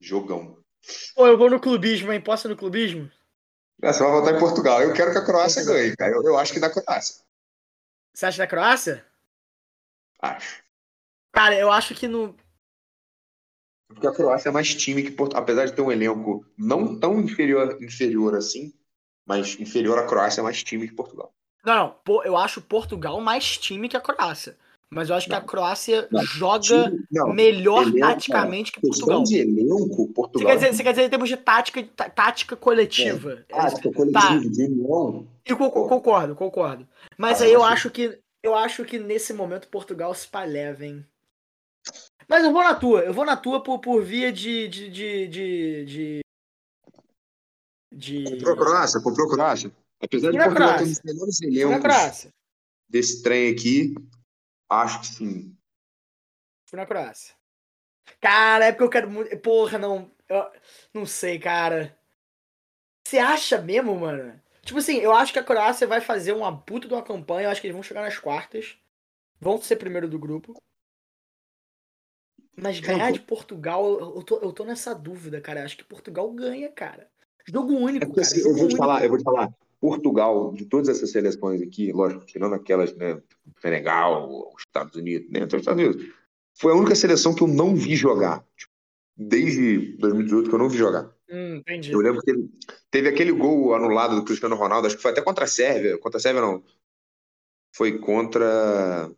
Jogão. 0.00 0.58
Pô, 1.14 1.26
eu 1.26 1.38
vou 1.38 1.50
no 1.50 1.60
clubismo, 1.60 2.12
hein? 2.12 2.20
Posso 2.20 2.48
ir 2.48 2.50
no 2.50 2.56
clubismo? 2.56 3.10
É, 3.82 3.92
você 3.92 4.02
vai 4.02 4.12
votar 4.12 4.34
em 4.34 4.38
Portugal. 4.38 4.82
Eu 4.82 4.92
quero 4.92 5.12
que 5.12 5.18
a 5.18 5.24
Croácia 5.24 5.64
ganhe, 5.64 5.96
cara. 5.96 6.12
Eu, 6.12 6.22
eu 6.22 6.38
acho 6.38 6.52
que 6.52 6.60
da 6.60 6.70
Croácia. 6.70 7.22
Você 8.12 8.26
acha 8.26 8.38
da 8.38 8.46
Croácia? 8.46 9.06
Acho. 10.20 10.62
Cara, 11.32 11.54
eu 11.54 11.70
acho 11.70 11.94
que 11.94 12.08
no. 12.08 12.36
Porque 13.92 14.06
a 14.06 14.12
Croácia 14.12 14.48
é 14.48 14.52
mais 14.52 14.74
time 14.74 15.02
que 15.02 15.10
Portugal. 15.10 15.42
Apesar 15.42 15.66
de 15.66 15.72
ter 15.72 15.82
um 15.82 15.90
elenco 15.90 16.44
não 16.56 16.98
tão 16.98 17.20
inferior, 17.20 17.76
inferior 17.82 18.34
assim, 18.36 18.72
mas 19.26 19.58
inferior 19.60 19.98
à 19.98 20.06
Croácia 20.06 20.40
é 20.40 20.44
mais 20.44 20.62
time 20.62 20.88
que 20.88 20.94
Portugal. 20.94 21.32
Não, 21.64 21.74
não. 22.06 22.24
Eu 22.24 22.36
acho 22.36 22.60
Portugal 22.60 23.20
mais 23.20 23.58
time 23.58 23.88
que 23.88 23.96
a 23.96 24.00
Croácia. 24.00 24.56
Mas 24.88 25.08
eu 25.08 25.14
acho 25.14 25.28
não. 25.28 25.36
que 25.36 25.44
a 25.44 25.46
Croácia 25.46 26.08
não, 26.10 26.24
joga 26.24 26.90
time, 26.90 27.04
não, 27.12 27.32
melhor 27.32 27.82
elenco, 27.82 28.00
taticamente 28.00 28.72
que 28.72 28.80
Portugal. 28.80 29.22
de 29.22 29.38
elenco, 29.38 30.08
Portugal. 30.08 30.40
Você 30.40 30.44
quer 30.46 30.54
dizer, 30.56 30.76
você 30.76 30.82
quer 30.82 30.90
dizer 30.90 31.04
em 31.04 31.10
termos 31.10 31.28
de 31.28 31.36
tática, 31.36 31.82
tática 32.10 32.56
coletiva. 32.56 33.44
É, 33.48 33.54
tática 33.54 33.92
coletiva, 33.92 34.20
tá. 34.20 34.38
de 34.38 34.64
união. 34.64 35.28
Eu 35.46 35.56
concordo, 35.56 36.34
concordo. 36.34 36.88
Mas 37.16 37.40
ah, 37.40 37.44
aí 37.44 37.52
eu 37.52 37.62
acho 37.62 37.88
que 37.90 38.18
eu 38.42 38.54
acho 38.54 38.84
que 38.84 38.98
nesse 38.98 39.32
momento 39.32 39.68
Portugal 39.68 40.12
se 40.14 40.26
paleva, 40.26 40.84
hein? 40.84 41.04
Mas 42.30 42.44
eu 42.44 42.52
vou 42.52 42.62
na 42.62 42.76
tua, 42.76 43.00
eu 43.00 43.12
vou 43.12 43.24
na 43.24 43.36
tua 43.36 43.60
por, 43.60 43.80
por 43.80 44.04
via 44.04 44.32
de. 44.32 44.68
de, 44.68 44.88
de, 44.88 45.26
de, 45.26 45.84
de... 45.84 46.20
de... 47.92 48.30
Comprou 48.30 48.56
Croácia, 48.56 49.00
comprou 49.02 49.28
Croácia. 49.28 49.72
Apesar 50.00 50.30
de 50.30 50.38
Portugal 50.38 50.78
ter 50.78 50.84
um 50.84 50.86
dos 50.86 51.02
melhores 51.02 51.42
elencos 51.42 52.28
desse 52.88 53.20
trem 53.24 53.52
aqui, 53.52 53.94
acho 54.68 55.00
que 55.00 55.06
sim. 55.08 55.56
Fui 56.66 56.78
na 56.78 56.86
Croácia. 56.86 57.34
Cara, 58.20 58.66
é 58.66 58.70
porque 58.70 58.84
eu 58.84 58.90
quero 58.90 59.10
muito. 59.10 59.36
Porra, 59.38 59.76
não. 59.76 60.08
Eu... 60.28 60.48
Não 60.94 61.04
sei, 61.04 61.36
cara. 61.36 61.98
Você 63.04 63.18
acha 63.18 63.60
mesmo, 63.60 63.98
mano? 63.98 64.40
Tipo 64.62 64.78
assim, 64.78 64.98
eu 64.98 65.12
acho 65.12 65.32
que 65.32 65.40
a 65.40 65.44
Croácia 65.44 65.84
vai 65.84 66.00
fazer 66.00 66.30
uma 66.30 66.56
puta 66.56 66.86
de 66.86 66.94
uma 66.94 67.02
campanha. 67.02 67.48
Eu 67.48 67.50
acho 67.50 67.60
que 67.60 67.66
eles 67.66 67.74
vão 67.74 67.82
chegar 67.82 68.02
nas 68.02 68.18
quartas. 68.18 68.78
Vão 69.40 69.60
ser 69.60 69.74
primeiro 69.74 70.08
do 70.08 70.16
grupo. 70.16 70.54
Mas 72.56 72.80
ganhar 72.80 73.12
de 73.12 73.20
Portugal, 73.20 74.14
eu 74.16 74.22
tô, 74.22 74.38
eu 74.38 74.52
tô 74.52 74.64
nessa 74.64 74.94
dúvida, 74.94 75.40
cara. 75.40 75.64
Acho 75.64 75.76
que 75.76 75.84
Portugal 75.84 76.30
ganha, 76.32 76.68
cara. 76.70 77.08
Jogo 77.46 77.72
único, 77.72 78.04
é 78.04 78.06
porque, 78.06 78.20
cara. 78.20 78.32
Assim, 78.32 78.48
eu 78.48 78.56
vou 78.56 78.68
te 78.68 78.76
falar, 78.76 79.02
eu 79.02 79.08
vou 79.08 79.18
te 79.18 79.24
falar. 79.24 79.50
Portugal, 79.80 80.52
de 80.52 80.66
todas 80.66 80.88
essas 80.88 81.10
seleções 81.10 81.62
aqui, 81.62 81.90
lógico, 81.90 82.26
tirando 82.26 82.54
aquelas, 82.54 82.94
né, 82.96 83.20
Senegal, 83.60 84.52
os 84.54 84.62
Estados 84.62 84.94
Unidos, 84.94 85.30
né, 85.30 85.46
os 85.46 85.54
Estados 85.54 85.82
Unidos, 85.82 86.06
foi 86.54 86.72
a 86.72 86.76
única 86.76 86.94
seleção 86.94 87.34
que 87.34 87.42
eu 87.42 87.48
não 87.48 87.74
vi 87.74 87.96
jogar. 87.96 88.44
Tipo, 88.54 88.70
desde 89.16 89.96
2018 89.98 90.48
que 90.48 90.54
eu 90.54 90.58
não 90.58 90.68
vi 90.68 90.76
jogar. 90.76 91.10
Hum, 91.30 91.56
entendi. 91.56 91.92
Eu 91.92 92.00
lembro 92.00 92.20
que 92.20 92.32
teve, 92.32 92.50
teve, 92.90 93.08
aquele 93.08 93.32
gol 93.32 93.74
anulado 93.74 94.16
do 94.16 94.24
Cristiano 94.24 94.56
Ronaldo, 94.56 94.86
acho 94.86 94.96
que 94.96 95.02
foi 95.02 95.12
até 95.12 95.22
contra 95.22 95.44
a 95.44 95.48
Sérvia. 95.48 95.98
Contra 95.98 96.18
a 96.18 96.20
Sérvia, 96.20 96.42
não. 96.42 96.62
Foi 97.74 97.98
contra. 97.98 99.10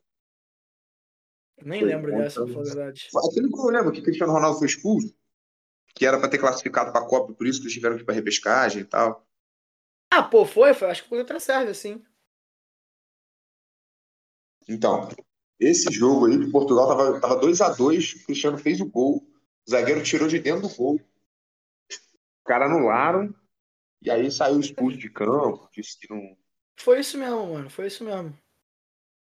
Nem 1.65 1.81
foi 1.81 1.89
lembro 1.89 2.11
contra... 2.11 2.25
dessa, 2.25 2.45
na 2.45 2.63
verdade. 2.63 3.09
Aquele 3.29 3.49
que 3.49 3.59
eu 3.59 3.67
lembro 3.67 3.93
que 3.93 4.03
Cristiano 4.03 4.33
Ronaldo 4.33 4.59
foi 4.59 4.67
expulso, 4.67 5.15
que 5.95 6.07
era 6.07 6.19
para 6.19 6.29
ter 6.29 6.39
classificado 6.39 6.93
para 6.93 7.05
a 7.05 7.09
Copa, 7.09 7.33
por 7.33 7.47
isso 7.47 7.59
que 7.61 7.65
eles 7.65 7.75
tiveram 7.75 7.97
que 7.97 8.03
ir 8.03 8.05
para 8.07 8.15
repescagem 8.15 8.83
e 8.83 8.85
tal. 8.85 9.27
Ah, 10.11 10.23
pô, 10.23 10.45
foi, 10.45 10.75
foi. 10.75 10.91
Acho 10.91 11.03
que 11.03 11.09
foi 11.09 11.19
outra 11.19 11.41
Sérvia, 11.41 11.75
sim. 11.75 12.05
Então, 14.69 15.09
esse 15.59 15.93
jogo 15.93 16.27
aí, 16.27 16.51
Portugal 16.51 16.89
tava, 16.89 17.21
tava 17.21 17.37
2 17.37 17.61
a 17.61 17.71
2 17.71 18.15
o 18.15 18.27
Cristiano 18.27 18.59
fez 18.59 18.81
o 18.81 18.91
gol, 18.91 19.17
o 19.67 19.71
zagueiro 19.71 20.03
tirou 20.03 20.29
de 20.29 20.39
dentro 20.39 20.69
do 20.69 20.75
gol. 20.75 21.01
Os 21.91 21.99
caras 22.45 22.71
anularam, 22.71 23.35
e 24.03 24.11
aí 24.11 24.31
saiu 24.31 24.59
expulso 24.59 24.99
de 24.99 25.09
campo, 25.09 25.69
disse 25.73 25.99
que 25.99 26.13
não. 26.13 26.37
Foi 26.79 27.01
isso 27.01 27.17
mesmo, 27.17 27.55
mano, 27.55 27.71
foi 27.71 27.87
isso 27.87 28.05
mesmo. 28.05 28.37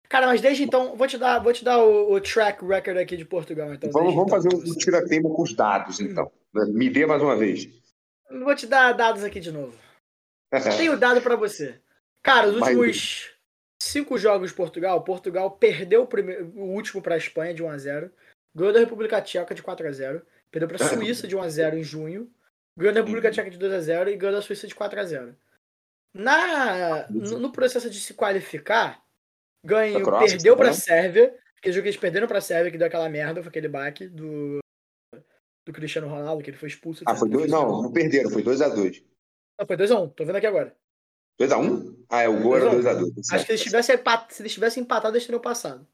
Cara, 0.10 0.28
mas 0.28 0.42
desde 0.42 0.64
então, 0.64 0.96
vou 0.96 1.08
te 1.08 1.18
dar, 1.18 1.40
vou 1.40 1.54
te 1.54 1.64
dar 1.64 1.80
o, 1.80 2.14
o 2.14 2.22
track 2.22 2.64
record 2.66 2.98
aqui 2.98 3.18
de 3.18 3.26
Portugal. 3.26 3.74
Então, 3.74 3.90
vamos 3.92 4.14
vamos 4.14 4.28
então, 4.28 4.52
fazer 4.52 4.72
um 4.72 4.76
tira-teima 4.76 5.30
com 5.30 5.42
os 5.42 5.54
dados, 5.54 6.00
então. 6.00 6.32
Me 6.54 6.90
dê 6.90 7.06
mais 7.06 7.22
uma 7.22 7.36
vez. 7.36 7.68
Vou 8.30 8.56
te 8.56 8.68
dar 8.68 8.94
dados 8.94 9.24
aqui 9.24 9.40
de 9.40 9.52
novo. 9.52 9.78
Tenho 10.78 10.98
dado 10.98 11.22
para 11.22 11.36
você. 11.36 11.80
Cara, 12.22 12.48
os 12.48 12.56
últimos 12.56 13.34
cinco 13.82 14.18
jogos 14.18 14.52
de 14.52 14.56
Portugal, 14.56 15.04
Portugal 15.04 15.52
perdeu 15.52 16.04
o, 16.04 16.08
primeiro, 16.08 16.52
o 16.56 16.74
último 16.74 17.02
para 17.02 17.16
a 17.16 17.18
Espanha 17.18 17.54
de 17.54 17.62
1 17.62 17.70
a 17.70 17.78
0 17.78 18.12
ganhou 18.56 18.74
da 18.74 18.80
República 18.80 19.22
Tcheca 19.22 19.54
de 19.54 19.62
4 19.62 19.88
a 19.88 19.92
0 19.92 20.26
perdeu 20.50 20.70
para 20.70 20.86
a 20.86 20.88
Suíça 20.90 21.28
de 21.28 21.36
1 21.36 21.42
a 21.42 21.50
0 21.50 21.78
em 21.78 21.84
junho, 21.84 22.32
ganhou 22.78 22.94
da 22.94 23.02
República 23.02 23.28
uhum. 23.28 23.34
Tcheca 23.34 23.50
de 23.50 23.58
2 23.58 23.74
a 23.74 23.82
0 23.82 24.10
e 24.10 24.16
ganhou 24.16 24.36
da 24.36 24.42
Suíça 24.42 24.68
de 24.68 24.76
4 24.76 25.00
a 25.00 25.04
0 25.04 25.36
Na, 26.14 27.10
no, 27.10 27.40
no 27.40 27.52
processo 27.52 27.90
de 27.90 28.00
se 28.00 28.14
qualificar, 28.14 29.03
ganhou, 29.64 30.20
perdeu 30.20 30.58
para 30.58 30.70
a 30.70 30.74
Sérvia, 30.74 31.38
porque 31.56 31.70
o 31.70 31.74
jogo 31.74 31.84
que 31.84 31.90
eles 31.90 32.00
perderam 32.00 32.28
para 32.28 32.40
a 32.40 32.42
Sérvia, 32.42 32.72
que 32.72 32.78
deu 32.78 32.88
aquela 32.88 33.10
merda, 33.10 33.42
foi 33.42 33.50
aquele 33.50 33.68
baque 33.68 34.08
do, 34.08 34.60
do 35.66 35.74
Cristiano 35.74 36.08
Ronaldo, 36.08 36.44
que 36.44 36.50
ele 36.50 36.58
foi 36.58 36.70
expulso. 36.70 37.04
Ah, 37.08 37.16
foi 37.16 37.30
dois, 37.30 37.50
não, 37.50 37.82
não 37.84 37.92
perderam, 37.92 38.30
foi 38.30 38.44
2x2. 38.44 39.04
Não, 39.60 39.68
foi 39.68 39.78
2x1, 39.78 40.04
um, 40.04 40.10
tô 40.10 40.26
vendo 40.26 40.36
aqui 40.36 40.48
agora. 40.48 40.76
2x1? 41.40 42.06
Ah, 42.10 42.22
é, 42.22 42.30
o 42.30 42.42
gol 42.42 42.58
era 42.58 42.72
2x2. 42.72 43.28
Tá 43.28 43.36
Acho 43.36 43.46
que 43.46 43.46
se 43.46 43.52
eles 43.52 43.64
tivessem, 43.64 43.98
se 44.30 44.42
eles 44.42 44.54
tivessem 44.54 44.84
empatado, 44.84 45.16
eles 45.16 45.26
teriam 45.26 45.42
passado. 45.42 45.88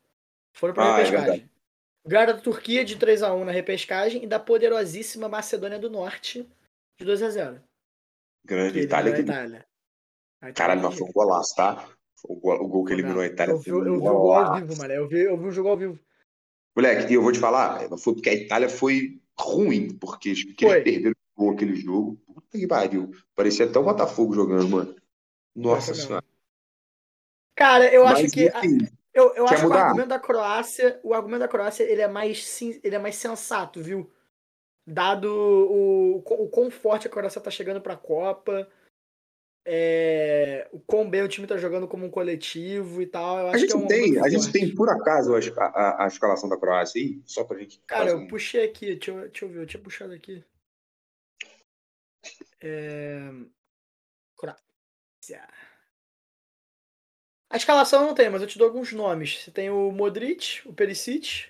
Foram 0.55 0.73
pra 0.73 0.95
ah, 0.95 0.99
é 0.99 1.03
repescagem. 1.03 1.43
É 1.43 1.59
Ganharam 2.07 2.33
da 2.33 2.41
Turquia 2.41 2.83
de 2.83 2.97
3x1 2.97 3.43
na 3.43 3.51
repescagem 3.51 4.23
e 4.23 4.27
da 4.27 4.39
poderosíssima 4.39 5.29
Macedônia 5.29 5.77
do 5.77 5.89
Norte 5.89 6.49
de 6.97 7.05
2x0. 7.05 7.61
Grande 8.45 8.79
Itália. 8.79 9.13
Que... 9.13 9.21
Itália. 9.21 9.65
Caralho, 10.55 10.81
mas 10.81 10.97
foi 10.97 11.07
um 11.07 11.11
golaço, 11.11 11.55
tá? 11.55 11.87
O 12.23 12.35
gol, 12.35 12.61
o 12.61 12.67
gol 12.67 12.85
que 12.85 12.93
eliminou 12.93 13.21
a 13.21 13.25
Itália. 13.25 13.53
Eu 13.53 13.59
vi, 13.59 13.69
eu 13.69 13.83
vi 13.83 13.89
o 13.89 13.99
gol 13.99 14.33
ao 14.33 14.55
vivo, 14.55 14.77
mano. 14.77 14.93
Eu 14.93 15.07
vi, 15.07 15.19
eu 15.19 15.37
vi 15.37 15.47
o 15.47 15.51
jogo 15.51 15.69
ao 15.69 15.77
vivo. 15.77 15.99
Moleque, 16.75 17.11
e 17.11 17.15
eu 17.15 17.21
vou 17.21 17.31
te 17.31 17.39
falar, 17.39 17.89
foi 17.97 18.13
porque 18.13 18.29
a 18.29 18.33
Itália 18.33 18.69
foi 18.69 19.19
ruim, 19.37 19.97
porque 19.97 20.29
eles 20.29 20.43
perderam 20.55 21.13
aquele 21.51 21.75
jogo. 21.75 22.17
Puta 22.25 22.57
que 22.57 22.67
pariu. 22.67 23.11
Parecia 23.35 23.65
até 23.65 23.79
o 23.79 23.83
Botafogo 23.83 24.33
jogando, 24.33 24.69
mano. 24.69 24.95
Nossa 25.55 25.93
senhora. 25.93 26.23
Cara, 27.55 27.93
eu 27.93 28.05
Mas, 28.05 28.19
acho 28.19 28.31
que. 28.31 28.47
Enfim, 28.47 28.87
eu, 29.13 29.33
eu 29.35 29.45
acho 29.45 29.63
mudar? 29.63 29.75
que 29.75 29.81
o 29.81 29.85
argumento 29.85 30.07
da 30.07 30.19
Croácia, 30.19 30.99
o 31.03 31.13
argumento 31.13 31.39
da 31.39 31.47
Croácia, 31.47 31.83
ele 31.83 32.01
é 32.01 32.07
mais, 32.07 32.61
ele 32.61 32.95
é 32.95 32.99
mais 32.99 33.15
sensato, 33.15 33.81
viu? 33.81 34.09
Dado 34.85 35.27
o, 35.29 36.17
o 36.17 36.49
quão 36.49 36.71
forte 36.71 37.07
a 37.07 37.09
Croácia 37.09 37.41
tá 37.41 37.51
chegando 37.51 37.81
pra 37.81 37.97
Copa, 37.97 38.67
é, 39.65 40.67
o 40.71 40.79
quão 40.79 41.09
bem 41.09 41.21
o 41.21 41.27
time 41.27 41.45
tá 41.45 41.57
jogando 41.57 41.87
como 41.87 42.05
um 42.05 42.09
coletivo 42.09 43.01
e 43.01 43.05
tal. 43.05 43.47
a 43.47 43.57
gente, 43.57 43.75
é 43.75 43.87
tem, 43.87 44.19
a 44.19 44.29
gente 44.29 44.51
tem, 44.51 44.73
por 44.73 44.89
acaso, 44.89 45.33
a, 45.35 45.65
a, 45.65 46.05
a, 46.05 46.07
escalação 46.07 46.49
da 46.49 46.57
Croácia 46.57 47.01
aí? 47.01 47.21
Só 47.25 47.43
pra 47.43 47.59
gente. 47.59 47.79
Cara, 47.85 48.11
eu 48.11 48.17
um... 48.17 48.27
puxei 48.27 48.63
aqui, 48.63 48.95
deixa 48.95 49.11
eu, 49.11 49.21
deixa 49.29 49.45
eu 49.45 49.49
ver, 49.49 49.61
eu 49.61 49.67
tinha 49.67 49.83
puxado 49.83 50.13
aqui. 50.13 50.43
É... 52.61 53.31
Croácia. 54.35 55.47
A 57.51 57.57
escalação 57.57 58.05
não 58.05 58.13
tem, 58.13 58.29
mas 58.29 58.41
eu 58.41 58.47
te 58.47 58.57
dou 58.57 58.67
alguns 58.67 58.91
nomes. 58.93 59.43
Você 59.43 59.51
tem 59.51 59.69
o 59.69 59.91
Modric, 59.91 60.67
o 60.67 60.73
Perisic, 60.73 61.47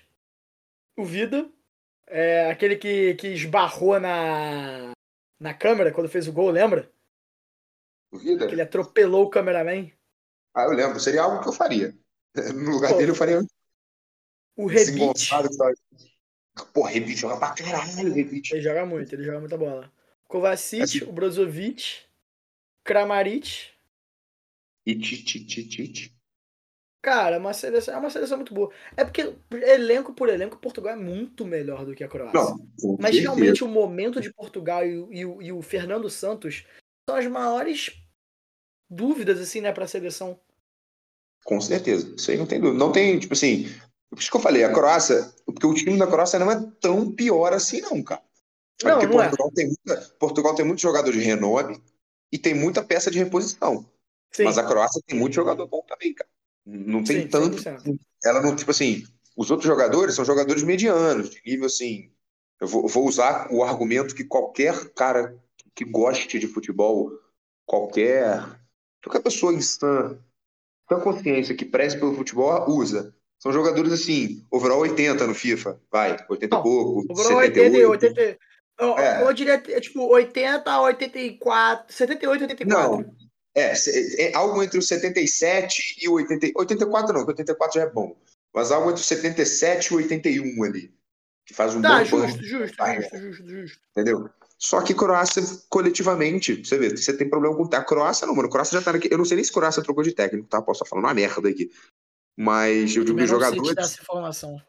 o 0.96 1.04
Vida, 1.04 1.50
é, 2.06 2.50
aquele 2.50 2.76
que, 2.76 3.14
que 3.14 3.28
esbarrou 3.28 4.00
na, 4.00 4.92
na 5.38 5.54
câmera 5.54 5.92
quando 5.92 6.08
fez 6.08 6.26
o 6.26 6.32
gol, 6.32 6.50
lembra? 6.50 6.90
O 8.12 8.18
Vida? 8.18 8.46
Que 8.46 8.54
ele 8.54 8.62
atropelou 8.62 9.24
o 9.24 9.30
cameraman. 9.30 9.90
Ah, 10.54 10.64
eu 10.64 10.72
lembro. 10.72 10.98
Seria 11.00 11.22
algo 11.22 11.42
que 11.42 11.48
eu 11.48 11.52
faria. 11.52 11.96
No 12.54 12.70
lugar 12.70 12.92
Pô, 12.92 12.98
dele, 12.98 13.10
eu 13.10 13.14
faria. 13.14 13.42
O 14.56 14.66
Rebite. 14.66 15.30
Pô, 16.72 16.82
Rebite 16.82 17.20
joga 17.20 17.36
pra 17.38 17.54
caralho, 17.54 18.12
Rebite. 18.12 18.54
Ele 18.54 18.62
joga 18.62 18.86
muito, 18.86 19.12
ele 19.12 19.24
joga 19.24 19.40
muita 19.40 19.58
bola. 19.58 19.92
Kovacic, 20.28 20.82
assim. 20.82 21.02
o 21.02 21.12
Brozovic, 21.12 22.04
Kramaric. 22.84 23.70
E 24.86 24.94
Tite, 24.94 26.14
Cara, 27.02 27.36
é 27.36 27.38
uma 27.38 27.54
seleção, 27.54 27.94
é 27.94 27.96
uma 27.96 28.10
seleção 28.10 28.36
muito 28.36 28.52
boa. 28.52 28.70
É 28.96 29.04
porque, 29.04 29.34
elenco 29.50 30.12
por 30.12 30.28
elenco, 30.28 30.58
Portugal 30.58 30.92
é 30.92 30.96
muito 30.96 31.46
melhor 31.46 31.84
do 31.84 31.94
que 31.94 32.04
a 32.04 32.08
Croácia. 32.08 32.38
Não, 32.38 32.96
Mas 33.00 33.18
realmente 33.18 33.64
o 33.64 33.68
momento 33.68 34.20
de 34.20 34.32
Portugal 34.32 34.86
e, 34.86 34.98
e, 35.10 35.20
e, 35.20 35.52
o 35.52 35.62
Fernando 35.62 36.10
Santos 36.10 36.66
são 37.08 37.16
as 37.16 37.26
maiores 37.26 37.99
dúvidas, 38.90 39.40
assim, 39.40 39.60
né, 39.60 39.72
pra 39.72 39.86
seleção. 39.86 40.38
Com 41.44 41.60
certeza. 41.60 42.12
Isso 42.16 42.30
aí 42.30 42.36
não 42.36 42.46
tem 42.46 42.60
dúvida. 42.60 42.78
Não 42.78 42.92
tem, 42.92 43.18
tipo 43.18 43.34
assim. 43.34 43.70
Por 44.10 44.18
isso 44.18 44.30
que 44.30 44.36
eu 44.36 44.40
falei, 44.40 44.64
a 44.64 44.72
Croácia. 44.72 45.32
Porque 45.46 45.66
o 45.66 45.74
time 45.74 45.98
da 45.98 46.06
Croácia 46.06 46.38
não 46.38 46.50
é 46.50 46.60
tão 46.80 47.10
pior 47.12 47.52
assim, 47.52 47.80
não, 47.80 48.02
cara. 48.02 48.22
Não, 48.82 48.98
Porque 48.98 49.06
não 49.06 49.22
é. 49.22 49.28
Portugal, 49.28 49.48
é. 49.48 49.54
tem 49.54 49.66
muita, 49.66 50.14
Portugal 50.18 50.54
tem 50.54 50.64
muito 50.64 50.80
jogador 50.80 51.12
de 51.12 51.20
renome 51.20 51.80
e 52.32 52.38
tem 52.38 52.54
muita 52.54 52.82
peça 52.82 53.10
de 53.10 53.18
reposição. 53.18 53.86
Sim. 54.32 54.44
Mas 54.44 54.58
a 54.58 54.64
Croácia 54.64 55.02
tem 55.06 55.18
muito 55.18 55.34
jogador 55.34 55.66
bom 55.66 55.82
também, 55.86 56.14
cara. 56.14 56.30
Não 56.64 57.02
tem 57.02 57.22
Sim, 57.22 57.28
tanto. 57.28 57.56
100%. 57.56 57.98
Ela 58.24 58.40
não, 58.42 58.54
tipo 58.54 58.70
assim, 58.70 59.04
os 59.36 59.50
outros 59.50 59.66
jogadores 59.66 60.14
são 60.14 60.24
jogadores 60.24 60.62
medianos, 60.62 61.30
de 61.30 61.40
nível 61.44 61.66
assim. 61.66 62.10
Eu 62.60 62.68
vou, 62.68 62.86
vou 62.86 63.06
usar 63.06 63.48
o 63.50 63.64
argumento 63.64 64.14
que 64.14 64.24
qualquer 64.24 64.90
cara 64.90 65.38
que 65.74 65.84
goste 65.84 66.38
de 66.38 66.46
futebol, 66.46 67.10
qualquer. 67.64 68.59
Qualquer 69.02 69.22
pessoa 69.22 69.52
em 69.52 69.60
sã, 69.60 70.18
consciência 70.98 71.54
que 71.54 71.64
preze 71.64 71.98
pelo 71.98 72.14
futebol 72.14 72.68
usa. 72.68 73.14
São 73.38 73.52
jogadores 73.52 73.92
assim, 73.92 74.44
overall 74.50 74.80
80 74.80 75.26
no 75.26 75.34
FIFA, 75.34 75.80
vai, 75.90 76.12
80 76.28 76.44
e 76.44 76.48
pouco. 76.62 77.06
Overall 77.10 77.40
78, 77.40 77.88
80, 77.88 78.20
80, 78.20 78.38
eu, 78.78 78.98
é. 78.98 79.22
eu 79.22 79.32
diria, 79.32 79.58
tipo, 79.58 80.02
80 80.06 80.70
a 80.70 80.82
84, 80.82 81.94
78 81.94 82.42
84. 82.42 82.96
Não, 82.96 83.16
é, 83.54 83.72
é, 84.18 84.34
algo 84.34 84.62
entre 84.62 84.78
o 84.78 84.82
77 84.82 85.96
e 86.02 86.08
o 86.08 86.12
80, 86.14 86.52
84 86.54 87.14
não, 87.14 87.26
84 87.26 87.80
já 87.80 87.86
é 87.86 87.90
bom. 87.90 88.16
Mas 88.54 88.72
algo 88.72 88.90
entre 88.90 89.02
o 89.02 89.04
77 89.04 89.86
e 89.86 89.94
o 89.94 89.96
81 89.98 90.64
ali. 90.64 90.94
Que 91.46 91.54
faz 91.54 91.74
um 91.74 91.82
tá, 91.82 91.98
bom 91.98 92.04
justo, 92.04 92.42
justo, 92.42 92.76
justo, 92.76 93.18
justo, 93.18 93.48
justo. 93.48 93.78
Entendeu? 93.90 94.30
Só 94.60 94.82
que 94.82 94.92
Croácia, 94.92 95.42
coletivamente, 95.70 96.62
você 96.62 96.76
vê, 96.76 96.94
você 96.94 97.16
tem 97.16 97.28
problema 97.28 97.56
com 97.56 97.64
a 97.64 97.82
Croácia, 97.82 98.26
não, 98.26 98.34
mano. 98.34 98.48
A 98.48 98.50
Croácia 98.50 98.78
já 98.78 98.84
tá 98.84 98.96
aqui. 98.96 99.08
Eu 99.10 99.16
não 99.16 99.24
sei 99.24 99.36
nem 99.36 99.44
se 99.44 99.52
Croácia 99.52 99.82
trocou 99.82 100.04
de 100.04 100.12
técnico, 100.12 100.48
tá? 100.48 100.60
Posso 100.60 100.82
estar 100.82 100.90
falando 100.90 101.06
uma 101.06 101.14
merda 101.14 101.48
aqui. 101.48 101.70
Mas 102.36 102.94
eu 102.94 103.04
digo 103.04 103.18
os 103.18 103.28
jogadores. 103.28 103.76
Essa 103.76 104.02
informação 104.02 104.60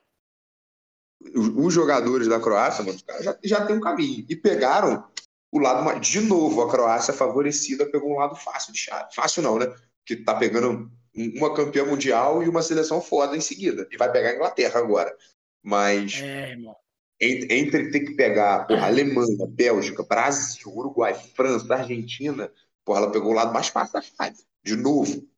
os 1.34 1.73
jogadores 1.73 2.27
da 2.27 2.39
Croácia, 2.39 2.84
mano, 2.84 2.97
já, 3.22 3.38
já 3.43 3.65
tem 3.65 3.76
um 3.76 3.81
caminho. 3.81 4.26
E 4.27 4.35
pegaram 4.35 5.07
o 5.51 5.59
lado. 5.59 5.99
De 5.99 6.22
novo, 6.22 6.61
a 6.61 6.69
Croácia 6.69 7.13
favorecida 7.13 7.85
pegou 7.85 8.11
um 8.11 8.18
lado 8.18 8.35
fácil 8.35 8.73
de 8.73 8.80
chave. 8.80 9.13
Fácil 9.13 9.43
não, 9.43 9.59
né? 9.59 9.73
Que 10.05 10.15
tá 10.15 10.35
pegando 10.35 10.91
uma 11.15 11.53
campeã 11.53 11.85
mundial 11.85 12.41
e 12.41 12.49
uma 12.49 12.61
seleção 12.61 13.01
foda 13.01 13.35
em 13.35 13.41
seguida. 13.41 13.88
E 13.91 13.97
vai 13.97 14.11
pegar 14.11 14.30
a 14.30 14.35
Inglaterra 14.35 14.80
agora. 14.80 15.15
Mas. 15.63 16.19
É, 16.22 16.51
irmão. 16.51 16.76
Entre, 17.23 17.56
entre 17.56 17.91
ter 17.91 17.99
que 17.99 18.15
pegar 18.15 18.65
porra, 18.65 18.88
Alemanha, 18.88 19.45
Bélgica, 19.48 20.02
Brasil, 20.02 20.68
Uruguai, 20.68 21.14
França, 21.14 21.72
Argentina, 21.72 22.52
porra, 22.84 23.02
ela 23.02 23.11
pegou 23.11 23.31
o 23.31 23.35
lado 23.35 23.53
mais 23.53 23.68
fácil 23.68 23.93
da 23.93 24.02
chave. 24.02 24.38
De 24.64 24.76
novo. 24.76 25.30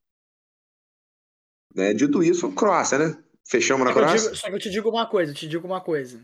Né? 1.75 1.93
Dito 1.93 2.23
isso, 2.23 2.49
Croácia, 2.53 2.97
né? 2.97 3.21
Fechamos 3.45 3.85
na 3.85 3.91
Croácia? 3.91 4.29
Digo, 4.29 4.35
só 4.37 4.47
que 4.47 4.55
eu 4.55 4.59
te 4.59 4.69
digo 4.69 4.89
uma 4.89 5.05
coisa, 5.05 5.31
eu 5.31 5.35
te 5.35 5.45
digo 5.45 5.67
uma 5.67 5.81
coisa. 5.81 6.23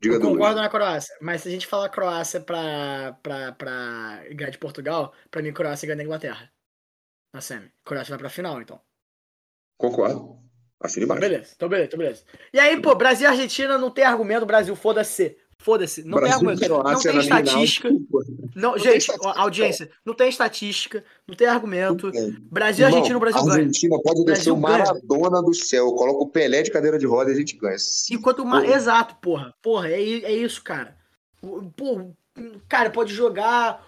Diga 0.00 0.16
eu 0.16 0.20
concordo 0.20 0.60
na 0.60 0.68
Croácia, 0.68 1.16
mas 1.22 1.40
se 1.42 1.48
a 1.48 1.50
gente 1.50 1.66
falar 1.66 1.88
Croácia 1.88 2.40
pra, 2.40 3.18
pra, 3.22 3.52
pra 3.52 4.22
ganhar 4.30 4.50
de 4.50 4.58
Portugal, 4.58 5.14
pra 5.30 5.40
mim 5.40 5.52
Croácia 5.54 5.86
ganha 5.86 5.96
da 5.96 6.04
Inglaterra. 6.04 6.52
Na 7.32 7.40
semi. 7.40 7.72
Croácia 7.82 8.10
vai 8.10 8.18
pra 8.18 8.30
final, 8.30 8.60
então. 8.60 8.78
Concordo. 9.78 10.47
Assim 10.80 11.02
embaixo. 11.02 11.20
Beleza, 11.20 11.52
então 11.56 11.68
beleza, 11.68 11.86
então 11.88 11.98
beleza. 11.98 12.22
E 12.52 12.58
aí, 12.58 12.80
pô, 12.80 12.94
Brasil 12.94 13.26
e 13.26 13.30
Argentina 13.30 13.76
não 13.76 13.90
tem 13.90 14.04
argumento, 14.04 14.46
Brasil, 14.46 14.76
foda-se. 14.76 15.36
Foda-se, 15.60 16.04
não 16.04 16.20
tem 16.20 16.30
argumento. 16.30 16.68
Não 16.68 17.00
tem 17.00 17.18
estatística. 17.18 17.90
Não, 18.54 18.70
não 18.72 18.78
gente, 18.78 19.10
audiência, 19.34 19.90
não 20.04 20.14
tem 20.14 20.28
estatística, 20.28 21.04
não 21.26 21.34
tem 21.34 21.48
argumento. 21.48 22.12
Brasil, 22.42 22.86
Irmão, 22.86 22.98
Argentina, 22.98 23.16
o 23.16 23.20
Brasil 23.20 23.42
ganha. 23.42 23.52
A 23.52 23.56
Argentina 23.56 23.98
pode 24.00 24.24
descer 24.24 24.52
o 24.52 24.56
Maradona 24.56 25.30
ganha. 25.30 25.42
do 25.42 25.54
céu, 25.54 25.92
coloca 25.94 26.22
o 26.22 26.28
Pelé 26.28 26.62
de 26.62 26.70
cadeira 26.70 26.96
de 26.96 27.06
roda 27.06 27.30
e 27.30 27.34
a 27.34 27.36
gente 27.36 27.56
ganha. 27.56 27.76
Enquanto. 28.10 28.44
Exato, 28.64 29.16
porra. 29.16 29.52
Porra, 29.60 29.88
é, 29.88 30.00
é 30.00 30.32
isso, 30.32 30.62
cara. 30.62 30.96
Pô, 31.76 32.12
cara, 32.68 32.90
pode 32.90 33.12
jogar. 33.12 33.84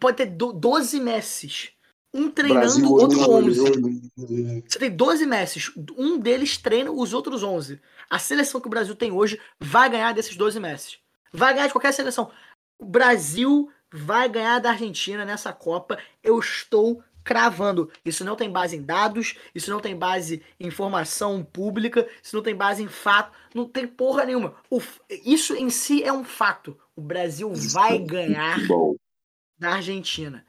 Pode 0.00 0.16
ter 0.16 0.26
12 0.26 1.00
Messis. 1.00 1.70
Um 2.14 2.30
treinando, 2.30 2.60
Brasil, 2.60 2.92
outro 2.92 3.28
11. 3.28 4.62
Você 4.68 4.78
tem 4.78 4.90
12 4.90 5.26
Messis. 5.26 5.72
Um 5.98 6.16
deles 6.16 6.56
treina 6.56 6.92
os 6.92 7.12
outros 7.12 7.42
11. 7.42 7.80
A 8.08 8.20
seleção 8.20 8.60
que 8.60 8.68
o 8.68 8.70
Brasil 8.70 8.94
tem 8.94 9.10
hoje 9.10 9.40
vai 9.58 9.90
ganhar 9.90 10.12
desses 10.12 10.36
12 10.36 10.60
Messi. 10.60 10.98
Vai 11.32 11.52
ganhar 11.52 11.66
de 11.66 11.72
qualquer 11.72 11.92
seleção. 11.92 12.30
O 12.78 12.84
Brasil 12.84 13.68
vai 13.92 14.28
ganhar 14.28 14.60
da 14.60 14.70
Argentina 14.70 15.24
nessa 15.24 15.52
Copa. 15.52 15.98
Eu 16.22 16.38
estou 16.38 17.02
cravando. 17.24 17.90
Isso 18.04 18.24
não 18.24 18.36
tem 18.36 18.48
base 18.48 18.76
em 18.76 18.82
dados, 18.82 19.34
isso 19.52 19.70
não 19.70 19.80
tem 19.80 19.96
base 19.96 20.40
em 20.60 20.68
informação 20.68 21.42
pública, 21.42 22.06
isso 22.22 22.36
não 22.36 22.42
tem 22.42 22.54
base 22.54 22.82
em 22.82 22.88
fato, 22.88 23.32
não 23.52 23.66
tem 23.66 23.88
porra 23.88 24.24
nenhuma. 24.24 24.54
O, 24.70 24.80
isso 25.24 25.56
em 25.56 25.70
si 25.70 26.04
é 26.04 26.12
um 26.12 26.22
fato. 26.22 26.78
O 26.94 27.00
Brasil 27.00 27.50
vai 27.52 27.98
ganhar 27.98 28.58
da 29.58 29.70
Argentina. 29.74 30.44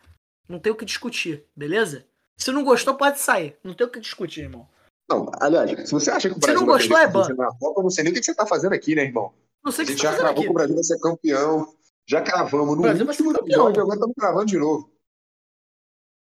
Não 0.47 0.59
tem 0.59 0.72
o 0.72 0.76
que 0.76 0.85
discutir, 0.85 1.45
beleza? 1.55 2.05
Se 2.38 2.51
não 2.51 2.63
gostou, 2.63 2.95
pode 2.95 3.19
sair. 3.19 3.57
Não 3.63 3.73
tem 3.73 3.88
o 3.88 3.89
que 3.89 3.99
discutir, 3.99 4.41
irmão. 4.41 4.67
Não, 5.09 5.31
aliás, 5.39 5.88
se 5.88 5.91
você 5.91 6.11
acha 6.11 6.30
que 6.30 6.35
o 6.35 6.39
Brasil. 6.39 6.57
Se 6.57 6.65
não 6.65 6.72
gostou, 6.72 6.97
é 6.97 7.07
ban. 7.07 7.27
Na 7.35 7.55
Copa, 7.57 7.80
eu 7.80 7.84
não 7.84 7.89
sei 7.89 8.03
nem 8.03 8.13
o 8.13 8.15
que 8.15 8.23
você 8.23 8.31
está 8.31 8.45
fazendo 8.45 8.73
aqui, 8.73 8.95
né, 8.95 9.03
irmão? 9.03 9.34
Não 9.63 9.72
sei 9.72 9.85
o 9.85 9.88
que 9.88 9.93
você 9.95 10.03
tá 10.03 10.11
já 10.11 10.17
cravou 10.17 10.43
que 10.43 10.49
o 10.49 10.53
Brasil 10.53 10.76
vai 10.76 10.84
ser 10.84 10.99
campeão. 10.99 11.76
Já 12.07 12.22
cravamos 12.22 12.76
no 12.76 12.81
Brasil 12.84 13.07
último 13.07 13.31
episódio, 13.31 13.81
agora 13.81 13.95
estamos 13.95 14.15
cravando 14.15 14.45
de 14.45 14.57
novo. 14.57 14.93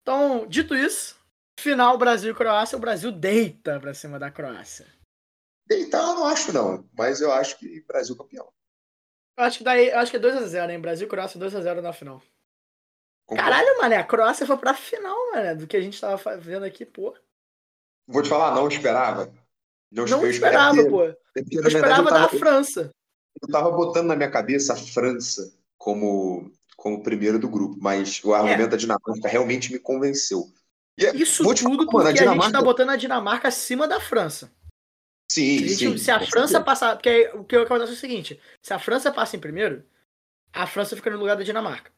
Então, 0.00 0.46
dito 0.46 0.74
isso, 0.74 1.16
final 1.60 1.98
Brasil 1.98 2.32
e 2.32 2.34
Croácia, 2.34 2.78
o 2.78 2.80
Brasil 2.80 3.12
deita 3.12 3.78
pra 3.78 3.92
cima 3.92 4.18
da 4.18 4.30
Croácia. 4.30 4.86
Deitar 5.66 6.00
eu 6.00 6.14
não 6.14 6.24
acho, 6.24 6.52
não. 6.52 6.88
Mas 6.96 7.20
eu 7.20 7.30
acho 7.30 7.58
que 7.58 7.82
Brasil 7.82 8.16
campeão. 8.16 8.48
Eu 9.36 9.44
acho 9.44 9.58
que 9.58 9.64
daí, 9.64 9.88
eu 9.88 9.98
acho 9.98 10.10
que 10.10 10.16
é 10.16 10.20
2x0, 10.20 10.70
hein? 10.70 10.80
Brasil 10.80 11.06
e 11.06 11.10
Croácia 11.10 11.38
2x0 11.38 11.82
na 11.82 11.92
final. 11.92 12.22
Caralho, 13.36 13.78
mano, 13.78 13.94
a 13.94 14.04
Croácia 14.04 14.46
foi 14.46 14.56
pra 14.56 14.72
final, 14.72 15.16
mano, 15.32 15.60
do 15.60 15.66
que 15.66 15.76
a 15.76 15.80
gente 15.80 16.00
tava 16.00 16.36
vendo 16.38 16.64
aqui, 16.64 16.84
pô. 16.84 17.14
Vou 18.06 18.22
te 18.22 18.28
falar, 18.28 18.54
não 18.54 18.68
esperava. 18.68 19.30
Não, 19.92 20.06
não 20.06 20.26
esperava, 20.26 20.74
porque, 20.74 20.90
pô. 20.90 21.16
Porque, 21.34 21.58
eu 21.58 21.66
esperava 21.66 22.10
da 22.10 22.28
França. 22.28 22.90
Eu 23.40 23.48
tava 23.48 23.70
botando 23.70 24.06
na 24.06 24.16
minha 24.16 24.30
cabeça 24.30 24.72
a 24.72 24.76
França 24.76 25.52
como, 25.76 26.50
como 26.76 27.02
primeiro 27.02 27.38
do 27.38 27.48
grupo, 27.48 27.76
mas 27.80 28.22
o 28.24 28.34
argumento 28.34 28.62
é. 28.62 28.66
da 28.68 28.76
Dinamarca 28.76 29.28
realmente 29.28 29.72
me 29.72 29.78
convenceu. 29.78 30.50
E 30.96 31.06
é, 31.06 31.14
Isso 31.14 31.44
tudo 31.44 31.56
falar, 31.56 31.76
porque 31.76 31.96
mano, 31.96 32.08
a, 32.08 32.12
Dinamarca... 32.12 32.42
a 32.42 32.44
gente 32.46 32.52
tá 32.52 32.62
botando 32.62 32.90
a 32.90 32.96
Dinamarca 32.96 33.48
acima 33.48 33.86
da 33.86 34.00
França. 34.00 34.50
Sim, 35.30 35.58
se 35.58 35.64
a, 35.64 35.68
gente, 35.68 35.98
sim, 35.98 36.04
se 36.04 36.10
a 36.10 36.26
França 36.26 36.60
passar. 36.60 36.96
Porque 36.96 37.30
o 37.34 37.44
que 37.44 37.56
acontece 37.56 37.92
é 37.92 37.94
o 37.94 37.98
seguinte: 37.98 38.40
se 38.62 38.72
a 38.72 38.78
França 38.78 39.12
passa 39.12 39.36
em 39.36 39.40
primeiro, 39.40 39.84
a 40.52 40.66
França 40.66 40.96
fica 40.96 41.10
no 41.10 41.18
lugar 41.18 41.36
da 41.36 41.44
Dinamarca. 41.44 41.92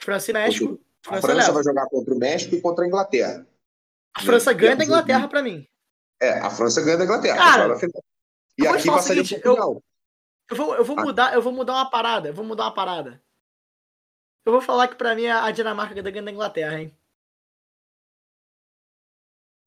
França 0.00 0.30
e 0.30 0.34
México. 0.34 0.80
A 1.08 1.20
França, 1.20 1.52
vai 1.52 1.62
jogar 1.62 1.86
contra 1.86 2.14
o 2.14 2.18
México 2.18 2.54
e 2.54 2.60
contra 2.60 2.84
a 2.84 2.88
Inglaterra. 2.88 3.46
A 4.14 4.22
França 4.22 4.52
ganha 4.52 4.76
da 4.76 4.84
Inglaterra 4.84 5.28
para 5.28 5.42
mim. 5.42 5.66
É, 6.20 6.38
a 6.40 6.50
França 6.50 6.82
ganha 6.82 6.96
da 6.96 7.04
Inglaterra. 7.04 7.36
Cara, 7.36 7.78
e 8.58 8.66
aqui 8.66 8.86
passaria 8.86 9.24
seguinte, 9.24 9.46
Eu, 9.46 9.82
eu, 10.50 10.56
vou, 10.56 10.74
eu, 10.74 10.84
vou 10.84 10.96
mudar, 10.96 11.34
eu 11.34 11.42
vou 11.42 11.52
mudar 11.52 11.74
uma 11.74 11.90
parada. 11.90 12.28
Eu 12.28 12.34
vou 12.34 12.44
mudar 12.44 12.64
uma 12.64 12.74
parada. 12.74 13.22
Eu 14.44 14.52
vou 14.52 14.60
falar 14.60 14.88
que 14.88 14.96
para 14.96 15.14
mim 15.14 15.26
a 15.26 15.50
Dinamarca 15.50 16.00
ganha 16.00 16.22
da 16.22 16.30
Inglaterra, 16.30 16.80
hein? 16.80 16.96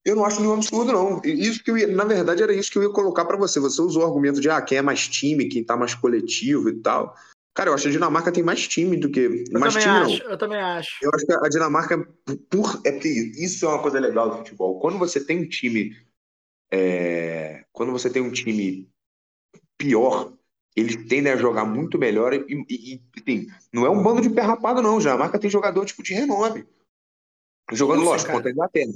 Eu 0.05 0.15
não 0.15 0.25
acho 0.25 0.39
nenhum 0.39 0.53
absurdo, 0.53 0.91
não. 0.91 1.21
Isso 1.23 1.63
que 1.63 1.71
ia, 1.71 1.87
na 1.87 2.05
verdade, 2.05 2.41
era 2.41 2.53
isso 2.53 2.71
que 2.71 2.77
eu 2.77 2.83
ia 2.83 2.89
colocar 2.89 3.25
para 3.25 3.37
você. 3.37 3.59
Você 3.59 3.81
usou 3.81 4.01
o 4.01 4.05
argumento 4.05 4.39
de 4.39 4.49
ah, 4.49 4.61
quem 4.61 4.77
é 4.77 4.81
mais 4.81 5.07
time, 5.07 5.49
quem 5.49 5.63
tá 5.63 5.75
mais 5.75 5.93
coletivo 5.93 6.69
e 6.69 6.81
tal. 6.81 7.15
Cara, 7.53 7.69
eu 7.69 7.73
acho 7.73 7.83
que 7.83 7.89
a 7.89 7.91
Dinamarca 7.91 8.31
tem 8.31 8.43
mais 8.43 8.67
time 8.67 8.95
do 8.95 9.09
que. 9.09 9.19
Eu 9.51 9.59
mais 9.59 9.73
também 9.73 9.87
time, 9.87 10.13
acho, 10.13 10.23
não. 10.23 10.31
eu 10.31 10.37
também 10.37 10.61
acho. 10.61 10.97
Eu 11.01 11.11
acho 11.13 11.25
que 11.25 11.33
a 11.33 11.49
Dinamarca, 11.49 11.97
por. 12.49 12.81
É 12.85 12.91
porque 12.91 13.09
isso 13.09 13.65
é 13.65 13.69
uma 13.69 13.81
coisa 13.81 13.99
legal 13.99 14.29
do 14.29 14.37
futebol. 14.37 14.79
Quando 14.79 14.97
você 14.97 15.23
tem 15.23 15.39
um 15.39 15.47
time. 15.47 15.95
É, 16.71 17.65
quando 17.71 17.91
você 17.91 18.09
tem 18.09 18.21
um 18.21 18.31
time 18.31 18.87
pior, 19.77 20.31
eles 20.75 20.95
tendem 21.07 21.33
a 21.33 21.37
jogar 21.37 21.65
muito 21.65 21.97
melhor 21.97 22.33
e, 22.33 22.45
e, 22.47 22.93
e 22.93 23.01
assim, 23.19 23.47
não 23.73 23.85
é 23.85 23.89
um 23.89 24.03
bando 24.03 24.21
de 24.21 24.29
pé 24.29 24.41
rapado, 24.41 24.81
não. 24.81 24.97
A 24.97 24.99
Dinamarca 24.99 25.39
tem 25.39 25.49
jogador 25.49 25.85
tipo 25.85 26.03
de 26.03 26.13
renome. 26.13 26.67
Jogando, 27.71 27.97
Poulsen, 27.97 28.11
lógico, 28.11 28.31
contra 28.31 28.49
a 28.49 28.51
Inglaterra. 28.51 28.91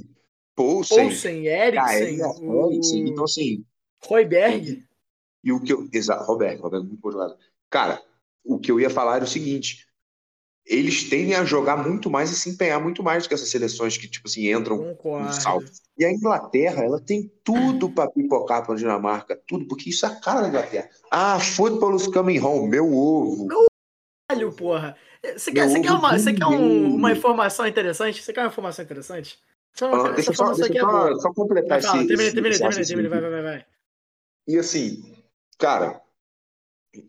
Poulsen, 0.54 0.98
Poulsen 0.98 1.46
Eriksen, 1.46 2.20
o... 2.22 2.70
Eriksen. 2.70 3.08
Então, 3.08 3.24
assim. 3.24 3.64
Royberg. 4.02 4.70
E, 4.70 5.48
e 5.48 5.52
o 5.52 5.60
que 5.60 5.72
eu. 5.72 5.88
Exato, 5.92 6.24
Roberto, 6.24 6.60
Roberto, 6.62 6.84
muito 6.84 7.00
bom 7.00 7.10
jogador. 7.10 7.38
Cara, 7.70 8.02
o 8.44 8.58
que 8.58 8.70
eu 8.70 8.78
ia 8.78 8.90
falar 8.90 9.16
era 9.16 9.24
o 9.24 9.28
seguinte: 9.28 9.86
eles 10.66 11.08
tendem 11.08 11.34
a 11.34 11.44
jogar 11.44 11.76
muito 11.76 12.10
mais 12.10 12.30
e 12.30 12.34
se 12.34 12.48
empenhar 12.50 12.80
muito 12.80 13.02
mais 13.02 13.22
do 13.22 13.28
que 13.28 13.34
essas 13.34 13.50
seleções 13.50 13.96
que, 13.96 14.08
tipo 14.08 14.26
assim, 14.26 14.50
entram 14.50 14.78
Concordo. 14.78 15.26
no 15.26 15.32
salto. 15.32 15.70
E 15.96 16.04
a 16.04 16.10
Inglaterra, 16.10 16.82
ela 16.82 17.00
tem 17.00 17.30
tudo 17.44 17.90
para 17.90 18.10
pipocar 18.10 18.64
para 18.64 18.74
a 18.74 18.76
Dinamarca, 18.76 19.40
tudo, 19.46 19.66
porque 19.66 19.90
isso 19.90 20.06
é 20.06 20.08
a 20.08 20.16
cara 20.16 20.40
da 20.40 20.48
Inglaterra. 20.48 20.88
Ah, 21.10 21.38
football 21.38 21.96
coming 22.12 22.40
home, 22.40 22.68
meu 22.68 22.92
ovo. 22.92 23.48
Caralho, 24.28 24.52
porra. 24.52 24.96
Você 25.36 25.52
quer, 25.52 25.68
você 25.68 25.80
quer, 25.80 25.92
uma, 25.92 26.18
você 26.18 26.32
quer 26.32 26.46
um, 26.46 26.94
uma 26.96 27.12
informação 27.12 27.66
interessante? 27.66 28.22
Você 28.22 28.32
quer 28.32 28.40
uma 28.40 28.48
informação 28.48 28.84
interessante? 28.84 29.38
Só, 29.74 29.92
uma, 29.92 30.12
deixa 30.12 30.32
só, 30.32 30.52
deixa 30.52 30.72
é 30.72 30.80
só, 30.80 31.18
só 31.18 31.32
completar 31.32 31.78
esse, 31.78 31.90
termina, 31.90 32.32
termina, 32.32 32.58
termina, 32.58 32.84
termina, 32.86 33.08
vai, 33.08 33.20
vai, 33.20 33.42
vai. 33.42 33.66
E 34.46 34.58
assim, 34.58 35.16
cara, 35.58 36.00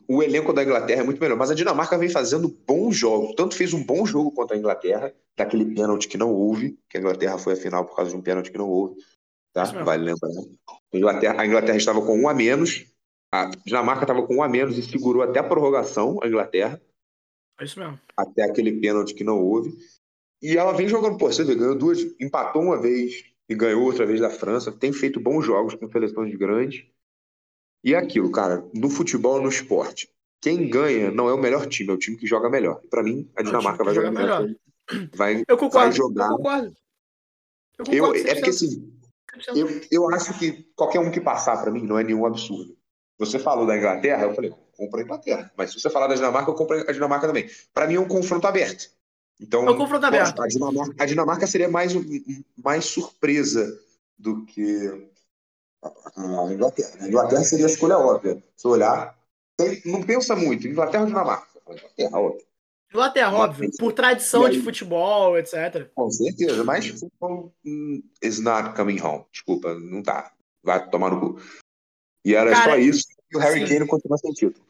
o 0.07 0.23
elenco 0.23 0.53
da 0.53 0.63
Inglaterra 0.63 1.01
é 1.01 1.03
muito 1.03 1.19
melhor, 1.19 1.37
mas 1.37 1.51
a 1.51 1.55
Dinamarca 1.55 1.97
vem 1.97 2.09
fazendo 2.09 2.47
bons 2.47 2.95
jogos. 2.95 3.35
Tanto 3.35 3.55
fez 3.55 3.73
um 3.73 3.83
bom 3.83 4.05
jogo 4.05 4.31
contra 4.31 4.55
a 4.55 4.59
Inglaterra, 4.59 5.13
daquele 5.37 5.65
pênalti 5.65 6.07
que 6.07 6.17
não 6.17 6.31
houve, 6.31 6.77
que 6.89 6.97
a 6.97 6.99
Inglaterra 6.99 7.37
foi 7.37 7.53
a 7.53 7.57
final 7.57 7.85
por 7.85 7.95
causa 7.95 8.11
de 8.11 8.17
um 8.17 8.21
pênalti 8.21 8.51
que 8.51 8.57
não 8.57 8.69
houve. 8.69 8.95
Tá? 9.53 9.63
Vale 9.63 10.03
lembrar. 10.03 10.29
A 10.93 10.97
Inglaterra, 10.97 11.41
a 11.41 11.45
Inglaterra 11.45 11.77
estava 11.77 12.01
com 12.01 12.19
um 12.19 12.27
a 12.27 12.33
menos, 12.33 12.85
a 13.33 13.49
Dinamarca 13.65 14.03
estava 14.03 14.25
com 14.25 14.35
um 14.35 14.43
a 14.43 14.49
menos 14.49 14.77
e 14.77 14.83
segurou 14.83 15.21
até 15.21 15.39
a 15.39 15.43
prorrogação 15.43 16.19
a 16.21 16.27
Inglaterra. 16.27 16.81
É 17.59 17.63
isso 17.63 17.79
mesmo. 17.79 17.99
Até 18.17 18.43
aquele 18.43 18.79
pênalti 18.79 19.13
que 19.13 19.23
não 19.23 19.41
houve. 19.41 19.77
E 20.41 20.57
ela 20.57 20.73
vem 20.73 20.87
jogando, 20.87 21.17
pô, 21.17 21.31
você 21.31 21.43
vê, 21.43 21.55
ganhou 21.55 21.75
duas, 21.75 21.99
empatou 22.19 22.61
uma 22.61 22.79
vez 22.79 23.23
e 23.49 23.55
ganhou 23.55 23.83
outra 23.83 24.05
vez 24.05 24.19
da 24.19 24.29
França. 24.29 24.71
Tem 24.71 24.91
feito 24.91 25.19
bons 25.19 25.45
jogos 25.45 25.73
com 25.75 25.89
seleções 25.89 26.35
grandes. 26.35 26.85
E 27.85 27.93
é 27.93 27.97
aquilo, 27.97 28.31
cara, 28.31 28.65
no 28.73 28.89
futebol, 28.89 29.39
no 29.39 29.47
esporte, 29.47 30.09
quem 30.41 30.67
ganha 30.67 31.11
não 31.11 31.29
é 31.29 31.33
o 31.33 31.37
melhor 31.37 31.67
time, 31.67 31.91
é 31.91 31.93
o 31.93 31.97
time 31.99 32.17
que 32.17 32.25
joga 32.25 32.49
melhor. 32.49 32.81
Para 32.89 33.03
mim, 33.03 33.29
a 33.35 33.43
Dinamarca 33.43 33.83
vai 33.83 33.93
jogar 33.93 34.09
melhor. 34.09 34.41
melhor. 34.41 34.55
Vai, 35.15 35.43
eu 35.47 35.57
concordo, 35.57 35.87
vai 35.87 35.91
jogar. 35.91 36.29
Eu 36.29 36.37
concordo. 36.37 36.75
Eu 37.79 37.85
concordo 37.85 38.17
eu, 38.17 38.27
é 38.27 38.35
porque 38.35 38.51
assim, 38.51 38.93
eu, 39.55 39.81
eu 39.89 40.13
acho 40.13 40.37
que 40.37 40.63
qualquer 40.75 40.99
um 40.99 41.09
que 41.09 41.19
passar 41.19 41.59
para 41.59 41.71
mim 41.71 41.81
não 41.81 41.97
é 41.97 42.03
nenhum 42.03 42.23
absurdo. 42.23 42.77
Você 43.17 43.39
falou 43.39 43.65
da 43.65 43.75
Inglaterra, 43.75 44.25
eu 44.25 44.35
falei, 44.35 44.53
compra 44.77 45.01
a 45.01 45.03
Inglaterra. 45.03 45.51
Mas 45.57 45.71
se 45.71 45.79
você 45.79 45.89
falar 45.89 46.05
da 46.05 46.13
Dinamarca, 46.13 46.51
eu 46.51 46.53
compro 46.53 46.87
a 46.87 46.91
Dinamarca 46.91 47.25
também. 47.25 47.49
Para 47.73 47.87
mim 47.87 47.95
é 47.95 47.99
um 47.99 48.07
confronto 48.07 48.45
aberto. 48.45 48.91
Então, 49.39 49.67
é 49.67 49.71
um 49.71 49.77
confronto 49.77 50.05
aberto. 50.05 50.39
A 50.39 50.47
Dinamarca, 50.47 50.95
a 50.99 51.05
Dinamarca 51.07 51.47
seria 51.47 51.67
mais, 51.67 51.93
mais 52.55 52.85
surpresa 52.85 53.75
do 54.19 54.45
que 54.45 55.09
a 55.83 56.53
Inglaterra. 56.53 56.97
A 57.01 57.07
Inglaterra 57.07 57.43
seria 57.43 57.65
a 57.65 57.69
escolha 57.69 57.97
óbvia. 57.97 58.41
Se 58.55 58.67
olhar, 58.67 59.17
não 59.85 60.03
pensa 60.03 60.35
muito. 60.35 60.67
Inglaterra 60.67 61.03
ou 61.03 61.07
Dinamarca? 61.07 61.59
Inglaterra, 61.67 62.19
óbvio. 62.19 62.45
Inglaterra, 62.91 63.33
óbvio. 63.33 63.71
Por 63.77 63.93
tradição 63.93 64.49
de 64.49 64.61
futebol, 64.61 65.37
etc. 65.37 65.89
Com 65.93 66.09
certeza, 66.09 66.63
mas 66.63 66.87
futebol 66.87 67.53
hum, 67.65 68.01
is 68.21 68.39
not 68.39 68.75
coming 68.75 69.01
home. 69.01 69.25
Desculpa, 69.31 69.73
não 69.75 70.01
tá. 70.01 70.31
Vai 70.63 70.89
tomar 70.89 71.11
no 71.11 71.19
cu. 71.19 71.41
E 72.23 72.33
era 72.33 72.51
Cara, 72.51 72.71
só 72.71 72.77
isso 72.77 73.05
e 73.31 73.37
o 73.37 73.39
Harry 73.39 73.67
sim. 73.67 73.73
Kane 73.73 73.87
continua 73.87 74.17
sem 74.17 74.31
título. 74.31 74.65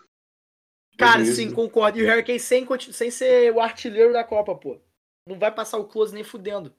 Cara, 0.97 1.25
sim, 1.25 1.51
concordo. 1.51 1.99
E 1.99 2.03
o 2.03 2.05
Harry 2.05 2.23
Kane 2.23 2.39
sem, 2.39 2.65
sem 2.91 3.11
ser 3.11 3.53
o 3.53 3.59
artilheiro 3.59 4.11
da 4.11 4.23
Copa, 4.23 4.55
pô. 4.55 4.79
Não 5.27 5.37
vai 5.37 5.53
passar 5.53 5.77
o 5.77 5.85
close 5.85 6.13
nem 6.13 6.23
fudendo. 6.23 6.73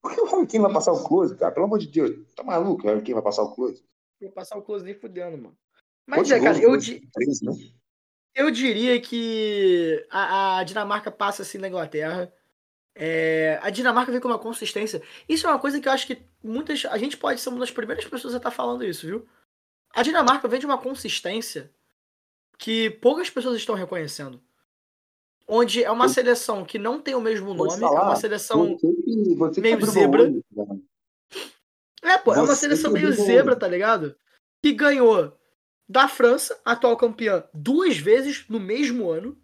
Por 0.00 0.14
que 0.14 0.20
o 0.20 0.26
Harry 0.26 0.46
Kane 0.46 0.64
vai 0.64 0.72
passar 0.72 0.92
o 0.92 1.04
close, 1.04 1.36
cara? 1.36 1.52
Pelo 1.52 1.66
amor 1.66 1.78
de 1.78 1.88
Deus. 1.88 2.32
Tá 2.34 2.42
maluco? 2.42 2.84
O 2.84 2.86
Harry 2.86 3.00
Kane 3.00 3.14
vai 3.14 3.22
passar 3.22 3.42
o 3.42 3.54
close? 3.54 3.84
Vai 4.20 4.30
passar 4.30 4.56
o 4.56 4.62
close 4.62 4.84
nem 4.84 4.94
fudendo, 4.94 5.36
mano. 5.36 5.56
Mas 6.06 6.30
é, 6.30 6.40
cara, 6.40 6.58
eu, 6.58 6.76
di... 6.76 7.00
Três, 7.12 7.42
né? 7.42 7.52
eu 8.34 8.50
diria 8.50 9.00
que 9.00 10.06
a, 10.10 10.58
a, 10.58 10.64
Dinamarca 10.64 11.10
passa 11.10 11.42
assim 11.42 11.58
na 11.58 11.68
Inglaterra. 11.68 12.32
É... 12.94 13.58
a 13.62 13.70
Dinamarca 13.70 14.10
vem 14.10 14.20
com 14.20 14.28
uma 14.28 14.38
consistência. 14.38 15.02
Isso 15.28 15.46
é 15.46 15.50
uma 15.50 15.58
coisa 15.58 15.80
que 15.80 15.88
eu 15.88 15.92
acho 15.92 16.06
que 16.06 16.22
muitas. 16.42 16.84
A 16.86 16.96
gente 16.96 17.16
pode 17.16 17.40
ser 17.40 17.50
uma 17.50 17.58
das 17.58 17.70
primeiras 17.70 18.04
pessoas 18.06 18.34
a 18.34 18.38
estar 18.38 18.50
tá 18.50 18.56
falando 18.56 18.84
isso, 18.84 19.06
viu? 19.06 19.28
A 19.90 20.02
Dinamarca 20.02 20.48
vem 20.48 20.60
de 20.60 20.66
uma 20.66 20.78
consistência 20.78 21.70
que 22.56 22.90
poucas 22.90 23.28
pessoas 23.28 23.56
estão 23.56 23.74
reconhecendo. 23.74 24.40
Onde 25.48 25.82
é 25.82 25.90
uma 25.90 26.08
seleção 26.10 26.62
que 26.62 26.78
não 26.78 27.00
tem 27.00 27.14
o 27.14 27.20
mesmo 27.20 27.54
nome, 27.54 27.80
falar, 27.80 28.00
é 28.00 28.04
uma 28.04 28.16
seleção 28.16 28.76
você 28.78 29.34
você 29.34 29.60
meio 29.62 29.86
zebra. 29.86 30.22
Olho, 30.24 30.44
é, 32.02 32.18
pô, 32.18 32.34
é 32.34 32.42
uma 32.42 32.54
seleção 32.54 32.92
meio 32.92 33.10
zebra, 33.12 33.56
tá 33.56 33.66
ligado? 33.66 34.14
Que 34.62 34.72
ganhou 34.72 35.36
da 35.88 36.06
França, 36.06 36.60
atual 36.64 36.96
campeã, 36.96 37.44
duas 37.54 37.96
vezes 37.96 38.44
no 38.48 38.60
mesmo 38.60 39.10
ano. 39.10 39.40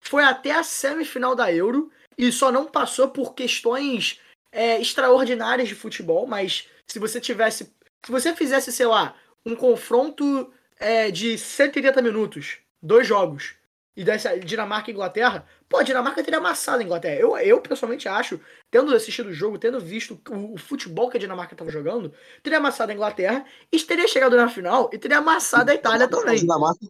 Foi 0.00 0.22
até 0.22 0.52
a 0.52 0.62
semifinal 0.62 1.34
da 1.34 1.52
Euro 1.52 1.90
e 2.16 2.30
só 2.30 2.52
não 2.52 2.66
passou 2.66 3.08
por 3.08 3.34
questões 3.34 4.20
é, 4.52 4.80
extraordinárias 4.80 5.68
de 5.68 5.74
futebol, 5.74 6.26
mas 6.26 6.68
se 6.86 6.98
você 6.98 7.20
tivesse. 7.20 7.72
Se 8.04 8.10
você 8.10 8.34
fizesse, 8.34 8.72
sei 8.72 8.86
lá, 8.86 9.16
um 9.46 9.54
confronto 9.54 10.52
é, 10.78 11.10
de 11.10 11.38
130 11.38 12.02
minutos, 12.02 12.58
dois 12.82 13.06
jogos, 13.06 13.54
e 13.94 14.04
dessa 14.04 14.38
Dinamarca 14.38 14.90
e 14.90 14.94
Inglaterra, 14.94 15.46
pô, 15.68 15.78
a 15.78 15.82
Dinamarca 15.82 16.22
teria 16.22 16.38
amassado 16.38 16.80
a 16.80 16.84
Inglaterra. 16.84 17.16
Eu, 17.16 17.36
eu 17.36 17.60
pessoalmente 17.60 18.08
acho, 18.08 18.40
tendo 18.70 18.94
assistido 18.94 19.28
o 19.28 19.34
jogo, 19.34 19.58
tendo 19.58 19.78
visto 19.78 20.20
o, 20.30 20.54
o 20.54 20.58
futebol 20.58 21.10
que 21.10 21.18
a 21.18 21.20
Dinamarca 21.20 21.54
estava 21.54 21.70
jogando, 21.70 22.12
teria 22.42 22.58
amassado 22.58 22.90
a 22.90 22.94
Inglaterra 22.94 23.44
e 23.70 23.78
teria 23.80 24.08
chegado 24.08 24.36
na 24.36 24.48
final 24.48 24.88
e 24.92 24.98
teria 24.98 25.18
amassado 25.18 25.70
a 25.70 25.74
Itália 25.74 26.08
também. 26.08 26.36
A 26.36 26.38
Dinamarca, 26.38 26.86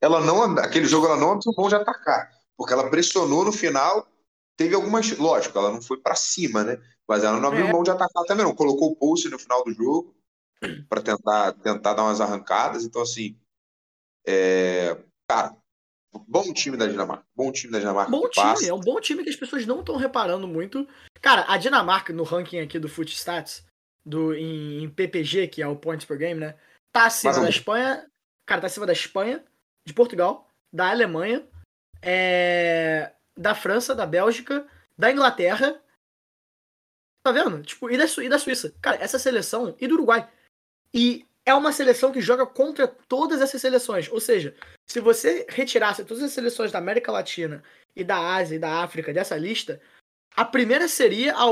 ela 0.00 0.20
não, 0.20 0.42
aquele 0.58 0.86
jogo 0.86 1.06
ela 1.06 1.16
não 1.16 1.32
abriu 1.32 1.52
mão 1.56 1.68
de 1.68 1.76
atacar, 1.76 2.30
porque 2.56 2.72
ela 2.72 2.90
pressionou 2.90 3.44
no 3.44 3.52
final, 3.52 4.08
teve 4.56 4.74
algumas, 4.74 5.16
lógico, 5.16 5.56
ela 5.56 5.70
não 5.70 5.80
foi 5.80 5.98
para 5.98 6.16
cima, 6.16 6.64
né? 6.64 6.80
Mas 7.08 7.24
ela 7.24 7.38
não 7.38 7.48
abriu 7.48 7.66
é. 7.66 7.72
mão 7.72 7.82
de 7.82 7.90
atacar 7.90 8.24
também, 8.24 8.44
não. 8.44 8.54
Colocou 8.54 8.92
o 8.92 8.96
pulse 8.96 9.28
no 9.28 9.38
final 9.38 9.64
do 9.64 9.72
jogo 9.72 10.14
para 10.88 11.02
tentar, 11.02 11.52
tentar 11.54 11.94
dar 11.94 12.04
umas 12.04 12.20
arrancadas. 12.20 12.84
Então, 12.84 13.02
assim, 13.02 13.36
é... 14.24 14.96
cara, 15.28 15.56
bom 16.12 16.52
time 16.52 16.76
da 16.76 16.86
Dinamarca. 16.86 17.24
Bom 17.34 17.52
time 17.52 17.72
da 17.72 17.78
Dinamarca. 17.78 18.10
Bom 18.10 18.28
time, 18.28 18.46
passa. 18.46 18.68
é 18.68 18.72
um 18.72 18.80
bom 18.80 19.00
time 19.00 19.22
que 19.22 19.30
as 19.30 19.36
pessoas 19.36 19.66
não 19.66 19.80
estão 19.80 19.96
reparando 19.96 20.46
muito. 20.46 20.86
Cara, 21.20 21.44
a 21.48 21.56
Dinamarca, 21.56 22.12
no 22.12 22.22
ranking 22.22 22.60
aqui 22.60 22.78
do 22.78 22.88
Foot 22.88 23.12
Stats, 23.12 23.64
do, 24.04 24.34
em, 24.34 24.84
em, 24.84 24.90
PPG, 24.90 25.48
que 25.48 25.62
é 25.62 25.66
o 25.66 25.76
Points 25.76 26.06
per 26.06 26.18
Game, 26.18 26.40
né? 26.40 26.56
Tá 26.92 27.06
acima 27.06 27.32
Mas, 27.32 27.42
da 27.42 27.48
Espanha. 27.48 28.10
Cara, 28.46 28.60
tá 28.60 28.66
acima 28.66 28.86
da 28.86 28.92
Espanha, 28.92 29.44
de 29.86 29.94
Portugal, 29.94 30.48
da 30.72 30.90
Alemanha, 30.90 31.46
é, 32.02 33.12
da 33.36 33.54
França, 33.54 33.94
da 33.94 34.06
Bélgica, 34.06 34.66
da 34.98 35.10
Inglaterra 35.10 35.80
Tá 37.22 37.32
vendo? 37.32 37.62
Tipo, 37.62 37.90
e 37.90 37.98
da, 37.98 38.04
e 38.04 38.28
da 38.28 38.38
Suíça. 38.38 38.74
Cara, 38.80 38.96
essa 38.96 39.18
seleção. 39.18 39.76
E 39.78 39.86
do 39.86 39.94
Uruguai. 39.94 40.28
E 40.92 41.26
é 41.50 41.54
uma 41.54 41.72
seleção 41.72 42.12
que 42.12 42.20
joga 42.20 42.46
contra 42.46 42.88
todas 42.88 43.40
essas 43.40 43.60
seleções. 43.60 44.08
Ou 44.10 44.20
seja, 44.20 44.54
se 44.86 45.00
você 45.00 45.46
retirasse 45.48 46.04
todas 46.04 46.22
as 46.22 46.32
seleções 46.32 46.72
da 46.72 46.78
América 46.78 47.12
Latina 47.12 47.62
e 47.94 48.02
da 48.02 48.34
Ásia 48.34 48.56
e 48.56 48.58
da 48.58 48.82
África 48.82 49.12
dessa 49.12 49.36
lista, 49.36 49.80
a 50.34 50.44
primeira 50.44 50.88
seria, 50.88 51.34
a, 51.34 51.44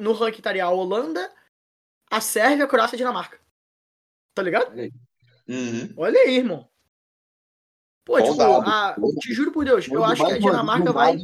no 0.00 0.12
ranking 0.12 0.38
estaria 0.38 0.64
a 0.64 0.70
Holanda, 0.70 1.32
a 2.10 2.20
Sérvia, 2.20 2.64
a 2.64 2.68
Croácia 2.68 2.94
e 2.94 2.96
a 2.96 2.98
Dinamarca. 2.98 3.38
Tá 4.34 4.42
ligado? 4.42 4.74
Uhum. 5.48 5.94
Olha 5.96 6.20
aí, 6.20 6.38
irmão. 6.38 6.68
Pô, 8.04 8.22
tipo, 8.22 8.40
a, 8.40 8.96
te 9.18 9.32
juro 9.32 9.50
por 9.50 9.64
Deus, 9.64 9.88
eu 9.88 10.04
acho 10.04 10.24
que 10.24 10.32
a 10.32 10.38
Dinamarca 10.38 10.92
vai 10.92 11.16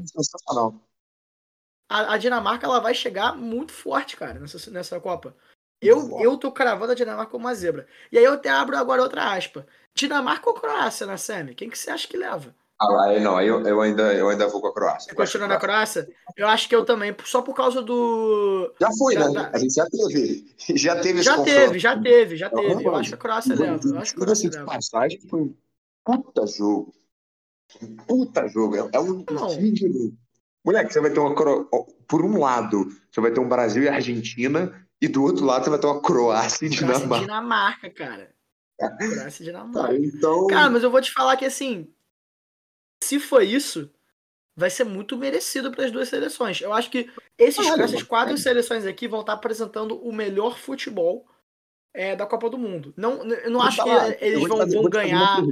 a, 1.89 2.15
a, 2.15 2.19
Dinamarca 2.19 2.67
ela 2.67 2.81
vai 2.81 2.95
chegar 2.95 3.37
muito 3.37 3.71
forte, 3.71 4.17
cara, 4.17 4.41
nessa, 4.41 4.71
nessa 4.71 4.99
Copa. 4.99 5.37
Eu, 5.83 6.19
eu 6.21 6.37
tô 6.37 6.53
cravando 6.53 6.93
a 6.93 6.95
Dinamarca 6.95 7.31
como 7.31 7.47
uma 7.47 7.55
zebra. 7.55 7.87
E 8.11 8.19
aí 8.19 8.25
eu 8.25 8.35
até 8.35 8.49
abro 8.49 8.77
agora 8.77 9.03
outra 9.03 9.33
aspa. 9.35 9.67
Dinamarca 9.95 10.49
ou 10.49 10.55
Croácia 10.55 11.07
na 11.07 11.17
SEMI? 11.17 11.55
Quem 11.55 11.69
que 11.69 11.79
você 11.79 11.91
acha 11.91 12.09
que 12.09 12.17
leva? 12.17 12.55
Ah, 12.81 13.21
não, 13.21 13.41
eu, 13.41 13.61
eu, 13.65 13.81
ainda, 13.81 14.13
eu 14.13 14.29
ainda 14.29 14.49
vou 14.49 14.61
com 14.61 14.67
a 14.67 14.75
Croácia. 14.75 15.11
Você 15.11 15.15
continua 15.15 15.47
na 15.47 15.57
Croácia? 15.57 16.09
Eu 16.37 16.49
acho 16.49 16.69
que 16.69 16.75
eu 16.75 16.85
também, 16.85 17.15
só 17.25 17.41
por 17.41 17.55
causa 17.55 17.81
do. 17.81 18.75
Já 18.81 18.89
foi, 18.99 19.15
da, 19.15 19.29
né? 19.29 19.35
Da... 19.35 19.51
A 19.53 19.59
gente 19.59 19.75
já 19.75 19.87
teve. 19.87 20.53
Já 20.77 21.01
teve 21.01 21.23
Já 21.23 21.43
teve, 21.43 21.79
já 21.79 22.01
teve, 22.01 22.37
já 22.37 22.51
teve. 22.51 22.85
Eu 22.85 22.97
acho 22.97 23.11
que 23.11 23.15
a 23.15 23.19
Croácia 23.19 23.55
leva. 23.55 23.81
Eu 23.85 23.99
acho 23.99 24.15
que 24.15 24.21
a 24.21 24.25
Croácia 24.25 24.51
leva. 24.51 24.65
passagem 24.65 25.21
foi 25.29 25.43
um 25.43 25.55
puta 26.05 26.47
jogo. 26.47 26.95
Um 27.81 27.97
puta 27.97 28.49
jogo. 28.49 28.77
É, 28.77 28.91
é 28.93 29.01
um 29.01 29.25
Moleque, 30.65 30.93
você 30.93 31.01
vai 31.01 31.11
ter 31.11 31.21
uma. 31.21 31.35
Por 31.35 32.25
um 32.25 32.39
lado, 32.39 32.89
você 33.11 33.21
vai 33.21 33.33
ter 33.33 33.41
um 33.41 33.49
Brasil 33.49 33.83
e 33.83 33.89
Argentina, 33.89 34.73
e 35.03 35.09
do 35.09 35.25
outro 35.25 35.45
lado, 35.45 35.65
você 35.65 35.71
vai 35.71 35.81
ter 35.81 35.87
uma 35.89 36.01
Croácia 36.01 36.65
e 36.65 36.69
Dinamarca. 36.69 37.01
Croácia 37.01 37.17
e 37.17 37.27
Dinamarca, 37.27 37.91
cara. 37.91 38.35
Croácia 38.79 39.43
e 39.43 39.47
Dinamarca. 39.47 39.97
então... 39.97 40.47
Cara, 40.47 40.71
mas 40.71 40.85
eu 40.85 40.93
vou 40.93 41.03
te 41.03 41.13
falar 41.13 41.37
que 41.37 41.45
assim. 41.45 41.93
Se 43.03 43.19
for 43.19 43.43
isso, 43.43 43.91
vai 44.57 44.71
ser 44.71 44.85
muito 44.85 45.17
merecido 45.17 45.73
para 45.73 45.85
as 45.85 45.91
duas 45.91 46.09
seleções. 46.09 46.61
Eu 46.61 46.73
acho 46.73 46.89
que 46.89 47.11
esses, 47.37 47.67
essas 47.67 48.05
quatro 48.05 48.39
seleções 48.39 48.87
aqui 48.87 49.09
vão 49.09 49.23
estar 49.23 49.33
apresentando 49.33 49.97
o 49.97 50.13
melhor 50.13 50.57
futebol 50.57 51.27
é, 51.93 52.15
da 52.15 52.25
Copa 52.25 52.49
do 52.49 52.57
Mundo. 52.57 52.95
Não, 52.97 53.25
eu 53.25 53.51
não 53.51 53.61
acho 53.61 53.79
falar, 53.79 54.13
que 54.13 54.25
eles 54.25 54.47
vão, 54.47 54.59
fazer, 54.59 54.77
vão 54.77 54.89
ganhar 54.89 55.43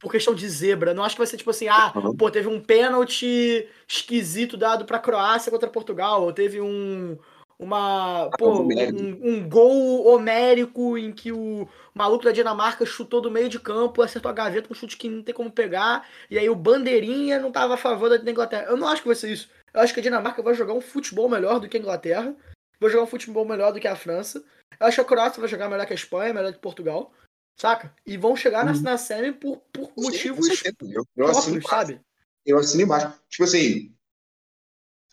por 0.00 0.10
questão 0.10 0.34
de 0.34 0.48
zebra. 0.48 0.94
Não 0.94 1.04
acho 1.04 1.16
que 1.16 1.20
vai 1.20 1.26
ser 1.26 1.36
tipo 1.36 1.50
assim, 1.50 1.68
ah, 1.68 1.92
uhum. 1.94 2.16
pô, 2.16 2.30
teve 2.30 2.48
um 2.48 2.62
pênalti 2.62 3.68
esquisito 3.86 4.56
dado 4.56 4.86
pra 4.86 4.98
Croácia 4.98 5.52
contra 5.52 5.68
Portugal, 5.68 6.22
ou 6.22 6.32
teve 6.32 6.62
um 6.62 7.18
uma 7.58 8.30
pô, 8.38 8.62
um, 8.62 9.18
um, 9.22 9.48
gol 9.48 10.06
homérico 10.06 10.98
em 10.98 11.10
que 11.10 11.32
o 11.32 11.66
maluco 11.94 12.24
da 12.24 12.32
Dinamarca 12.32 12.84
chutou 12.84 13.20
do 13.20 13.30
meio 13.30 13.48
de 13.48 13.58
campo, 13.58 14.02
acertou 14.02 14.30
a 14.30 14.34
gaveta 14.34 14.68
com 14.68 14.74
um 14.74 14.76
chute 14.76 14.96
que 14.96 15.08
não 15.08 15.22
tem 15.22 15.34
como 15.34 15.50
pegar, 15.50 16.06
e 16.30 16.38
aí 16.38 16.48
o 16.50 16.54
bandeirinha 16.54 17.38
não 17.38 17.50
tava 17.50 17.74
a 17.74 17.78
favor 17.78 18.10
da 18.10 18.30
Inglaterra. 18.30 18.66
Eu 18.68 18.76
não 18.76 18.88
acho 18.88 19.02
que 19.02 19.08
vai 19.08 19.16
ser 19.16 19.32
isso. 19.32 19.48
Eu 19.72 19.80
acho 19.80 19.94
que 19.94 20.00
a 20.00 20.02
Dinamarca 20.02 20.42
vai 20.42 20.54
jogar 20.54 20.74
um 20.74 20.80
futebol 20.80 21.28
melhor 21.28 21.58
do 21.58 21.68
que 21.68 21.76
a 21.76 21.80
Inglaterra, 21.80 22.34
vai 22.78 22.90
jogar 22.90 23.04
um 23.04 23.08
futebol 23.08 23.44
melhor 23.46 23.72
do 23.72 23.80
que 23.80 23.88
a 23.88 23.96
França. 23.96 24.44
Eu 24.78 24.86
acho 24.86 24.96
que 24.96 25.00
a 25.00 25.04
Croácia 25.04 25.40
vai 25.40 25.48
jogar 25.48 25.68
melhor 25.68 25.86
que 25.86 25.92
a 25.92 25.96
Espanha, 25.96 26.34
melhor 26.34 26.52
que 26.52 26.58
Portugal. 26.58 27.12
Saca? 27.58 27.94
E 28.06 28.18
vão 28.18 28.36
chegar 28.36 28.66
uhum. 28.66 28.74
na, 28.74 28.90
na 28.90 28.98
série 28.98 29.32
por, 29.32 29.62
por 29.72 29.90
motivos 29.96 30.46
Sim, 30.46 30.68
eu, 30.82 31.06
eu 31.16 31.32
próprios, 31.32 31.64
sabe? 31.64 32.00
Eu 32.44 32.58
assino 32.58 32.82
embaixo. 32.82 33.18
Tipo 33.30 33.44
assim, 33.44 33.95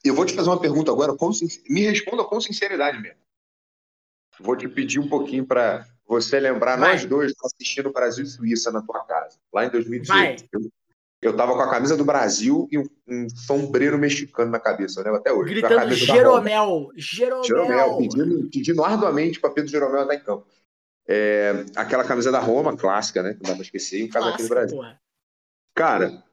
eu 0.04 0.16
vou 0.16 0.26
te 0.26 0.34
fazer 0.34 0.50
uma 0.50 0.60
pergunta 0.60 0.92
agora, 0.92 1.16
me 1.70 1.82
responda 1.82 2.24
com 2.24 2.42
sinceridade 2.42 3.00
mesmo. 3.00 3.20
Vou 4.40 4.56
te 4.56 4.68
pedir 4.68 5.00
um 5.00 5.08
pouquinho 5.08 5.46
para 5.46 5.88
você 6.08 6.40
lembrar 6.40 6.78
Vai. 6.78 6.94
nós 6.94 7.06
dois 7.06 7.34
assistindo 7.44 7.92
Brasil 7.92 8.24
e 8.24 8.28
Suíça 8.28 8.72
na 8.72 8.82
tua 8.82 9.04
casa, 9.06 9.38
lá 9.54 9.66
em 9.66 9.70
2018. 9.70 10.46
Eu, 10.52 10.72
eu 11.22 11.38
tava 11.38 11.54
com 11.54 11.62
a 11.62 11.70
camisa 11.70 11.96
do 11.96 12.04
Brasil 12.04 12.68
e 12.72 12.78
um, 12.78 12.86
um 13.08 13.30
sombreiro 13.30 13.98
mexicano 13.98 14.52
na 14.52 14.60
cabeça, 14.60 15.02
né? 15.04 15.12
Até 15.12 15.32
hoje. 15.32 15.54
Gritando 15.54 15.94
Jeromel, 15.94 16.92
Jeromel. 16.96 17.44
Jeromel, 17.46 17.98
pedindo, 17.98 18.50
pedindo 18.50 18.84
arduamente 18.84 19.40
para 19.40 19.52
Pedro 19.52 19.72
Jeromel 19.72 20.02
estar 20.02 20.16
em 20.16 20.24
campo. 20.24 20.46
É, 21.08 21.66
aquela 21.76 22.04
camisa 22.04 22.32
da 22.32 22.40
Roma, 22.40 22.76
clássica, 22.76 23.22
né? 23.22 23.38
Não 23.42 23.50
dá 23.50 23.54
pra 23.54 23.64
esquecer, 23.64 24.00
e 24.00 24.04
um 24.04 24.10
casaco 24.10 24.42
do 24.42 24.50
Brasil. 24.50 24.78
Porra. 24.78 25.00
Cara, 25.76 26.24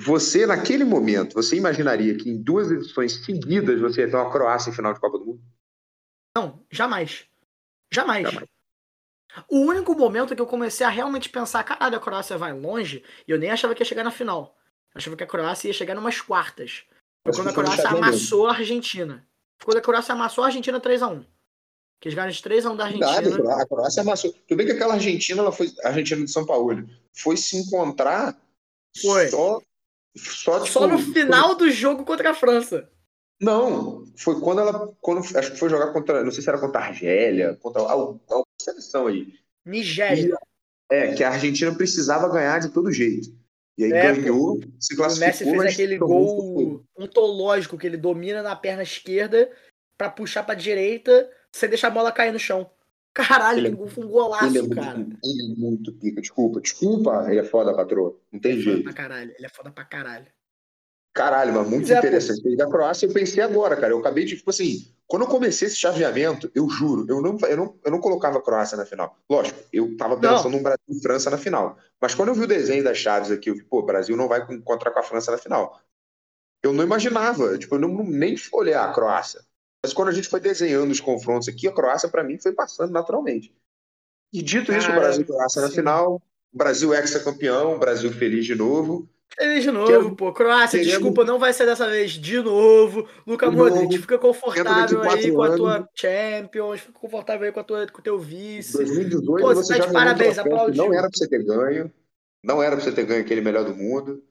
você, 0.00 0.46
naquele 0.46 0.84
momento, 0.84 1.34
você 1.34 1.56
imaginaria 1.56 2.16
que 2.16 2.30
em 2.30 2.40
duas 2.40 2.70
edições 2.70 3.24
seguidas 3.24 3.80
você 3.80 4.02
ia 4.02 4.10
ter 4.10 4.16
uma 4.16 4.30
Croácia 4.30 4.70
em 4.70 4.72
final 4.72 4.94
de 4.94 5.00
Copa 5.00 5.18
do 5.18 5.26
Mundo? 5.26 5.42
Não, 6.36 6.64
jamais. 6.70 7.26
Jamais. 7.92 8.22
jamais. 8.22 8.48
O 9.48 9.58
único 9.58 9.94
momento 9.94 10.34
que 10.34 10.40
eu 10.40 10.46
comecei 10.46 10.86
a 10.86 10.90
realmente 10.90 11.28
pensar, 11.28 11.64
caralho, 11.64 11.96
a 11.96 12.00
Croácia 12.00 12.38
vai 12.38 12.52
longe, 12.52 13.04
e 13.26 13.30
eu 13.30 13.38
nem 13.38 13.50
achava 13.50 13.74
que 13.74 13.82
ia 13.82 13.86
chegar 13.86 14.04
na 14.04 14.10
final. 14.10 14.56
Eu 14.94 14.98
achava 14.98 15.16
que 15.16 15.24
a 15.24 15.26
Croácia 15.26 15.68
ia 15.68 15.74
chegar 15.74 15.94
numas 15.94 16.20
quartas. 16.20 16.84
Foi 17.24 17.34
quando 17.34 17.48
a 17.48 17.52
Croácia 17.52 17.88
amassou 17.88 18.46
a 18.46 18.52
Argentina. 18.52 19.26
Quando 19.64 19.78
a 19.78 19.82
Croácia 19.82 20.14
amassou 20.14 20.44
a 20.44 20.46
Argentina 20.46 20.80
3x1. 20.80 21.26
Que 22.00 22.08
eles 22.08 22.14
ganharam 22.14 22.32
de 22.32 22.40
3x1 22.40 22.76
da 22.76 22.84
Argentina. 22.84 23.54
a 23.54 23.66
Croácia 23.66 24.02
amassou. 24.02 24.32
Tudo 24.46 24.56
bem 24.56 24.66
que 24.66 24.72
aquela 24.72 24.94
Argentina, 24.94 25.40
ela 25.40 25.52
foi. 25.52 25.72
A 25.82 25.88
Argentina 25.88 26.24
de 26.24 26.30
São 26.30 26.46
Paulo, 26.46 26.88
foi 27.12 27.36
se 27.36 27.56
encontrar 27.56 28.40
foi. 29.00 29.28
só. 29.28 29.60
Só, 30.16 30.60
tipo, 30.60 30.72
só 30.72 30.86
no 30.86 30.98
final 30.98 31.56
foi... 31.56 31.58
do 31.58 31.70
jogo 31.70 32.04
contra 32.04 32.30
a 32.30 32.34
França. 32.34 32.90
Não, 33.40 34.04
foi 34.16 34.40
quando 34.40 34.60
ela. 34.60 34.92
Quando, 35.00 35.20
acho 35.36 35.52
que 35.52 35.58
foi 35.58 35.68
jogar 35.68 35.92
contra. 35.92 36.24
Não 36.24 36.30
sei 36.30 36.42
se 36.42 36.48
era 36.48 36.58
contra 36.58 36.80
a 36.80 36.86
Argélia, 36.86 37.56
contra 37.60 37.82
alguma 37.82 38.44
seleção 38.60 39.06
aí. 39.06 39.34
Nigéria. 39.64 40.36
E, 40.90 40.94
é, 40.94 41.14
que 41.14 41.22
a 41.22 41.30
Argentina 41.30 41.74
precisava 41.74 42.28
ganhar 42.28 42.58
de 42.58 42.70
todo 42.70 42.92
jeito. 42.92 43.28
E 43.76 43.84
aí 43.84 43.92
é, 43.92 44.12
ganhou, 44.12 44.58
se 44.80 44.96
classificou. 44.96 45.22
O 45.22 45.26
Messi 45.28 45.44
fez 45.44 45.74
aquele 45.74 45.98
gol 45.98 46.84
ontológico 46.98 47.78
que 47.78 47.86
ele 47.86 47.96
domina 47.96 48.42
na 48.42 48.56
perna 48.56 48.82
esquerda 48.82 49.48
para 49.96 50.10
puxar 50.10 50.42
para 50.42 50.56
direita 50.56 51.30
sem 51.52 51.68
deixar 51.68 51.88
a 51.88 51.92
bola 51.92 52.10
cair 52.10 52.32
no 52.32 52.40
chão. 52.40 52.68
Caralho, 53.18 53.58
ele, 53.58 53.82
é 53.82 53.88
foi 53.88 54.04
um 54.04 54.08
golaço, 54.08 54.46
ele 54.46 54.58
é 54.58 54.74
cara. 54.74 54.96
Muito, 54.96 55.18
ele 55.24 55.42
é 55.42 55.56
muito 55.56 55.92
pica. 55.94 56.20
Desculpa, 56.20 56.60
desculpa. 56.60 57.26
Ele 57.28 57.40
é 57.40 57.44
foda, 57.44 57.74
patroa. 57.74 58.16
Não 58.30 58.38
tem 58.38 58.52
ele 58.52 58.62
jeito. 58.62 58.78
Foda 58.78 58.92
pra 58.94 59.02
caralho. 59.02 59.34
Ele 59.36 59.46
é 59.46 59.48
foda 59.48 59.70
pra 59.72 59.84
caralho. 59.84 60.26
Caralho, 61.12 61.52
mas 61.52 61.68
muito 61.68 61.92
é, 61.92 61.98
interessante. 61.98 62.42
Pô. 62.42 62.56
Da 62.56 62.68
Croácia 62.68 63.06
eu 63.06 63.12
pensei 63.12 63.42
agora, 63.42 63.76
cara. 63.76 63.92
Eu 63.92 63.98
acabei 63.98 64.24
de, 64.24 64.36
tipo 64.36 64.50
assim, 64.50 64.86
quando 65.08 65.22
eu 65.22 65.28
comecei 65.28 65.66
esse 65.66 65.76
chaveamento, 65.76 66.48
eu 66.54 66.68
juro, 66.68 67.06
eu 67.08 67.20
não, 67.20 67.36
eu 67.48 67.56
não, 67.56 67.78
eu 67.84 67.90
não 67.90 68.00
colocava 68.00 68.38
a 68.38 68.42
Croácia 68.42 68.76
na 68.76 68.86
final. 68.86 69.18
Lógico, 69.28 69.58
eu 69.72 69.96
tava 69.96 70.16
pensando 70.16 70.56
no 70.56 70.62
Brasil 70.62 70.78
e 70.88 71.02
França 71.02 71.28
na 71.28 71.38
final. 71.38 71.76
Mas 72.00 72.14
quando 72.14 72.28
eu 72.28 72.34
vi 72.36 72.42
o 72.42 72.46
desenho 72.46 72.84
das 72.84 72.98
chaves 72.98 73.32
aqui, 73.32 73.50
eu 73.50 73.54
vi, 73.54 73.64
pô, 73.64 73.80
o 73.80 73.86
Brasil 73.86 74.16
não 74.16 74.28
vai 74.28 74.46
encontrar 74.48 74.92
com 74.92 75.00
a 75.00 75.02
França 75.02 75.32
na 75.32 75.38
final. 75.38 75.80
Eu 76.62 76.72
não 76.72 76.84
imaginava, 76.84 77.58
tipo, 77.58 77.74
eu 77.74 77.80
não, 77.80 78.04
nem 78.04 78.36
olhei 78.52 78.74
a 78.74 78.92
Croácia. 78.92 79.40
Mas 79.84 79.92
quando 79.92 80.08
a 80.08 80.12
gente 80.12 80.28
foi 80.28 80.40
desenhando 80.40 80.90
os 80.90 81.00
confrontos 81.00 81.48
aqui, 81.48 81.68
a 81.68 81.72
Croácia, 81.72 82.08
para 82.08 82.24
mim, 82.24 82.38
foi 82.38 82.52
passando 82.52 82.92
naturalmente. 82.92 83.54
E 84.32 84.42
dito 84.42 84.72
isso, 84.72 84.90
o 84.90 84.94
Brasil 84.94 85.22
e 85.22 85.26
Croácia 85.26 85.62
na 85.62 85.70
final, 85.70 86.20
Brasil 86.52 86.92
ex-campeão, 86.94 87.78
Brasil 87.78 88.12
feliz 88.12 88.44
de 88.44 88.54
novo. 88.54 89.08
Feliz 89.34 89.62
de 89.62 89.70
novo, 89.70 90.16
pô. 90.16 90.32
Croácia, 90.32 90.78
querendo... 90.78 90.94
desculpa, 90.94 91.24
não 91.24 91.38
vai 91.38 91.52
ser 91.52 91.66
dessa 91.66 91.88
vez 91.88 92.12
de 92.12 92.40
novo. 92.40 93.08
Luca 93.26 93.50
Modric, 93.50 93.98
fica 93.98 94.18
confortável 94.18 95.02
aí 95.02 95.32
com 95.32 95.42
a 95.42 95.56
tua 95.56 95.88
Champions, 95.94 96.80
fica 96.80 96.92
confortável 96.92 97.46
aí 97.46 97.52
com, 97.52 97.60
a 97.60 97.64
tua, 97.64 97.86
com 97.86 98.00
o 98.00 98.02
teu 98.02 98.18
vice. 98.18 98.72
2018 98.72 99.40
pô, 99.40 99.54
você 99.54 99.78
tá 99.78 99.86
de 99.86 99.92
parabéns, 99.92 100.38
aplaudiu. 100.38 100.84
Não 100.84 100.92
era 100.92 101.08
pra 101.08 101.16
você 101.16 101.28
ter 101.28 101.44
ganho, 101.44 101.92
não 102.42 102.62
era 102.62 102.76
pra 102.76 102.84
você 102.84 102.92
ter 102.92 103.04
ganho 103.04 103.20
aquele 103.20 103.40
melhor 103.40 103.64
do 103.64 103.74
mundo, 103.74 104.24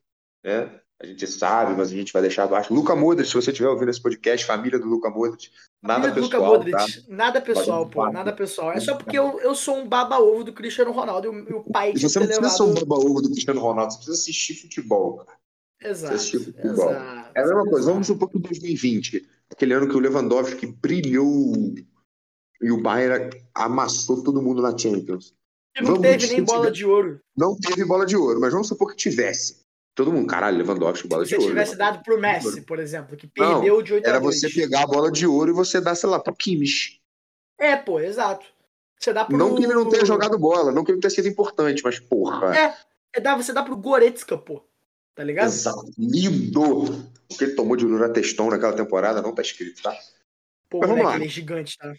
né? 0.44 0.82
A 1.00 1.06
gente 1.06 1.28
sabe, 1.28 1.76
mas 1.78 1.92
a 1.92 1.96
gente 1.96 2.12
vai 2.12 2.24
deixar 2.24 2.46
abaixo. 2.46 2.74
Luca 2.74 2.96
Modric, 2.96 3.30
se 3.30 3.36
você 3.36 3.52
estiver 3.52 3.70
ouvindo 3.70 3.90
esse 3.90 4.02
podcast, 4.02 4.46
família 4.46 4.80
do 4.80 4.88
Luca 4.88 5.12
Modric, 5.12 5.52
nada 5.82 6.02
família 6.02 6.16
pessoal. 6.16 6.42
Luca 6.42 6.58
Modric, 6.58 6.78
tá? 6.78 7.04
nada 7.08 7.42
pessoal, 7.42 7.88
Pode 7.88 8.08
pô, 8.08 8.12
nada 8.12 8.34
pessoal. 8.34 8.72
É 8.72 8.80
só 8.80 8.96
porque 8.96 9.18
eu, 9.18 9.40
eu 9.42 9.54
sou 9.54 9.78
um 9.78 9.88
baba-ovo 9.88 10.44
do 10.44 10.54
Cristiano 10.54 10.92
Ronaldo 10.92 11.28
e 11.28 11.54
o, 11.54 11.64
pai 11.64 11.94
que 11.94 12.00
Você 12.00 12.20
não 12.20 12.26
precisa 12.26 12.48
levado... 12.48 12.58
ser 12.58 12.64
um 12.64 12.74
baba-ovo 12.74 13.22
do 13.22 13.30
Cristiano 13.30 13.62
Ronaldo, 13.62 13.94
você 13.94 13.98
precisa 13.98 14.18
assistir 14.18 14.56
futebol, 14.56 15.18
cara. 15.18 15.38
Exato. 15.84 16.16
Assistir 16.16 16.40
futebol. 16.40 16.90
Exato, 16.90 17.30
é 17.36 17.42
a 17.42 17.46
mesma 17.46 17.66
coisa, 17.66 17.92
vamos 17.92 18.08
supor 18.08 18.30
que 18.30 18.40
em 18.40 18.42
2020, 18.42 19.30
aquele 19.52 19.74
ano 19.76 19.88
que 19.88 19.96
o 19.96 20.00
Lewandowski 20.00 20.66
brilhou 20.66 21.54
e 22.60 22.72
o 22.72 22.82
Bayern 22.82 23.30
amassou 23.54 24.24
todo 24.24 24.42
mundo 24.42 24.64
na 24.64 24.76
Champions. 24.76 25.36
Não 25.80 25.94
vamos 25.94 26.02
teve 26.02 26.28
nem 26.28 26.44
bola 26.44 26.72
de 26.72 26.86
ouro. 26.86 27.20
Não 27.36 27.56
teve 27.56 27.86
bola 27.86 28.04
de 28.04 28.18
ouro, 28.18 28.40
mas 28.40 28.52
vamos 28.52 28.68
supor 28.68 28.90
que 28.90 28.96
tivesse. 28.96 29.67
Todo 29.98 30.14
mundo, 30.14 30.28
caralho, 30.28 30.60
Lewandowski, 30.60 31.08
bola 31.08 31.26
de 31.26 31.34
ouro. 31.34 31.46
Se 31.46 31.50
tivesse 31.50 31.76
dado 31.76 32.04
pro 32.04 32.22
Messi, 32.22 32.62
por 32.62 32.78
exemplo, 32.78 33.18
que 33.18 33.26
perdeu 33.26 33.78
não, 33.78 33.82
de 33.82 33.94
8 33.96 34.08
Era 34.08 34.20
você 34.20 34.48
pegar 34.48 34.84
a 34.84 34.86
bola 34.86 35.12
de 35.12 35.26
ouro 35.26 35.50
e 35.50 35.54
você 35.56 35.82
dar, 35.82 35.96
sei 35.96 36.08
lá, 36.08 36.20
pro 36.20 36.36
Kimmich. 36.36 37.02
É, 37.58 37.76
pô, 37.76 38.00
exato. 38.00 38.46
Você 39.00 39.12
dá 39.12 39.26
pro... 39.26 39.36
Não 39.36 39.56
que 39.56 39.64
ele 39.64 39.74
não 39.74 39.90
tenha 39.90 40.06
jogado 40.06 40.38
bola, 40.38 40.72
não 40.72 40.84
que 40.84 40.92
ele 40.92 41.02
tenha 41.02 41.10
sido 41.10 41.28
importante, 41.28 41.82
mas 41.84 42.00
porra. 42.00 42.56
É, 42.56 42.78
é 43.16 43.20
dá, 43.20 43.36
você 43.36 43.52
dá 43.52 43.64
pro 43.64 43.76
Goretzka, 43.76 44.38
pô. 44.38 44.64
Tá 45.16 45.24
ligado? 45.24 45.48
Exato. 45.48 45.92
Lindo! 45.98 46.84
O 46.84 47.36
que 47.36 47.46
ele 47.46 47.56
tomou 47.56 47.76
de 47.76 47.84
Lula 47.84 48.14
Testão 48.14 48.52
naquela 48.52 48.74
temporada 48.74 49.20
não 49.20 49.34
tá 49.34 49.42
escrito, 49.42 49.82
tá? 49.82 49.98
Pô, 50.70 50.78
mas 50.78 50.90
moleque, 50.92 51.16
ele 51.16 51.26
é 51.26 51.28
gigante, 51.28 51.76
tá? 51.76 51.92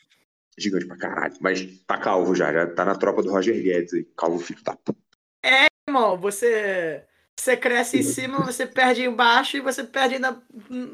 Gigante 0.56 0.86
pra 0.86 0.96
caralho. 0.96 1.34
Mas 1.40 1.66
tá 1.84 1.98
calvo 1.98 2.32
já, 2.32 2.52
já 2.52 2.64
tá 2.68 2.84
na 2.84 2.94
tropa 2.94 3.24
do 3.24 3.32
Roger 3.32 3.60
Guedes 3.60 3.92
aí. 3.92 4.04
Calvo 4.16 4.38
filho 4.38 4.62
da 4.62 4.76
puta. 4.76 5.00
É, 5.44 5.66
irmão, 5.88 6.16
você 6.16 7.04
você 7.40 7.56
cresce 7.56 7.98
em 7.98 8.02
cima, 8.02 8.44
você 8.44 8.66
perde 8.66 9.02
embaixo 9.02 9.56
e 9.56 9.60
você 9.60 9.85
perde 9.85 10.16
ainda 10.16 10.43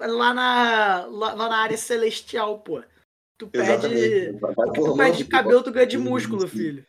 lá 0.00 0.34
na, 0.34 1.06
lá, 1.06 1.34
lá 1.34 1.48
na 1.48 1.56
área 1.56 1.76
celestial, 1.76 2.60
pô. 2.60 2.82
Tu 3.38 3.48
perde. 3.48 4.38
Tu 4.74 4.96
perde 4.96 5.24
cabelo, 5.24 5.62
tu 5.62 5.72
ganha 5.72 5.86
de 5.86 5.98
músculo, 5.98 6.46
filho. 6.46 6.84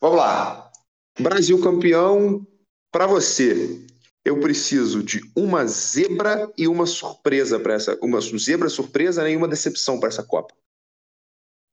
Vamos 0.00 0.18
lá. 0.18 0.70
Brasil 1.18 1.60
campeão. 1.60 2.46
Para 2.92 3.06
você, 3.06 3.84
eu 4.24 4.40
preciso 4.40 5.02
de 5.02 5.20
uma 5.36 5.66
zebra 5.66 6.50
e 6.56 6.68
uma 6.68 6.86
surpresa 6.86 7.58
para 7.58 7.74
essa. 7.74 7.98
Uma 8.00 8.20
zebra 8.20 8.68
surpresa 8.68 9.28
e 9.28 9.36
uma 9.36 9.48
decepção 9.48 9.98
para 9.98 10.08
essa 10.08 10.22
Copa. 10.22 10.54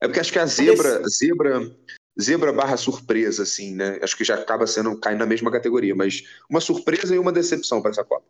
É 0.02 0.08
porque 0.08 0.20
acho 0.20 0.32
que 0.32 0.40
a 0.40 0.48
zebra, 0.48 1.03
zebra 1.08 1.78
zebra 2.22 2.53
barra 2.53 2.77
surpresa, 2.77 3.43
assim, 3.43 3.76
né? 3.76 3.99
Acho 4.02 4.15
que 4.15 4.23
já 4.23 4.35
acaba 4.35 4.68
sendo 4.68 4.98
caindo 4.99 5.19
na 5.19 5.26
mesma 5.26 5.52
categoria, 5.52 5.95
mas 5.95 6.23
uma 6.49 6.61
surpresa 6.61 7.15
e 7.15 7.19
uma 7.19 7.31
decepção 7.31 7.81
para 7.81 7.91
essa 7.91 8.03
Copa. 8.03 8.26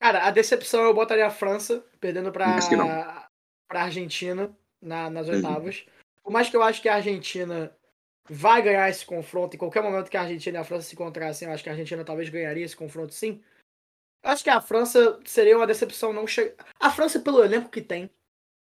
Cara, 0.00 0.26
a 0.26 0.30
decepção 0.30 0.82
eu 0.82 0.94
botaria 0.94 1.26
a 1.26 1.30
França 1.30 1.84
perdendo 2.00 2.32
para 2.32 3.28
para 3.68 3.84
Argentina 3.84 4.54
na, 4.80 5.08
nas 5.08 5.28
uhum. 5.28 5.34
oitavas. 5.34 5.78
Uhum. 5.78 5.92
Por 6.24 6.32
mais 6.32 6.50
que 6.50 6.56
eu 6.56 6.62
acho 6.62 6.82
que 6.82 6.88
a 6.88 6.96
Argentina 6.96 7.74
vai 8.28 8.62
ganhar 8.62 8.88
esse 8.88 9.04
confronto, 9.04 9.56
em 9.56 9.58
qualquer 9.58 9.82
momento 9.82 10.10
que 10.10 10.16
a 10.16 10.22
Argentina 10.22 10.58
e 10.58 10.60
a 10.60 10.64
França 10.64 10.88
se 10.88 10.94
encontrassem, 10.94 11.48
eu 11.48 11.54
acho 11.54 11.62
que 11.62 11.68
a 11.68 11.72
Argentina 11.72 12.04
talvez 12.04 12.28
ganharia 12.28 12.64
esse 12.64 12.76
confronto 12.76 13.14
sim. 13.14 13.42
Eu 14.22 14.30
acho 14.30 14.44
que 14.44 14.50
a 14.50 14.60
França 14.60 15.18
seria 15.24 15.56
uma 15.56 15.66
decepção 15.66 16.12
não 16.12 16.26
chegar. 16.26 16.54
A 16.78 16.90
França, 16.90 17.18
pelo 17.18 17.42
elenco 17.42 17.70
que 17.70 17.80
tem, 17.80 18.08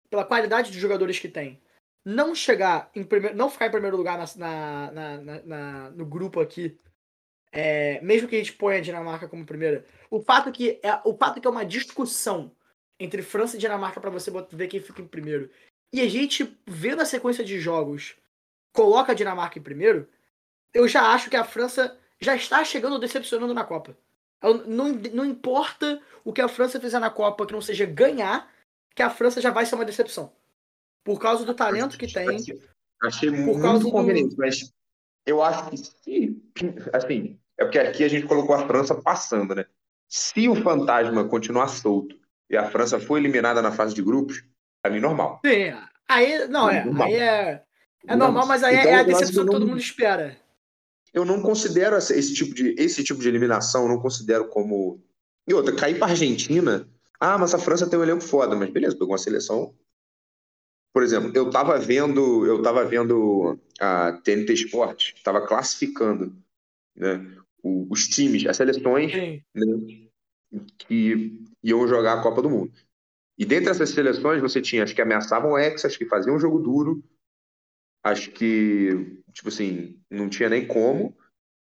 pela 0.09 0.25
qualidade 0.25 0.71
de 0.71 0.79
jogadores 0.79 1.19
que 1.19 1.27
tem, 1.27 1.60
não 2.03 2.33
chegar 2.33 2.89
em 2.95 3.03
primeiro, 3.03 3.35
não 3.35 3.49
ficar 3.49 3.67
em 3.67 3.71
primeiro 3.71 3.95
lugar 3.95 4.17
na, 4.17 4.91
na, 4.91 5.21
na, 5.21 5.41
na 5.43 5.89
no 5.91 6.05
grupo 6.05 6.39
aqui, 6.39 6.77
é, 7.51 8.01
mesmo 8.01 8.27
que 8.27 8.35
a 8.35 8.39
gente 8.39 8.53
ponha 8.53 8.77
a 8.77 8.81
Dinamarca 8.81 9.27
como 9.27 9.45
primeira, 9.45 9.85
o 10.09 10.21
fato 10.21 10.51
que 10.51 10.79
é 10.81 10.99
o 11.03 11.15
fato 11.15 11.39
que 11.39 11.47
é 11.47 11.51
uma 11.51 11.65
discussão 11.65 12.55
entre 12.99 13.21
França 13.21 13.55
e 13.55 13.59
Dinamarca 13.59 13.99
para 13.99 14.09
você 14.09 14.31
ver 14.51 14.67
quem 14.67 14.79
fica 14.79 15.01
em 15.01 15.07
primeiro, 15.07 15.49
e 15.93 16.01
a 16.01 16.07
gente 16.07 16.57
vendo 16.65 17.01
a 17.01 17.05
sequência 17.05 17.43
de 17.43 17.59
jogos 17.59 18.15
coloca 18.73 19.11
a 19.11 19.15
Dinamarca 19.15 19.59
em 19.59 19.63
primeiro, 19.63 20.07
eu 20.73 20.87
já 20.87 21.11
acho 21.11 21.29
que 21.29 21.35
a 21.35 21.43
França 21.43 21.97
já 22.19 22.35
está 22.35 22.63
chegando 22.63 22.99
decepcionando 22.99 23.53
na 23.53 23.63
Copa. 23.63 23.97
Não, 24.65 24.89
não 25.13 25.25
importa 25.25 26.01
o 26.23 26.33
que 26.33 26.41
a 26.41 26.47
França 26.47 26.79
fizer 26.79 26.99
na 26.99 27.09
Copa 27.09 27.45
que 27.45 27.53
não 27.53 27.61
seja 27.61 27.85
ganhar, 27.85 28.51
que 28.95 29.03
a 29.03 29.09
França 29.09 29.41
já 29.41 29.51
vai 29.51 29.65
ser 29.65 29.75
uma 29.75 29.85
decepção. 29.85 30.33
Por 31.03 31.19
causa 31.19 31.45
do 31.45 31.53
talento 31.53 31.97
que 31.97 32.11
tem. 32.11 32.37
Achei 33.03 33.31
muito 33.31 33.89
conveniente, 33.89 34.35
do... 34.35 34.37
mas 34.37 34.71
eu 35.25 35.41
acho 35.41 35.69
que 35.69 35.77
se. 35.77 36.41
Assim, 36.93 37.39
é 37.57 37.63
porque 37.63 37.79
aqui 37.79 38.03
a 38.03 38.07
gente 38.07 38.27
colocou 38.27 38.55
a 38.55 38.67
França 38.67 38.95
passando, 38.95 39.55
né? 39.55 39.65
Se 40.07 40.47
o 40.47 40.55
fantasma 40.55 41.27
continuar 41.27 41.67
solto 41.67 42.19
e 42.49 42.57
a 42.57 42.69
França 42.69 42.99
for 42.99 43.17
eliminada 43.17 43.61
na 43.61 43.71
fase 43.71 43.95
de 43.95 44.03
grupos, 44.03 44.43
para 44.81 44.91
mim 44.91 44.99
normal. 44.99 45.39
Sim, 45.45 45.73
aí 46.07 46.47
não 46.47 46.69
é. 46.69 46.83
Normal. 46.83 47.07
Aí 47.07 47.15
é, 47.15 47.63
é 48.07 48.15
normal, 48.15 48.45
mas 48.45 48.63
aí 48.63 48.75
então, 48.75 48.91
é 48.91 48.95
a 48.95 49.03
decepção 49.03 49.45
que 49.45 49.51
todo 49.51 49.67
mundo 49.67 49.79
espera. 49.79 50.37
Eu 51.13 51.25
não 51.25 51.41
considero 51.41 51.97
esse 51.97 52.33
tipo 52.33 52.53
de, 52.53 52.75
esse 52.77 53.03
tipo 53.03 53.19
de 53.19 53.27
eliminação, 53.27 53.83
eu 53.83 53.89
não 53.89 53.99
considero 53.99 54.47
como. 54.47 55.03
E 55.47 55.53
outra, 55.53 55.75
cair 55.75 55.97
para 55.97 56.11
Argentina. 56.11 56.87
Ah, 57.19 57.37
mas 57.37 57.53
a 57.53 57.59
França 57.59 57.87
tem 57.87 57.99
um 57.99 58.03
elenco 58.03 58.23
foda, 58.23 58.55
mas 58.55 58.69
beleza, 58.69 58.95
pegou 58.95 59.11
uma 59.11 59.17
seleção 59.17 59.73
por 60.93 61.03
exemplo, 61.03 61.31
eu 61.33 61.47
estava 61.47 61.77
vendo, 61.77 62.45
eu 62.45 62.57
estava 62.57 62.83
vendo 62.85 63.57
a 63.79 64.13
TNT 64.23 64.53
Sport, 64.53 65.13
estava 65.15 65.45
classificando 65.45 66.35
né, 66.95 67.37
os 67.63 68.07
times, 68.07 68.45
as 68.45 68.57
seleções 68.57 69.13
né, 69.13 70.09
que 70.79 71.41
iam 71.63 71.87
jogar 71.87 72.13
a 72.13 72.23
Copa 72.23 72.41
do 72.41 72.49
Mundo. 72.49 72.73
E 73.37 73.45
dentre 73.45 73.71
essas 73.71 73.91
seleções 73.91 74.41
você 74.41 74.61
tinha 74.61 74.83
as 74.83 74.91
que 74.91 75.01
ameaçavam 75.01 75.51
o 75.51 75.57
Hexa, 75.57 75.87
as 75.87 75.95
que 75.95 76.05
faziam 76.05 76.35
um 76.35 76.39
jogo 76.39 76.59
duro, 76.59 77.03
as 78.03 78.27
que, 78.27 79.17
tipo 79.31 79.47
assim, 79.47 79.99
não 80.09 80.27
tinha 80.29 80.49
nem 80.49 80.67
como, 80.67 81.15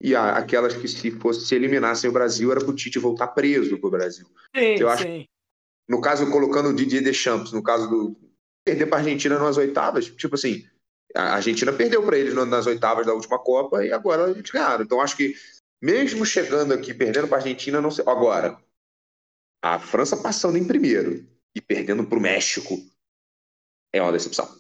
e 0.01 0.15
aquelas 0.15 0.75
que 0.75 0.87
se 0.87 1.11
fosse 1.11 1.45
se 1.45 1.55
eliminassem 1.55 2.09
o 2.09 2.13
Brasil 2.13 2.51
era 2.51 2.61
para 2.61 2.69
o 2.69 2.75
Tite 2.75 2.99
voltar 2.99 3.27
preso 3.29 3.77
para 3.79 3.87
o 3.87 3.91
Brasil. 3.91 4.27
Sim, 4.55 4.75
eu 4.79 4.89
acho, 4.89 5.03
sim. 5.03 5.27
No 5.89 6.01
caso, 6.01 6.29
colocando 6.29 6.69
o 6.69 6.73
Didier 6.73 7.03
Deschamps, 7.03 7.51
no 7.51 7.63
caso 7.63 7.89
do, 7.89 8.26
perder 8.67 8.87
para 8.87 8.97
a 8.97 9.01
Argentina 9.01 9.39
nas 9.39 9.55
oitavas, 9.55 10.07
tipo 10.07 10.35
assim, 10.35 10.67
a 11.15 11.35
Argentina 11.35 11.71
perdeu 11.71 12.03
para 12.03 12.17
eles 12.17 12.33
nas 12.33 12.67
oitavas 12.67 13.05
da 13.05 13.13
última 13.13 13.39
Copa 13.39 13.85
e 13.85 13.93
agora 13.93 14.29
eles 14.29 14.51
ganharam. 14.51 14.83
Então 14.83 14.99
acho 14.99 15.15
que 15.15 15.33
mesmo 15.81 16.25
chegando 16.25 16.73
aqui 16.73 16.93
perdendo 16.93 17.29
para 17.29 17.37
a 17.37 17.39
Argentina, 17.39 17.79
não 17.79 17.89
sei. 17.89 18.03
Agora, 18.05 18.61
a 19.63 19.79
França 19.79 20.17
passando 20.17 20.57
em 20.57 20.67
primeiro 20.67 21.25
e 21.55 21.61
perdendo 21.61 22.05
para 22.05 22.17
o 22.17 22.21
México 22.21 22.77
é 23.93 24.01
uma 24.01 24.11
decepção. 24.11 24.53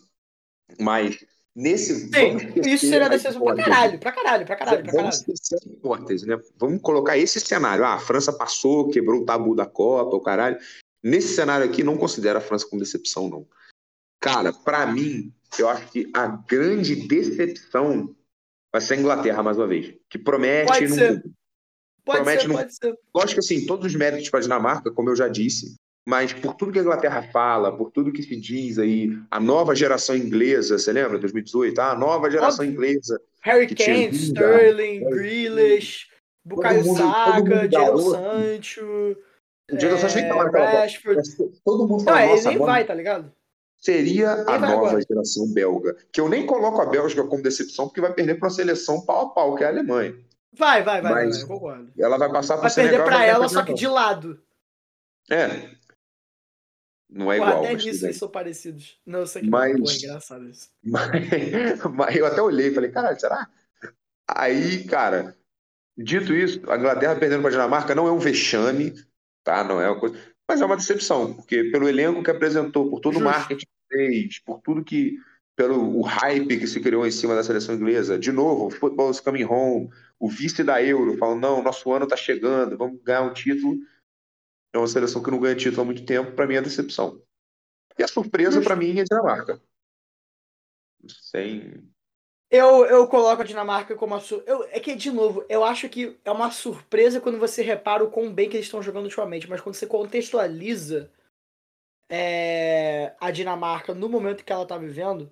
Mas 0.79 1.17
nesse. 1.53 2.09
Sim, 2.09 2.61
isso 2.65 2.87
seria 2.87 3.09
decepção 3.09 3.43
pra 3.43 3.55
caralho, 3.55 3.99
pra 3.99 4.11
caralho, 4.13 4.45
pra 4.45 4.55
caralho. 4.55 4.83
Pra 4.83 4.91
vamos 4.93 5.19
caralho. 5.19 5.73
hipótese, 5.73 6.25
né? 6.25 6.39
Vamos 6.57 6.81
colocar 6.81 7.17
esse 7.17 7.41
cenário. 7.41 7.83
Ah, 7.83 7.95
a 7.95 7.99
França 7.99 8.31
passou, 8.31 8.89
quebrou 8.89 9.21
o 9.21 9.25
tabu 9.25 9.53
da 9.53 9.65
Copa, 9.65 10.15
o 10.15 10.21
caralho. 10.21 10.57
Nesse 11.03 11.35
cenário 11.35 11.65
aqui, 11.65 11.83
não 11.83 11.97
considero 11.97 12.37
a 12.39 12.41
França 12.41 12.65
como 12.67 12.81
decepção, 12.81 13.29
não. 13.29 13.47
Cara, 14.19 14.51
para 14.51 14.85
mim, 14.87 15.31
eu 15.59 15.69
acho 15.69 15.87
que 15.91 16.09
a 16.13 16.27
grande 16.27 16.95
decepção 17.07 18.15
vai 18.71 18.81
ser 18.81 18.95
a 18.95 18.97
Inglaterra 18.97 19.43
mais 19.43 19.57
uma 19.57 19.67
vez, 19.67 19.95
que 20.09 20.17
promete 20.17 20.67
pode 20.67 20.89
ser. 20.89 21.23
Pode 22.03 22.19
promete 22.19 22.41
ser, 22.43 22.53
pode 22.53 22.75
ser. 22.75 22.95
Lógico 23.13 23.33
que 23.33 23.39
assim, 23.39 23.65
todos 23.65 23.85
os 23.85 23.95
méritos 23.95 24.29
para 24.29 24.39
a 24.39 24.43
Dinamarca, 24.43 24.91
como 24.91 25.09
eu 25.09 25.15
já 25.15 25.27
disse, 25.27 25.75
mas 26.07 26.31
por 26.31 26.53
tudo 26.53 26.71
que 26.71 26.79
a 26.79 26.81
Inglaterra 26.81 27.21
fala, 27.33 27.75
por 27.75 27.91
tudo 27.91 28.13
que 28.13 28.23
se 28.23 28.39
diz 28.39 28.79
aí, 28.79 29.09
a 29.29 29.39
nova 29.39 29.75
geração 29.75 30.15
inglesa, 30.15 30.77
você 30.79 30.93
lembra, 30.93 31.19
2018? 31.19 31.77
Ah, 31.79 31.91
a 31.91 31.95
nova 31.97 32.31
geração 32.31 32.65
Óbvio. 32.65 32.73
inglesa. 32.73 33.21
Harry 33.41 33.67
Kane, 33.67 34.13
Sterling, 34.13 35.01
Grealish, 35.09 36.07
Bukayo 36.45 36.83
Saka, 36.95 37.69
Jadon 37.69 38.11
Sancho. 38.11 39.17
O 39.69 39.77
Jadon 39.77 39.97
Sancho 39.97 40.15
nem 40.15 40.29
tá 40.29 40.35
naquela 40.35 40.69
Rashford. 40.69 41.21
Todo 41.65 41.87
mundo 41.87 42.03
fala, 42.05 42.25
Não, 42.25 42.35
ele 42.37 42.47
nem 42.47 42.57
vai, 42.57 42.85
tá 42.85 42.93
ligado? 42.93 43.31
Seria 43.79 44.31
a 44.47 44.57
nova 44.57 44.99
geração 45.01 45.47
belga. 45.53 45.95
Que 46.11 46.19
eu 46.19 46.27
nem 46.27 46.45
coloco 46.45 46.81
a 46.81 46.85
Bélgica 46.85 47.23
como 47.23 47.43
decepção, 47.43 47.87
porque 47.87 48.01
vai 48.01 48.13
perder 48.13 48.35
para 48.35 48.47
uma 48.47 48.53
seleção 48.53 49.05
pau 49.05 49.27
a 49.27 49.29
pau, 49.29 49.55
que 49.55 49.63
é 49.63 49.67
a 49.67 49.69
Alemanha. 49.69 50.15
Vai, 50.51 50.83
vai, 50.83 51.01
vai, 51.01 51.11
Mas 51.11 51.37
vai, 51.39 51.47
concordo. 51.47 51.91
Ela 51.97 52.17
vai 52.17 52.31
passar 52.31 52.57
para 52.57 52.73
perder 52.73 53.03
para 53.03 53.23
ela, 53.23 53.47
só 53.47 53.63
que 53.63 53.73
de 53.73 53.87
lado. 53.87 54.41
É. 55.29 55.69
Não 57.09 57.31
é 57.31 57.37
Pô, 57.37 57.43
igual. 57.43 57.63
Até 57.63 57.75
nisso 57.75 58.05
eles 58.05 58.17
são 58.17 58.29
parecidos. 58.29 58.99
Não, 59.05 59.19
eu 59.19 59.27
sei 59.27 59.43
que 59.43 59.49
mas, 59.49 59.79
não, 59.79 59.89
é 59.89 59.95
engraçado 59.95 60.49
isso. 60.49 60.69
Mas, 60.83 61.11
mas 61.93 62.15
eu 62.15 62.25
até 62.25 62.41
olhei 62.41 62.67
e 62.67 62.73
falei, 62.73 62.91
caralho, 62.91 63.19
será? 63.19 63.47
Aí, 64.27 64.83
cara, 64.85 65.37
dito 65.97 66.33
isso, 66.33 66.59
a 66.69 66.77
Inglaterra 66.77 67.15
perdendo 67.15 67.41
para 67.41 67.49
a 67.49 67.51
Dinamarca 67.51 67.95
não 67.95 68.07
é 68.07 68.11
um 68.11 68.19
vexame, 68.19 68.93
tá? 69.43 69.63
Não 69.63 69.79
é 69.79 69.89
uma 69.89 69.99
coisa. 69.99 70.19
Mas 70.47 70.61
é 70.61 70.65
uma 70.65 70.77
decepção, 70.77 71.33
porque 71.33 71.65
pelo 71.65 71.89
elenco 71.89 72.23
que 72.23 72.31
apresentou, 72.31 72.89
por 72.89 73.01
todo 73.01 73.17
o 73.17 73.21
marketing 73.21 73.65
que 73.65 73.95
fez, 73.95 74.39
por 74.39 74.61
tudo 74.61 74.83
que. 74.83 75.17
pelo 75.55 75.97
o 75.97 76.01
hype 76.01 76.57
que 76.57 76.67
se 76.67 76.79
criou 76.79 77.05
em 77.05 77.11
cima 77.11 77.35
da 77.35 77.43
seleção 77.43 77.75
inglesa, 77.75 78.17
de 78.17 78.31
novo, 78.31 78.67
o 78.67 78.71
football 78.71 79.11
is 79.11 79.19
coming 79.19 79.43
home, 79.43 79.89
o 80.17 80.29
vice 80.29 80.63
da 80.63 80.81
Euro, 80.81 81.17
falando, 81.17 81.41
não, 81.41 81.63
nosso 81.63 81.91
ano 81.91 82.05
está 82.05 82.15
chegando, 82.15 82.77
vamos 82.77 83.01
ganhar 83.03 83.23
um 83.23 83.33
título. 83.33 83.77
É 84.73 84.77
uma 84.77 84.87
seleção 84.87 85.21
que 85.21 85.31
não 85.31 85.39
ganha 85.39 85.55
título 85.55 85.81
há 85.81 85.85
muito 85.85 86.05
tempo, 86.05 86.31
para 86.31 86.47
mim 86.47 86.55
é 86.55 86.61
decepção. 86.61 87.21
E 87.97 88.03
a 88.03 88.07
surpresa, 88.07 88.61
para 88.61 88.75
mim, 88.75 88.97
é 88.97 89.01
a 89.01 89.03
Dinamarca. 89.03 89.61
Sem, 91.07 91.83
eu, 92.49 92.85
eu 92.85 93.07
coloco 93.07 93.41
a 93.41 93.45
Dinamarca 93.45 93.95
como 93.95 94.15
a. 94.15 94.19
Sur... 94.19 94.41
Eu, 94.45 94.63
é 94.65 94.79
que, 94.79 94.95
de 94.95 95.11
novo, 95.11 95.45
eu 95.49 95.63
acho 95.63 95.89
que 95.89 96.17
é 96.23 96.31
uma 96.31 96.49
surpresa 96.49 97.19
quando 97.19 97.37
você 97.37 97.61
repara 97.61 98.03
o 98.03 98.09
quão 98.09 98.31
bem 98.33 98.49
que 98.49 98.55
eles 98.55 98.67
estão 98.67 98.81
jogando 98.81 99.05
ultimamente, 99.05 99.49
mas 99.49 99.59
quando 99.59 99.75
você 99.75 99.85
contextualiza 99.85 101.11
é, 102.09 103.13
a 103.19 103.31
Dinamarca 103.31 103.93
no 103.93 104.07
momento 104.07 104.45
que 104.45 104.53
ela 104.53 104.65
tá 104.65 104.77
vivendo, 104.77 105.29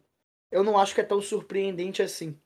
eu 0.51 0.63
não 0.63 0.77
acho 0.77 0.93
que 0.93 1.01
é 1.01 1.05
tão 1.05 1.21
surpreendente 1.21 2.01
assim. 2.01 2.37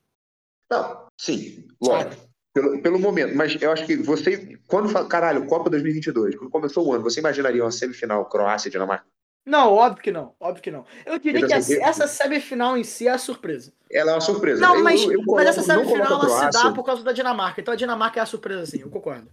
Não, 0.72 1.08
sim, 1.20 1.68
lógico. 1.82 2.30
Pelo, 2.54 2.82
pelo 2.82 3.00
momento, 3.00 3.36
mas 3.36 3.60
eu 3.62 3.72
acho 3.72 3.86
que 3.86 3.96
você, 3.96 4.60
quando 4.68 4.90
fala, 4.90 5.08
caralho, 5.08 5.48
Copa 5.48 5.70
2022, 5.70 6.36
quando 6.36 6.52
começou 6.52 6.88
o 6.88 6.94
ano, 6.94 7.04
você 7.04 7.20
imaginaria 7.20 7.64
uma 7.64 7.72
semifinal 7.72 8.26
Croácia 8.28 8.68
e 8.68 8.72
Dinamarca? 8.72 9.06
Não, 9.46 9.74
óbvio 9.74 10.04
que 10.04 10.12
não. 10.12 10.36
Óbvio 10.40 10.62
que 10.62 10.72
não. 10.72 10.86
Eu 11.06 11.18
diria 11.18 11.46
que 11.46 11.54
essa 11.54 12.08
semifinal 12.08 12.78
em 12.78 12.84
si 12.84 13.08
é 13.08 13.12
a 13.12 13.18
surpresa. 13.18 13.74
Ela 13.92 14.12
é 14.12 14.14
uma 14.14 14.22
surpresa. 14.22 14.62
Não, 14.62 14.84
mas, 14.84 15.02
eu, 15.02 15.14
eu 15.14 15.24
mas 15.26 15.48
essa 15.48 15.64
semifinal 15.64 16.06
ela 16.06 16.52
se 16.52 16.62
dá 16.62 16.72
por 16.72 16.84
causa 16.84 17.04
da 17.04 17.12
Dinamarca. 17.12 17.60
Então 17.60 17.74
a 17.74 17.78
Dinamarca 17.78 18.20
é 18.20 18.24
a 18.24 18.26
surpresa, 18.26 18.66
sim, 18.66 18.82
eu 18.82 18.90
concordo. 18.90 19.30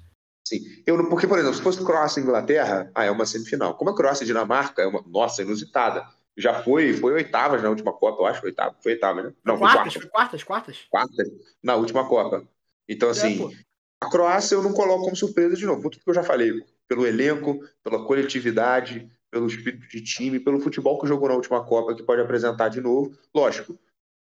Sim. 0.47 0.61
Eu, 0.87 1.09
porque, 1.09 1.27
por 1.27 1.39
exemplo, 1.39 1.57
se 1.57 1.63
fosse 1.63 1.85
Croácia 1.85 2.21
e 2.21 2.23
Inglaterra, 2.23 2.91
ah, 2.95 3.05
é 3.05 3.11
uma 3.11 3.27
semifinal. 3.27 3.75
Como 3.75 3.91
a 3.91 3.97
Croácia 3.97 4.23
e 4.23 4.27
Dinamarca 4.27 4.81
é 4.81 4.87
uma, 4.87 5.03
nossa, 5.07 5.43
inusitada. 5.43 6.07
Já 6.37 6.63
foi, 6.63 6.93
foi 6.93 7.15
oitavas 7.15 7.63
na 7.63 7.71
última 7.71 7.93
Copa, 7.93 8.23
eu 8.23 8.27
acho, 8.27 8.45
oitava, 8.45 8.77
foi 8.81 8.93
oitava, 8.93 9.23
né? 9.23 9.33
Não, 9.45 9.59
quartas, 9.59 9.95
foi 9.95 10.07
quartas, 10.07 10.45
quartas? 10.45 10.87
Quartas, 10.91 11.29
na 11.63 11.75
última 11.77 12.07
Copa. 12.07 12.47
Então, 12.89 13.09
é, 13.09 13.13
assim, 13.13 13.51
é, 13.51 13.57
a 14.01 14.11
Croácia 14.11 14.55
eu 14.55 14.63
não 14.63 14.73
coloco 14.73 15.05
como 15.05 15.17
surpresa 15.17 15.57
de 15.57 15.67
novo, 15.67 15.83
por 15.83 15.91
tudo 15.91 16.05
que 16.05 16.11
eu 16.11 16.15
já 16.15 16.23
falei, 16.23 16.53
pelo 16.87 17.07
elenco, 17.07 17.59
pela 17.83 18.05
coletividade, 18.05 19.11
pelo 19.37 19.47
espírito 19.47 19.87
de 19.89 20.01
time, 20.03 20.41
pelo 20.41 20.59
futebol 20.59 20.99
que 20.99 21.07
jogou 21.07 21.29
na 21.29 21.35
última 21.35 21.63
Copa, 21.63 21.95
que 21.95 22.03
pode 22.03 22.23
apresentar 22.23 22.71
de 22.71 22.81
novo. 22.81 23.15
Lógico, 23.35 23.79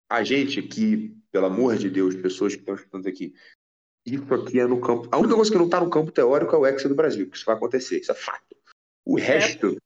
a 0.09 0.23
gente 0.23 0.61
aqui, 0.61 1.16
pelo 1.32 1.47
amor 1.47 1.77
de 1.77 1.91
Deus, 1.91 2.15
pessoas 2.15 2.55
que 2.55 2.61
estão 2.61 2.77
escutando 2.77 3.09
aqui, 3.09 3.35
isso 4.07 4.32
aqui 4.32 4.61
é 4.61 4.66
no 4.66 4.81
campo. 4.81 5.09
A 5.11 5.19
única 5.19 5.35
coisa 5.35 5.51
que 5.51 5.59
não 5.59 5.65
está 5.65 5.81
no 5.81 5.91
campo 5.91 6.12
teórico 6.12 6.55
é 6.55 6.59
o 6.59 6.65
Hexa 6.65 6.89
do 6.89 6.95
Brasil, 6.95 7.28
que 7.28 7.37
isso 7.37 7.45
vai 7.45 7.57
acontecer, 7.57 7.99
isso 7.99 8.12
é 8.12 8.15
fato. 8.15 8.57
O 9.05 9.19
resto, 9.19 9.77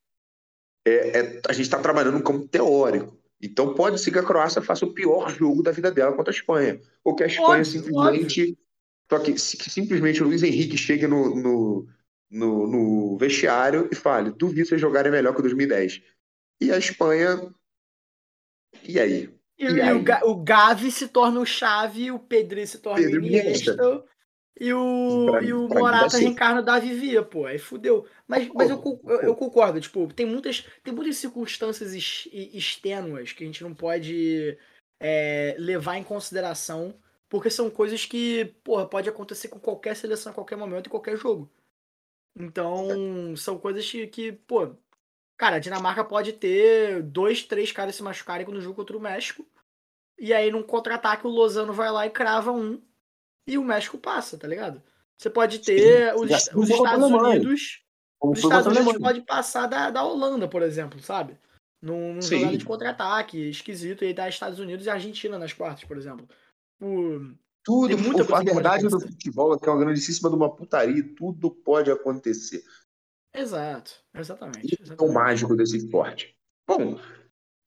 é, 0.86 0.92
é 0.92 1.40
a 1.48 1.52
gente 1.54 1.64
está 1.64 1.80
trabalhando 1.80 2.18
no 2.18 2.24
campo 2.24 2.46
teórico. 2.46 3.18
Então 3.40 3.74
pode 3.74 3.98
ser 3.98 4.10
que 4.10 4.18
a 4.18 4.22
Croácia 4.22 4.60
faça 4.60 4.84
o 4.84 4.92
pior 4.92 5.30
jogo 5.30 5.62
da 5.62 5.72
vida 5.72 5.90
dela 5.90 6.14
contra 6.14 6.32
a 6.32 6.36
Espanha. 6.36 6.80
Ou 7.02 7.14
que 7.16 7.24
a 7.24 7.26
Espanha 7.26 7.60
óbvio, 7.60 7.64
simplesmente. 7.64 8.40
Óbvio. 8.42 8.58
Só 9.10 9.18
que, 9.18 9.32
que 9.32 9.70
simplesmente 9.70 10.22
o 10.22 10.26
Luiz 10.26 10.42
Henrique 10.42 10.76
chegue 10.76 11.06
no, 11.06 11.34
no 11.34 11.88
no, 12.34 12.66
no 12.66 13.16
vestiário 13.16 13.88
e 13.90 13.94
fale: 13.94 14.32
duvido 14.32 14.66
vocês 14.66 14.80
jogarem 14.80 15.12
melhor 15.12 15.34
que 15.34 15.42
2010. 15.42 16.02
E 16.60 16.72
a 16.72 16.76
Espanha. 16.76 17.54
E 18.82 18.98
aí? 18.98 19.32
E, 19.56 19.64
e, 19.64 19.80
aí? 19.80 19.92
O, 19.92 20.30
o 20.30 20.42
Gavi 20.42 20.90
se 20.90 21.08
torna 21.08 21.40
o 21.40 21.46
Chave, 21.46 22.10
o 22.10 22.18
Pedri 22.18 22.66
se 22.66 22.78
torna 22.78 23.02
Pedro 23.02 23.22
o 23.22 23.24
Iniesta. 23.24 24.04
E 24.58 24.72
o, 24.72 25.26
pra, 25.30 25.42
e 25.42 25.52
o 25.52 25.68
Morata 25.68 26.16
reencarna 26.16 26.60
o 26.60 26.64
Davi 26.64 26.94
Via, 26.94 27.22
pô. 27.22 27.46
Aí 27.46 27.58
fudeu. 27.58 28.06
Mas, 28.26 28.48
mas 28.54 28.70
eu, 28.70 29.00
eu, 29.04 29.20
eu, 29.22 29.34
concordo, 29.34 29.80
tipo, 29.80 30.12
tem 30.12 30.26
muitas, 30.26 30.64
tem 30.82 30.94
muitas 30.94 31.16
circunstâncias 31.16 31.92
extênuas 31.92 33.32
que 33.32 33.42
a 33.42 33.46
gente 33.46 33.64
não 33.64 33.74
pode 33.74 34.56
é, 35.00 35.56
levar 35.58 35.96
em 35.96 36.04
consideração, 36.04 36.94
porque 37.28 37.50
são 37.50 37.68
coisas 37.68 38.04
que, 38.06 38.44
porra, 38.62 38.86
pode 38.86 39.08
acontecer 39.08 39.48
com 39.48 39.58
qualquer 39.58 39.96
seleção 39.96 40.30
a 40.30 40.34
qualquer 40.34 40.56
momento 40.56 40.86
e 40.86 40.90
qualquer 40.90 41.16
jogo. 41.16 41.50
Então, 42.36 43.36
são 43.36 43.58
coisas 43.58 43.88
que, 43.88 44.06
que, 44.08 44.32
pô, 44.32 44.74
cara, 45.36 45.56
a 45.56 45.60
Dinamarca 45.60 46.04
pode 46.04 46.32
ter 46.32 47.02
dois, 47.02 47.44
três 47.44 47.70
caras 47.70 47.94
se 47.94 48.02
machucarem 48.02 48.46
no 48.46 48.60
jogo 48.60 48.76
contra 48.76 48.96
o 48.96 49.00
México. 49.00 49.46
E 50.18 50.32
aí, 50.32 50.50
num 50.50 50.62
contra-ataque, 50.62 51.26
o 51.26 51.30
Lozano 51.30 51.72
vai 51.72 51.90
lá 51.90 52.06
e 52.06 52.10
crava 52.10 52.50
um. 52.50 52.82
E 53.46 53.58
o 53.58 53.64
México 53.64 53.98
passa, 53.98 54.38
tá 54.38 54.48
ligado? 54.48 54.82
Você 55.16 55.30
pode 55.30 55.60
ter 55.60 56.12
Sim, 56.12 56.20
os, 56.20 56.50
os 56.54 56.70
Estados 56.70 57.04
Unidos. 57.04 57.84
Os 58.20 58.38
Estados 58.38 58.66
Unidos 58.66 58.98
pode 58.98 59.20
passar 59.22 59.66
da, 59.66 59.90
da 59.90 60.02
Holanda, 60.02 60.48
por 60.48 60.62
exemplo, 60.62 60.98
sabe? 61.00 61.38
Num, 61.82 62.14
num 62.14 62.22
jogada 62.22 62.56
de 62.56 62.64
contra-ataque 62.64 63.50
esquisito. 63.50 64.04
E 64.04 64.14
dar 64.14 64.28
Estados 64.28 64.58
Unidos 64.58 64.86
e 64.86 64.90
Argentina 64.90 65.38
nas 65.38 65.52
quartas, 65.52 65.84
por 65.84 65.96
exemplo. 65.96 66.26
O, 66.80 67.34
tudo, 67.64 67.96
muita 67.96 68.22
a 68.36 68.42
verdade 68.42 68.88
do 68.88 69.00
futebol 69.00 69.54
é 69.54 69.58
que 69.58 69.66
é 69.66 69.72
uma 69.72 69.80
grandíssima 69.80 70.28
de 70.28 70.36
uma 70.36 70.54
putaria, 70.54 71.02
tudo 71.16 71.50
pode 71.50 71.90
acontecer. 71.90 72.62
Exato, 73.34 73.90
exatamente. 74.14 74.78
exatamente. 74.80 75.02
É 75.02 75.04
o 75.04 75.12
mágico 75.12 75.56
desse 75.56 75.78
esporte. 75.78 76.36
Bom, 76.68 77.00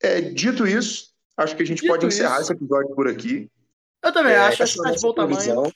é, 0.01 0.21
dito 0.21 0.67
isso, 0.67 1.11
acho 1.35 1.55
que 1.55 1.63
a 1.63 1.65
gente 1.65 1.81
dito 1.81 1.89
pode 1.89 2.05
encerrar 2.05 2.35
isso. 2.35 2.43
esse 2.43 2.53
episódio 2.53 2.95
por 2.95 3.07
aqui. 3.07 3.49
Eu 4.03 4.13
também 4.13 4.33
é, 4.33 4.37
acho, 4.37 4.61
acho 4.61 4.73
que 4.73 4.79
está 4.79 4.91
de 4.91 5.01
bom 5.01 5.13
tamanho. 5.13 5.73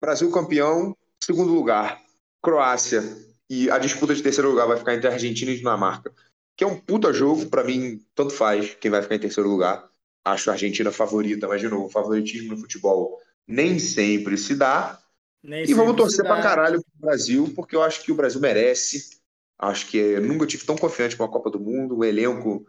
Brasil 0.00 0.30
campeão, 0.30 0.96
segundo 1.22 1.52
lugar, 1.52 2.00
Croácia. 2.40 3.02
E 3.50 3.68
a 3.70 3.78
disputa 3.78 4.14
de 4.14 4.22
terceiro 4.22 4.50
lugar 4.50 4.66
vai 4.66 4.78
ficar 4.78 4.94
entre 4.94 5.08
Argentina 5.08 5.50
e 5.50 5.56
Dinamarca. 5.56 6.14
Que 6.56 6.62
é 6.62 6.66
um 6.66 6.78
puta 6.78 7.12
jogo, 7.12 7.46
para 7.46 7.64
mim, 7.64 8.00
tanto 8.14 8.32
faz 8.32 8.74
quem 8.76 8.90
vai 8.90 9.02
ficar 9.02 9.16
em 9.16 9.20
terceiro 9.20 9.50
lugar. 9.50 9.90
Acho 10.24 10.48
a 10.48 10.52
Argentina 10.52 10.92
favorita, 10.92 11.48
mas 11.48 11.60
de 11.60 11.68
novo, 11.68 11.90
favoritismo 11.90 12.54
no 12.54 12.60
futebol 12.60 13.20
nem 13.46 13.78
sempre 13.78 14.36
se 14.36 14.54
dá. 14.54 14.98
Nem 15.42 15.64
e 15.68 15.74
vamos 15.74 15.96
torcer 15.96 16.24
pra 16.24 16.40
caralho 16.40 16.82
pro 16.82 17.06
Brasil, 17.06 17.52
porque 17.54 17.76
eu 17.76 17.82
acho 17.82 18.02
que 18.02 18.10
o 18.10 18.14
Brasil 18.14 18.40
merece. 18.40 19.20
Acho 19.58 19.86
que 19.88 19.98
eu 19.98 20.22
nunca 20.22 20.46
tive 20.46 20.64
tão 20.64 20.76
confiante 20.76 21.16
com 21.16 21.24
a 21.24 21.28
Copa 21.28 21.50
do 21.50 21.60
Mundo. 21.60 21.98
O 21.98 22.04
elenco, 22.04 22.66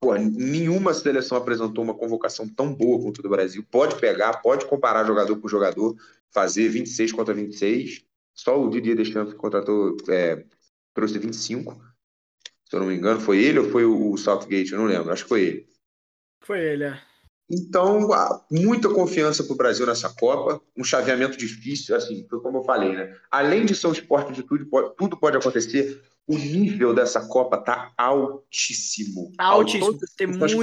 pô, 0.00 0.14
nenhuma 0.14 0.92
seleção 0.92 1.38
apresentou 1.38 1.82
uma 1.82 1.94
convocação 1.94 2.48
tão 2.48 2.74
boa 2.74 3.02
quanto 3.02 3.18
o 3.18 3.22
do 3.22 3.28
Brasil. 3.28 3.64
Pode 3.70 3.98
pegar, 3.98 4.42
pode 4.42 4.66
comparar 4.66 5.06
jogador 5.06 5.40
com 5.40 5.48
jogador, 5.48 5.96
fazer 6.30 6.68
26 6.68 7.12
contra 7.12 7.34
26. 7.34 8.04
Só 8.34 8.60
o 8.60 8.70
Didier 8.70 8.96
Deschamps 8.96 9.32
que 9.32 9.38
contratou, 9.38 9.96
é, 10.08 10.44
trouxe 10.94 11.18
25. 11.18 11.74
Se 12.68 12.76
eu 12.76 12.80
não 12.80 12.86
me 12.86 12.94
engano, 12.94 13.20
foi 13.20 13.42
ele 13.42 13.58
ou 13.58 13.70
foi 13.70 13.84
o 13.84 14.16
Southgate? 14.16 14.72
Eu 14.72 14.78
não 14.78 14.86
lembro, 14.86 15.12
acho 15.12 15.24
que 15.24 15.28
foi 15.28 15.42
ele. 15.42 15.68
Foi 16.42 16.60
ele, 16.60 16.84
é. 16.84 17.09
Então, 17.50 18.08
muita 18.48 18.88
confiança 18.88 19.42
para 19.42 19.52
o 19.52 19.56
Brasil 19.56 19.84
nessa 19.84 20.08
Copa, 20.08 20.60
um 20.76 20.84
chaveamento 20.84 21.36
difícil, 21.36 21.96
assim, 21.96 22.24
como 22.28 22.58
eu 22.58 22.62
falei, 22.62 22.92
né? 22.92 23.12
Além 23.28 23.66
de 23.66 23.74
ser 23.74 23.88
um 23.88 23.92
esporte 23.92 24.32
de 24.32 24.44
tudo, 24.44 24.64
tudo 24.96 25.16
pode 25.16 25.36
acontecer, 25.36 26.00
o 26.28 26.38
nível 26.38 26.94
dessa 26.94 27.26
Copa 27.26 27.58
tá 27.58 27.92
altíssimo. 27.98 29.32
Altíssimo. 29.36 29.98
Tem 30.16 30.28
muitas, 30.28 30.54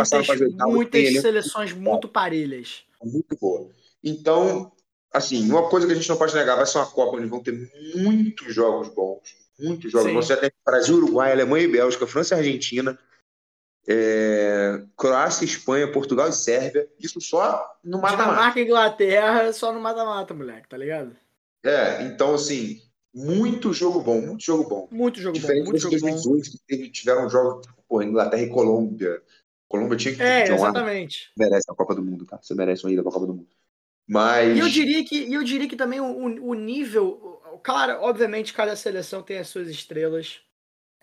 muitas 0.66 1.22
seleções 1.22 1.74
muito 1.74 2.08
parelhas. 2.08 2.84
Muito 3.04 3.36
boa. 3.36 3.70
Então, 4.02 4.72
assim, 5.12 5.50
uma 5.52 5.68
coisa 5.68 5.86
que 5.86 5.92
a 5.92 5.96
gente 5.96 6.08
não 6.08 6.16
pode 6.16 6.34
negar, 6.34 6.56
vai 6.56 6.66
ser 6.66 6.78
uma 6.78 6.88
Copa 6.88 7.18
onde 7.18 7.28
vão 7.28 7.44
ter 7.44 7.70
muitos 7.96 8.56
jogos 8.56 8.88
bons. 8.88 9.36
Muitos 9.60 9.92
jogos. 9.92 10.08
Sim. 10.08 10.16
Você 10.16 10.38
tem 10.38 10.52
Brasil, 10.66 10.96
Uruguai, 10.96 11.34
Alemanha 11.34 11.66
e 11.66 11.72
Bélgica, 11.72 12.08
França 12.08 12.36
e 12.36 12.38
Argentina 12.38 12.98
é, 13.88 14.84
Croácia, 14.98 15.46
Espanha, 15.46 15.92
Portugal 15.92 16.28
e 16.28 16.34
Sérvia. 16.34 16.88
Isso 17.00 17.22
só 17.22 17.78
no 17.84 18.02
mata-mata. 18.02 18.30
Dinamarca 18.30 18.60
e 18.60 18.64
Inglaterra 18.64 19.54
só 19.54 19.72
no 19.72 19.80
mata-mata, 19.80 20.34
moleque, 20.34 20.68
tá 20.68 20.78
ligado? 20.78 21.16
É, 21.64 22.04
então 22.04 22.36
assim, 22.36 22.82
muito 23.14 23.72
jogo 23.72 24.02
bom, 24.02 24.22
muito 24.22 24.44
jogo 24.44 24.68
bom. 24.68 24.88
Muito 24.92 25.22
jogo 25.22 25.34
Diferente 25.34 25.64
bom, 25.64 25.70
muito 25.72 25.82
jogo 25.82 25.98
2018, 25.98 26.52
bom. 26.52 26.58
que 26.68 26.90
tiveram 26.90 27.30
jogos, 27.30 27.66
pô, 27.88 28.02
Inglaterra 28.02 28.44
e 28.44 28.50
Colômbia. 28.50 29.22
Colômbia 29.70 29.98
tinha 29.98 30.16
que 30.16 30.22
É, 30.22 30.44
exatamente. 30.52 31.32
Uma... 31.38 31.48
merece 31.48 31.72
a 31.72 31.76
Copa 31.76 31.96
do 31.96 32.04
Mundo, 32.04 32.26
tá? 32.26 32.38
Você 32.42 32.54
merece 32.54 32.84
uma 32.84 32.92
ida 32.92 33.02
pra 33.02 33.12
Copa 33.12 33.26
do 33.26 33.34
Mundo. 33.34 33.48
Mas 34.06 34.56
E 34.56 34.60
eu 34.60 34.70
diria 34.70 35.04
que 35.04 35.34
eu 35.34 35.44
diria 35.44 35.68
que 35.68 35.76
também 35.76 36.00
o, 36.00 36.06
o 36.50 36.54
nível, 36.54 37.42
claro, 37.64 38.02
obviamente 38.02 38.54
cada 38.54 38.76
seleção 38.76 39.22
tem 39.22 39.38
as 39.38 39.48
suas 39.48 39.68
estrelas. 39.68 40.42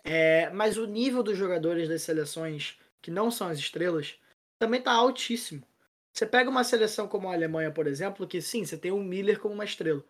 É, 0.05 0.51
mas 0.51 0.77
o 0.77 0.85
nível 0.85 1.23
dos 1.23 1.35
jogadores 1.35 1.89
das 1.89 2.03
seleções 2.03 2.77
que 3.01 3.09
não 3.09 3.31
são 3.31 3.47
as 3.47 3.57
estrelas 3.57 4.15
também 4.59 4.81
tá 4.81 4.91
altíssimo. 4.91 5.63
Você 6.13 6.25
pega 6.25 6.49
uma 6.49 6.63
seleção 6.63 7.07
como 7.07 7.27
a 7.27 7.33
Alemanha, 7.33 7.71
por 7.71 7.87
exemplo, 7.87 8.25
que 8.25 8.41
sim, 8.41 8.63
você 8.63 8.77
tem 8.77 8.91
o 8.91 9.03
Miller 9.03 9.39
como 9.39 9.53
uma 9.53 9.65
estrela. 9.65 10.03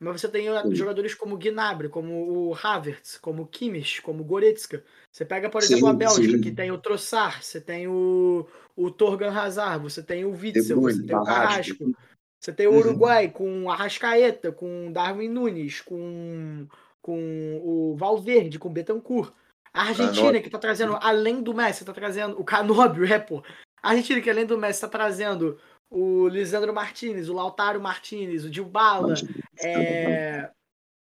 Mas 0.00 0.20
você 0.20 0.28
tem 0.28 0.46
sim. 0.46 0.74
jogadores 0.76 1.14
como 1.14 1.36
Gnabry, 1.36 1.88
como 1.88 2.48
o 2.48 2.54
Havertz, 2.54 3.18
como 3.18 3.42
o 3.42 3.46
Kimmich, 3.46 4.00
como 4.00 4.22
o 4.22 4.24
Goretzka. 4.24 4.84
Você 5.10 5.24
pega, 5.24 5.50
por 5.50 5.60
exemplo, 5.60 5.86
sim, 5.86 5.90
a 5.90 5.92
Bélgica, 5.92 6.36
sim. 6.36 6.40
que 6.40 6.52
tem 6.52 6.70
o 6.70 6.78
Trossard, 6.78 7.44
você 7.44 7.60
tem 7.60 7.88
o, 7.88 8.46
o 8.76 8.90
Torgan 8.92 9.32
Hazard, 9.32 9.82
você 9.82 10.00
tem 10.00 10.24
o 10.24 10.30
Witzel, 10.30 10.80
você 10.80 11.02
tem 11.02 11.16
o 11.16 11.24
Carrasco, 11.24 11.92
você 12.38 12.52
tem 12.52 12.68
o 12.68 12.70
uhum. 12.70 12.78
Uruguai 12.78 13.26
uhum. 13.26 13.32
com 13.32 13.64
o 13.64 13.70
Arrascaeta, 13.70 14.52
com 14.52 14.88
o 14.88 14.92
Darwin 14.92 15.28
Nunes, 15.28 15.80
com, 15.80 16.68
com 17.02 17.60
o 17.64 17.96
Valverde, 17.96 18.60
com 18.60 18.68
o 18.68 18.72
Betancourt. 18.72 19.32
A 19.78 19.82
Argentina, 19.82 20.40
que 20.40 20.50
tá 20.50 20.58
trazendo, 20.58 20.98
além 21.00 21.40
do 21.40 21.54
Messi, 21.54 21.84
tá 21.84 21.92
trazendo 21.92 22.38
o 22.40 22.44
Canóbio, 22.44 23.04
é, 23.06 23.16
pô. 23.16 23.44
A 23.80 23.90
Argentina, 23.90 24.20
que 24.20 24.28
além 24.28 24.44
do 24.44 24.58
Messi, 24.58 24.80
tá 24.80 24.88
trazendo 24.88 25.56
o 25.88 26.26
Lisandro 26.26 26.74
Martinez, 26.74 27.28
o 27.28 27.32
Lautaro 27.32 27.80
Martinez, 27.80 28.44
o 28.44 28.50
Dilbala. 28.50 29.14
É... 29.56 30.50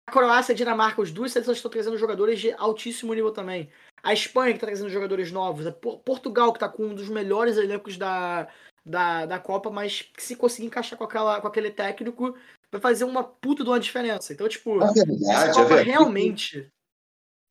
A 0.09 0.13
Croácia 0.13 0.53
e 0.53 0.55
a 0.55 0.57
Dinamarca, 0.57 1.03
os 1.03 1.11
duas 1.11 1.33
seleções 1.33 1.59
estão 1.59 1.71
trazendo 1.71 1.99
jogadores 1.99 2.39
de 2.39 2.53
altíssimo 2.53 3.13
nível 3.13 3.33
também. 3.33 3.69
A 4.05 4.13
Espanha, 4.13 4.53
que 4.53 4.59
está 4.59 4.69
trazendo 4.69 4.89
jogadores 4.89 5.33
novos. 5.33 5.67
A 5.67 5.73
Portugal, 5.73 6.53
que 6.53 6.59
está 6.59 6.69
com 6.69 6.85
um 6.85 6.95
dos 6.95 7.09
melhores 7.09 7.57
elencos 7.57 7.97
da, 7.97 8.47
da, 8.87 9.27
da 9.27 9.39
Copa, 9.41 9.69
mas 9.69 10.03
que 10.03 10.23
se 10.23 10.37
conseguir 10.37 10.69
encaixar 10.69 10.97
com, 10.97 11.05
aquela, 11.05 11.41
com 11.41 11.49
aquele 11.49 11.73
técnico, 11.73 12.37
vai 12.71 12.81
fazer 12.81 13.03
uma 13.03 13.25
puta 13.25 13.65
de 13.65 13.69
uma 13.69 13.81
diferença. 13.81 14.33
Então, 14.33 14.49
tipo, 14.49 14.81
é 14.81 14.93
verdade, 14.93 15.29
essa 15.29 15.53
Copa 15.55 15.75
é 15.75 15.83
realmente. 15.83 16.71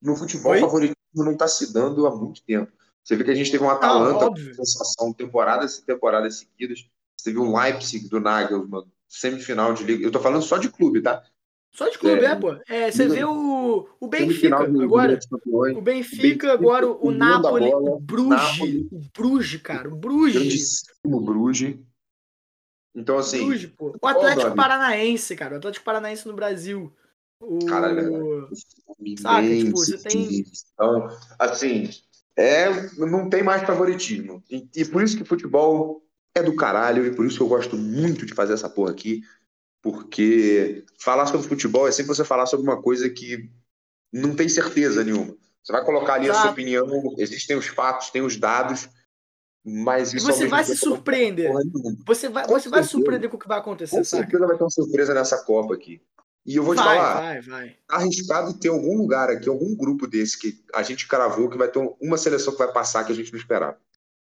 No 0.01 0.15
futebol, 0.15 0.55
o 0.55 0.59
favoritismo 0.59 0.97
não 1.15 1.33
está 1.33 1.47
se 1.47 1.73
dando 1.73 2.07
há 2.07 2.15
muito 2.15 2.41
tempo. 2.43 2.71
Você 3.03 3.15
vê 3.15 3.23
que 3.23 3.31
a 3.31 3.35
gente 3.35 3.51
teve 3.51 3.63
uma 3.63 3.73
Atalanta, 3.73 4.27
ah, 4.27 4.55
sensação, 4.55 5.13
temporadas 5.13 5.77
e 5.77 5.85
temporadas 5.85 6.37
seguidas. 6.37 6.87
Você 7.17 7.31
teve 7.31 7.39
um 7.39 7.57
Leipzig 7.57 8.07
do 8.07 8.19
Nagelsmann, 8.19 8.85
semifinal 9.07 9.73
de 9.73 9.83
liga. 9.83 10.05
Eu 10.05 10.11
tô 10.11 10.19
falando 10.19 10.43
só 10.43 10.57
de 10.57 10.69
clube, 10.69 11.01
tá? 11.01 11.23
Só 11.71 11.87
de 11.87 11.97
clube, 11.97 12.25
é, 12.25 12.25
é 12.25 12.35
pô. 12.35 12.55
É, 12.67 12.91
você 12.91 13.07
vê 13.07 13.23
o, 13.23 13.87
o 13.99 14.07
Benfica 14.07 14.57
agora. 14.57 15.19
O 15.75 15.81
Benfica, 15.81 16.51
agora 16.51 16.87
o, 16.87 17.07
o 17.07 17.11
Napoli, 17.11 17.71
o 17.73 17.99
Bruges. 17.99 18.87
O 18.91 18.99
Bruges, 19.15 19.61
cara. 19.61 19.87
O 19.87 19.95
Bruges. 19.95 20.83
O 21.03 21.19
Bruges. 21.19 21.77
Então, 22.95 23.17
assim. 23.17 23.45
Bruges, 23.45 23.69
pô. 23.71 23.95
O 24.01 24.07
Atlético 24.07 24.55
Paranaense, 24.55 25.35
cara. 25.35 25.55
O 25.55 25.57
Atlético 25.57 25.85
Paranaense 25.85 26.27
no 26.27 26.33
Brasil. 26.33 26.91
O... 27.41 27.65
Caralho, 27.65 28.49
Saca, 29.17 29.47
tipo, 29.47 29.77
você 29.77 29.97
tem. 29.97 30.43
Então, 30.73 31.07
assim, 31.37 31.89
é, 32.37 32.69
não 32.97 33.29
tem 33.29 33.43
mais 33.43 33.63
favoritismo. 33.63 34.43
E, 34.49 34.67
e 34.75 34.85
por 34.85 35.03
isso 35.03 35.17
que 35.17 35.23
futebol 35.23 36.03
é 36.35 36.43
do 36.43 36.55
caralho, 36.55 37.05
e 37.05 37.15
por 37.15 37.25
isso 37.25 37.37
que 37.37 37.43
eu 37.43 37.47
gosto 37.47 37.77
muito 37.77 38.25
de 38.25 38.33
fazer 38.33 38.53
essa 38.53 38.69
porra 38.69 38.91
aqui. 38.91 39.21
Porque 39.81 40.85
falar 40.99 41.25
sobre 41.25 41.47
futebol 41.47 41.87
é 41.87 41.91
sempre 41.91 42.13
você 42.13 42.25
falar 42.25 42.45
sobre 42.45 42.65
uma 42.65 42.81
coisa 42.81 43.09
que 43.09 43.49
não 44.11 44.35
tem 44.35 44.49
certeza 44.49 45.03
nenhuma. 45.03 45.37
Você 45.63 45.71
vai 45.71 45.85
colocar 45.85 46.15
ali 46.15 46.25
Exato. 46.25 46.39
a 46.39 46.41
sua 46.43 46.51
opinião, 46.51 47.15
existem 47.17 47.55
os 47.55 47.67
fatos, 47.67 48.09
tem 48.09 48.21
os 48.21 48.35
dados, 48.35 48.89
mas 49.63 50.13
isso 50.13 50.25
Você 50.25 50.47
vai 50.47 50.63
se 50.63 50.75
surpreender. 50.75 51.51
Você 52.05 52.27
vai, 52.27 52.45
você 52.47 52.69
vai 52.69 52.83
se 52.83 52.89
surpreender 52.89 53.29
com 53.29 53.37
o 53.37 53.39
que 53.39 53.47
vai 53.47 53.59
acontecer. 53.59 53.95
Com 53.95 54.03
certeza 54.03 54.47
vai 54.47 54.57
ter 54.57 54.63
uma 54.63 54.69
surpresa 54.69 55.13
nessa 55.13 55.43
Copa 55.43 55.75
aqui. 55.75 56.01
E 56.45 56.55
eu 56.55 56.63
vou 56.63 56.75
vai, 56.75 56.83
te 56.83 56.87
falar, 56.87 57.13
vai, 57.21 57.41
vai. 57.41 57.69
Tá 57.87 57.95
arriscado 57.97 58.59
ter 58.59 58.69
algum 58.69 58.97
lugar 58.97 59.29
aqui, 59.29 59.47
algum 59.47 59.75
grupo 59.75 60.07
desse 60.07 60.39
que 60.39 60.63
a 60.73 60.81
gente 60.81 61.07
cravou 61.07 61.49
que 61.49 61.57
vai 61.57 61.67
ter 61.67 61.79
uma 62.01 62.17
seleção 62.17 62.53
que 62.53 62.59
vai 62.59 62.71
passar 62.71 63.03
que 63.03 63.11
a 63.11 63.15
gente 63.15 63.31
não 63.31 63.39
esperava. 63.39 63.77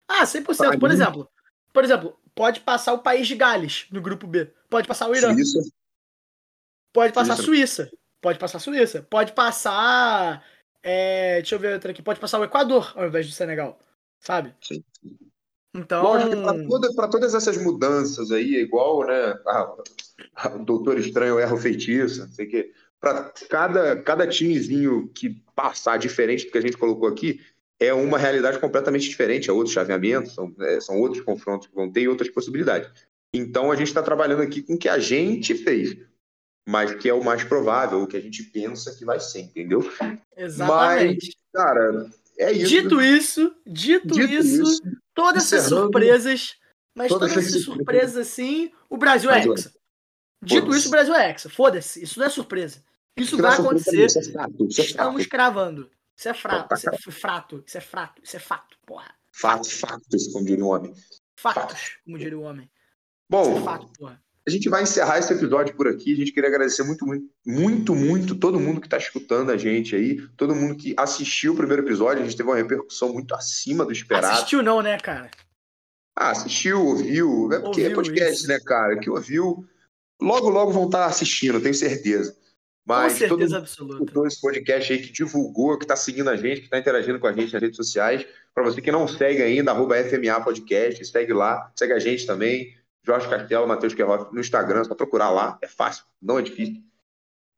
Ah, 0.06 0.24
100%. 0.24 0.56
Pra 0.56 0.78
por 0.78 0.88
mim, 0.88 0.94
exemplo, 0.94 1.28
por 1.72 1.84
exemplo, 1.84 2.18
pode 2.34 2.60
passar 2.60 2.92
o 2.92 2.98
país 2.98 3.26
de 3.26 3.34
Gales 3.34 3.86
no 3.90 4.00
grupo 4.00 4.26
B. 4.26 4.52
Pode 4.68 4.86
passar 4.86 5.08
o 5.08 5.16
Irã. 5.16 5.32
Suíça. 5.32 5.58
Pode 6.92 7.12
passar 7.12 7.32
a 7.32 7.36
Suíça. 7.36 7.90
Pode 8.20 8.38
passar 8.38 8.58
a 8.58 8.60
Suíça. 8.60 9.02
Pode 9.02 9.32
passar. 9.32 10.44
É, 10.82 11.36
deixa 11.36 11.54
eu 11.54 11.58
ver 11.58 11.74
outra 11.74 11.92
aqui. 11.92 12.02
Pode 12.02 12.20
passar 12.20 12.38
o 12.38 12.44
Equador 12.44 12.92
ao 12.94 13.06
invés 13.06 13.26
do 13.26 13.32
Senegal. 13.32 13.78
Sabe? 14.20 14.54
Sim. 14.60 14.84
Então. 15.74 16.02
Para 16.02 16.66
toda, 16.66 17.08
todas 17.10 17.34
essas 17.34 17.56
mudanças 17.56 18.30
aí, 18.30 18.56
é 18.56 18.60
igual, 18.60 19.06
né? 19.06 19.34
o 20.54 20.64
Doutor 20.64 20.98
Estranho 20.98 21.38
erra 21.38 21.54
o 21.54 21.58
feitiço, 21.58 22.20
não 22.20 22.28
sei 22.28 22.46
o 22.46 22.50
quê. 22.50 22.72
Para 23.00 23.32
cada, 23.48 23.96
cada 24.02 24.26
timezinho 24.26 25.08
que 25.08 25.42
passar 25.56 25.98
diferente 25.98 26.46
do 26.46 26.52
que 26.52 26.58
a 26.58 26.62
gente 26.62 26.76
colocou 26.76 27.08
aqui, 27.08 27.40
é 27.80 27.92
uma 27.92 28.16
realidade 28.16 28.60
completamente 28.60 29.08
diferente, 29.08 29.50
é 29.50 29.52
outro 29.52 29.72
chaveamento, 29.72 30.30
são, 30.30 30.54
é, 30.60 30.80
são 30.80 31.00
outros 31.00 31.24
confrontos 31.24 31.66
que 31.66 31.74
vão 31.74 31.90
ter 31.90 32.02
e 32.02 32.08
outras 32.08 32.30
possibilidades. 32.30 32.88
Então 33.34 33.72
a 33.72 33.76
gente 33.76 33.88
está 33.88 34.02
trabalhando 34.02 34.42
aqui 34.42 34.62
com 34.62 34.74
o 34.74 34.78
que 34.78 34.88
a 34.88 35.00
gente 35.00 35.54
fez, 35.54 35.96
mas 36.68 36.94
que 36.94 37.08
é 37.08 37.14
o 37.14 37.24
mais 37.24 37.42
provável, 37.42 38.02
o 38.02 38.06
que 38.06 38.16
a 38.16 38.20
gente 38.20 38.44
pensa 38.44 38.94
que 38.94 39.04
vai 39.04 39.18
ser, 39.18 39.40
entendeu? 39.40 39.80
Exatamente. 40.36 41.36
Mas, 41.54 41.64
cara, 41.64 42.10
é 42.38 42.52
isso. 42.52 42.68
Dito 42.68 43.00
isso, 43.00 43.54
dito, 43.66 44.06
dito 44.06 44.32
isso, 44.32 44.62
isso, 44.62 44.82
todas 45.14 45.52
essas 45.52 45.68
surpresas, 45.68 46.56
mas 46.94 47.08
todas, 47.08 47.32
todas 47.32 47.46
essas 47.46 47.64
surpresas 47.64 48.16
assim, 48.16 48.72
o 48.88 48.96
Brasil 48.96 49.30
é 49.30 49.40
hexa. 49.40 49.72
Dito 50.42 50.74
isso, 50.74 50.88
o 50.88 50.90
Brasil 50.90 51.14
é 51.14 51.30
hexa. 51.30 51.48
Foda-se, 51.48 52.02
isso 52.02 52.18
não 52.18 52.26
é 52.26 52.30
surpresa. 52.30 52.82
Isso, 53.16 53.34
isso 53.34 53.42
vai 53.42 53.54
acontecer. 53.54 54.06
Isso 54.06 54.18
é 54.18 54.32
fato, 54.32 54.66
isso 54.66 54.80
é 54.80 54.84
Estamos 54.84 55.26
cravando. 55.26 55.90
Isso 56.16 56.28
é 56.28 56.34
frato, 56.34 56.74
isso 56.74 56.88
é 56.88 57.10
frato, 57.10 57.64
isso 57.66 57.78
é 57.78 57.80
frato, 57.80 58.22
isso 58.22 58.36
é 58.36 58.40
fato, 58.40 58.76
porra. 58.86 59.14
Fato, 59.32 59.68
fatos, 59.68 60.28
como 60.28 60.44
diria 60.44 60.64
o 60.64 60.68
homem. 60.68 60.94
Fatos, 61.36 61.98
como 62.04 62.18
diria 62.18 62.38
o 62.38 62.42
homem. 62.42 62.70
Bom, 63.28 63.58
é 63.58 63.62
fato, 63.62 64.18
a 64.46 64.50
gente 64.50 64.68
vai 64.68 64.82
encerrar 64.82 65.18
esse 65.18 65.32
episódio 65.32 65.74
por 65.76 65.86
aqui. 65.86 66.12
A 66.12 66.16
gente 66.16 66.32
queria 66.32 66.48
agradecer 66.48 66.82
muito, 66.82 67.06
muito, 67.06 67.28
muito, 67.46 67.94
muito 67.94 68.34
todo 68.34 68.58
mundo 68.58 68.80
que 68.80 68.86
está 68.86 68.96
escutando 68.96 69.50
a 69.50 69.56
gente 69.56 69.94
aí, 69.94 70.20
todo 70.36 70.54
mundo 70.54 70.76
que 70.76 70.94
assistiu 70.96 71.52
o 71.52 71.56
primeiro 71.56 71.82
episódio. 71.82 72.22
A 72.22 72.24
gente 72.24 72.36
teve 72.36 72.48
uma 72.48 72.56
repercussão 72.56 73.12
muito 73.12 73.34
acima 73.34 73.84
do 73.84 73.92
esperado. 73.92 74.34
Assistiu 74.34 74.62
não, 74.62 74.82
né, 74.82 74.98
cara? 74.98 75.30
Ah, 76.16 76.30
assistiu, 76.30 76.84
ouviu. 76.84 77.52
É 77.52 77.60
porque 77.60 77.82
é 77.82 77.84
ouviu 77.84 77.92
é 77.92 77.94
podcast, 77.94 78.34
isso. 78.34 78.48
né, 78.48 78.58
cara? 78.60 78.98
Que 78.98 79.08
ouviu. 79.08 79.64
Logo, 80.20 80.48
logo 80.48 80.72
vão 80.72 80.86
estar 80.86 81.06
assistindo, 81.06 81.60
tenho 81.60 81.74
certeza. 81.74 82.36
Mas 82.84 83.12
com 83.12 83.18
certeza 83.20 83.58
absoluta. 83.58 84.12
todo 84.12 84.26
esse 84.26 84.40
podcast 84.40 84.92
aí 84.92 85.00
que 85.00 85.12
divulgou, 85.12 85.78
que 85.78 85.84
está 85.84 85.94
seguindo 85.94 86.28
a 86.28 86.36
gente, 86.36 86.60
que 86.60 86.66
está 86.66 86.78
interagindo 86.78 87.18
com 87.20 87.28
a 87.28 87.32
gente 87.32 87.52
nas 87.52 87.62
redes 87.62 87.76
sociais. 87.76 88.26
Para 88.52 88.64
você 88.64 88.80
que 88.80 88.90
não 88.90 89.06
segue 89.06 89.40
ainda, 89.40 89.70
arroba 89.70 90.02
FMA 90.02 90.40
Podcast, 90.42 91.04
segue 91.04 91.32
lá, 91.32 91.72
segue 91.76 91.92
a 91.92 91.98
gente 92.00 92.26
também. 92.26 92.74
Jorge 93.04 93.28
Castelo, 93.28 93.66
Matheus 93.66 93.94
Querroff 93.94 94.32
no 94.32 94.40
Instagram, 94.40 94.84
só 94.84 94.94
procurar 94.94 95.30
lá, 95.30 95.58
é 95.60 95.66
fácil, 95.66 96.04
não 96.20 96.38
é 96.38 96.42
difícil. 96.42 96.82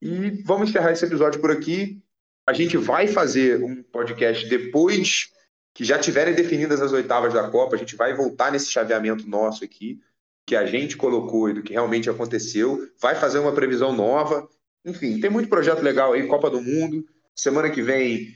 E 0.01 0.43
vamos 0.43 0.69
encerrar 0.69 0.93
esse 0.93 1.05
episódio 1.05 1.41
por 1.41 1.51
aqui. 1.51 2.03
A 2.47 2.53
gente 2.53 2.77
vai 2.77 3.07
fazer 3.07 3.63
um 3.63 3.83
podcast 3.83 4.47
depois 4.49 5.33
que 5.75 5.85
já 5.85 5.99
tiverem 5.99 6.35
definidas 6.35 6.81
as 6.81 6.93
oitavas 6.93 7.33
da 7.33 7.49
Copa. 7.51 7.75
A 7.75 7.79
gente 7.79 7.97
vai 7.97 8.15
voltar 8.15 8.53
nesse 8.53 8.71
chaveamento 8.71 9.29
nosso 9.29 9.65
aqui, 9.65 10.01
que 10.47 10.55
a 10.55 10.67
gente 10.67 10.97
colocou 10.97 11.49
e 11.49 11.55
do 11.55 11.63
que 11.63 11.73
realmente 11.73 12.09
aconteceu. 12.09 12.89
Vai 13.01 13.15
fazer 13.15 13.39
uma 13.39 13.55
previsão 13.55 13.93
nova. 13.93 14.49
Enfim, 14.85 15.19
tem 15.21 15.31
muito 15.31 15.49
projeto 15.49 15.81
legal 15.81 16.13
aí, 16.13 16.27
Copa 16.27 16.51
do 16.51 16.61
Mundo. 16.61 17.05
Semana 17.35 17.71
que 17.71 17.83
vem, 17.83 18.29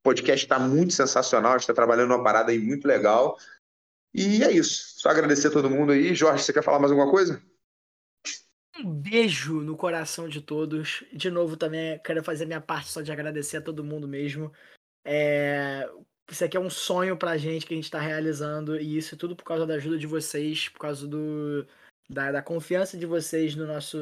o 0.00 0.04
podcast 0.04 0.46
está 0.46 0.58
muito 0.58 0.94
sensacional. 0.94 1.52
A 1.52 1.54
gente 1.56 1.62
está 1.62 1.74
trabalhando 1.74 2.14
uma 2.14 2.22
parada 2.22 2.50
aí 2.50 2.58
muito 2.58 2.86
legal. 2.86 3.36
E 4.14 4.42
é 4.42 4.50
isso. 4.50 5.00
Só 5.00 5.10
agradecer 5.10 5.48
a 5.48 5.50
todo 5.50 5.70
mundo 5.70 5.92
aí. 5.92 6.14
Jorge, 6.14 6.42
você 6.42 6.52
quer 6.52 6.62
falar 6.62 6.78
mais 6.78 6.90
alguma 6.90 7.10
coisa? 7.10 7.42
Um 8.78 8.92
beijo 8.92 9.60
no 9.60 9.76
coração 9.76 10.28
de 10.28 10.40
todos. 10.40 11.04
De 11.12 11.30
novo, 11.30 11.56
também 11.56 11.98
quero 12.00 12.22
fazer 12.22 12.46
minha 12.46 12.60
parte 12.60 12.90
só 12.90 13.00
de 13.00 13.12
agradecer 13.12 13.58
a 13.58 13.62
todo 13.62 13.84
mundo 13.84 14.06
mesmo. 14.08 14.52
É... 15.04 15.88
Isso 16.30 16.44
aqui 16.44 16.56
é 16.56 16.60
um 16.60 16.70
sonho 16.70 17.16
pra 17.16 17.38
gente 17.38 17.64
que 17.64 17.72
a 17.72 17.76
gente 17.76 17.90
tá 17.90 17.98
realizando. 17.98 18.78
E 18.78 18.98
isso 18.98 19.14
é 19.14 19.18
tudo 19.18 19.34
por 19.34 19.44
causa 19.44 19.66
da 19.66 19.74
ajuda 19.74 19.98
de 19.98 20.06
vocês, 20.06 20.68
por 20.68 20.80
causa 20.80 21.06
do, 21.06 21.66
da, 22.08 22.32
da 22.32 22.42
confiança 22.42 22.96
de 22.96 23.06
vocês 23.06 23.54
no 23.54 23.66
nosso, 23.66 23.98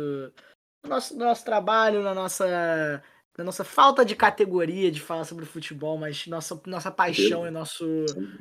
no 0.82 0.90
nosso, 0.90 1.14
no 1.14 1.24
nosso 1.24 1.44
trabalho, 1.44 2.02
na 2.02 2.14
nossa 2.14 3.02
da 3.36 3.44
nossa 3.44 3.64
falta 3.64 4.04
de 4.04 4.16
categoria 4.16 4.90
de 4.90 4.98
falar 4.98 5.24
sobre 5.24 5.44
futebol, 5.44 5.98
mas 5.98 6.26
nossa, 6.26 6.58
nossa 6.66 6.90
paixão 6.90 7.46
e 7.46 7.50
nosso, 7.50 7.84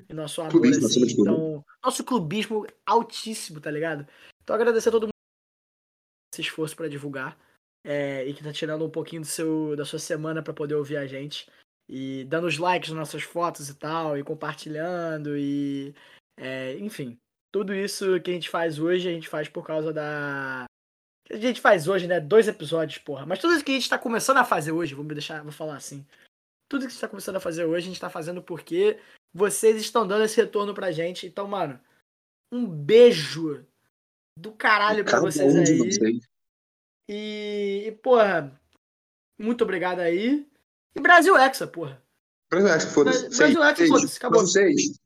e 0.10 0.14
nosso 0.14 0.40
amor, 0.40 0.52
clubismo, 0.52 0.86
assim, 0.86 1.04
então, 1.20 1.66
nosso 1.84 2.04
clubismo 2.04 2.66
altíssimo, 2.86 3.60
tá 3.60 3.70
ligado? 3.70 4.08
Então 4.42 4.56
agradecer 4.56 4.90
a 4.90 4.92
todo 4.94 5.04
mundo 5.04 5.12
esse 6.34 6.42
esforço 6.42 6.76
para 6.78 6.88
divulgar 6.88 7.38
é, 7.84 8.26
e 8.26 8.34
que 8.34 8.44
tá 8.44 8.54
tirando 8.54 8.86
um 8.86 8.90
pouquinho 8.90 9.22
do 9.22 9.28
seu, 9.28 9.76
da 9.76 9.84
sua 9.84 10.00
semana 10.00 10.42
para 10.42 10.54
poder 10.54 10.76
ouvir 10.76 10.96
a 10.96 11.06
gente 11.06 11.50
e 11.90 12.24
dando 12.24 12.48
os 12.48 12.58
likes 12.58 12.90
nas 12.90 13.00
nossas 13.00 13.24
fotos 13.24 13.70
e 13.70 13.76
tal, 13.76 14.18
e 14.18 14.24
compartilhando 14.24 15.38
e 15.38 15.94
é, 16.38 16.78
enfim, 16.78 17.18
tudo 17.52 17.74
isso 17.74 18.20
que 18.22 18.32
a 18.32 18.34
gente 18.34 18.50
faz 18.50 18.80
hoje, 18.80 19.10
a 19.10 19.12
gente 19.12 19.28
faz 19.28 19.50
por 19.50 19.66
causa 19.66 19.92
da 19.92 20.66
a 21.30 21.38
gente 21.38 21.62
faz 21.62 21.88
hoje, 21.88 22.08
né? 22.08 22.20
Dois 22.20 22.48
episódios, 22.48 23.00
porra. 23.00 23.26
Mas 23.26 23.40
tudo 23.40 23.54
isso 23.54 23.64
que 23.64 23.72
a 23.72 23.76
gente 23.76 23.90
tá 23.90 23.98
começando 23.98 24.38
a 24.38 24.46
fazer 24.46 24.72
hoje, 24.72 24.94
vou 24.94 25.04
me 25.04 25.14
deixar, 25.14 25.42
vou 25.44 25.52
falar 25.52 25.76
assim. 25.76 26.06
tudo 26.70 26.82
que 26.82 26.88
a 26.88 26.90
gente 26.90 26.96
está 26.96 27.08
começando 27.08 27.38
a 27.38 27.42
fazer 27.42 27.66
hoje, 27.66 27.86
a 27.86 27.88
gente 27.88 27.96
está 27.96 28.10
fazendo 28.10 28.42
porque 28.42 29.00
vocês 29.34 29.78
estão 29.78 30.08
dando 30.08 30.24
esse 30.24 30.38
retorno 30.38 30.74
pra 30.74 30.92
gente. 30.92 31.26
Então, 31.26 31.48
mano, 31.48 31.80
um 32.54 32.66
beijo 32.66 33.66
do 34.38 34.52
caralho 34.52 35.04
pra 35.04 35.20
vocês 35.20 35.56
aí. 35.56 35.78
Vocês. 35.78 36.28
E, 37.10 37.84
e, 37.88 37.92
porra, 37.92 38.60
muito 39.40 39.64
obrigado 39.64 40.00
aí. 40.00 40.48
E 40.96 41.02
Brasil 41.02 41.38
Hexa, 41.38 41.68
porra. 41.68 42.02
Brasil 42.50 42.70
Hexa, 42.70 42.88
foda-se. 42.88 43.38
Brasil 43.38 43.64
Hexa, 43.64 43.88
foda-se, 43.88 44.18
acabou. 44.18 44.42
Vocês. 44.42 45.00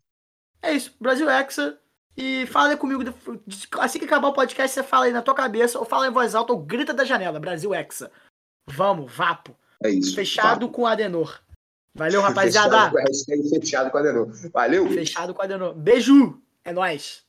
É 0.62 0.74
isso, 0.74 0.96
Brasil 1.00 1.30
Hexa. 1.30 1.80
E 2.22 2.46
fala 2.48 2.76
comigo, 2.76 3.02
assim 3.80 3.98
que 3.98 4.04
acabar 4.04 4.28
o 4.28 4.34
podcast, 4.34 4.74
você 4.74 4.84
fala 4.84 5.06
aí 5.06 5.14
na 5.14 5.22
tua 5.22 5.34
cabeça, 5.34 5.80
ou 5.80 5.86
fala 5.86 6.06
em 6.06 6.12
voz 6.12 6.36
alta, 6.36 6.52
ou 6.52 6.60
grita 6.60 6.94
da 6.94 7.06
janela, 7.06 7.40
Brasil 7.40 7.74
Hexa. 7.74 8.12
Vamos, 8.68 9.10
vapo. 9.10 9.56
É 9.82 9.90
isso. 9.90 10.16
Fechado 10.16 10.66
vapo. 10.66 10.74
com 10.74 10.86
Adenor. 10.86 11.40
Valeu, 11.96 12.20
rapaziada. 12.22 12.92
Fechado, 12.92 13.50
fechado 13.50 13.90
com 13.90 13.98
Adenor. 13.98 14.28
Valeu. 14.52 14.90
Fechado 14.90 15.34
com 15.34 15.42
Adenor. 15.42 15.74
Beijo. 15.74 16.42
É 16.66 16.74
nóis. 16.74 17.24